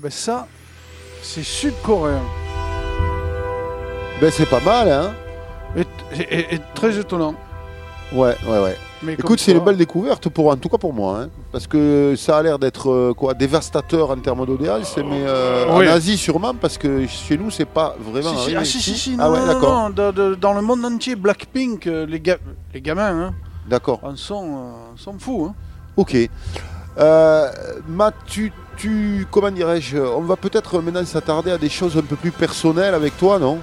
Ben 0.00 0.10
ça, 0.10 0.46
c'est 1.22 1.42
sud-coréen. 1.42 2.22
Ben, 4.20 4.30
c'est 4.30 4.48
pas 4.48 4.60
mal, 4.60 4.90
hein 4.90 5.12
Et, 5.76 6.20
et- 6.22 6.54
et 6.54 6.60
très 6.74 6.98
étonnant. 6.98 7.34
Ouais, 8.12 8.34
ouais, 8.46 8.58
ouais. 8.58 8.76
Mais 9.02 9.12
Écoute, 9.12 9.38
c'est 9.38 9.52
une 9.52 9.60
belle 9.60 9.76
découverte, 9.76 10.28
pour, 10.28 10.48
en 10.48 10.56
tout 10.56 10.68
cas 10.68 10.78
pour 10.78 10.92
moi. 10.92 11.20
hein. 11.20 11.28
parce 11.52 11.66
que 11.68 12.14
ça 12.16 12.38
a 12.38 12.42
l'air 12.42 12.58
d'être 12.58 12.90
euh, 12.90 13.14
quoi 13.14 13.32
dévastateur 13.34 14.10
en 14.10 14.16
termes 14.16 14.44
d'audience, 14.44 14.96
mais 14.96 15.22
euh, 15.24 15.66
Oui. 15.70 15.88
en 15.88 15.92
Asie 15.92 16.16
sûrement, 16.16 16.54
parce 16.54 16.78
que 16.78 17.06
chez 17.06 17.36
nous, 17.38 17.50
c'est 17.50 17.64
pas 17.66 17.94
vraiment. 18.00 18.30
Si, 18.30 18.36
si, 18.36 18.42
arrivé. 18.44 18.56
ah, 18.60 18.64
si, 18.64 18.80
si, 18.80 18.94
si, 18.98 19.16
Ah 19.20 19.26
non, 19.28 19.32
ouais, 19.34 19.40
non, 19.40 19.46
d'accord. 19.46 19.90
non, 19.90 20.34
dans, 20.40 20.54
le 20.54 20.62
monde 20.62 20.84
entier, 20.84 21.14
Blackpink, 21.16 21.86
euh, 21.86 22.06
les, 22.06 22.18
ga- 22.20 22.38
les 22.74 22.80
gamins, 22.80 23.26
hein, 23.28 23.34
D'accord. 23.68 24.00
en 24.02 24.16
sont, 24.16 24.46
euh, 24.56 24.70
sont 24.96 25.16
fous. 25.18 25.46
Hein. 25.50 25.54
Ok. 25.96 26.16
Euh, 26.98 27.48
Matt, 27.86 28.14
tu, 28.78 29.26
comment 29.30 29.50
dirais-je 29.50 29.98
On 29.98 30.22
va 30.22 30.36
peut-être 30.36 30.80
maintenant 30.80 31.04
s'attarder 31.04 31.50
à 31.50 31.58
des 31.58 31.68
choses 31.68 31.96
un 31.96 32.02
peu 32.02 32.16
plus 32.16 32.32
personnelles 32.32 32.94
avec 32.94 33.16
toi, 33.18 33.38
non? 33.38 33.58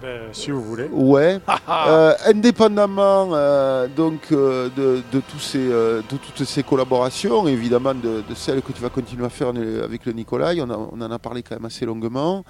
Ben, 0.00 0.30
si 0.32 0.50
vous 0.50 0.62
voulez. 0.62 0.88
Ouais. 0.92 1.38
Euh, 1.88 2.14
indépendamment 2.26 3.30
euh, 3.32 3.86
donc 3.88 4.30
euh, 4.32 4.68
de, 4.76 5.00
de 5.12 5.20
tous 5.20 5.38
ces, 5.38 5.58
de 5.68 6.02
toutes 6.10 6.44
ces 6.44 6.62
collaborations, 6.62 7.46
évidemment 7.48 7.94
de, 7.94 8.22
de 8.28 8.34
celles 8.34 8.60
que 8.62 8.72
tu 8.72 8.82
vas 8.82 8.90
continuer 8.90 9.24
à 9.24 9.30
faire 9.30 9.52
euh, 9.56 9.84
avec 9.84 10.04
le 10.04 10.12
Nicolas, 10.12 10.52
on, 10.58 10.70
a- 10.70 10.76
on 10.76 11.00
en 11.00 11.10
a 11.10 11.18
parlé 11.18 11.42
quand 11.42 11.54
même 11.54 11.64
assez 11.64 11.86
longuement. 11.86 12.44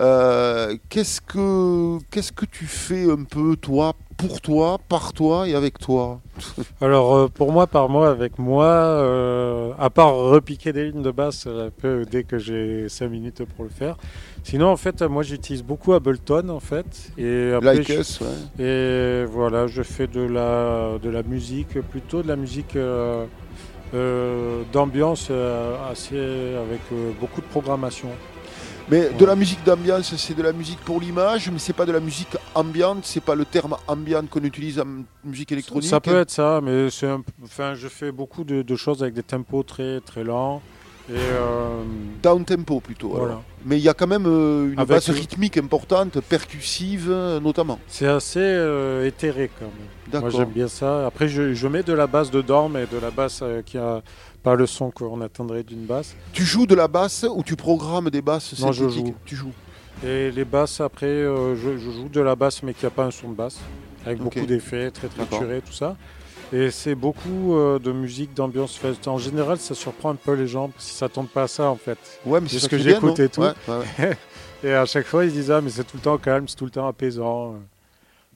Euh, 0.00 0.76
qu'est-ce 0.88 1.20
que 1.20 1.98
qu'est-ce 2.10 2.32
que 2.32 2.46
tu 2.46 2.64
fais 2.66 3.08
un 3.10 3.22
peu 3.22 3.54
toi, 3.54 3.92
pour 4.16 4.40
toi, 4.40 4.78
par 4.88 5.12
toi 5.12 5.48
et 5.48 5.54
avec 5.54 5.78
toi 5.78 6.20
Alors 6.80 7.14
euh, 7.14 7.28
pour 7.28 7.52
moi, 7.52 7.68
par 7.68 7.88
moi, 7.88 8.08
avec 8.10 8.38
moi, 8.40 8.64
euh, 8.64 9.72
à 9.78 9.90
part 9.90 10.14
repiquer 10.16 10.72
des 10.72 10.86
lignes 10.90 11.02
de 11.02 11.12
basse 11.12 11.46
un 11.46 11.70
peu 11.70 12.04
dès 12.10 12.24
que 12.24 12.38
j'ai 12.38 12.88
5 12.88 13.08
minutes 13.08 13.44
pour 13.44 13.64
le 13.64 13.70
faire. 13.70 13.96
Sinon, 14.42 14.66
en 14.68 14.76
fait, 14.76 15.00
moi 15.02 15.22
j'utilise 15.22 15.62
beaucoup 15.62 15.92
Ableton 15.92 16.48
en 16.48 16.58
fait. 16.60 17.12
Et 17.16 17.52
après, 17.52 17.76
Like 17.76 17.92
je- 17.92 18.00
us, 18.00 18.20
ouais. 18.20 18.64
Et 18.64 19.24
voilà, 19.26 19.68
je 19.68 19.82
fais 19.82 20.08
de 20.08 20.22
la, 20.22 20.98
de 21.00 21.08
la 21.08 21.22
musique, 21.22 21.80
plutôt 21.82 22.20
de 22.22 22.28
la 22.28 22.36
musique 22.36 22.74
euh, 22.74 23.26
d'ambiance 24.72 25.30
assez 25.90 26.18
avec 26.18 26.80
beaucoup 27.20 27.40
de 27.40 27.46
programmation. 27.46 28.08
Mais 28.90 29.08
de 29.18 29.24
la 29.24 29.34
musique 29.34 29.64
d'ambiance, 29.64 30.14
c'est 30.16 30.34
de 30.36 30.42
la 30.42 30.52
musique 30.52 30.78
pour 30.80 31.00
l'image, 31.00 31.50
mais 31.50 31.58
c'est 31.58 31.72
pas 31.72 31.86
de 31.86 31.92
la 31.92 32.00
musique 32.00 32.36
ambiante, 32.54 33.04
c'est 33.04 33.22
pas 33.22 33.34
le 33.34 33.46
terme 33.46 33.76
ambiante 33.88 34.28
qu'on 34.28 34.42
utilise 34.44 34.78
en 34.78 35.04
musique 35.24 35.52
électronique. 35.52 35.88
Ça 35.88 36.00
peut 36.00 36.16
être 36.18 36.30
ça, 36.30 36.60
mais 36.62 36.90
c'est 36.90 37.06
un 37.08 37.22
enfin, 37.42 37.74
je 37.74 37.88
fais 37.88 38.12
beaucoup 38.12 38.44
de, 38.44 38.60
de 38.62 38.76
choses 38.76 39.02
avec 39.02 39.14
des 39.14 39.22
tempos 39.22 39.62
très 39.62 40.00
très 40.00 40.22
lents. 40.22 40.60
Et 41.10 41.12
euh, 41.16 41.82
down 42.22 42.44
tempo 42.46 42.80
plutôt. 42.80 43.08
Voilà. 43.10 43.24
alors. 43.32 43.42
Mais 43.66 43.76
il 43.78 43.82
y 43.82 43.90
a 43.90 43.94
quand 43.94 44.06
même 44.06 44.24
euh, 44.26 44.72
une 44.72 44.78
Avec 44.78 44.88
basse 44.88 45.08
le- 45.08 45.14
rythmique 45.14 45.58
importante, 45.58 46.18
percussive 46.20 47.08
euh, 47.10 47.40
notamment. 47.40 47.78
c'est 47.88 48.06
assez 48.06 48.38
euh, 48.40 49.06
éthéré 49.06 49.50
quand 49.58 49.66
même. 49.66 50.20
Moi 50.22 50.30
j'aime 50.30 50.48
bien 50.50 50.68
ça. 50.68 51.06
Après 51.06 51.28
je, 51.28 51.52
je 51.52 51.68
mets 51.68 51.82
de 51.82 51.92
la 51.92 52.06
basse 52.06 52.30
dedans, 52.30 52.70
mais 52.70 52.86
de 52.86 52.98
la 52.98 53.10
basse 53.10 53.40
euh, 53.42 53.60
qui 53.60 53.76
a 53.76 54.02
pas 54.44 54.54
le 54.54 54.66
son 54.66 54.90
qu'on 54.90 55.20
attendrait 55.22 55.64
d'une 55.64 55.86
basse. 55.86 56.14
Tu 56.32 56.44
joues 56.44 56.66
de 56.66 56.74
la 56.74 56.86
basse 56.86 57.26
ou 57.34 57.42
tu 57.42 57.56
programmes 57.56 58.10
des 58.10 58.22
basses 58.22 58.60
Non, 58.60 58.70
je 58.72 58.88
joue. 58.88 59.14
Tu 59.24 59.34
joues. 59.34 59.52
Et 60.04 60.30
les 60.30 60.44
basses 60.44 60.80
après, 60.80 61.06
euh, 61.06 61.56
je, 61.56 61.78
je 61.78 61.90
joue 61.90 62.08
de 62.10 62.20
la 62.20 62.36
basse 62.36 62.62
mais 62.62 62.74
qui 62.74 62.84
a 62.84 62.90
pas 62.90 63.04
un 63.04 63.10
son 63.10 63.30
de 63.30 63.34
basse, 63.34 63.58
avec 64.04 64.18
beaucoup 64.18 64.44
d'effets, 64.44 64.90
très 64.90 65.08
trituré, 65.08 65.62
tout 65.64 65.72
ça. 65.72 65.96
Et 66.52 66.70
c'est 66.70 66.94
beaucoup 66.94 67.56
euh, 67.56 67.78
de 67.78 67.90
musique 67.90 68.34
d'ambiance. 68.34 68.78
En 69.06 69.18
général, 69.18 69.58
ça 69.58 69.74
surprend 69.74 70.10
un 70.10 70.14
peu 70.14 70.34
les 70.34 70.46
gens 70.46 70.68
parce 70.68 70.84
qu'ils 70.84 70.94
s'attendent 70.94 71.30
pas 71.30 71.44
à 71.44 71.48
ça 71.48 71.70
en 71.70 71.76
fait. 71.76 71.98
Ouais, 72.26 72.40
mais 72.40 72.48
C'est 72.48 72.58
ce 72.58 72.68
que 72.68 72.78
j'écoute 72.78 73.18
et 73.18 73.30
tout. 73.30 73.40
Ouais, 73.40 73.52
ouais, 73.66 73.80
ouais. 73.98 74.16
Et 74.62 74.72
à 74.72 74.86
chaque 74.86 75.06
fois, 75.06 75.24
ils 75.24 75.32
disent 75.32 75.50
ah 75.50 75.60
mais 75.60 75.70
c'est 75.70 75.84
tout 75.84 75.96
le 75.96 76.02
temps 76.02 76.18
calme, 76.18 76.46
c'est 76.48 76.56
tout 76.56 76.64
le 76.66 76.70
temps 76.70 76.86
apaisant. 76.86 77.56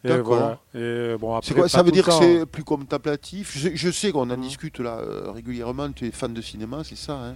D'accord. 0.05 0.25
voilà. 0.27 0.59
Et 0.75 1.17
bon 1.19 1.35
après. 1.35 1.49
C'est 1.49 1.55
quoi 1.55 1.69
Ça 1.69 1.83
veut 1.83 1.91
dire 1.91 2.05
que 2.07 2.13
c'est 2.13 2.47
plus 2.47 2.65
contemplatif? 2.65 3.57
Je, 3.57 3.71
je 3.75 3.91
sais 3.91 4.13
qu'on 4.13 4.31
en 4.31 4.37
Mhm. 4.37 4.41
discute 4.43 4.79
là 4.81 4.99
euh, 4.99 5.31
régulièrement. 5.33 5.91
Tu 5.93 6.07
es 6.07 6.11
fan 6.11 6.33
de 6.35 6.41
cinéma, 6.43 6.83
c'est 6.85 6.97
ça 6.97 7.15
hein? 7.15 7.35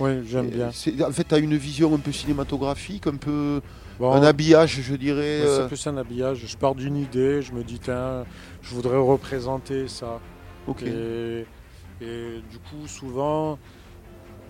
Oui, 0.00 0.26
j'aime 0.26 0.48
bien. 0.48 0.70
c'est- 0.72 1.02
En 1.02 1.12
fait, 1.12 1.24
tu 1.24 1.34
as 1.34 1.38
une 1.38 1.56
vision 1.56 1.94
un 1.94 1.98
peu 1.98 2.10
cinématographique, 2.10 3.06
un 3.06 3.16
peu 3.16 3.60
Bon, 3.98 4.12
un 4.12 4.22
habillage, 4.22 4.80
je 4.80 4.94
dirais. 4.94 5.20
ouais, 5.20 5.46
euh, 5.46 5.62
c'est 5.62 5.68
plus 5.68 5.86
un 5.86 5.96
habillage. 5.98 6.42
Je 6.46 6.56
pars 6.56 6.74
d'une 6.74 6.96
idée, 6.96 7.42
je 7.42 7.52
me 7.52 7.62
dis 7.62 7.78
tiens, 7.78 8.24
je 8.62 8.74
voudrais 8.74 8.96
représenter 8.96 9.88
ça. 9.88 10.18
Ok. 10.66 10.82
Et, 10.84 11.44
et 12.00 12.40
du 12.50 12.56
coup, 12.58 12.86
souvent, 12.88 13.58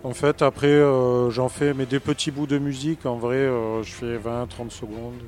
en 0.05 0.15
fait, 0.15 0.41
après, 0.43 0.69
euh, 0.69 1.31
j'en 1.31 1.49
fais 1.49 1.75
mais 1.75 1.85
des 1.87 1.99
petits 2.01 2.31
bouts 2.31 2.47
de 2.47 2.59
musique. 2.59 3.05
En 3.05 3.17
vrai, 3.17 3.37
euh, 3.37 3.83
je 3.83 3.91
fais 3.93 4.17
20-30 4.19 4.71
secondes. 4.71 5.21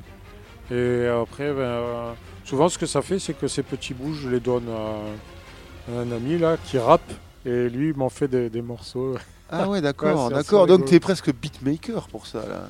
Et 0.73 1.07
après, 1.07 1.53
ben, 1.53 1.61
euh, 1.61 2.13
souvent, 2.45 2.69
ce 2.69 2.79
que 2.79 2.87
ça 2.87 3.03
fait, 3.03 3.19
c'est 3.19 3.35
que 3.35 3.47
ces 3.47 3.63
petits 3.63 3.93
bouts, 3.95 4.15
je 4.15 4.29
les 4.29 4.41
donne 4.41 4.65
à, 4.71 5.93
un 5.93 6.11
ami 6.13 6.39
là 6.39 6.57
qui 6.65 6.79
rappe. 6.79 7.13
Et 7.45 7.69
lui, 7.69 7.89
il 7.91 7.97
m'en 7.97 8.09
fait 8.09 8.29
des, 8.29 8.49
des 8.49 8.63
morceaux. 8.63 9.17
Ah 9.51 9.63
ouais, 9.63 9.69
Ouais, 9.69 9.81
d'accord, 9.83 10.31
d'accord. 10.31 10.67
Donc 10.67 10.87
tu 10.87 10.95
es 10.95 11.01
presque 11.01 11.33
beatmaker 11.33 12.09
pour 12.09 12.27
ça 12.27 12.39
là. 12.49 12.69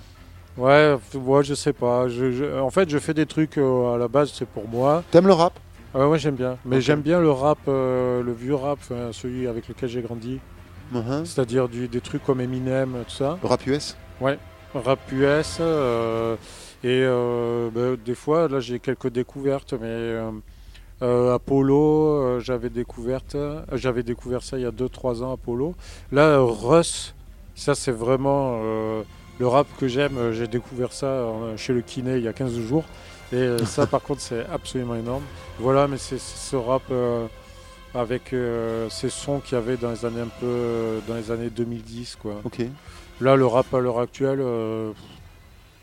Ouais, 0.57 0.97
f- 0.97 1.17
ouais, 1.19 1.45
je 1.45 1.55
sais 1.55 1.73
pas. 1.73 2.09
Je, 2.09 2.33
je- 2.33 2.59
en 2.61 2.71
fait, 2.71 2.89
je 2.91 2.99
fais 2.99 3.15
des 3.15 3.27
trucs 3.27 3.57
euh, 3.57 3.95
à 3.95 3.99
la 3.99 4.09
base, 4.09 4.33
c'est 4.35 4.49
pour 4.49 4.69
moi. 4.69 5.03
T'aimes 5.11 5.27
le 5.27 5.33
rap? 5.33 5.59
Ouais, 5.95 6.05
ouais, 6.05 6.19
j'aime 6.19 6.35
bien. 6.35 6.57
Mais 6.65 6.81
j'aime 6.81 7.01
bien 7.03 7.21
le 7.21 7.31
rap, 7.31 7.59
euh, 7.69 8.23
le 8.23 8.33
vieux 8.33 8.55
rap, 8.55 8.79
celui 9.13 9.47
avec 9.47 9.69
lequel 9.69 9.89
j'ai 9.89 10.03
grandi. 10.03 10.41
Mhm. 10.91 11.25
C'est-à-dire 11.25 11.69
des 11.69 12.01
trucs 12.01 12.25
comme 12.25 12.41
Eminem, 12.41 12.97
tout 13.07 13.15
ça. 13.15 13.39
Le 13.43 13.49
rap 13.49 13.67
US 13.67 13.97
Rap 14.75 14.99
US. 15.13 15.59
euh, 15.61 16.37
et 16.85 17.03
euh, 17.05 17.71
ben, 17.71 17.97
des 17.97 18.15
fois, 18.15 18.49
là, 18.49 18.61
j'ai 18.61 18.79
quelques 18.79 19.09
découvertes, 19.09 19.73
mais 19.75 19.87
euh, 19.87 20.31
euh, 21.03 21.35
Apollo, 21.35 22.41
j'avais 22.41 22.71
découverte, 22.71 23.37
j'avais 23.73 24.03
découvert 24.03 24.43
ça 24.43 24.59
il 24.59 24.63
y 24.63 24.67
a 24.67 24.71
2-3 24.71 25.23
ans, 25.23 25.33
Apollo. 25.33 25.75
Là, 26.11 26.39
Russ, 26.41 27.15
ça, 27.55 27.75
c'est 27.75 27.93
vraiment 27.93 28.61
le 29.39 29.47
rap 29.47 29.67
que 29.79 29.89
j'aime. 29.89 30.33
J'ai 30.33 30.49
découvert 30.49 30.93
ça 30.93 31.25
chez 31.57 31.73
le 31.73 31.83
kiné 31.83 32.17
il 32.17 32.25
y 32.25 32.29
a 32.29 32.33
15 32.33 32.59
jours. 32.59 32.85
Et 33.33 33.59
ça, 33.65 33.87
par 33.87 34.03
contre, 34.03 34.21
c'est 34.21 34.47
absolument 34.47 34.95
énorme. 34.95 35.23
Voilà, 35.59 35.89
mais 35.89 35.99
c'est 35.99 36.19
ce 36.21 36.57
rap. 36.57 36.83
euh, 36.91 37.27
avec 37.95 38.33
euh, 38.33 38.89
ces 38.89 39.11
sons 39.11 39.41
qu'il 39.41 39.55
y 39.55 39.61
avait 39.61 39.77
dans 39.77 39.91
les 39.91 40.05
années 40.05 40.21
un 40.21 40.31
peu 40.41 41.01
dans 41.07 41.15
les 41.15 41.31
années 41.31 41.51
2010 41.51 42.17
quoi. 42.21 42.41
Ok. 42.45 42.63
Là 43.21 43.37
le 43.37 43.47
rap 43.47 43.73
à 43.75 43.81
l'heure 43.81 43.99
actuelle 44.01 44.41
euh, 44.41 44.93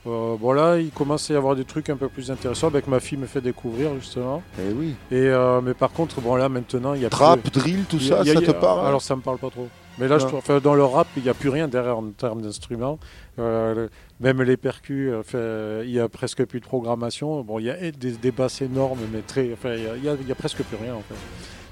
euh, 0.08 0.36
bon 0.38 0.52
là 0.54 0.78
il 0.78 0.92
commence 0.92 1.30
à 1.30 1.34
y 1.34 1.38
avoir 1.38 1.56
des 1.56 1.66
trucs 1.66 1.90
un 1.90 1.98
peu 1.98 2.08
plus 2.08 2.32
intéressants 2.32 2.68
avec 2.68 2.88
ma 2.88 3.00
fille 3.00 3.18
me 3.18 3.26
fait 3.28 3.42
découvrir 3.42 3.90
justement 4.00 4.42
Eh 4.58 4.72
oui. 4.74 4.96
et 5.12 5.16
euh, 5.28 5.60
mais 5.62 5.74
par 5.74 5.92
contre 5.92 6.22
bon 6.22 6.36
là 6.36 6.48
maintenant 6.50 6.94
il 6.94 7.02
y 7.02 7.06
a 7.06 7.10
Trap, 7.10 7.42
plus- 7.42 7.52
drill, 7.52 7.84
tout 7.90 7.98
il 7.98 8.08
y 8.08 8.14
a- 8.14 8.18
ça, 8.18 8.22
il 8.24 8.28
y 8.28 8.32
a- 8.32 8.34
ça 8.36 8.42
te 8.42 8.52
parle 8.52 8.88
Alors 8.88 9.02
ça 9.02 9.16
me 9.16 9.22
parle 9.22 9.38
pas 9.40 9.50
trop. 9.50 9.68
Mais 9.98 10.08
là, 10.08 10.18
je 10.18 10.26
trouve, 10.28 10.62
dans 10.62 10.76
le 10.76 10.84
rap, 10.86 11.08
il 11.18 11.24
n'y 11.24 11.28
a 11.30 11.34
plus 11.34 11.50
rien 11.50 11.68
derrière 11.68 11.98
en 11.98 12.06
termes 12.18 12.42
d'instruments. 12.42 13.00
Euh, 13.38 13.90
même 14.22 14.42
les 14.44 14.56
percus, 14.56 15.12
il 15.34 15.90
y 15.92 16.00
a 16.00 16.08
presque 16.08 16.46
plus 16.46 16.62
de 16.62 16.66
programmation. 16.66 17.42
Bon, 17.42 17.60
il 17.60 17.66
y 17.66 17.70
a 17.70 17.76
des, 17.92 18.12
des 18.14 18.32
basses 18.32 18.62
énormes, 18.62 19.00
mais 19.12 19.20
très, 19.28 19.50
enfin, 19.52 19.74
il 19.76 20.02
y 20.06 20.32
a- 20.32 20.36
presque 20.36 20.64
plus 20.64 20.78
rien 20.82 20.94
en 20.96 21.02
fait. 21.02 21.16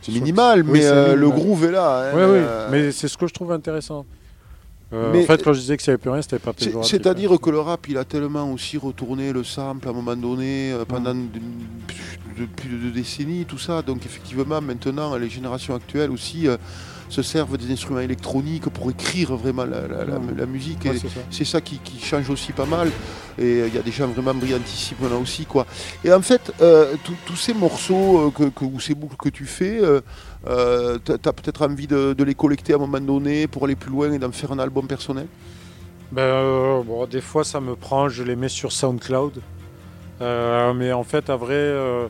C'est 0.01 0.11
minimal, 0.11 0.63
mais 0.65 0.85
euh, 0.85 1.15
le 1.15 1.29
groove 1.29 1.63
est 1.63 1.71
là. 1.71 2.09
hein. 2.09 2.11
Oui, 2.15 2.21
oui, 2.23 2.29
Euh, 2.45 2.67
mais 2.69 2.91
c'est 2.91 3.07
ce 3.07 3.15
que 3.17 3.27
je 3.27 3.33
trouve 3.33 3.53
intéressant. 3.53 4.05
Euh, 4.93 5.11
Mais- 5.11 5.23
en 5.23 5.25
fait, 5.27 5.43
quand 5.43 5.51
je 5.53 5.59
disais 5.59 5.75
que 5.75 5.83
ça 5.83 5.91
n'y 5.91 5.95
avait 5.95 6.01
plus 6.01 6.09
rien, 6.11 6.21
c'était 6.21 6.39
pas. 6.39 6.53
C'est-à-dire 6.83 7.37
que 7.41 7.49
le 7.49 7.59
rap, 7.59 7.87
il 7.89 7.97
a 7.97 8.05
tellement 8.05 8.51
aussi 8.53 8.77
retourné 8.77 9.33
le 9.33 9.43
sample 9.43 9.87
à 9.87 9.91
un 9.91 9.93
moment 9.93 10.15
donné, 10.15 10.71
euh, 10.71 10.85
pendant 10.85 11.13
Mm. 11.13 11.29
de- 11.33 11.39
depuis 12.39 12.69
de 12.69 12.77
deux 12.77 12.91
décennies, 12.91 13.43
tout 13.45 13.57
ça. 13.57 13.81
Donc 13.81 14.05
effectivement, 14.05 14.61
maintenant, 14.61 15.15
les 15.17 15.29
générations 15.29 15.75
actuelles 15.75 16.11
aussi 16.11 16.47
euh, 16.47 16.55
se 17.09 17.21
servent 17.21 17.57
des 17.57 17.71
instruments 17.71 17.99
électroniques 18.01 18.69
pour 18.69 18.89
écrire 18.91 19.35
vraiment 19.35 19.65
la, 19.65 19.87
la- 19.87 20.05
la- 20.05 20.19
la 20.37 20.45
musique. 20.45 20.85
Ouais, 20.85 20.97
c'est 21.31 21.45
ça. 21.45 21.61
qui, 21.61 21.79
qui 21.79 21.99
change 22.03 22.29
aussi 22.29 22.51
pas 22.51 22.65
mal. 22.65 22.89
Et 23.39 23.43
euh, 23.61 23.67
il 23.67 23.75
y 23.75 23.77
a 23.77 23.81
des 23.81 23.91
gens 23.91 24.07
vraiment 24.07 24.33
brillantissimes 24.33 24.97
là 25.09 25.15
aussi. 25.15 25.45
Quoi. 25.45 25.65
Et 26.03 26.11
en 26.11 26.21
fait, 26.21 26.51
euh, 26.61 26.95
tous- 27.25 27.35
ces 27.35 27.53
morceaux 27.53 28.27
euh, 28.27 28.31
que, 28.31 28.43
que- 28.49 28.65
ou 28.65 28.79
ces 28.79 28.93
boucles 28.95 29.15
que 29.17 29.29
tu 29.29 29.45
fais, 29.45 29.79
euh, 29.81 30.01
euh, 30.47 30.97
t'as 31.03 31.13
as, 31.13 31.33
peut-être 31.33 31.61
envie 31.65 31.87
de, 31.87 32.13
de 32.13 32.23
les 32.23 32.35
collecter 32.35 32.73
à 32.73 32.75
un 32.77 32.79
moment 32.79 32.99
donné 32.99 33.47
pour 33.47 33.63
aller 33.65 33.75
plus 33.75 33.91
loin 33.91 34.11
et 34.11 34.19
d'en 34.19 34.31
faire 34.31 34.51
un 34.51 34.59
album 34.59 34.87
personnel? 34.87 35.27
Ben, 36.11 36.21
euh, 36.21 36.83
bon, 36.83 37.05
des 37.05 37.21
fois, 37.21 37.43
ça 37.43 37.59
me 37.61 37.75
prend, 37.75 38.09
je 38.09 38.23
les 38.23 38.35
mets 38.35 38.49
sur 38.49 38.71
SoundCloud. 38.71 39.41
Euh, 40.21 40.73
mais 40.73 40.91
en 40.93 41.03
fait, 41.03 41.29
à 41.29 41.35
vrai, 41.35 41.53
euh, 41.53 42.07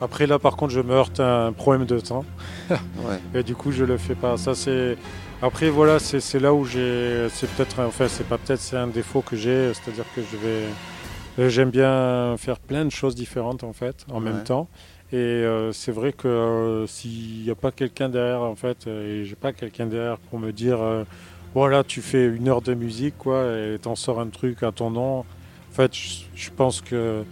après 0.00 0.26
là, 0.26 0.38
par 0.38 0.56
contre, 0.56 0.72
je 0.72 0.80
me 0.80 0.92
heurte 0.94 1.20
à 1.20 1.46
un 1.46 1.52
problème 1.52 1.86
de 1.86 1.98
temps. 2.00 2.24
Ouais. 2.70 3.18
Et 3.34 3.42
du 3.42 3.54
coup, 3.54 3.72
je 3.72 3.84
le 3.84 3.96
fais 3.96 4.14
pas. 4.14 4.36
Ça, 4.36 4.54
c'est. 4.54 4.96
Après, 5.40 5.70
voilà, 5.70 5.98
c'est 5.98 6.40
là 6.40 6.52
où 6.52 6.64
j'ai. 6.64 7.28
C'est 7.30 7.48
peut-être. 7.50 7.80
Enfin, 7.80 8.08
c'est 8.08 8.26
pas 8.28 8.38
peut-être, 8.38 8.60
c'est 8.60 8.76
un 8.76 8.88
défaut 8.88 9.22
que 9.22 9.36
j'ai. 9.36 9.72
C'est-à-dire 9.74 10.04
que 10.14 10.20
je 10.22 10.36
vais. 10.36 11.48
J'aime 11.50 11.70
bien 11.70 12.34
faire 12.36 12.58
plein 12.58 12.84
de 12.84 12.90
choses 12.90 13.14
différentes, 13.14 13.62
en 13.64 13.72
fait, 13.72 14.04
en 14.10 14.16
Ouais. 14.22 14.30
même 14.32 14.42
temps. 14.42 14.68
Et 15.12 15.16
euh, 15.16 15.72
c'est 15.72 15.92
vrai 15.92 16.12
que 16.12 16.26
euh, 16.28 16.86
s'il 16.88 17.44
n'y 17.44 17.50
a 17.50 17.54
pas 17.54 17.70
quelqu'un 17.70 18.08
derrière, 18.08 18.42
en 18.42 18.56
fait, 18.56 18.86
euh, 18.88 19.22
et 19.22 19.24
j'ai 19.24 19.36
pas 19.36 19.52
quelqu'un 19.52 19.86
derrière 19.86 20.18
pour 20.18 20.38
me 20.38 20.52
dire. 20.52 20.82
euh, 20.82 21.04
voilà, 21.54 21.82
tu 21.84 22.02
fais 22.02 22.26
une 22.26 22.48
heure 22.48 22.60
de 22.60 22.74
musique, 22.74 23.16
quoi, 23.16 23.44
et 23.56 23.78
t'en 23.80 23.94
sors 23.96 24.20
un 24.20 24.26
truc 24.26 24.62
à 24.62 24.70
ton 24.72 24.90
nom. 24.90 25.20
En 25.20 25.24
fait, 25.72 25.92
je 26.34 26.50
pense 26.54 26.82
que 26.82 27.22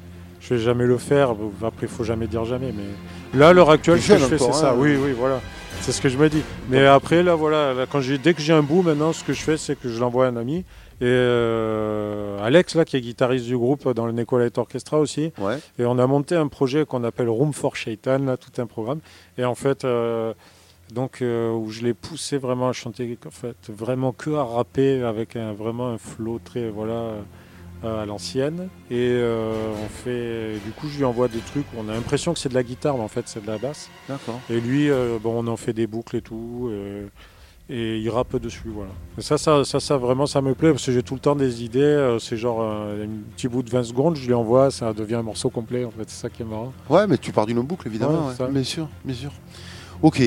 je 0.49 0.55
vais 0.55 0.61
jamais 0.61 0.87
le 0.87 0.99
faire. 0.99 1.31
Après, 1.63 1.83
il 1.87 1.89
faut 1.89 2.05
jamais 2.05 2.27
dire 2.27 2.45
jamais, 2.45 2.73
mais 2.73 3.39
là, 3.39 3.49
à 3.49 3.53
l'heure 3.53 3.71
actuelle, 3.71 4.01
ce 4.01 4.13
que 4.13 4.19
je 4.19 4.25
fais, 4.25 4.39
c'est 4.39 4.53
ça. 4.53 4.71
hein. 4.73 4.77
Oui, 4.79 4.97
oui, 4.97 5.13
voilà. 5.17 5.41
C'est 5.81 5.93
ce 5.93 6.01
que 6.01 6.09
je 6.09 6.17
me 6.17 6.29
dis. 6.29 6.43
Mais 6.71 6.87
après, 6.87 7.23
là, 7.23 7.35
voilà, 7.35 7.75
là, 7.75 7.87
quand 7.91 8.01
j'ai, 8.01 8.19
dès 8.19 8.33
que 8.35 8.41
j'ai 8.41 8.53
un 8.53 8.63
bout, 8.63 8.83
maintenant, 8.83 9.13
ce 9.13 9.23
que 9.25 9.33
je 9.33 9.43
fais, 9.43 9.57
c'est 9.57 9.79
que 9.79 9.89
je 9.89 10.01
l'envoie 10.01 10.27
à 10.27 10.29
un 10.31 10.37
ami. 10.37 10.65
Et 11.01 11.05
euh, 11.05 12.39
Alex, 12.43 12.75
là, 12.75 12.85
qui 12.85 12.97
est 12.97 13.01
guitariste 13.01 13.45
du 13.45 13.57
groupe 13.59 13.93
dans 13.93 14.07
le 14.07 14.13
Nicolette 14.13 14.57
Orchestra 14.59 14.99
aussi. 14.99 15.33
Ouais. 15.39 15.59
Et 15.79 15.85
on 15.85 15.99
a 15.99 16.07
monté 16.07 16.35
un 16.35 16.49
projet 16.49 16.87
qu'on 16.87 17.05
appelle 17.05 17.29
Room 17.29 17.53
for 17.53 17.77
Shaitan, 17.77 18.19
là, 18.21 18.37
tout 18.37 18.61
un 18.61 18.67
programme. 18.67 19.01
Et 19.37 19.45
en 19.45 19.55
fait, 19.55 19.85
euh, 19.85 20.33
donc, 20.95 21.21
euh, 21.21 21.51
où 21.53 21.71
je 21.71 21.83
l'ai 21.83 21.93
poussé 21.95 22.39
vraiment 22.39 22.69
à 22.69 22.73
chanter, 22.73 23.19
en 23.27 23.31
fait, 23.31 23.57
vraiment 23.69 24.13
que 24.13 24.31
à 24.31 24.45
rapper 24.45 25.03
avec 25.03 25.37
un, 25.37 25.53
vraiment 25.53 25.89
un 25.91 25.99
flow 25.99 26.41
très, 26.43 26.71
voilà, 26.71 27.11
à 27.85 28.05
l'ancienne. 28.07 28.69
Et 28.91 29.11
euh, 29.13 29.53
on 29.85 29.89
fait, 29.89 30.59
du 30.65 30.73
coup, 30.73 30.89
je 30.89 30.99
lui 30.99 31.05
envoie 31.05 31.29
des 31.29 31.39
trucs 31.41 31.67
on 31.79 31.89
a 31.89 31.93
l'impression 31.95 32.33
que 32.33 32.39
c'est 32.39 32.49
de 32.49 32.55
la 32.55 32.63
guitare, 32.63 32.97
mais 32.97 33.03
en 33.05 33.09
fait, 33.09 33.25
c'est 33.27 33.43
de 33.43 33.47
la 33.47 33.59
basse. 33.59 33.91
D'accord. 34.09 34.41
Et 34.51 34.61
lui, 34.61 34.91
euh, 34.91 35.19
bon, 35.23 35.45
on 35.45 35.47
en 35.49 35.57
fait 35.57 35.73
des 35.73 35.87
boucles 35.87 36.17
et 36.17 36.23
tout. 36.23 36.69
euh, 36.71 37.07
et 37.69 37.99
il 37.99 38.09
rappe 38.11 38.37
dessus, 38.37 38.69
voilà. 38.73 38.93
Et 39.19 39.23
ça, 39.23 39.39
ça, 39.39 39.65
ça, 39.65 39.81
ça, 39.81 39.97
vraiment, 39.97 40.27
ça 40.27 40.41
me 40.41 40.55
plaît 40.55 40.71
parce 40.71 40.87
que 40.87 40.93
j'ai 40.93 41.03
tout 41.03 41.15
le 41.15 41.21
temps 41.21 41.35
des 41.35 41.65
idées. 41.65 41.81
euh, 41.81 42.21
c'est 42.21 42.37
genre 42.37 42.59
euh, 42.63 43.05
un 43.05 43.09
petit 43.37 43.49
bout 43.49 43.65
de 43.65 43.71
20 43.71 43.83
secondes, 43.83 44.15
je 44.17 44.25
lui 44.25 44.35
envoie, 44.35 44.71
ça 44.71 44.93
devient 44.93 45.17
un 45.17 45.23
morceau 45.23 45.51
complet. 45.51 45.85
En 45.85 45.91
fait, 45.91 46.05
c'est 46.07 46.21
ça 46.23 46.31
qui 46.31 46.43
est 46.43 46.45
marrant. 46.45 46.73
Ouais, 46.89 47.09
mais 47.09 47.19
tu 47.19 47.33
pars 47.33 47.45
d'une 47.45 47.61
boucle, 47.63 47.89
évidemment. 47.89 48.23
Ouais, 48.27 48.29
ouais. 48.29 48.35
ça. 48.37 48.47
Bien 48.47 48.63
sûr, 48.63 48.89
bien 49.05 49.15
sûr. 49.17 49.33
Ok. 50.01 50.23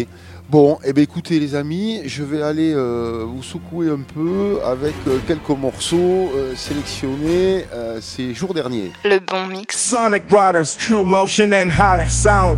Bon, 0.50 0.80
eh 0.84 0.94
ben 0.94 1.04
écoutez 1.04 1.40
les 1.40 1.54
amis, 1.54 2.02
je 2.06 2.24
vais 2.24 2.42
aller 2.42 2.74
euh, 2.74 3.24
vous 3.24 3.44
secouer 3.44 3.92
un 3.92 4.00
peu 4.02 4.58
avec 4.66 4.96
euh, 5.08 5.20
quelques 5.28 5.50
morceaux 5.50 6.32
euh, 6.36 6.56
sélectionnés 6.56 7.66
euh, 7.72 8.00
ces 8.02 8.34
jours 8.34 8.56
derniers. 8.56 8.92
Le 9.06 9.20
bon 9.20 9.46
mix. 9.46 9.78
Sonic 9.78 10.24
Riders, 10.32 10.76
True 10.80 11.06
Motion 11.06 11.52
and 11.52 11.70
High 11.70 12.10
Sound. 12.10 12.58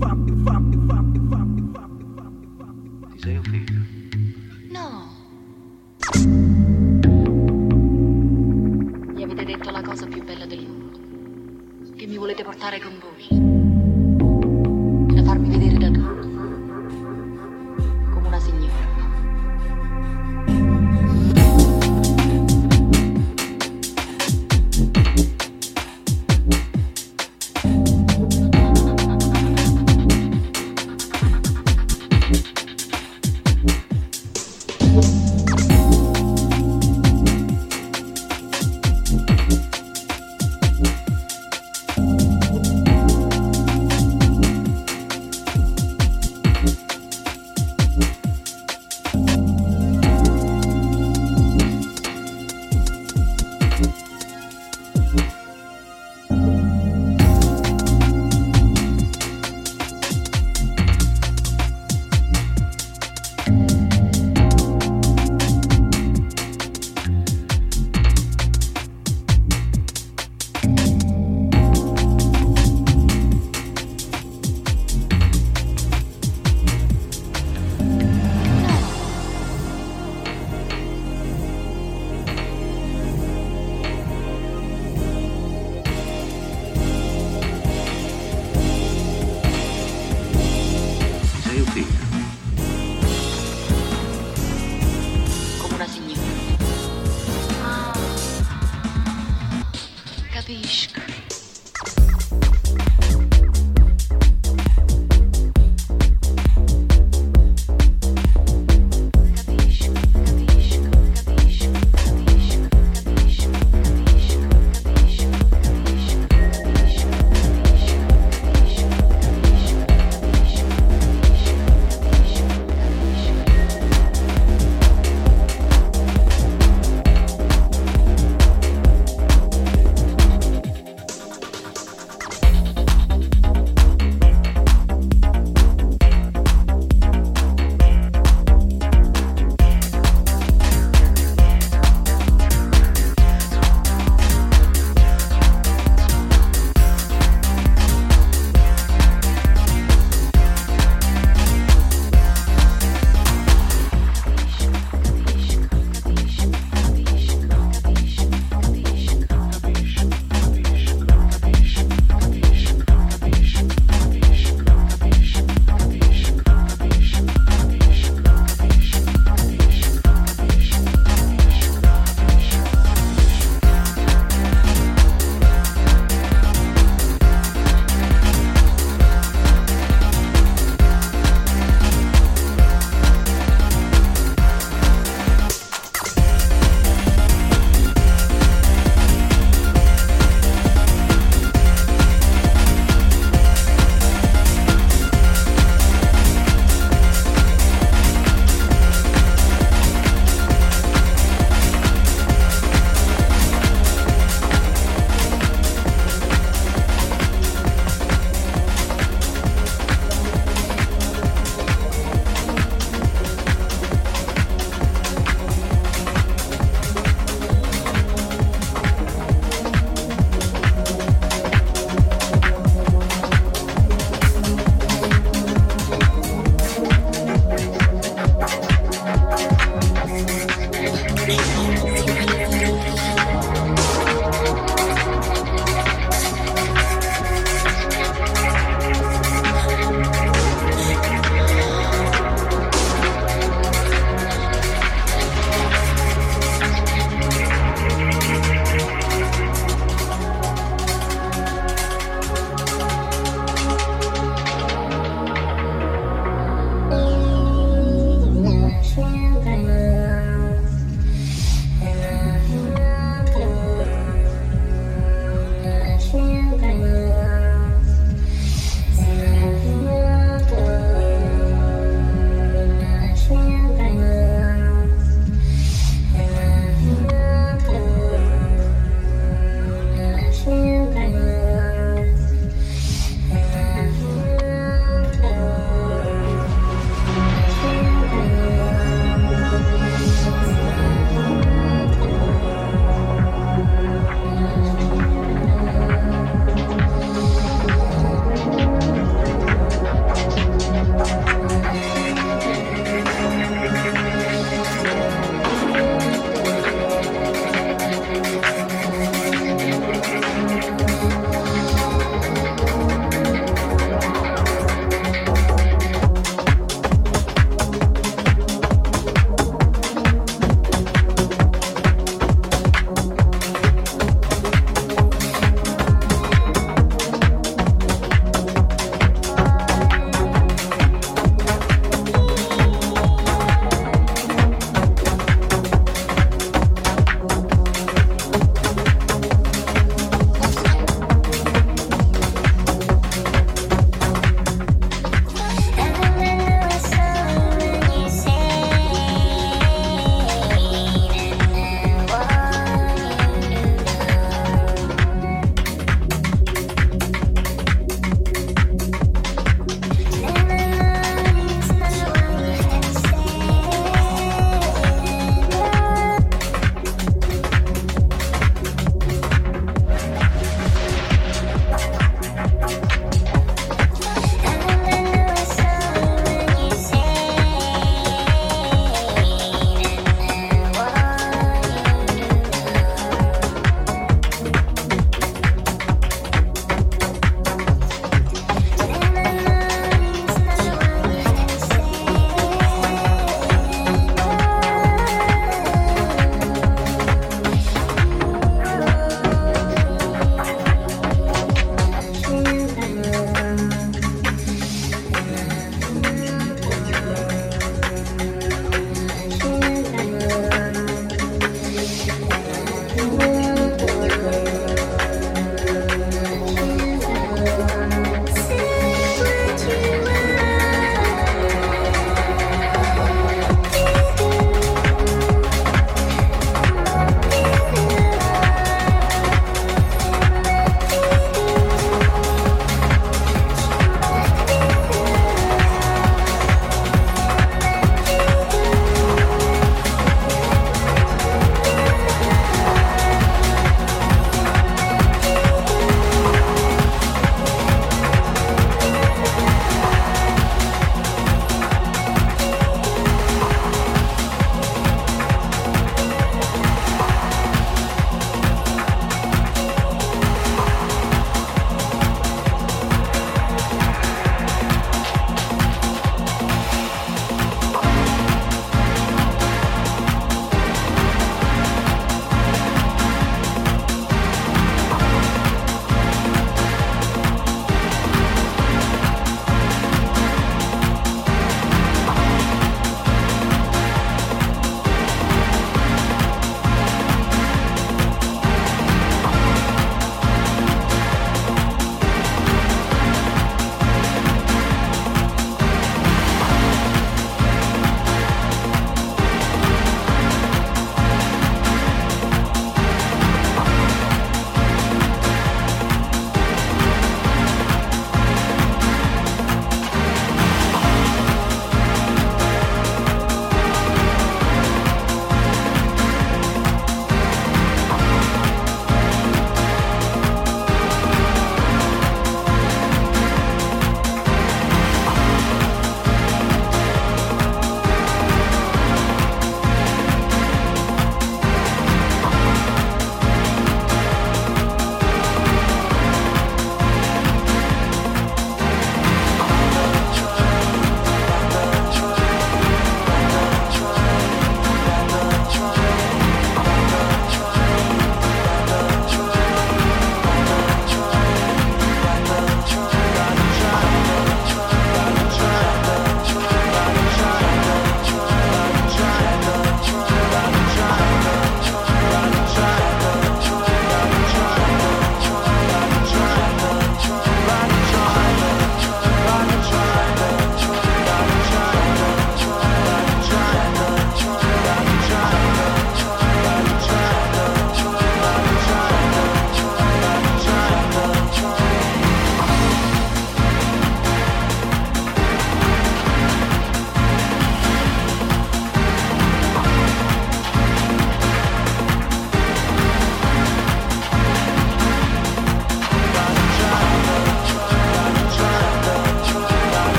Capisco. 0.00 0.95
Volete 12.26 12.42
portare 12.42 12.80
con 12.80 12.98
voi. 12.98 13.15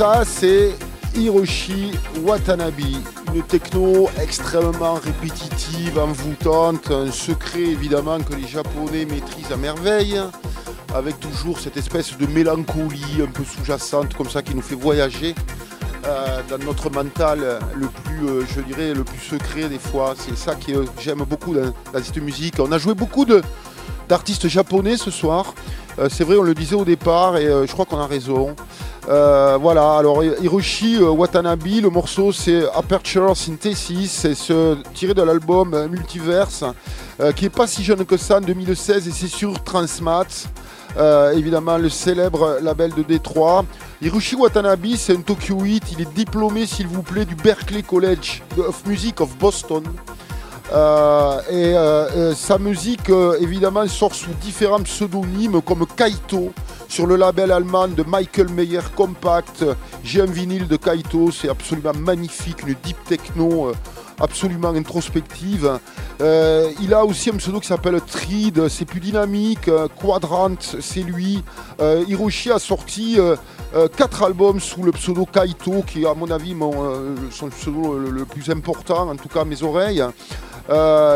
Ça 0.00 0.22
c'est 0.24 0.74
Hiroshi 1.14 1.90
Watanabe, 2.22 2.80
une 3.34 3.42
techno 3.42 4.08
extrêmement 4.18 4.94
répétitive, 4.94 5.98
envoûtante, 5.98 6.90
un 6.90 7.12
secret 7.12 7.64
évidemment 7.64 8.18
que 8.18 8.32
les 8.32 8.48
Japonais 8.48 9.04
maîtrisent 9.04 9.52
à 9.52 9.58
merveille, 9.58 10.18
avec 10.94 11.20
toujours 11.20 11.60
cette 11.60 11.76
espèce 11.76 12.16
de 12.16 12.24
mélancolie 12.28 13.20
un 13.20 13.30
peu 13.30 13.44
sous-jacente 13.44 14.14
comme 14.14 14.30
ça 14.30 14.40
qui 14.40 14.54
nous 14.54 14.62
fait 14.62 14.74
voyager 14.74 15.34
euh, 16.06 16.40
dans 16.48 16.64
notre 16.64 16.88
mental 16.88 17.58
le 17.74 17.88
plus, 17.88 18.26
euh, 18.26 18.46
je 18.56 18.62
dirais, 18.62 18.94
le 18.94 19.04
plus 19.04 19.20
secret 19.20 19.68
des 19.68 19.78
fois. 19.78 20.14
C'est 20.16 20.34
ça 20.34 20.54
que 20.54 20.72
euh, 20.72 20.84
j'aime 20.98 21.24
beaucoup 21.28 21.52
dans, 21.52 21.74
dans 21.92 22.02
cette 22.02 22.16
musique. 22.22 22.54
On 22.58 22.72
a 22.72 22.78
joué 22.78 22.94
beaucoup 22.94 23.26
d'artistes 24.08 24.48
japonais 24.48 24.96
ce 24.96 25.10
soir. 25.10 25.52
C'est 26.08 26.24
vrai, 26.24 26.36
on 26.36 26.42
le 26.42 26.54
disait 26.54 26.76
au 26.76 26.86
départ 26.86 27.36
et 27.36 27.44
je 27.44 27.70
crois 27.72 27.84
qu'on 27.84 27.98
a 27.98 28.06
raison. 28.06 28.56
Euh, 29.10 29.58
voilà, 29.60 29.96
alors 29.96 30.22
Hiroshi 30.22 30.98
euh, 31.02 31.10
Watanabe, 31.10 31.66
le 31.82 31.90
morceau 31.90 32.30
c'est 32.30 32.62
Aperture 32.72 33.36
Synthesis, 33.36 34.06
c'est 34.06 34.36
ce, 34.36 34.76
tiré 34.94 35.14
de 35.14 35.22
l'album 35.22 35.88
Multiverse, 35.88 36.64
euh, 37.18 37.32
qui 37.32 37.46
est 37.46 37.50
pas 37.50 37.66
si 37.66 37.82
jeune 37.82 38.04
que 38.04 38.16
ça 38.16 38.36
en 38.36 38.40
2016 38.40 39.08
et 39.08 39.10
c'est 39.10 39.26
sur 39.26 39.64
Transmat, 39.64 40.48
évidemment 41.34 41.76
le 41.76 41.88
célèbre 41.88 42.58
label 42.62 42.94
de 42.94 43.02
Détroit. 43.02 43.64
Hiroshi 44.00 44.36
Watanabe, 44.36 44.94
c'est 44.96 45.16
un 45.16 45.22
Tokyoite, 45.22 45.90
il 45.90 46.02
est 46.02 46.14
diplômé 46.14 46.66
s'il 46.66 46.86
vous 46.86 47.02
plaît 47.02 47.24
du 47.24 47.34
Berklee 47.34 47.82
College 47.82 48.44
of 48.58 48.86
Music 48.86 49.20
of 49.20 49.36
Boston. 49.38 49.82
Et 51.50 51.74
sa 52.36 52.58
musique, 52.58 53.10
évidemment, 53.40 53.88
sort 53.88 54.14
sous 54.14 54.30
différents 54.40 54.82
pseudonymes 54.82 55.60
comme 55.62 55.84
Kaito 55.96 56.52
sur 56.90 57.06
le 57.06 57.14
label 57.14 57.52
allemand 57.52 57.86
de 57.86 58.02
Michael 58.02 58.48
Meyer 58.48 58.80
Compact. 58.96 59.64
J'ai 60.02 60.22
un 60.22 60.26
vinyle 60.26 60.66
de 60.66 60.74
Kaito, 60.76 61.30
c'est 61.30 61.48
absolument 61.48 61.92
magnifique, 61.94 62.66
une 62.66 62.74
deep 62.82 62.96
techno 63.04 63.68
euh, 63.68 63.74
absolument 64.18 64.70
introspective. 64.70 65.78
Euh, 66.20 66.68
il 66.82 66.92
a 66.92 67.04
aussi 67.04 67.30
un 67.30 67.36
pseudo 67.36 67.60
qui 67.60 67.68
s'appelle 67.68 68.00
Trid, 68.00 68.68
c'est 68.68 68.84
plus 68.86 68.98
dynamique. 68.98 69.70
Quadrant, 70.02 70.56
c'est 70.80 71.02
lui. 71.02 71.44
Euh, 71.80 72.04
Hiroshi 72.08 72.50
a 72.50 72.58
sorti 72.58 73.18
quatre 73.96 74.24
albums 74.24 74.58
sous 74.58 74.82
le 74.82 74.90
pseudo 74.90 75.26
Kaito, 75.26 75.84
qui 75.86 76.04
à 76.04 76.14
mon 76.14 76.28
avis 76.28 76.56
mon, 76.56 77.14
son 77.30 77.50
pseudo 77.50 77.98
le, 77.98 78.10
le 78.10 78.24
plus 78.24 78.50
important, 78.50 79.08
en 79.08 79.14
tout 79.14 79.28
cas 79.28 79.42
à 79.42 79.44
mes 79.44 79.62
oreilles. 79.62 80.02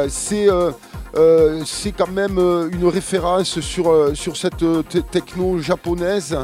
C'est 0.09 0.49
euh, 1.17 1.63
c'est 1.65 1.93
quand 1.93 2.11
même 2.11 2.39
euh, 2.39 2.69
une 2.73 2.87
référence 2.87 3.61
sur, 3.61 3.91
euh, 3.91 4.15
sur 4.15 4.37
cette 4.37 4.59
te- 4.59 4.99
techno 4.99 5.59
japonaise. 5.59 6.37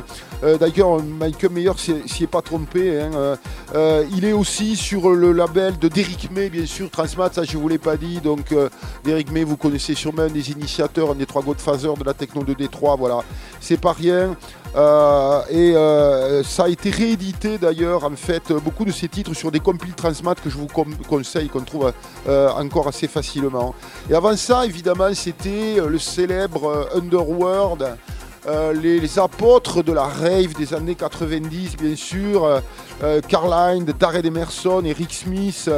D'ailleurs, 0.59 1.03
Michael 1.03 1.51
Meyer 1.51 1.73
s'y 1.77 2.25
est 2.25 2.27
pas 2.27 2.41
trompé. 2.41 2.99
hein. 2.99 3.37
Il 4.11 4.25
est 4.25 4.33
aussi 4.33 4.75
sur 4.75 5.11
le 5.11 5.33
label 5.33 5.79
de 5.79 5.87
Derrick 5.89 6.31
May, 6.31 6.49
bien 6.49 6.65
sûr, 6.65 6.89
Transmat, 6.91 7.35
ça 7.35 7.45
je 7.45 7.59
vous 7.59 7.69
l'ai 7.69 7.77
pas 7.77 7.99
dit. 7.99 8.21
Donc, 8.21 8.55
Derrick 9.05 9.31
May, 9.33 9.45
vous 9.45 9.59
connaissez 9.59 9.95
sûrement 9.95 10.23
un 10.23 10.29
des 10.29 10.51
initiateurs, 10.51 11.11
un 11.11 11.15
des 11.15 11.27
trois 11.27 11.43
Godfathers 11.43 11.93
de 11.93 12.05
la 12.05 12.15
techno 12.15 12.43
de 12.43 12.55
Détroit. 12.55 12.97
Voilà, 12.99 13.23
c'est 13.61 13.79
pas 13.79 13.93
rien. 13.93 14.35
Euh, 14.77 15.43
et 15.51 15.75
euh, 15.75 16.43
ça 16.45 16.65
a 16.65 16.69
été 16.69 16.91
réédité 16.91 17.59
d'ailleurs, 17.59 18.05
en 18.05 18.15
fait, 18.17 18.53
beaucoup 18.53 18.85
de 18.85 18.93
ces 18.93 19.09
titres 19.09 19.35
sur 19.35 19.51
des 19.51 19.61
compiles 19.61 19.95
Transmat 19.95 20.41
que 20.41 20.49
je 20.49 20.57
vous 20.57 20.69
conseille, 21.09 21.49
qu'on 21.49 21.63
trouve 21.63 21.93
euh, 22.29 22.49
encore 22.51 22.89
assez 22.89 23.09
facilement. 23.09 23.75
Et 24.09 24.15
avant 24.15 24.37
ça, 24.37 24.65
évidemment, 24.65 25.13
c'était 25.15 25.77
le 25.85 25.99
célèbre 25.99 26.89
Underworld, 26.95 27.97
les, 28.75 29.19
apôtres 29.19 29.83
de 29.83 29.93
la 29.93 30.05
rave 30.05 30.55
des 30.57 30.73
années 30.73 30.95
90, 30.95 31.77
bien 31.77 31.95
sûr, 31.95 32.63
Carline, 33.29 33.85
Darren 33.85 34.25
Emerson 34.25 34.83
et 34.85 34.93
Rick 34.93 35.13
Smith. 35.13 35.71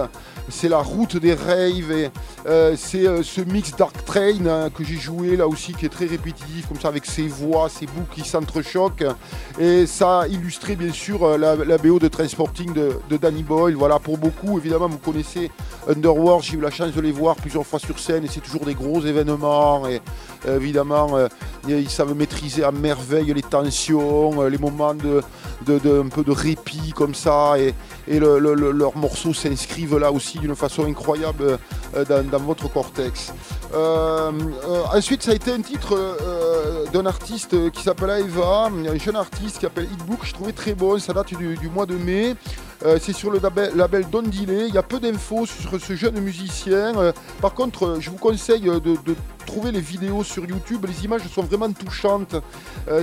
C'est 0.49 0.69
la 0.69 0.79
route 0.79 1.17
des 1.17 1.35
raves 1.35 1.93
et 1.93 2.11
euh, 2.47 2.75
c'est 2.77 3.07
euh, 3.07 3.23
ce 3.23 3.41
mix 3.41 3.75
Dark 3.77 4.05
Train 4.05 4.47
hein, 4.47 4.71
que 4.71 4.85
j'ai 4.85 4.97
joué 4.97 5.37
là 5.37 5.47
aussi 5.47 5.73
qui 5.73 5.87
est 5.87 5.91
très 5.91 6.07
répétitif 6.07 6.67
comme 6.69 6.81
ça 6.81 6.89
avec 6.89 7.07
ses 7.07 7.29
voix, 7.29 7.69
ses 7.69 7.87
boucles 7.87 8.15
qui 8.15 8.29
s'entrechoquent 8.29 9.05
et 9.59 9.87
ça 9.87 10.21
a 10.21 10.29
illustré 10.29 10.77
bien 10.77 10.93
sûr 10.93 11.25
euh, 11.25 11.37
la, 11.37 11.79
BO 11.79 11.99
de 11.99 12.09
Transporting 12.09 12.73
de, 12.73 13.17
Danny 13.17 13.43
Boyle. 13.43 13.77
Voilà 13.77 13.99
pour 13.99 14.19
beaucoup 14.19 14.59
évidemment 14.59 14.89
vous 14.89 14.99
connaissez 14.99 15.51
Underworld, 15.89 16.45
j'ai 16.45 16.57
eu 16.57 16.61
la 16.61 16.71
chance 16.71 16.93
de 16.93 17.01
les 17.01 17.13
voir 17.13 17.37
plusieurs 17.37 17.67
fois 17.67 17.79
sur 17.79 17.99
scène 17.99 18.25
et 18.25 18.29
c'est 18.29 18.41
toujours 18.41 18.65
des 18.65 18.75
gros 18.75 19.01
événements 19.01 19.87
et 19.89 20.01
évidemment 20.47 21.17
ils 21.69 21.91
savent 21.91 22.15
maîtriser 22.15 22.65
à 22.65 22.73
merveille 22.73 23.33
les 23.33 23.43
tensions, 23.43 24.43
les 24.43 24.59
moments 24.59 24.95
de, 24.95 25.23
un 25.69 26.09
peu 26.09 26.25
de 26.25 26.33
répit 26.33 26.93
comme 26.95 27.15
ça 27.15 27.55
et 28.09 28.19
le- 28.19 28.39
le- 28.39 28.55
le- 28.55 28.73
leurs 28.73 28.97
morceaux 28.97 29.33
s'inscrivent 29.35 29.99
là 29.99 30.11
aussi 30.13 30.39
d'une 30.39 30.55
façon 30.57 30.85
incroyable 30.85 31.59
euh, 31.97 32.23
dans, 32.31 32.39
votre 32.39 32.69
cortex. 32.73 33.33
Euh, 33.75 34.31
euh, 34.69 34.83
ensuite, 34.95 35.23
ça 35.23 35.33
a 35.33 35.35
été 35.35 35.53
un 35.53 35.61
titre 35.61 35.97
d'un 36.93 37.07
artiste 37.07 37.71
qui 37.71 37.83
s'appelle 37.83 38.11
Eva, 38.25 38.69
un 38.71 38.99
jeune 38.99 39.17
artiste 39.17 39.57
qui 39.57 39.63
s'appelle 39.63 39.89
Hitbook, 39.93 40.21
je 40.25 40.33
trouvais 40.33 40.53
très 40.53 40.75
bon, 40.75 40.99
ça 40.99 41.13
date 41.13 41.35
du 41.35 41.69
mois 41.73 41.87
de 41.87 41.95
mai. 41.95 42.35
Euh, 42.85 42.99
c'est 43.01 43.13
sur 43.13 43.31
le 43.31 43.39
label, 43.39 43.73
label 43.77 44.07
Don. 44.11 44.25
Il 44.33 44.75
y 44.75 44.79
a 44.79 44.83
peu 44.83 44.99
d'infos 44.99 45.47
sur 45.47 45.81
ce 45.81 45.95
jeune 45.95 46.19
musicien. 46.21 46.97
Euh, 46.97 47.13
par 47.41 47.55
contre, 47.55 47.87
euh, 47.87 48.01
je 48.01 48.11
vous 48.11 48.17
conseille 48.17 48.63
de, 48.63 48.97
trouver 49.47 49.71
les 49.73 49.81
vidéos 49.81 50.25
sur 50.25 50.45
YouTube. 50.45 50.87
Les 50.89 51.05
images 51.05 51.23
sont 51.29 51.43
vraiment 51.43 51.71
touchantes. 51.73 52.37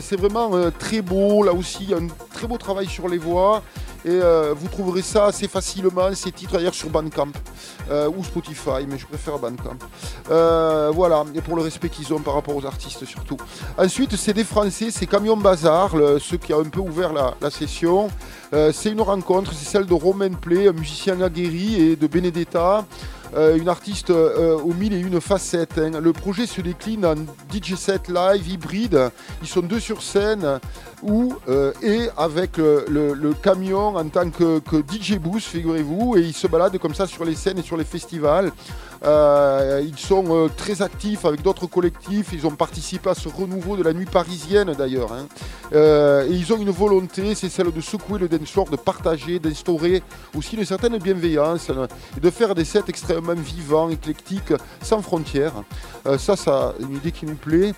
C'est 0.01 0.15
vraiment 0.15 0.49
très 0.79 1.01
beau. 1.01 1.43
Là 1.43 1.53
aussi, 1.53 1.83
il 1.83 1.89
y 1.89 1.93
a 1.93 1.97
un 1.97 2.07
très 2.33 2.47
beau 2.47 2.57
travail 2.57 2.87
sur 2.87 3.07
les 3.07 3.17
voix. 3.17 3.61
Et 4.05 4.19
vous 4.55 4.67
trouverez 4.69 5.01
ça 5.01 5.25
assez 5.25 5.49
facilement, 5.49 6.15
ces 6.15 6.31
titres 6.31 6.53
d'ailleurs 6.53 6.73
sur 6.73 6.89
Bandcamp 6.89 7.33
ou 8.17 8.23
Spotify, 8.23 8.87
mais 8.87 8.97
je 8.97 9.05
préfère 9.05 9.37
Bandcamp. 9.37 9.77
Voilà, 10.93 11.25
et 11.35 11.41
pour 11.41 11.57
le 11.57 11.61
respect 11.61 11.89
qu'ils 11.89 12.11
ont 12.13 12.21
par 12.21 12.35
rapport 12.35 12.55
aux 12.55 12.65
artistes 12.65 13.05
surtout. 13.05 13.37
Ensuite, 13.77 14.15
c'est 14.15 14.33
des 14.33 14.45
Français, 14.45 14.87
c'est 14.91 15.05
Camion 15.05 15.37
Bazar, 15.37 15.95
le- 15.95 16.19
ceux 16.19 16.37
qui 16.37 16.53
ont 16.53 16.61
un 16.61 16.69
peu 16.69 16.79
ouvert 16.79 17.11
la 17.13 17.49
session. 17.51 18.09
Euh, 18.53 18.71
c'est 18.73 18.89
une 18.91 19.01
rencontre, 19.01 19.53
c'est 19.53 19.65
celle 19.69 19.85
de 19.85 19.93
Romain 19.93 20.31
Play, 20.31 20.67
un 20.67 20.73
musicien 20.73 21.21
aguerri, 21.21 21.75
et 21.75 21.95
de 21.95 22.07
Benedetta. 22.07 22.85
euh, 23.35 23.57
une 23.57 23.69
artiste 23.69 24.09
euh, 24.09 24.57
aux 24.57 24.73
mille 24.73 24.93
et 24.93 24.99
une 24.99 25.21
facettes. 25.21 25.77
hein. 25.77 25.99
Le 26.01 26.13
projet 26.13 26.47
se 26.47 26.61
décline 26.61 27.05
en 27.05 27.15
DJ 27.53 27.75
set 27.75 28.07
live 28.07 28.47
hybride. 28.47 29.11
Ils 29.41 29.47
sont 29.47 29.61
deux 29.61 29.79
sur 29.79 30.01
scène 30.01 30.59
ou 31.03 31.35
euh, 31.47 31.71
et 31.81 32.09
avec 32.17 32.57
le, 32.57 33.33
camion 33.41 33.95
en 33.95 34.07
tant 34.09 34.29
que, 34.29 34.59
que 34.59 34.77
DJ 34.77 35.17
boost, 35.17 35.47
figurez-vous, 35.47 36.17
et 36.17 36.21
ils 36.21 36.33
se 36.33 36.47
baladent 36.47 36.77
comme 36.79 36.95
ça 36.95 37.05
sur 37.05 37.23
les 37.23 37.35
scènes 37.35 37.59
et 37.59 37.63
sur 37.63 37.77
les 37.77 37.83
festivals. 37.83 38.51
Euh, 39.03 39.81
ils 39.85 39.97
sont 39.97 40.25
euh, 40.29 40.49
très 40.49 40.81
actifs 40.81 41.25
avec 41.25 41.41
d'autres 41.41 41.67
collectifs. 41.67 42.29
Ils 42.33 42.45
ont 42.45 42.51
participé 42.51 43.09
à 43.09 43.15
ce 43.15 43.29
renouveau 43.29 43.77
de 43.77 43.83
la 43.83 43.93
nuit 43.93 44.05
parisienne 44.05 44.73
d'ailleurs. 44.77 45.13
hein. 45.13 45.27
Euh, 45.73 46.27
et 46.27 46.33
ils 46.33 46.51
ont 46.51 46.57
une 46.57 46.71
volonté, 46.71 47.35
c'est 47.35 47.49
celle 47.49 47.71
de 47.71 47.81
secouer 47.81 48.19
le 48.19 48.27
dance 48.27 48.49
floor, 48.49 48.69
de 48.69 48.75
partager, 48.75 49.39
d'instaurer 49.39 50.01
aussi 50.35 50.55
une 50.55 50.65
certaine 50.65 50.97
bienveillance 50.97 51.69
et 52.17 52.19
de 52.19 52.29
faire 52.31 52.55
des 52.55 52.65
sets 52.65 52.83
extrêmement 52.87 53.35
vivants, 53.35 53.89
éclectiques, 53.89 54.53
sans 54.81 55.01
frontières. 55.01 55.53
Ça, 56.17 56.35
ça, 56.35 56.73
une 56.79 56.95
idée 56.95 57.11
qui 57.11 57.25
nous 57.27 57.35
plaît. 57.35 57.73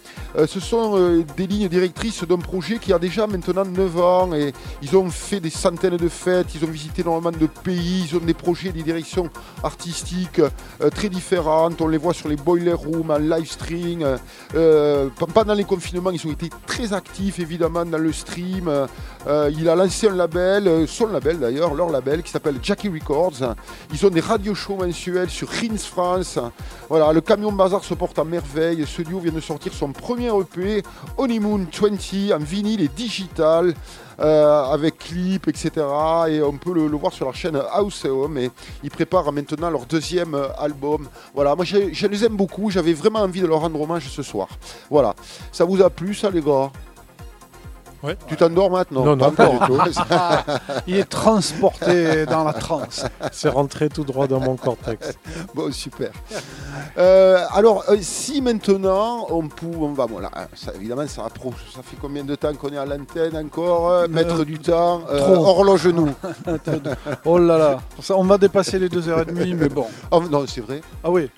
Ce 0.48 0.60
sont 0.62 1.24
des 1.36 1.48
lignes 1.48 1.68
directrices 1.68 2.24
d'un 2.24 2.38
projet 2.38 2.78
qui 2.78 2.94
a 2.94 3.00
déjà 3.00 3.28
maintenant 3.28 3.66
9 3.66 4.00
ans 4.00 4.34
et 4.34 4.54
ils 4.82 4.96
ont 4.96 5.10
fait 5.10 5.42
des 5.42 5.50
centaines 5.50 5.98
de 5.98 6.08
fêtes, 6.08 6.56
ils 6.56 6.64
ont 6.64 6.72
visité 6.72 7.02
énormément 7.02 7.32
de 7.38 7.48
pays, 7.48 8.08
ils 8.10 8.16
ont 8.16 8.22
des 8.22 8.34
projets, 8.34 8.72
des 8.72 8.84
directions 8.84 9.30
artistiques 9.64 10.42
très 10.96 11.10
différentes. 11.12 11.80
On 11.82 11.88
les 11.88 11.98
voit 12.00 12.14
sur 12.14 12.28
les 12.30 12.36
boiler 12.36 12.74
rooms, 12.74 13.12
en 13.12 13.18
live 13.20 13.50
stream. 13.50 14.04
euh, 14.56 15.10
pe- 15.20 15.26
pendant 15.32 15.54
les 15.54 15.64
confinements, 15.66 16.10
ils 16.12 16.26
ont 16.28 16.32
été 16.32 16.50
très 16.66 16.94
actifs 16.94 17.38
évidemment 17.40 17.86
dans 17.86 17.98
le 18.00 18.12
stream. 18.12 18.68
Euh, 19.28 19.52
il 19.56 19.70
a 19.70 19.76
lancé 19.76 20.08
un 20.08 20.16
label, 20.16 20.68
euh, 20.68 20.88
son 20.88 21.08
label 21.08 21.40
d'ailleurs, 21.40 21.76
leur 21.76 21.90
label 21.92 22.24
qui 22.24 22.32
s'appelle 22.32 22.56
Jackie 22.64 22.90
Records. 22.90 23.56
Ils 23.94 24.06
ont 24.06 24.10
des 24.10 24.22
radio 24.22 24.56
shows 24.56 24.78
mensuels 24.78 25.30
sur 25.30 25.48
Rins 25.50 25.78
France. 25.78 26.40
Le 26.90 27.20
camion 27.22 27.52
bazar 27.52 27.84
se 27.84 27.94
porte 27.94 28.18
à 28.18 28.24
merveille. 28.24 28.86
Ce 28.88 29.02
duo 29.04 29.20
vient 29.20 29.32
de 29.32 29.40
sortir 29.42 29.74
son 29.74 29.92
premier 29.92 30.30
EP, 30.30 30.82
Honeymoon 31.18 31.68
20, 31.72 32.36
en 32.36 32.40
vinyle 32.40 32.82
et 32.82 32.88
digital. 32.88 33.74
Euh, 34.22 34.64
avec 34.66 35.00
clip, 35.00 35.48
etc. 35.48 35.72
Et 36.30 36.42
on 36.42 36.54
peut 36.54 36.74
le, 36.74 36.86
voir 36.98 37.12
sur 37.12 37.26
leur 37.26 37.36
chaîne 37.36 37.60
House 37.72 38.06
Home. 38.06 38.38
Et 38.38 38.52
ils 38.84 38.92
préparent 38.92 39.32
maintenant 39.32 39.70
leur 39.70 39.86
deuxième 39.86 40.36
euh, 40.36 40.48
album. 40.58 41.08
Voilà, 41.34 41.56
moi 41.56 41.66
je 41.66 42.08
les 42.08 42.26
aime 42.26 42.36
beaucoup. 42.36 42.70
J'avais 42.70 42.94
vraiment 42.94 43.20
envie 43.20 43.42
de 43.42 43.48
leur 43.48 43.62
rendre 43.62 43.80
hommage 43.82 44.10
ce 44.10 44.24
soir. 44.24 44.48
Voilà, 44.90 45.16
ça 45.52 45.66
vous 45.66 45.82
a 45.82 45.90
plu, 45.90 46.14
ça, 46.14 46.30
les 46.30 46.42
gars? 46.42 46.72
Ouais. 48.04 48.18
Tu 48.28 48.36
t'endors 48.36 48.72
maintenant 48.72 49.06
Non, 49.06 49.16
non, 49.16 49.32
pas 49.32 49.48
du 49.48 49.56
encore. 49.58 49.88
Il 50.88 50.96
est 50.98 51.10
transporté 51.10 52.26
dans 52.26 52.44
la 52.44 52.54
transe. 52.54 53.06
C'est 53.32 53.50
rentré 53.50 53.90
tout 53.90 54.04
droit 54.04 54.26
dans 54.28 54.40
mon 54.40 54.56
cortex. 54.56 55.14
bon, 55.54 55.72
super. 55.72 56.10
Euh, 56.98 57.44
alors, 57.52 57.84
euh, 57.90 57.98
si 58.02 58.42
maintenant 58.42 59.28
on, 59.30 59.48
pou- 59.48 59.76
on 59.82 59.94
va, 59.94 60.06
voilà, 60.08 60.32
hein, 60.36 60.48
ça, 60.56 60.72
évidemment, 60.76 61.06
ça, 61.08 61.26
approche, 61.26 61.54
ça 61.76 61.82
fait 61.84 61.98
combien 62.02 62.24
de 62.24 62.34
temps 62.36 62.54
qu'on 62.56 62.70
est 62.70 62.78
à 62.78 62.86
l'antenne 62.86 63.38
encore 63.38 63.90
euh, 63.92 64.08
Mettre 64.08 64.44
du 64.46 64.58
temps, 64.58 65.02
euh, 65.10 65.20
trop. 65.20 65.46
horloge-nous. 65.46 66.10
Oh 67.26 67.38
là 67.38 67.58
là, 67.58 67.80
Ça, 68.02 68.16
on 68.18 68.24
va 68.24 68.38
dépasser 68.38 68.80
les 68.80 68.90
2h30, 68.90 69.56
mais 69.56 69.70
bon. 69.70 69.86
Oh, 70.12 70.22
non, 70.30 70.46
c'est 70.48 70.62
vrai. 70.62 70.82
Ah 71.04 71.12
oui, 71.12 71.30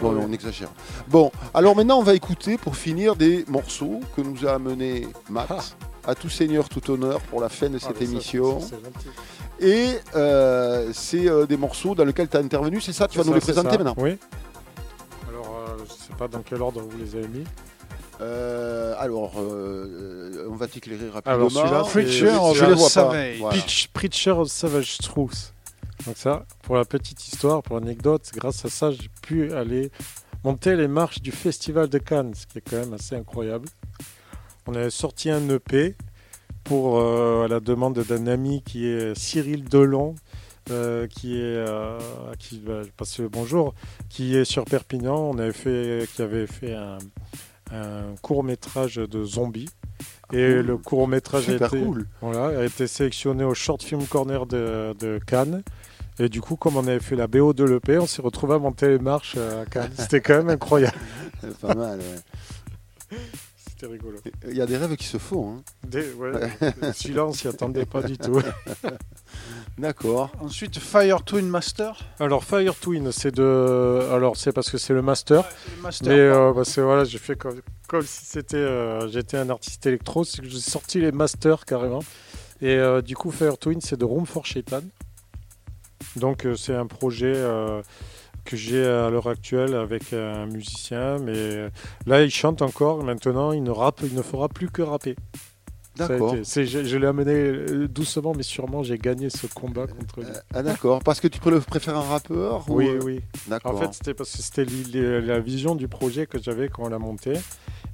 Bon, 0.00 0.12
Oui. 0.12 0.22
on 0.28 0.32
exagère. 0.32 0.68
Bon, 1.08 1.30
alors 1.54 1.74
maintenant, 1.74 1.98
on 1.98 2.02
va 2.04 2.14
écouter 2.14 2.56
pour 2.56 2.76
finir 2.76 3.16
des 3.16 3.44
morceaux 3.48 4.00
que 4.14 4.20
nous 4.20 4.46
a 4.46 4.52
amené 4.54 5.08
Matt. 5.28 5.76
À 6.08 6.14
tout 6.14 6.28
seigneur, 6.30 6.68
tout 6.70 6.90
honneur 6.90 7.20
pour 7.20 7.40
la 7.40 7.48
fin 7.50 7.68
de 7.68 7.78
cette 7.78 7.90
Ah, 7.96 7.98
ça, 7.98 8.04
émission. 8.04 8.60
ça. 8.60 8.76
Et 9.60 9.88
euh, 10.16 10.90
c'est 10.94 11.28
euh, 11.28 11.44
des 11.46 11.56
morceaux 11.56 11.94
dans 11.94 12.04
lesquels 12.04 12.28
tu 12.28 12.36
as 12.36 12.40
intervenu, 12.40 12.80
c'est 12.80 12.92
ça 12.94 13.06
Tu 13.06 13.18
vas 13.18 13.24
nous 13.24 13.34
les 13.34 13.40
présenter 13.40 13.70
ça. 13.70 13.76
maintenant? 13.76 13.94
Oui. 13.98 14.16
Alors, 15.28 15.66
euh, 15.68 15.84
je 15.86 15.92
sais 15.92 16.14
pas 16.18 16.26
dans 16.26 16.40
quel 16.40 16.62
ordre 16.62 16.80
vous 16.80 16.96
les 16.98 17.14
avez 17.14 17.28
mis. 17.28 17.44
Euh, 18.20 18.94
Alors, 18.98 19.32
euh, 19.38 20.48
on 20.50 20.54
va 20.56 20.66
t'éclairer 20.66 21.08
rapidement. 21.10 21.62
Alors, 21.62 21.88
Preacher 21.88 22.28
of 22.30 22.58
the. 22.58 22.76
Savage. 22.78 23.38
Voilà. 23.38 23.56
Preach- 23.58 23.88
Preacher 23.92 24.30
of 24.30 24.48
Savage 24.48 24.98
Truth. 24.98 25.52
Donc 26.06 26.16
ça, 26.16 26.44
pour 26.62 26.76
la 26.76 26.84
petite 26.84 27.26
histoire, 27.28 27.62
pour 27.62 27.78
l'anecdote, 27.78 28.30
grâce 28.34 28.64
à 28.64 28.68
ça, 28.70 28.90
j'ai 28.92 29.08
pu 29.22 29.52
aller 29.52 29.90
monter 30.44 30.74
les 30.76 30.88
marches 30.88 31.20
du 31.20 31.32
Festival 31.32 31.88
de 31.88 31.98
Cannes, 31.98 32.32
ce 32.34 32.46
qui 32.46 32.58
est 32.58 32.62
quand 32.62 32.76
même 32.76 32.94
assez 32.94 33.14
incroyable. 33.16 33.68
On 34.70 34.74
avait 34.74 34.90
sorti 34.90 35.30
un 35.30 35.48
EP 35.48 35.96
pour 36.62 36.98
euh, 36.98 37.46
à 37.46 37.48
la 37.48 37.58
demande 37.58 38.00
d'un 38.00 38.26
ami 38.26 38.62
qui 38.62 38.86
est 38.86 39.18
Cyril 39.18 39.64
Delon, 39.64 40.14
euh, 40.70 41.06
qui 41.06 41.38
est 41.38 41.42
euh, 41.42 41.98
qui 42.38 42.58
bah, 42.58 42.82
passe 42.98 43.18
le 43.18 43.30
bonjour, 43.30 43.72
qui 44.10 44.36
est 44.36 44.44
sur 44.44 44.66
Perpignan. 44.66 45.16
On 45.16 45.38
avait 45.38 45.54
fait, 45.54 46.06
qui 46.14 46.20
avait 46.20 46.46
fait 46.46 46.74
un, 46.74 46.98
court 48.20 48.44
métrage 48.44 48.96
de 48.96 49.24
zombies. 49.24 49.70
Et 50.34 50.56
Cool. 50.56 50.66
le 50.66 50.76
court 50.76 51.08
métrage 51.08 51.48
a 51.48 51.54
été, 51.54 51.80
cool. 51.80 52.06
voilà, 52.20 52.60
a 52.60 52.64
été 52.66 52.86
sélectionné 52.86 53.44
au 53.44 53.54
Short 53.54 53.82
Film 53.82 54.04
Corner 54.04 54.44
de, 54.44 54.94
de 55.00 55.18
Cannes. 55.26 55.62
Et 56.18 56.28
du 56.28 56.42
coup, 56.42 56.56
comme 56.56 56.76
on 56.76 56.86
avait 56.86 57.00
fait 57.00 57.16
la 57.16 57.26
BO 57.26 57.54
de 57.54 57.64
l'EP, 57.64 57.96
on 57.96 58.06
s'est 58.06 58.20
retrouvé 58.20 58.56
à 58.56 58.58
monter 58.58 58.88
les 58.88 58.98
marches 58.98 59.38
à 59.38 59.64
Cannes. 59.64 59.92
C'était 59.96 60.20
quand 60.20 60.36
même 60.36 60.50
incroyable. 60.50 60.98
C'est 61.40 61.56
pas 61.56 61.74
mal. 61.74 62.00
ouais. 62.00 63.16
C'était 63.80 63.92
rigolo. 63.92 64.18
Il 64.48 64.56
y 64.56 64.60
a 64.60 64.66
des 64.66 64.76
rêves 64.76 64.96
qui 64.96 65.04
se 65.06 65.18
font. 65.18 65.52
hein. 65.58 65.62
Des- 65.86 66.12
ouais, 66.14 66.32
on 67.20 67.32
s'y 67.32 67.46
attendait 67.46 67.86
pas 67.86 68.02
du 68.02 68.18
tout. 68.18 68.42
D'accord. 69.78 70.32
Ensuite, 70.40 70.78
Fire 70.78 71.22
Twin 71.22 71.46
Master. 71.48 71.96
Alors, 72.18 72.42
Fire 72.42 72.74
Twin, 72.74 73.12
c'est 73.12 73.32
de. 73.32 74.00
Alors, 74.12 74.36
c'est 74.36 74.52
parce 74.52 74.70
que 74.70 74.78
c'est 74.78 74.94
le 74.94 75.02
master. 75.02 75.44
C'est 75.48 75.76
le 75.76 75.82
Master. 75.82 76.08
Mais 76.08 76.18
euh, 76.18 76.52
parce 76.52 76.74
que 76.74 76.80
voilà, 76.80 77.04
j'ai 77.04 77.18
fait 77.18 77.36
comme, 77.36 77.60
comme 77.86 78.02
si 78.02 78.24
c'était, 78.24 78.56
euh, 78.56 79.06
j'étais 79.08 79.36
un 79.36 79.48
artiste 79.50 79.86
électro, 79.86 80.24
c'est 80.24 80.42
que 80.42 80.48
j'ai 80.48 80.58
sorti 80.58 81.00
les 81.00 81.12
masters 81.12 81.64
carrément. 81.64 82.02
Et 82.60 82.74
euh, 82.74 83.00
du 83.00 83.14
coup, 83.14 83.30
Fire 83.30 83.56
Twin, 83.58 83.80
c'est 83.80 83.96
de 83.96 84.04
Room 84.04 84.26
for 84.26 84.44
Shaitan. 84.44 84.80
Donc, 86.16 86.44
euh, 86.46 86.56
c'est 86.56 86.74
un 86.74 86.86
projet 86.86 87.32
euh, 87.36 87.80
que 88.48 88.56
j'ai 88.56 88.84
à 88.84 89.10
l'heure 89.10 89.28
actuelle 89.28 89.74
avec 89.74 90.12
un 90.12 90.46
musicien. 90.46 91.18
Mais 91.18 91.32
euh, 91.36 91.68
là, 92.06 92.22
il 92.22 92.30
chante 92.30 92.62
encore. 92.62 93.04
Maintenant, 93.04 93.52
il 93.52 93.62
ne 93.62 93.70
rappe, 93.70 94.00
il 94.02 94.14
ne 94.14 94.22
fera 94.22 94.48
plus 94.48 94.68
que 94.70 94.82
rapper. 94.82 95.14
D'accord. 95.96 96.34
été- 96.34 96.44
c'est- 96.44 96.64
je 96.64 96.84
je 96.84 96.96
l'ai 96.96 97.08
amené 97.08 97.32
euh, 97.32 97.88
doucement, 97.88 98.32
mais 98.36 98.44
sûrement, 98.44 98.84
j'ai 98.84 98.98
gagné 98.98 99.30
ce 99.30 99.48
combat 99.48 99.88
contre 99.88 100.20
lui. 100.20 100.28
Ah, 100.54 100.62
d'accord. 100.62 101.00
Parce 101.02 101.18
que 101.18 101.26
tu 101.26 101.40
pré- 101.40 101.58
préfères 101.60 101.96
un 101.96 102.02
rappeur 102.02 102.70
ou, 102.70 102.76
Oui, 102.76 102.88
euh, 102.88 103.00
oui. 103.04 103.20
D'accord. 103.48 103.74
En 103.74 103.78
fait, 103.78 103.92
c'était 103.94 104.14
parce 104.14 104.30
que 104.30 104.40
c'était 104.40 104.64
la 104.64 105.40
vision 105.40 105.74
du 105.74 105.88
projet 105.88 106.26
que 106.26 106.40
j'avais 106.40 106.68
quand 106.68 106.84
on 106.84 106.88
l'a 106.88 107.00
monté. 107.00 107.32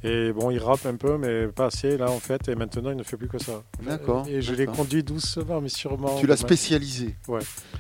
Et 0.05 0.33
bon, 0.33 0.51
il 0.51 0.59
rappe 0.59 0.85
un 0.85 0.97
peu, 0.97 1.17
mais 1.17 1.49
pas 1.49 1.67
assez 1.67 1.97
là 1.97 2.11
en 2.11 2.19
fait. 2.19 2.49
Et 2.49 2.55
maintenant, 2.55 2.91
il 2.91 2.97
ne 2.97 3.03
fait 3.03 3.17
plus 3.17 3.29
que 3.29 3.39
ça. 3.39 3.63
D'accord, 3.83 4.27
Et 4.29 4.43
je 4.43 4.55
l'ai 4.55 4.67
conduit 4.67 5.03
doucement, 5.03 5.63
mais 5.63 5.71
sûrement. 5.71 6.17
tu 6.17 6.27
l'as 6.27 6.37
spécialisé. 6.37 7.17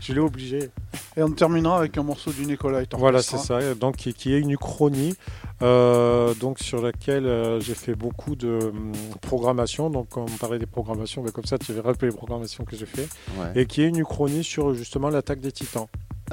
Je 0.00 0.12
l'ai 0.14 0.20
obligé. 0.20 0.70
Et 1.16 1.22
on 1.22 1.30
terminera 1.30 1.78
avec 1.78 1.98
un 1.98 2.02
morceau 2.02 2.32
du 2.32 2.46
Nicolite. 2.46 2.92
Voilà, 2.96 3.22
c'est 3.22 3.38
ça. 3.38 3.74
Donc, 3.74 3.96
qui, 3.96 4.14
qui 4.14 4.32
est 4.32 4.40
une 4.40 4.52
uchronie, 4.52 5.14
euh, 5.62 6.34
donc 6.34 6.58
sur 6.60 6.80
laquelle 6.80 7.26
euh, 7.26 7.60
j'ai 7.60 7.74
fait 7.74 7.94
beaucoup 7.94 8.36
de 8.36 8.58
hum, 8.72 8.92
programmation. 9.20 9.90
Donc, 9.90 10.08
quand 10.10 10.22
on 10.22 10.36
parlait 10.38 10.58
des 10.58 10.66
programmations, 10.66 11.22
ben, 11.22 11.30
comme 11.30 11.44
ça, 11.44 11.58
tu 11.58 11.72
verras 11.74 11.90
un 11.90 11.94
peu 11.94 12.06
les 12.06 12.12
programmations 12.12 12.64
que 12.64 12.74
j'ai 12.74 12.86
fait. 12.86 13.08
Ouais. 13.38 13.52
Et 13.54 13.66
qui 13.66 13.82
est 13.82 13.88
une 13.88 13.98
uchronie 13.98 14.44
sur 14.44 14.74
justement 14.74 15.10
l'attaque 15.10 15.40
des 15.40 15.52
Titans. 15.52 15.86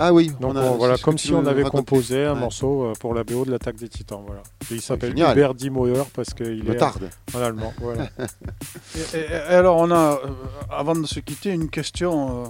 Ah 0.04 0.14
oui. 0.14 0.32
Donc 0.40 0.54
on 0.54 0.56
a- 0.56 0.62
on- 0.64 0.78
voilà, 0.78 0.98
comme 0.98 1.18
si 1.18 1.32
on 1.34 1.46
avait 1.46 1.64
composé 1.64 2.26
un 2.26 2.34
Ouais. 2.34 2.40
morceau 2.40 2.86
euh, 2.86 2.94
pour 3.00 3.14
la 3.14 3.24
BO 3.24 3.46
de 3.46 3.52
l'attaque 3.52 3.76
des 3.76 3.88
Titans. 3.90 4.22
Voilà. 4.26 4.42
Et 4.72 4.76
il 4.76 4.82
s'appelle. 4.82 5.12
Hubert 5.18 5.54
Dimoyer 5.54 6.02
parce 6.14 6.34
qu'il 6.34 6.70
est 6.70 6.76
tarde. 6.76 7.10
en 7.36 7.40
allemand. 7.40 7.74
Voilà. 7.80 8.10
Et, 9.14 9.18
et- 9.18 9.22
et 9.32 9.34
alors, 9.56 9.78
on 9.78 9.92
a, 9.92 9.96
euh, 10.14 10.28
avant 10.70 10.96
de 10.96 11.06
se 11.06 11.20
quitter, 11.20 11.52
une 11.52 11.70
question 11.70 12.46
euh, 12.46 12.48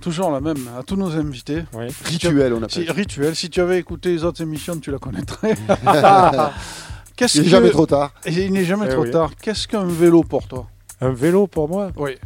toujours 0.00 0.30
la 0.30 0.40
même 0.40 0.68
à 0.78 0.82
tous 0.82 0.96
nos 0.96 1.10
invités. 1.16 1.64
Oui. 1.74 1.86
Rituel, 2.04 2.52
on 2.54 2.68
Si, 2.68 2.82
appelle. 2.82 2.92
rituel, 2.96 3.34
si 3.36 3.50
tu 3.50 3.60
avais 3.60 3.78
écouté 3.78 4.10
les 4.12 4.24
autres 4.24 4.40
émissions, 4.42 4.76
tu 4.78 4.90
la 4.90 4.98
connaîtrais. 4.98 5.54
Qu'est-ce 7.16 7.38
Il 7.38 7.40
n'est 7.40 7.44
que- 7.46 7.50
jamais 7.50 7.70
trop 7.70 7.86
tard. 7.86 8.12
Il 8.26 8.52
n'est 8.52 8.64
jamais 8.64 8.86
Eh 8.88 8.92
trop 8.92 9.02
oui. 9.02 9.10
tard. 9.10 9.30
Qu'est-ce 9.40 9.66
qu'un 9.68 9.84
vélo 9.84 10.22
pour 10.22 10.46
toi? 10.48 10.66
Un 11.00 11.10
vélo 11.10 11.46
pour 11.46 11.68
moi, 11.68 11.90
Oui. 11.96 12.16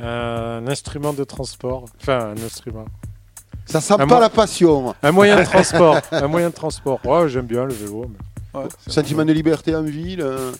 un 0.00 0.66
instrument 0.66 1.12
de 1.12 1.24
transport. 1.24 1.84
Enfin, 2.00 2.34
un 2.36 2.42
instrument. 2.44 2.86
Ça 3.66 3.80
sent 3.80 3.94
Un 3.98 4.06
pas 4.06 4.20
la 4.20 4.30
passion. 4.30 4.94
Un 5.02 5.12
moyen 5.12 5.36
de 5.38 5.44
transport. 5.50 5.98
un 6.12 6.28
moyen 6.28 6.48
de 6.50 6.54
transport. 6.54 7.00
Ouais, 7.04 7.28
j'aime 7.28 7.46
bien 7.46 7.64
le 7.64 7.72
vélo. 7.74 8.06
mais- 8.08 8.60
Ouais. 8.60 8.68
Sentiment 8.86 9.24
de 9.24 9.32
liberté 9.32 9.74
en 9.76 9.82
ville. 9.82 10.22
euh, 10.22 10.52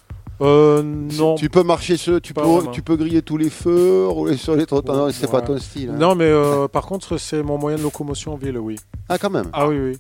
Euh, 0.43 0.83
non. 0.83 1.35
Tu 1.37 1.49
peux 1.49 1.63
marcher 1.63 1.97
sur, 1.97 2.21
tu 2.21 2.35
Pas 2.35 2.43
peux, 2.43 2.47
vraiment. 2.49 2.71
tu 2.71 2.83
peux 2.83 2.97
griller 2.97 3.23
tous 3.23 3.39
les 3.39 3.49
feux, 3.49 4.07
rouler 4.07 4.37
sur 4.37 4.55
les 4.55 4.67
trottoirs. 4.67 4.99
Non, 4.99 5.09
c'est 5.11 5.31
pas 5.31 5.41
ton 5.41 5.57
style. 5.59 5.89
hein. 5.95 5.97
Non, 5.99 6.15
mais 6.15 6.27
euh, 6.27 6.69
par 6.69 6.85
contre, 6.85 7.17
c'est 7.17 7.43
mon 7.43 7.57
moyen 7.57 7.79
de 7.79 7.83
locomotion 7.83 8.35
en 8.35 8.37
ville, 8.37 8.59
oui. 8.59 8.77
Ah, 9.09 9.17
quand 9.17 9.31
même. 9.31 9.47
Ah 9.55 9.67
oui, 9.67 9.79
oui. 9.79 9.99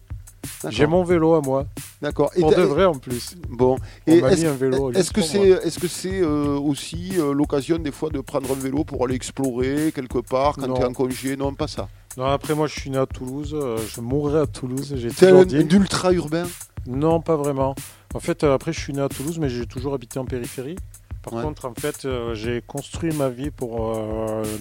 J'ai 0.68 0.86
mon 0.86 1.04
vélo 1.04 1.34
à 1.34 1.40
moi. 1.40 1.66
D'accord. 2.02 2.30
Pour 2.38 2.50
de 2.54 2.62
vrai 2.62 2.84
en 2.84 2.94
plus. 2.94 3.34
Bon. 3.48 3.76
On 4.06 4.12
Et 4.12 4.18
est-ce 4.18 4.46
vélo. 4.48 4.90
est-ce 4.90 4.98
juste 4.98 5.12
que 5.12 5.22
c'est, 5.22 5.48
est-ce 5.48 5.78
que 5.78 5.88
c'est 5.88 6.20
euh, 6.20 6.58
aussi 6.58 7.12
euh, 7.18 7.32
l'occasion 7.32 7.78
des 7.78 7.92
fois 7.92 8.10
de 8.10 8.20
prendre 8.20 8.50
un 8.50 8.54
vélo 8.54 8.84
pour 8.84 9.04
aller 9.04 9.14
explorer 9.14 9.92
quelque 9.94 10.18
part 10.18 10.56
quand 10.56 10.72
tu 10.74 10.80
es 10.80 10.84
en 10.84 10.92
congé? 10.92 11.36
Non, 11.36 11.54
pas 11.54 11.68
ça. 11.68 11.88
Non, 12.16 12.24
après, 12.24 12.54
moi, 12.54 12.66
je 12.66 12.78
suis 12.80 12.90
né 12.90 12.98
à 12.98 13.06
Toulouse. 13.06 13.54
euh, 13.54 13.76
je 13.88 14.00
mourrai 14.00 14.40
à 14.40 14.46
Toulouse. 14.46 14.94
J'ai 14.96 15.08
un, 15.28 15.44
dit. 15.44 15.56
ultra 15.76 16.12
urbain. 16.12 16.46
Non, 16.86 17.20
pas 17.20 17.36
vraiment. 17.36 17.74
En 18.14 18.20
fait, 18.20 18.44
après, 18.44 18.72
je 18.72 18.80
suis 18.80 18.92
né 18.92 19.02
à 19.02 19.08
Toulouse, 19.08 19.38
mais 19.38 19.48
j'ai 19.48 19.66
toujours 19.66 19.92
habité 19.94 20.18
en 20.18 20.24
périphérie. 20.24 20.76
Par 21.22 21.34
Ouais. 21.34 21.42
contre, 21.42 21.66
en 21.66 21.74
fait, 21.74 22.06
j'ai 22.34 22.62
construit 22.66 23.12
ma 23.14 23.28
vie 23.28 23.50
pour 23.50 23.94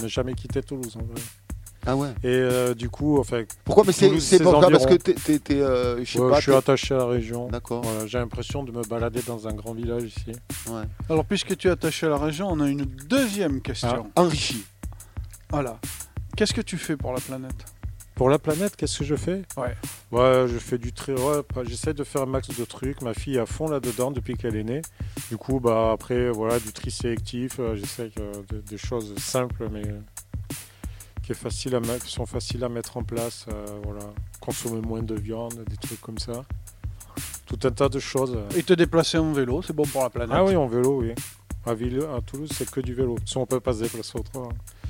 ne 0.01 0.07
jamais 0.07 0.33
quitter 0.33 0.61
Toulouse. 0.63 0.97
en 0.97 1.03
vrai. 1.05 1.21
Ah 1.87 1.95
ouais. 1.95 2.09
Et 2.23 2.27
euh, 2.27 2.73
du 2.73 2.89
coup, 2.89 3.19
enfin, 3.19 3.43
Pourquoi 3.63 3.83
Mais 3.85 3.93
c'est, 3.93 4.09
pas 4.39 4.51
grave 4.51 4.71
parce 4.71 4.85
que 4.85 4.93
environs. 4.93 4.97
t'es, 5.23 5.39
t'es- 5.39 5.61
euh, 5.61 6.03
je 6.03 6.11
sais 6.13 6.19
ouais, 6.19 6.29
pas. 6.31 6.37
je 6.37 6.41
suis 6.41 6.53
attaché 6.53 6.95
à 6.95 6.97
la 6.97 7.05
région. 7.05 7.47
D'accord. 7.49 7.81
Voilà, 7.83 8.07
j'ai 8.07 8.17
l'impression 8.17 8.63
de 8.63 8.71
me 8.71 8.81
balader 8.83 9.21
dans 9.27 9.47
un 9.47 9.53
grand 9.53 9.73
village 9.73 10.03
ici. 10.03 10.31
Ouais. 10.69 10.83
Alors, 11.09 11.25
puisque 11.25 11.55
tu 11.57 11.67
es 11.67 11.71
attaché 11.71 12.07
à 12.07 12.09
la 12.09 12.17
région, 12.17 12.47
on 12.49 12.59
a 12.59 12.67
une 12.67 12.85
deuxième 12.85 13.61
question. 13.61 14.07
Enrichi. 14.15 14.65
Voilà. 15.49 15.79
Qu'est-ce 16.35 16.53
que 16.53 16.61
tu 16.61 16.77
fais 16.77 16.97
pour 16.97 17.13
la 17.13 17.19
planète? 17.21 17.53
Pour 18.15 18.29
la 18.29 18.39
planète, 18.39 18.75
qu'est-ce 18.77 18.99
que 18.99 19.03
je 19.05 19.15
fais? 19.15 19.41
Ouais. 19.57 19.75
Ouais, 20.11 20.45
je 20.47 20.57
fais 20.57 20.77
du 20.77 20.93
tri. 20.93 21.11
Ouais, 21.13 21.43
pas- 21.43 21.65
j'essaie 21.65 21.93
de 21.93 22.03
faire 22.05 22.21
un 22.21 22.25
max 22.27 22.47
de 22.47 22.63
trucs. 22.65 23.01
Ma 23.01 23.13
fille 23.13 23.35
est 23.35 23.39
à 23.41 23.45
fond 23.45 23.67
là-dedans 23.67 24.09
depuis 24.11 24.35
qu'elle 24.35 24.55
est 24.55 24.63
née. 24.63 24.81
Du 25.29 25.35
coup, 25.37 25.59
bah 25.59 25.91
après, 25.91 26.29
voilà, 26.29 26.59
du 26.59 26.71
tri 26.71 26.91
sélectif. 26.91 27.57
euh, 27.59 27.75
j'essaie 27.75 28.09
de- 28.49 28.61
des 28.61 28.77
choses 28.77 29.13
simples, 29.17 29.67
mais 29.69 29.85
euh, 29.85 29.99
qui, 31.25 31.31
est 31.31 31.35
facile 31.35 31.75
à 31.75 31.79
qui 31.99 32.11
sont 32.11 32.25
faciles 32.25 32.63
à 32.63 32.69
mettre 32.69 32.97
en 32.97 33.03
place. 33.03 33.45
euh, 33.51 33.65
voilà, 33.83 34.05
consommer 34.39 34.81
moins 34.81 35.01
de 35.01 35.15
viande, 35.15 35.63
des 35.67 35.77
trucs 35.77 36.01
comme 36.01 36.19
ça. 36.19 36.45
Tout 37.45 37.59
un 37.63 37.71
tas 37.71 37.89
de 37.89 37.99
choses. 37.99 38.37
Et 38.55 38.63
te 38.63 38.73
déplacer 38.73 39.17
en 39.17 39.31
vélo, 39.31 39.61
c'est 39.61 39.73
bon 39.75 39.85
pour 39.85 40.03
la 40.03 40.09
planète. 40.09 40.35
Ah 40.37 40.43
oui, 40.43 40.55
en 40.55 40.67
vélo, 40.67 41.01
oui. 41.01 41.13
À, 41.65 41.73
Ville, 41.73 41.99
à 42.15 42.21
Toulouse, 42.21 42.49
c'est 42.53 42.69
que 42.69 42.79
du 42.79 42.93
vélo. 42.93 43.15
Si 43.25 43.37
on 43.37 43.45
peut 43.47 43.59
pas 43.59 43.73
se 43.73 43.83
déplacer 43.83 44.19
autrement. 44.19 44.49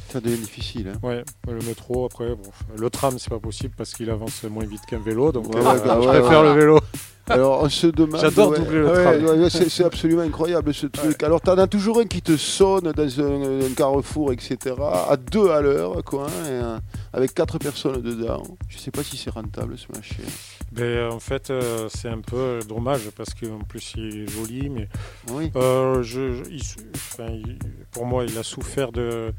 Ça 0.09 0.19
devient 0.19 0.37
difficile. 0.37 0.89
Hein. 0.93 0.99
Ouais, 1.01 1.23
le 1.47 1.59
métro, 1.65 2.05
après, 2.05 2.35
bon, 2.35 2.51
le 2.77 2.89
tram, 2.89 3.17
c'est 3.17 3.29
pas 3.29 3.39
possible 3.39 3.73
parce 3.77 3.93
qu'il 3.93 4.09
avance 4.09 4.43
moins 4.43 4.65
vite 4.65 4.85
qu'un 4.85 4.99
vélo, 4.99 5.31
donc 5.31 5.47
Ouais, 5.49 5.61
euh, 5.61 5.63
ouais, 5.63 5.77
je 5.85 6.07
ouais, 6.07 6.19
préfère 6.21 6.41
ouais. 6.41 6.53
le 6.53 6.59
vélo. 6.59 6.79
Alors 7.27 7.63
on 7.63 7.69
se 7.69 7.87
demande. 7.87 8.21
J'adore 8.21 8.51
ouais, 8.51 8.59
doubler 8.59 8.77
le 8.79 8.85
ouais, 8.87 9.03
tram. 9.03 9.25
ouais, 9.25 9.43
ouais, 9.43 9.49
c'est 9.49 9.69
c'est 9.69 9.83
absolument 9.83 10.21
incroyable 10.21 10.73
ce 10.73 10.87
truc. 10.87 11.23
Alors 11.23 11.41
t'en 11.41 11.57
as 11.57 11.67
toujours 11.67 11.99
un 11.99 12.05
qui 12.05 12.21
te 12.21 12.37
sonne 12.37 12.91
dans 12.91 13.21
un, 13.21 13.61
un 13.65 13.73
carrefour, 13.75 14.31
etc. 14.31 14.75
À 15.09 15.17
deux 15.17 15.49
à 15.49 15.61
l'heure, 15.61 16.03
quoi, 16.03 16.27
hein, 16.27 16.45
et, 16.45 16.51
euh, 16.51 16.77
avec 17.13 17.33
quatre 17.33 17.57
personnes 17.57 18.01
dedans. 18.01 18.43
Je 18.69 18.77
sais 18.77 18.91
pas 18.91 19.03
si 19.03 19.17
c'est 19.17 19.31
rentable 19.31 19.75
ce 19.77 19.87
machin. 19.95 20.23
Ben, 20.71 21.09
en 21.11 21.19
fait, 21.19 21.49
euh, 21.49 21.87
c'est 21.93 22.09
un 22.09 22.19
peu 22.21 22.59
dommage 22.67 23.09
parce 23.15 23.33
qu'en 23.33 23.59
plus 23.67 23.93
il 23.97 24.23
est 24.23 24.27
joli, 24.29 24.69
mais 24.69 24.87
Oui. 25.31 25.51
euh, 25.55 26.03
je, 26.03 26.33
je- 26.33 26.49
il 26.51 26.63
sou- 26.63 26.79
enfin, 26.93 27.27
il- 27.31 27.57
pour 27.91 28.05
moi, 28.05 28.25
il 28.25 28.37
a 28.37 28.43
souffert 28.43 28.91
de, 28.91 29.31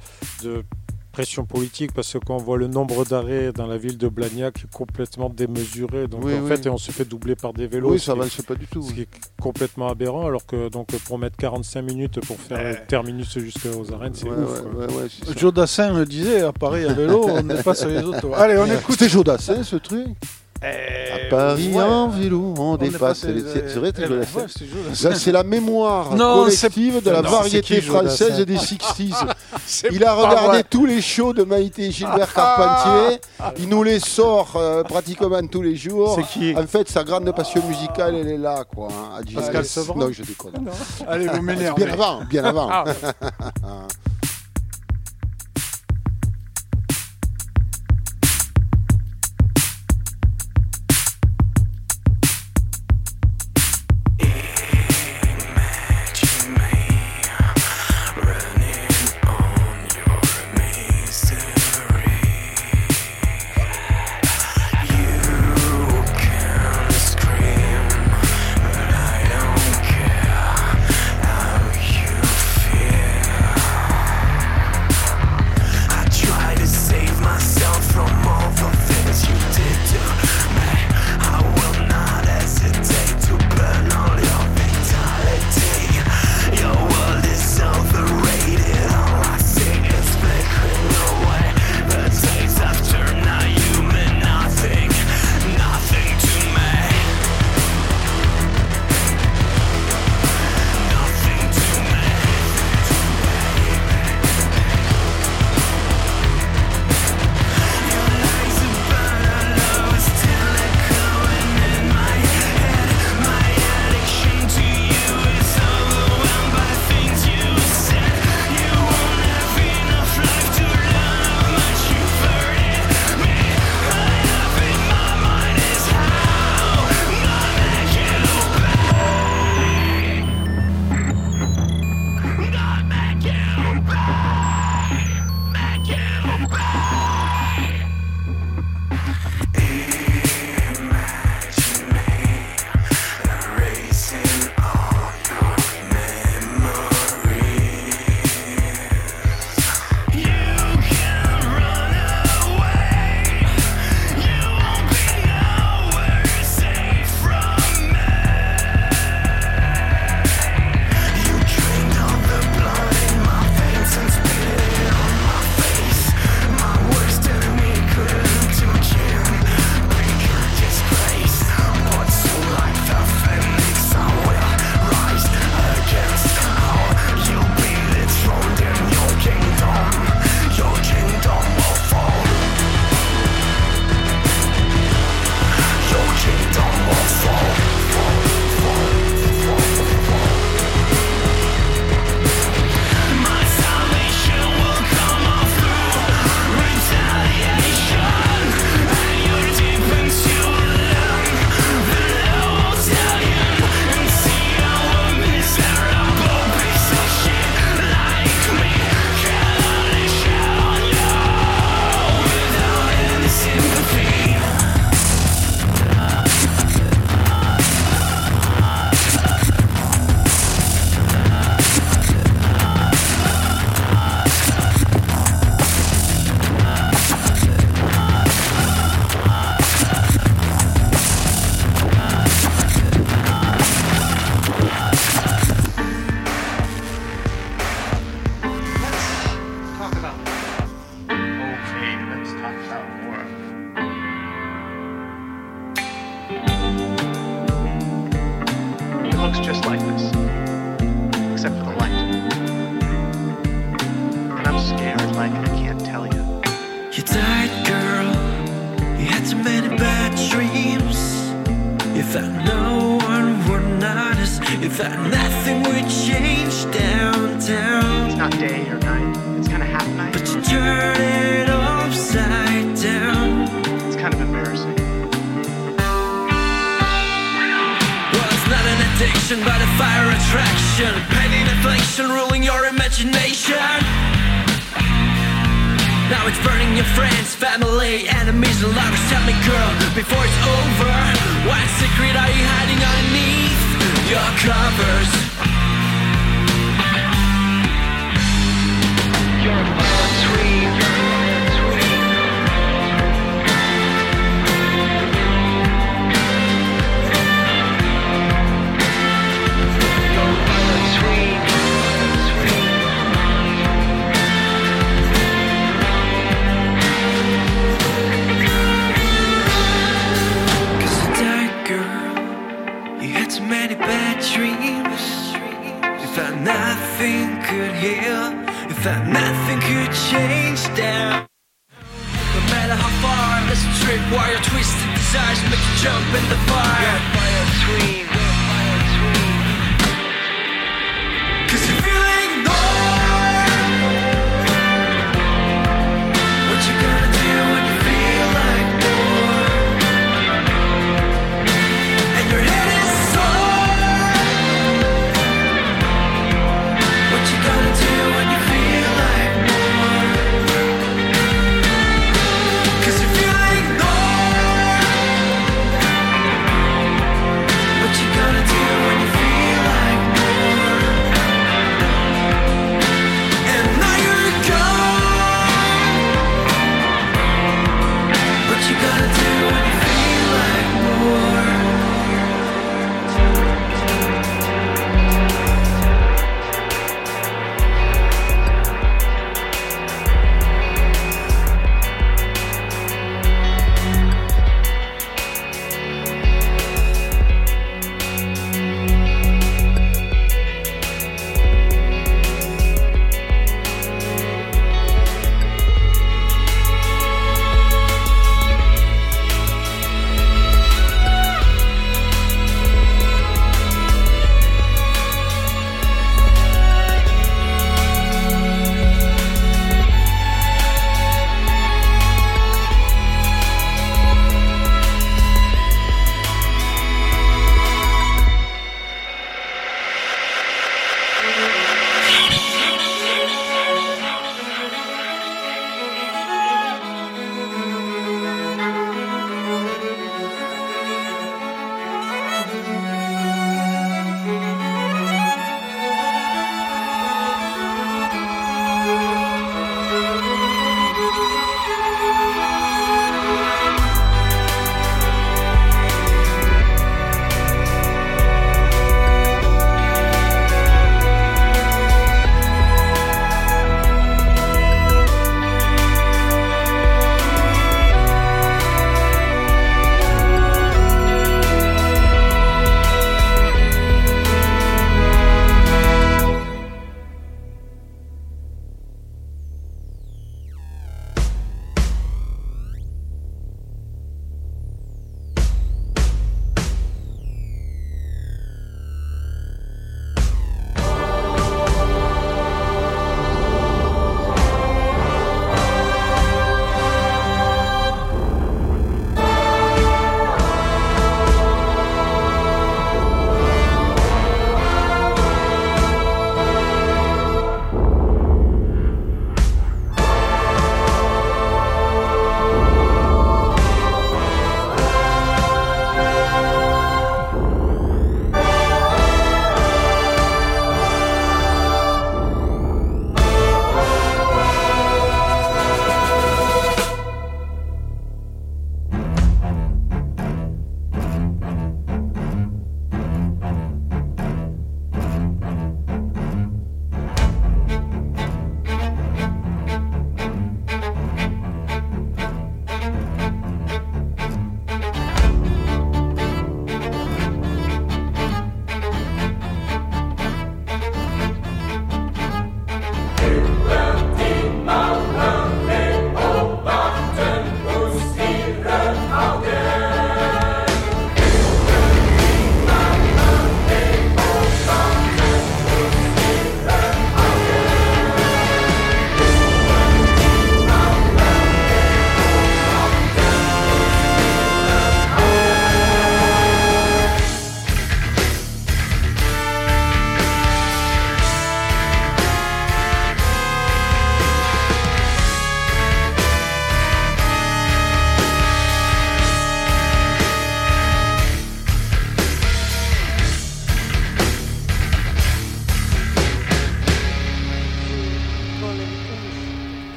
de 0.43 0.63
pression 1.17 1.47
politique 1.47 1.93
parce 1.95 2.13
que 2.13 2.19
quand 2.19 2.35
on 2.35 2.39
voit 2.39 2.59
le 2.59 2.67
nombre 2.67 3.07
d'arrêts 3.07 3.51
dans 3.53 3.67
la 3.67 3.79
ville 3.79 3.97
de 3.97 4.07
Blagnac 4.09 4.67
complètement 4.71 5.31
démesuré, 5.31 6.09
donc 6.09 6.23
Oui, 6.25 6.35
en 6.35 6.43
oui. 6.43 6.49
fait, 6.49 6.67
et 6.67 6.69
on 6.69 6.77
se 6.77 6.91
fait 6.91 7.07
doubler 7.07 7.35
par 7.37 7.55
des 7.55 7.67
vélos, 7.67 7.93
Oui, 7.93 7.99
ce 7.99 8.07
ça 8.07 8.13
qui 8.13 8.19
est- 8.19 8.23
avance 8.23 8.43
pas 8.43 8.55
du 8.55 8.67
tout. 8.67 8.83
ce 8.83 8.93
qui 8.93 9.01
est 9.03 9.09
complètement 9.41 9.89
aberrant, 9.89 10.27
alors 10.27 10.45
que 10.45 10.69
donc 10.69 10.89
pour 11.07 11.19
mettre 11.19 11.37
45 11.39 11.81
minutes 11.81 12.21
pour 12.27 12.37
faire 12.39 12.63
le 12.63 12.87
terminus 12.87 13.39
jusqu'aux 13.39 13.93
arènes, 13.95 14.13
c'est 14.15 14.29
Ouais, 14.29 14.37
ouf. 14.37 14.61
ouais, 14.63 14.85
ouais, 14.87 14.95
ouais, 14.95 15.07
c'est 15.09 15.25
ça. 15.27 15.33
Joe 15.37 15.55
Dassin 15.55 15.99
le 15.99 16.05
disait, 16.05 16.43
à 16.43 16.53
Paris 16.53 16.85
à 16.85 16.93
vélo, 16.93 17.27
on 17.31 17.43
n'est 17.43 17.63
pas 17.63 17.75
sur 17.75 17.89
les 17.89 18.03
autos. 18.03 18.35
Allez, 18.35 18.59
on 18.59 18.67
écoute. 18.67 18.97
C'était 18.99 19.09
Jodassin 19.09 19.63
ce 19.63 19.77
truc 19.77 20.09
À 21.15 21.31
Paris 21.31 21.71
ouais. 21.73 21.83
en 21.83 22.09
vélo, 22.09 22.55
on, 22.59 22.77
passé- 22.77 23.33
les- 23.33 23.41
C'est 23.69 23.77
vrai, 23.79 23.93
Eh. 23.99 25.05
Là, 25.05 25.15
c'est 25.15 25.33
la 25.33 25.43
mémoire 25.43 26.15
Non, 26.15 26.45
collective 26.45 27.03
de 27.03 27.11
la 27.11 27.23
non, 27.23 27.31
variété 27.31 27.81
française 27.81 28.45
des 28.45 28.57
60s. 28.59 29.15
C'est 29.67 29.89
Il 29.93 30.05
a 30.05 30.15
regardé 30.15 30.47
vrai. 30.49 30.65
tous 30.69 30.87
les 30.87 31.01
shows 31.01 31.33
de 31.33 31.43
Maïté 31.43 31.91
Gilbert 31.91 32.33
Carpentier. 32.33 33.19
Il 33.59 33.69
nous 33.69 33.83
les 33.83 33.99
sort 34.01 34.53
euh, 34.57 34.83
pratiquement 34.83 35.45
tous 35.51 35.63
les 35.63 35.75
jours. 35.77 36.17
C'est 36.17 36.39
qui 36.39 36.55
En 36.57 36.67
fait, 36.67 36.89
sa 36.89 37.03
grande 37.05 37.31
passion 37.35 37.63
musicale, 37.67 38.15
elle 38.15 38.29
est 38.29 38.39
là, 38.39 38.65
quoi. 38.73 38.89
hein. 38.91 39.21
Pascal 39.35 39.65
Sevran 39.65 39.99
Non, 39.99 40.09
je 40.13 40.23
déconne. 40.23 40.53
Allez, 41.09 41.27
vous 41.27 41.43
m'énervez. 41.43 41.85
Bien 41.85 41.93
avant, 41.95 42.21
bien 42.29 42.45
avant. 42.45 42.69
Ah, 42.71 42.85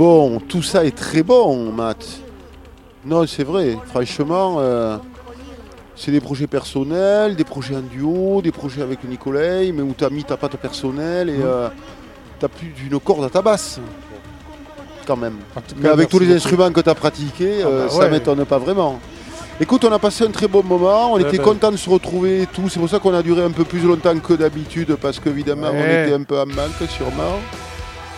Bon, 0.00 0.40
tout 0.40 0.62
ça 0.62 0.82
est 0.86 0.96
très 0.96 1.22
bon, 1.22 1.70
Matt. 1.72 2.06
Non, 3.04 3.26
c'est 3.26 3.44
vrai. 3.44 3.76
Franchement, 3.84 4.56
euh, 4.58 4.96
c'est 5.94 6.10
des 6.10 6.22
projets 6.22 6.46
personnels, 6.46 7.36
des 7.36 7.44
projets 7.44 7.76
en 7.76 7.80
duo, 7.82 8.40
des 8.40 8.50
projets 8.50 8.80
avec 8.80 9.04
Nicolas, 9.04 9.60
mais 9.74 9.82
où 9.82 9.92
tu 9.92 10.02
as 10.02 10.08
mis 10.08 10.24
ta 10.24 10.38
patte 10.38 10.56
personnelle 10.56 11.28
et 11.28 11.36
Mhm. 11.36 11.70
tu 12.38 12.44
as 12.46 12.48
plus 12.48 12.68
d'une 12.68 12.98
corde 12.98 13.24
à 13.24 13.28
ta 13.28 13.42
basse. 13.42 13.78
Quand 15.06 15.18
même. 15.18 15.36
En 15.54 15.60
tout 15.60 15.74
Mais 15.76 15.90
avec 15.90 16.08
tous 16.08 16.18
les 16.18 16.24
beaucoup. 16.28 16.36
instruments 16.38 16.72
que 16.72 16.80
tu 16.80 16.88
as 16.88 16.94
pratiqués, 16.94 17.58
Ah 17.62 17.66
euh, 17.66 17.84
bah 17.84 17.90
ça 17.90 17.98
ouais. 17.98 18.10
m'étonne 18.10 18.42
pas 18.46 18.56
vraiment. 18.56 18.98
Écoute, 19.60 19.84
on 19.84 19.92
a 19.92 19.98
passé 19.98 20.24
un 20.24 20.30
très 20.30 20.48
bon 20.48 20.62
moment, 20.62 21.12
on 21.12 21.16
Ouais, 21.16 21.22
était 21.28 21.36
bah. 21.36 21.44
content 21.44 21.70
de 21.72 21.76
se 21.76 21.90
retrouver 21.90 22.40
et 22.44 22.46
tout. 22.46 22.70
C'est 22.70 22.80
pour 22.80 22.88
ça 22.88 23.00
qu'on 23.00 23.12
a 23.12 23.20
duré 23.22 23.42
un 23.44 23.50
peu 23.50 23.64
plus 23.64 23.80
longtemps 23.80 24.18
que 24.18 24.32
d'habitude, 24.32 24.96
parce 24.96 25.20
qu'évidemment, 25.20 25.68
on 25.70 25.78
Ouais. 25.78 26.04
était 26.06 26.14
un 26.14 26.22
peu 26.22 26.40
en 26.40 26.46
manque, 26.46 26.88
sûrement. 26.88 27.36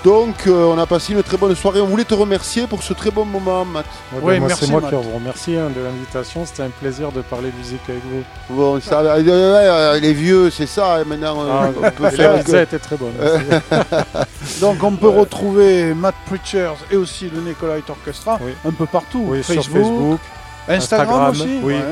Donc, 0.05 0.35
euh, 0.49 0.65
on 0.65 0.79
a 0.79 0.87
passé 0.87 1.13
une 1.13 1.23
très 1.23 1.37
bonne 1.37 1.55
soirée. 1.55 1.81
On 1.81 1.87
voulait 1.87 2.05
te 2.05 2.15
remercier 2.15 2.67
pour 2.67 2.83
ce 2.83 2.93
très 2.93 3.13
bon 3.13 3.25
moment, 3.25 3.65
Matt. 3.65 3.87
Ouais, 4.13 4.21
Ouais, 4.21 4.39
moi, 4.41 4.49
merci, 4.49 4.65
c'est 4.65 4.71
moi 4.73 4.81
Matt. 4.81 4.91
qui 4.91 4.97
vous 4.97 5.15
remercie 5.15 5.57
hein, 5.57 5.71
de 5.77 5.81
l'invitation. 5.81 6.45
C'était 6.45 6.65
un 6.65 6.71
plaisir 6.71 7.13
de 7.13 7.21
parler 7.21 7.53
musique 7.57 7.81
avec 7.89 8.03
vous. 8.05 8.25
Bon, 8.57 8.81
ça, 8.81 8.99
euh, 9.01 9.93
ouais, 9.95 10.01
les 10.01 10.13
vieux, 10.13 10.51
c'est 10.51 10.67
ça. 10.67 11.01
et 11.01 11.05
Maintenant, 11.05 11.43
euh, 11.43 11.49
Ah, 11.53 11.69
on 11.77 11.91
peut 11.93 12.07
et 12.13 12.17
faire 12.17 12.33
la 12.33 12.43
que- 12.43 12.57
était 12.65 12.79
très 12.81 12.97
bonne. 12.97 13.13
Donc 14.61 14.83
on 14.83 14.93
peut 14.97 15.09
retrouver 15.09 15.95
Matt 15.95 16.17
Preachers 16.27 16.75
et 16.91 16.97
aussi 16.97 17.31
le 17.31 17.41
Nicolite 17.41 17.89
Orchestra 17.89 18.39
Oui. 18.43 18.53
un 18.67 18.73
peu 18.73 18.87
partout. 18.87 19.25
Oui, 19.29 19.43
Facebook, 19.45 19.63
sur 19.65 19.73
Facebook, 19.73 20.21
Instagram, 20.69 21.21
Instagram, 21.21 21.31
aussi. 21.31 21.61
oui. 21.63 21.75
ouais. 21.75 21.83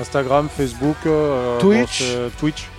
Instagram, 0.00 0.48
Facebook, 0.56 0.96
euh, 1.06 1.58
Twitch. 1.58 2.04
bon, 2.14 2.30
Twitch. 2.38 2.69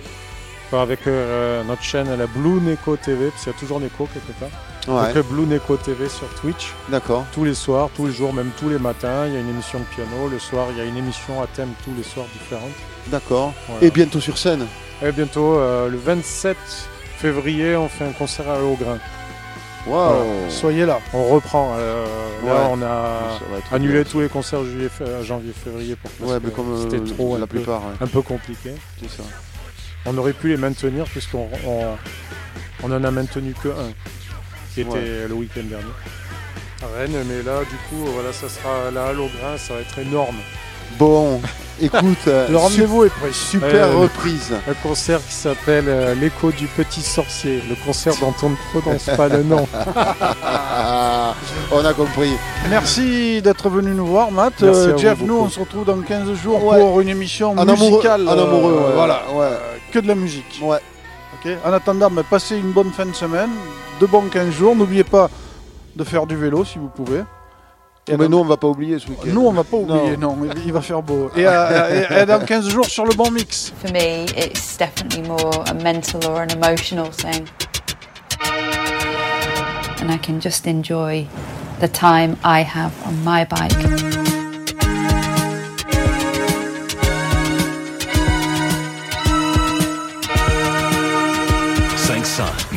Avec 0.80 1.06
euh, 1.06 1.62
notre 1.64 1.82
chaîne, 1.82 2.08
la 2.16 2.26
Blue 2.26 2.60
Neko 2.60 2.96
TV, 2.96 3.28
parce 3.28 3.42
qu'il 3.44 3.52
y 3.52 3.56
a 3.56 3.58
toujours 3.58 3.78
Neko 3.80 4.08
quelque 4.12 4.32
part. 4.40 4.48
Ouais, 4.88 5.06
Donc, 5.06 5.14
le 5.14 5.22
Blue 5.22 5.46
Neko 5.46 5.76
TV 5.76 6.08
sur 6.08 6.26
Twitch, 6.40 6.72
d'accord. 6.88 7.24
tous 7.32 7.44
les 7.44 7.54
soirs, 7.54 7.88
tous 7.94 8.06
les 8.06 8.12
jours, 8.12 8.32
même 8.32 8.50
tous 8.58 8.68
les 8.68 8.78
matins. 8.78 9.26
Il 9.26 9.34
y 9.34 9.36
a 9.36 9.40
une 9.40 9.50
émission 9.50 9.78
de 9.78 9.84
piano. 9.94 10.28
Le 10.30 10.38
soir, 10.38 10.66
il 10.72 10.78
y 10.78 10.80
a 10.80 10.84
une 10.84 10.96
émission 10.96 11.40
à 11.42 11.46
thème 11.46 11.68
tous 11.84 11.92
les 11.96 12.02
soirs 12.02 12.26
différentes. 12.32 12.70
D'accord. 13.08 13.52
Voilà. 13.68 13.84
Et 13.84 13.90
bientôt 13.90 14.18
sur 14.20 14.38
scène. 14.38 14.66
Et 15.04 15.12
bientôt, 15.12 15.54
euh, 15.56 15.88
le 15.88 15.98
27 15.98 16.56
février, 17.18 17.76
on 17.76 17.88
fait 17.88 18.04
un 18.06 18.12
concert 18.12 18.48
à 18.50 18.60
Haut-Grain. 18.62 18.98
Waouh. 19.86 20.24
Soyez 20.48 20.86
là. 20.86 21.00
On 21.12 21.24
reprend. 21.28 21.74
euh, 21.76 22.04
là, 22.44 22.68
on 22.70 22.80
a 22.82 23.38
annulé 23.72 24.02
bien. 24.02 24.10
tous 24.10 24.20
les 24.20 24.28
concerts 24.28 24.64
juillet, 24.64 24.88
janvier, 25.22 25.52
février 25.52 25.96
pour 25.96 26.10
parce 26.12 26.30
Ouais, 26.32 26.38
que 26.40 26.46
mais 26.46 26.52
comme 26.52 26.72
euh, 26.74 26.82
c'était 26.82 27.00
trop 27.14 27.36
la 27.36 27.44
un 27.44 27.46
peu, 27.46 27.56
plupart, 27.58 27.80
ouais, 27.82 27.94
un 28.00 28.06
peu 28.06 28.22
compliqué. 28.22 28.70
c'est 29.00 29.10
ça. 29.10 29.22
On 30.06 30.16
aurait 30.18 30.32
pu 30.32 30.48
les 30.48 30.56
maintenir 30.56 31.04
puisqu'on 31.04 31.48
on, 31.66 31.82
on 32.82 32.92
en 32.92 33.04
a 33.04 33.10
maintenu 33.10 33.54
que 33.62 33.68
un, 33.68 33.92
qui 34.74 34.80
était 34.80 34.90
Ouais. 34.90 35.26
le 35.28 35.34
week-end 35.34 35.62
dernier 35.64 35.84
à 36.82 36.98
Rennes. 36.98 37.24
Mais 37.28 37.42
là, 37.42 37.60
du 37.60 37.76
coup, 37.88 38.04
voilà, 38.12 38.32
ça 38.32 38.48
sera 38.48 38.90
la 38.92 39.06
halle 39.06 39.20
au 39.20 39.26
grain, 39.28 39.56
ça 39.56 39.74
va 39.74 39.80
être 39.80 39.98
énorme. 40.00 40.36
Bon, 40.98 41.40
écoute, 41.80 42.18
Le 42.26 42.56
rendez-vous 42.56 43.04
est 43.04 43.08
pris. 43.10 43.32
super 43.32 43.86
Euh, 43.86 43.96
reprise. 43.98 44.52
Un 44.68 44.74
concert 44.74 45.20
qui 45.24 45.32
s'appelle 45.32 45.84
euh, 45.88 46.14
L'écho 46.16 46.50
du 46.50 46.66
petit 46.66 47.00
sorcier, 47.00 47.62
le 47.68 47.76
concert 47.86 48.14
dont 48.20 48.34
on 48.42 48.50
ne 48.50 48.56
prononce 48.72 49.04
pas 49.16 49.28
le 49.28 49.42
nom. 49.42 49.66
Ah, 50.44 51.34
on 51.72 51.84
a 51.84 51.94
compris. 51.94 52.32
Merci 52.68 53.40
d'être 53.40 53.70
venu 53.70 53.92
nous 53.92 54.06
voir, 54.06 54.30
Matt. 54.32 54.62
Euh, 54.62 54.96
Jeff, 54.98 55.18
nous, 55.20 55.28
beaucoup. 55.28 55.46
on 55.46 55.48
se 55.48 55.60
retrouve 55.60 55.84
dans 55.86 55.98
15 56.00 56.34
jours 56.34 56.62
Ouais. 56.64 56.78
pour 56.80 57.00
une 57.00 57.08
émission 57.08 57.52
En 57.52 57.58
amoureux, 57.58 57.90
musicale. 57.90 58.28
en 58.28 58.32
amoureux, 58.32 58.74
ouais. 58.88 58.92
voilà, 58.94 59.22
Ouais. 59.32 59.50
Que 59.92 59.98
de 60.00 60.08
la 60.08 60.14
musique. 60.14 60.60
Ouais. 60.62 60.78
Ok. 61.34 61.50
En 61.64 61.72
attendant, 61.72 62.10
bah, 62.10 62.22
passez 62.28 62.56
une 62.56 62.72
bonne 62.72 62.90
fin 62.92 63.06
de 63.06 63.12
semaine, 63.14 63.50
de 64.00 64.06
bons 64.06 64.22
15 64.28 64.50
jours. 64.50 64.74
N'oubliez 64.74 65.04
pas 65.04 65.28
de 65.94 66.04
faire 66.04 66.26
du 66.26 66.36
vélo 66.36 66.64
si 66.64 66.78
vous 66.78 66.88
pouvez. 66.88 67.22
Et 68.08 68.16
Mais 68.16 68.24
dans- 68.24 68.30
nous, 68.30 68.38
on 68.38 68.44
va 68.44 68.56
pas 68.56 68.66
oublier 68.66 68.98
ce 68.98 69.06
week-end. 69.08 69.28
nous, 69.32 69.46
on 69.46 69.52
va 69.52 69.62
pas 69.62 69.76
oublier, 69.76 70.16
non, 70.16 70.36
il- 70.44 70.62
il 70.66 70.72
va 70.72 70.80
faire 70.80 71.00
beau. 71.02 71.30
Et, 71.36 71.46
euh, 71.46 72.06
et- 72.10 72.22
et 72.22 72.26
dans 72.26 72.40
15 72.40 72.68
jours 72.68 72.86
sur 72.86 73.04
le 73.06 73.14
bon 73.14 73.30
mix. 73.30 73.72
For 73.80 73.92
me, 73.92 74.24
it's 74.36 74.76
definitely 74.76 75.22
more 75.22 75.62
a 75.68 75.74
mental 75.74 76.20
or 76.28 76.38
an 76.40 76.48
emotional 76.48 77.10
thing. 77.10 77.44
And 80.02 80.10
I 80.12 80.18
can 80.18 80.40
just 80.40 80.66
enjoy 80.66 81.26
the 81.80 81.88
time 81.92 82.34
I 82.44 82.62
have 82.64 82.90
on 83.06 83.14
my 83.24 83.44
bike. 83.44 84.11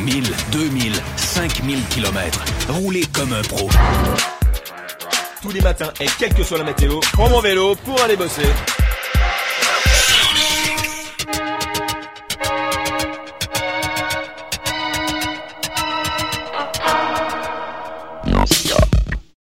1000, 0.06 0.22
2000, 0.52 0.92
5000 1.16 1.84
km. 1.88 2.44
Roulez 2.68 3.04
comme 3.12 3.32
un 3.32 3.42
pro. 3.42 3.68
Tous 5.42 5.50
les 5.50 5.60
matins 5.60 5.92
et 6.00 6.06
quelle 6.16 6.32
que 6.32 6.44
soit 6.44 6.58
la 6.58 6.64
météo, 6.64 7.00
prends 7.12 7.28
mon 7.28 7.40
vélo 7.40 7.74
pour 7.84 8.00
aller 8.00 8.14
bosser. 8.14 8.46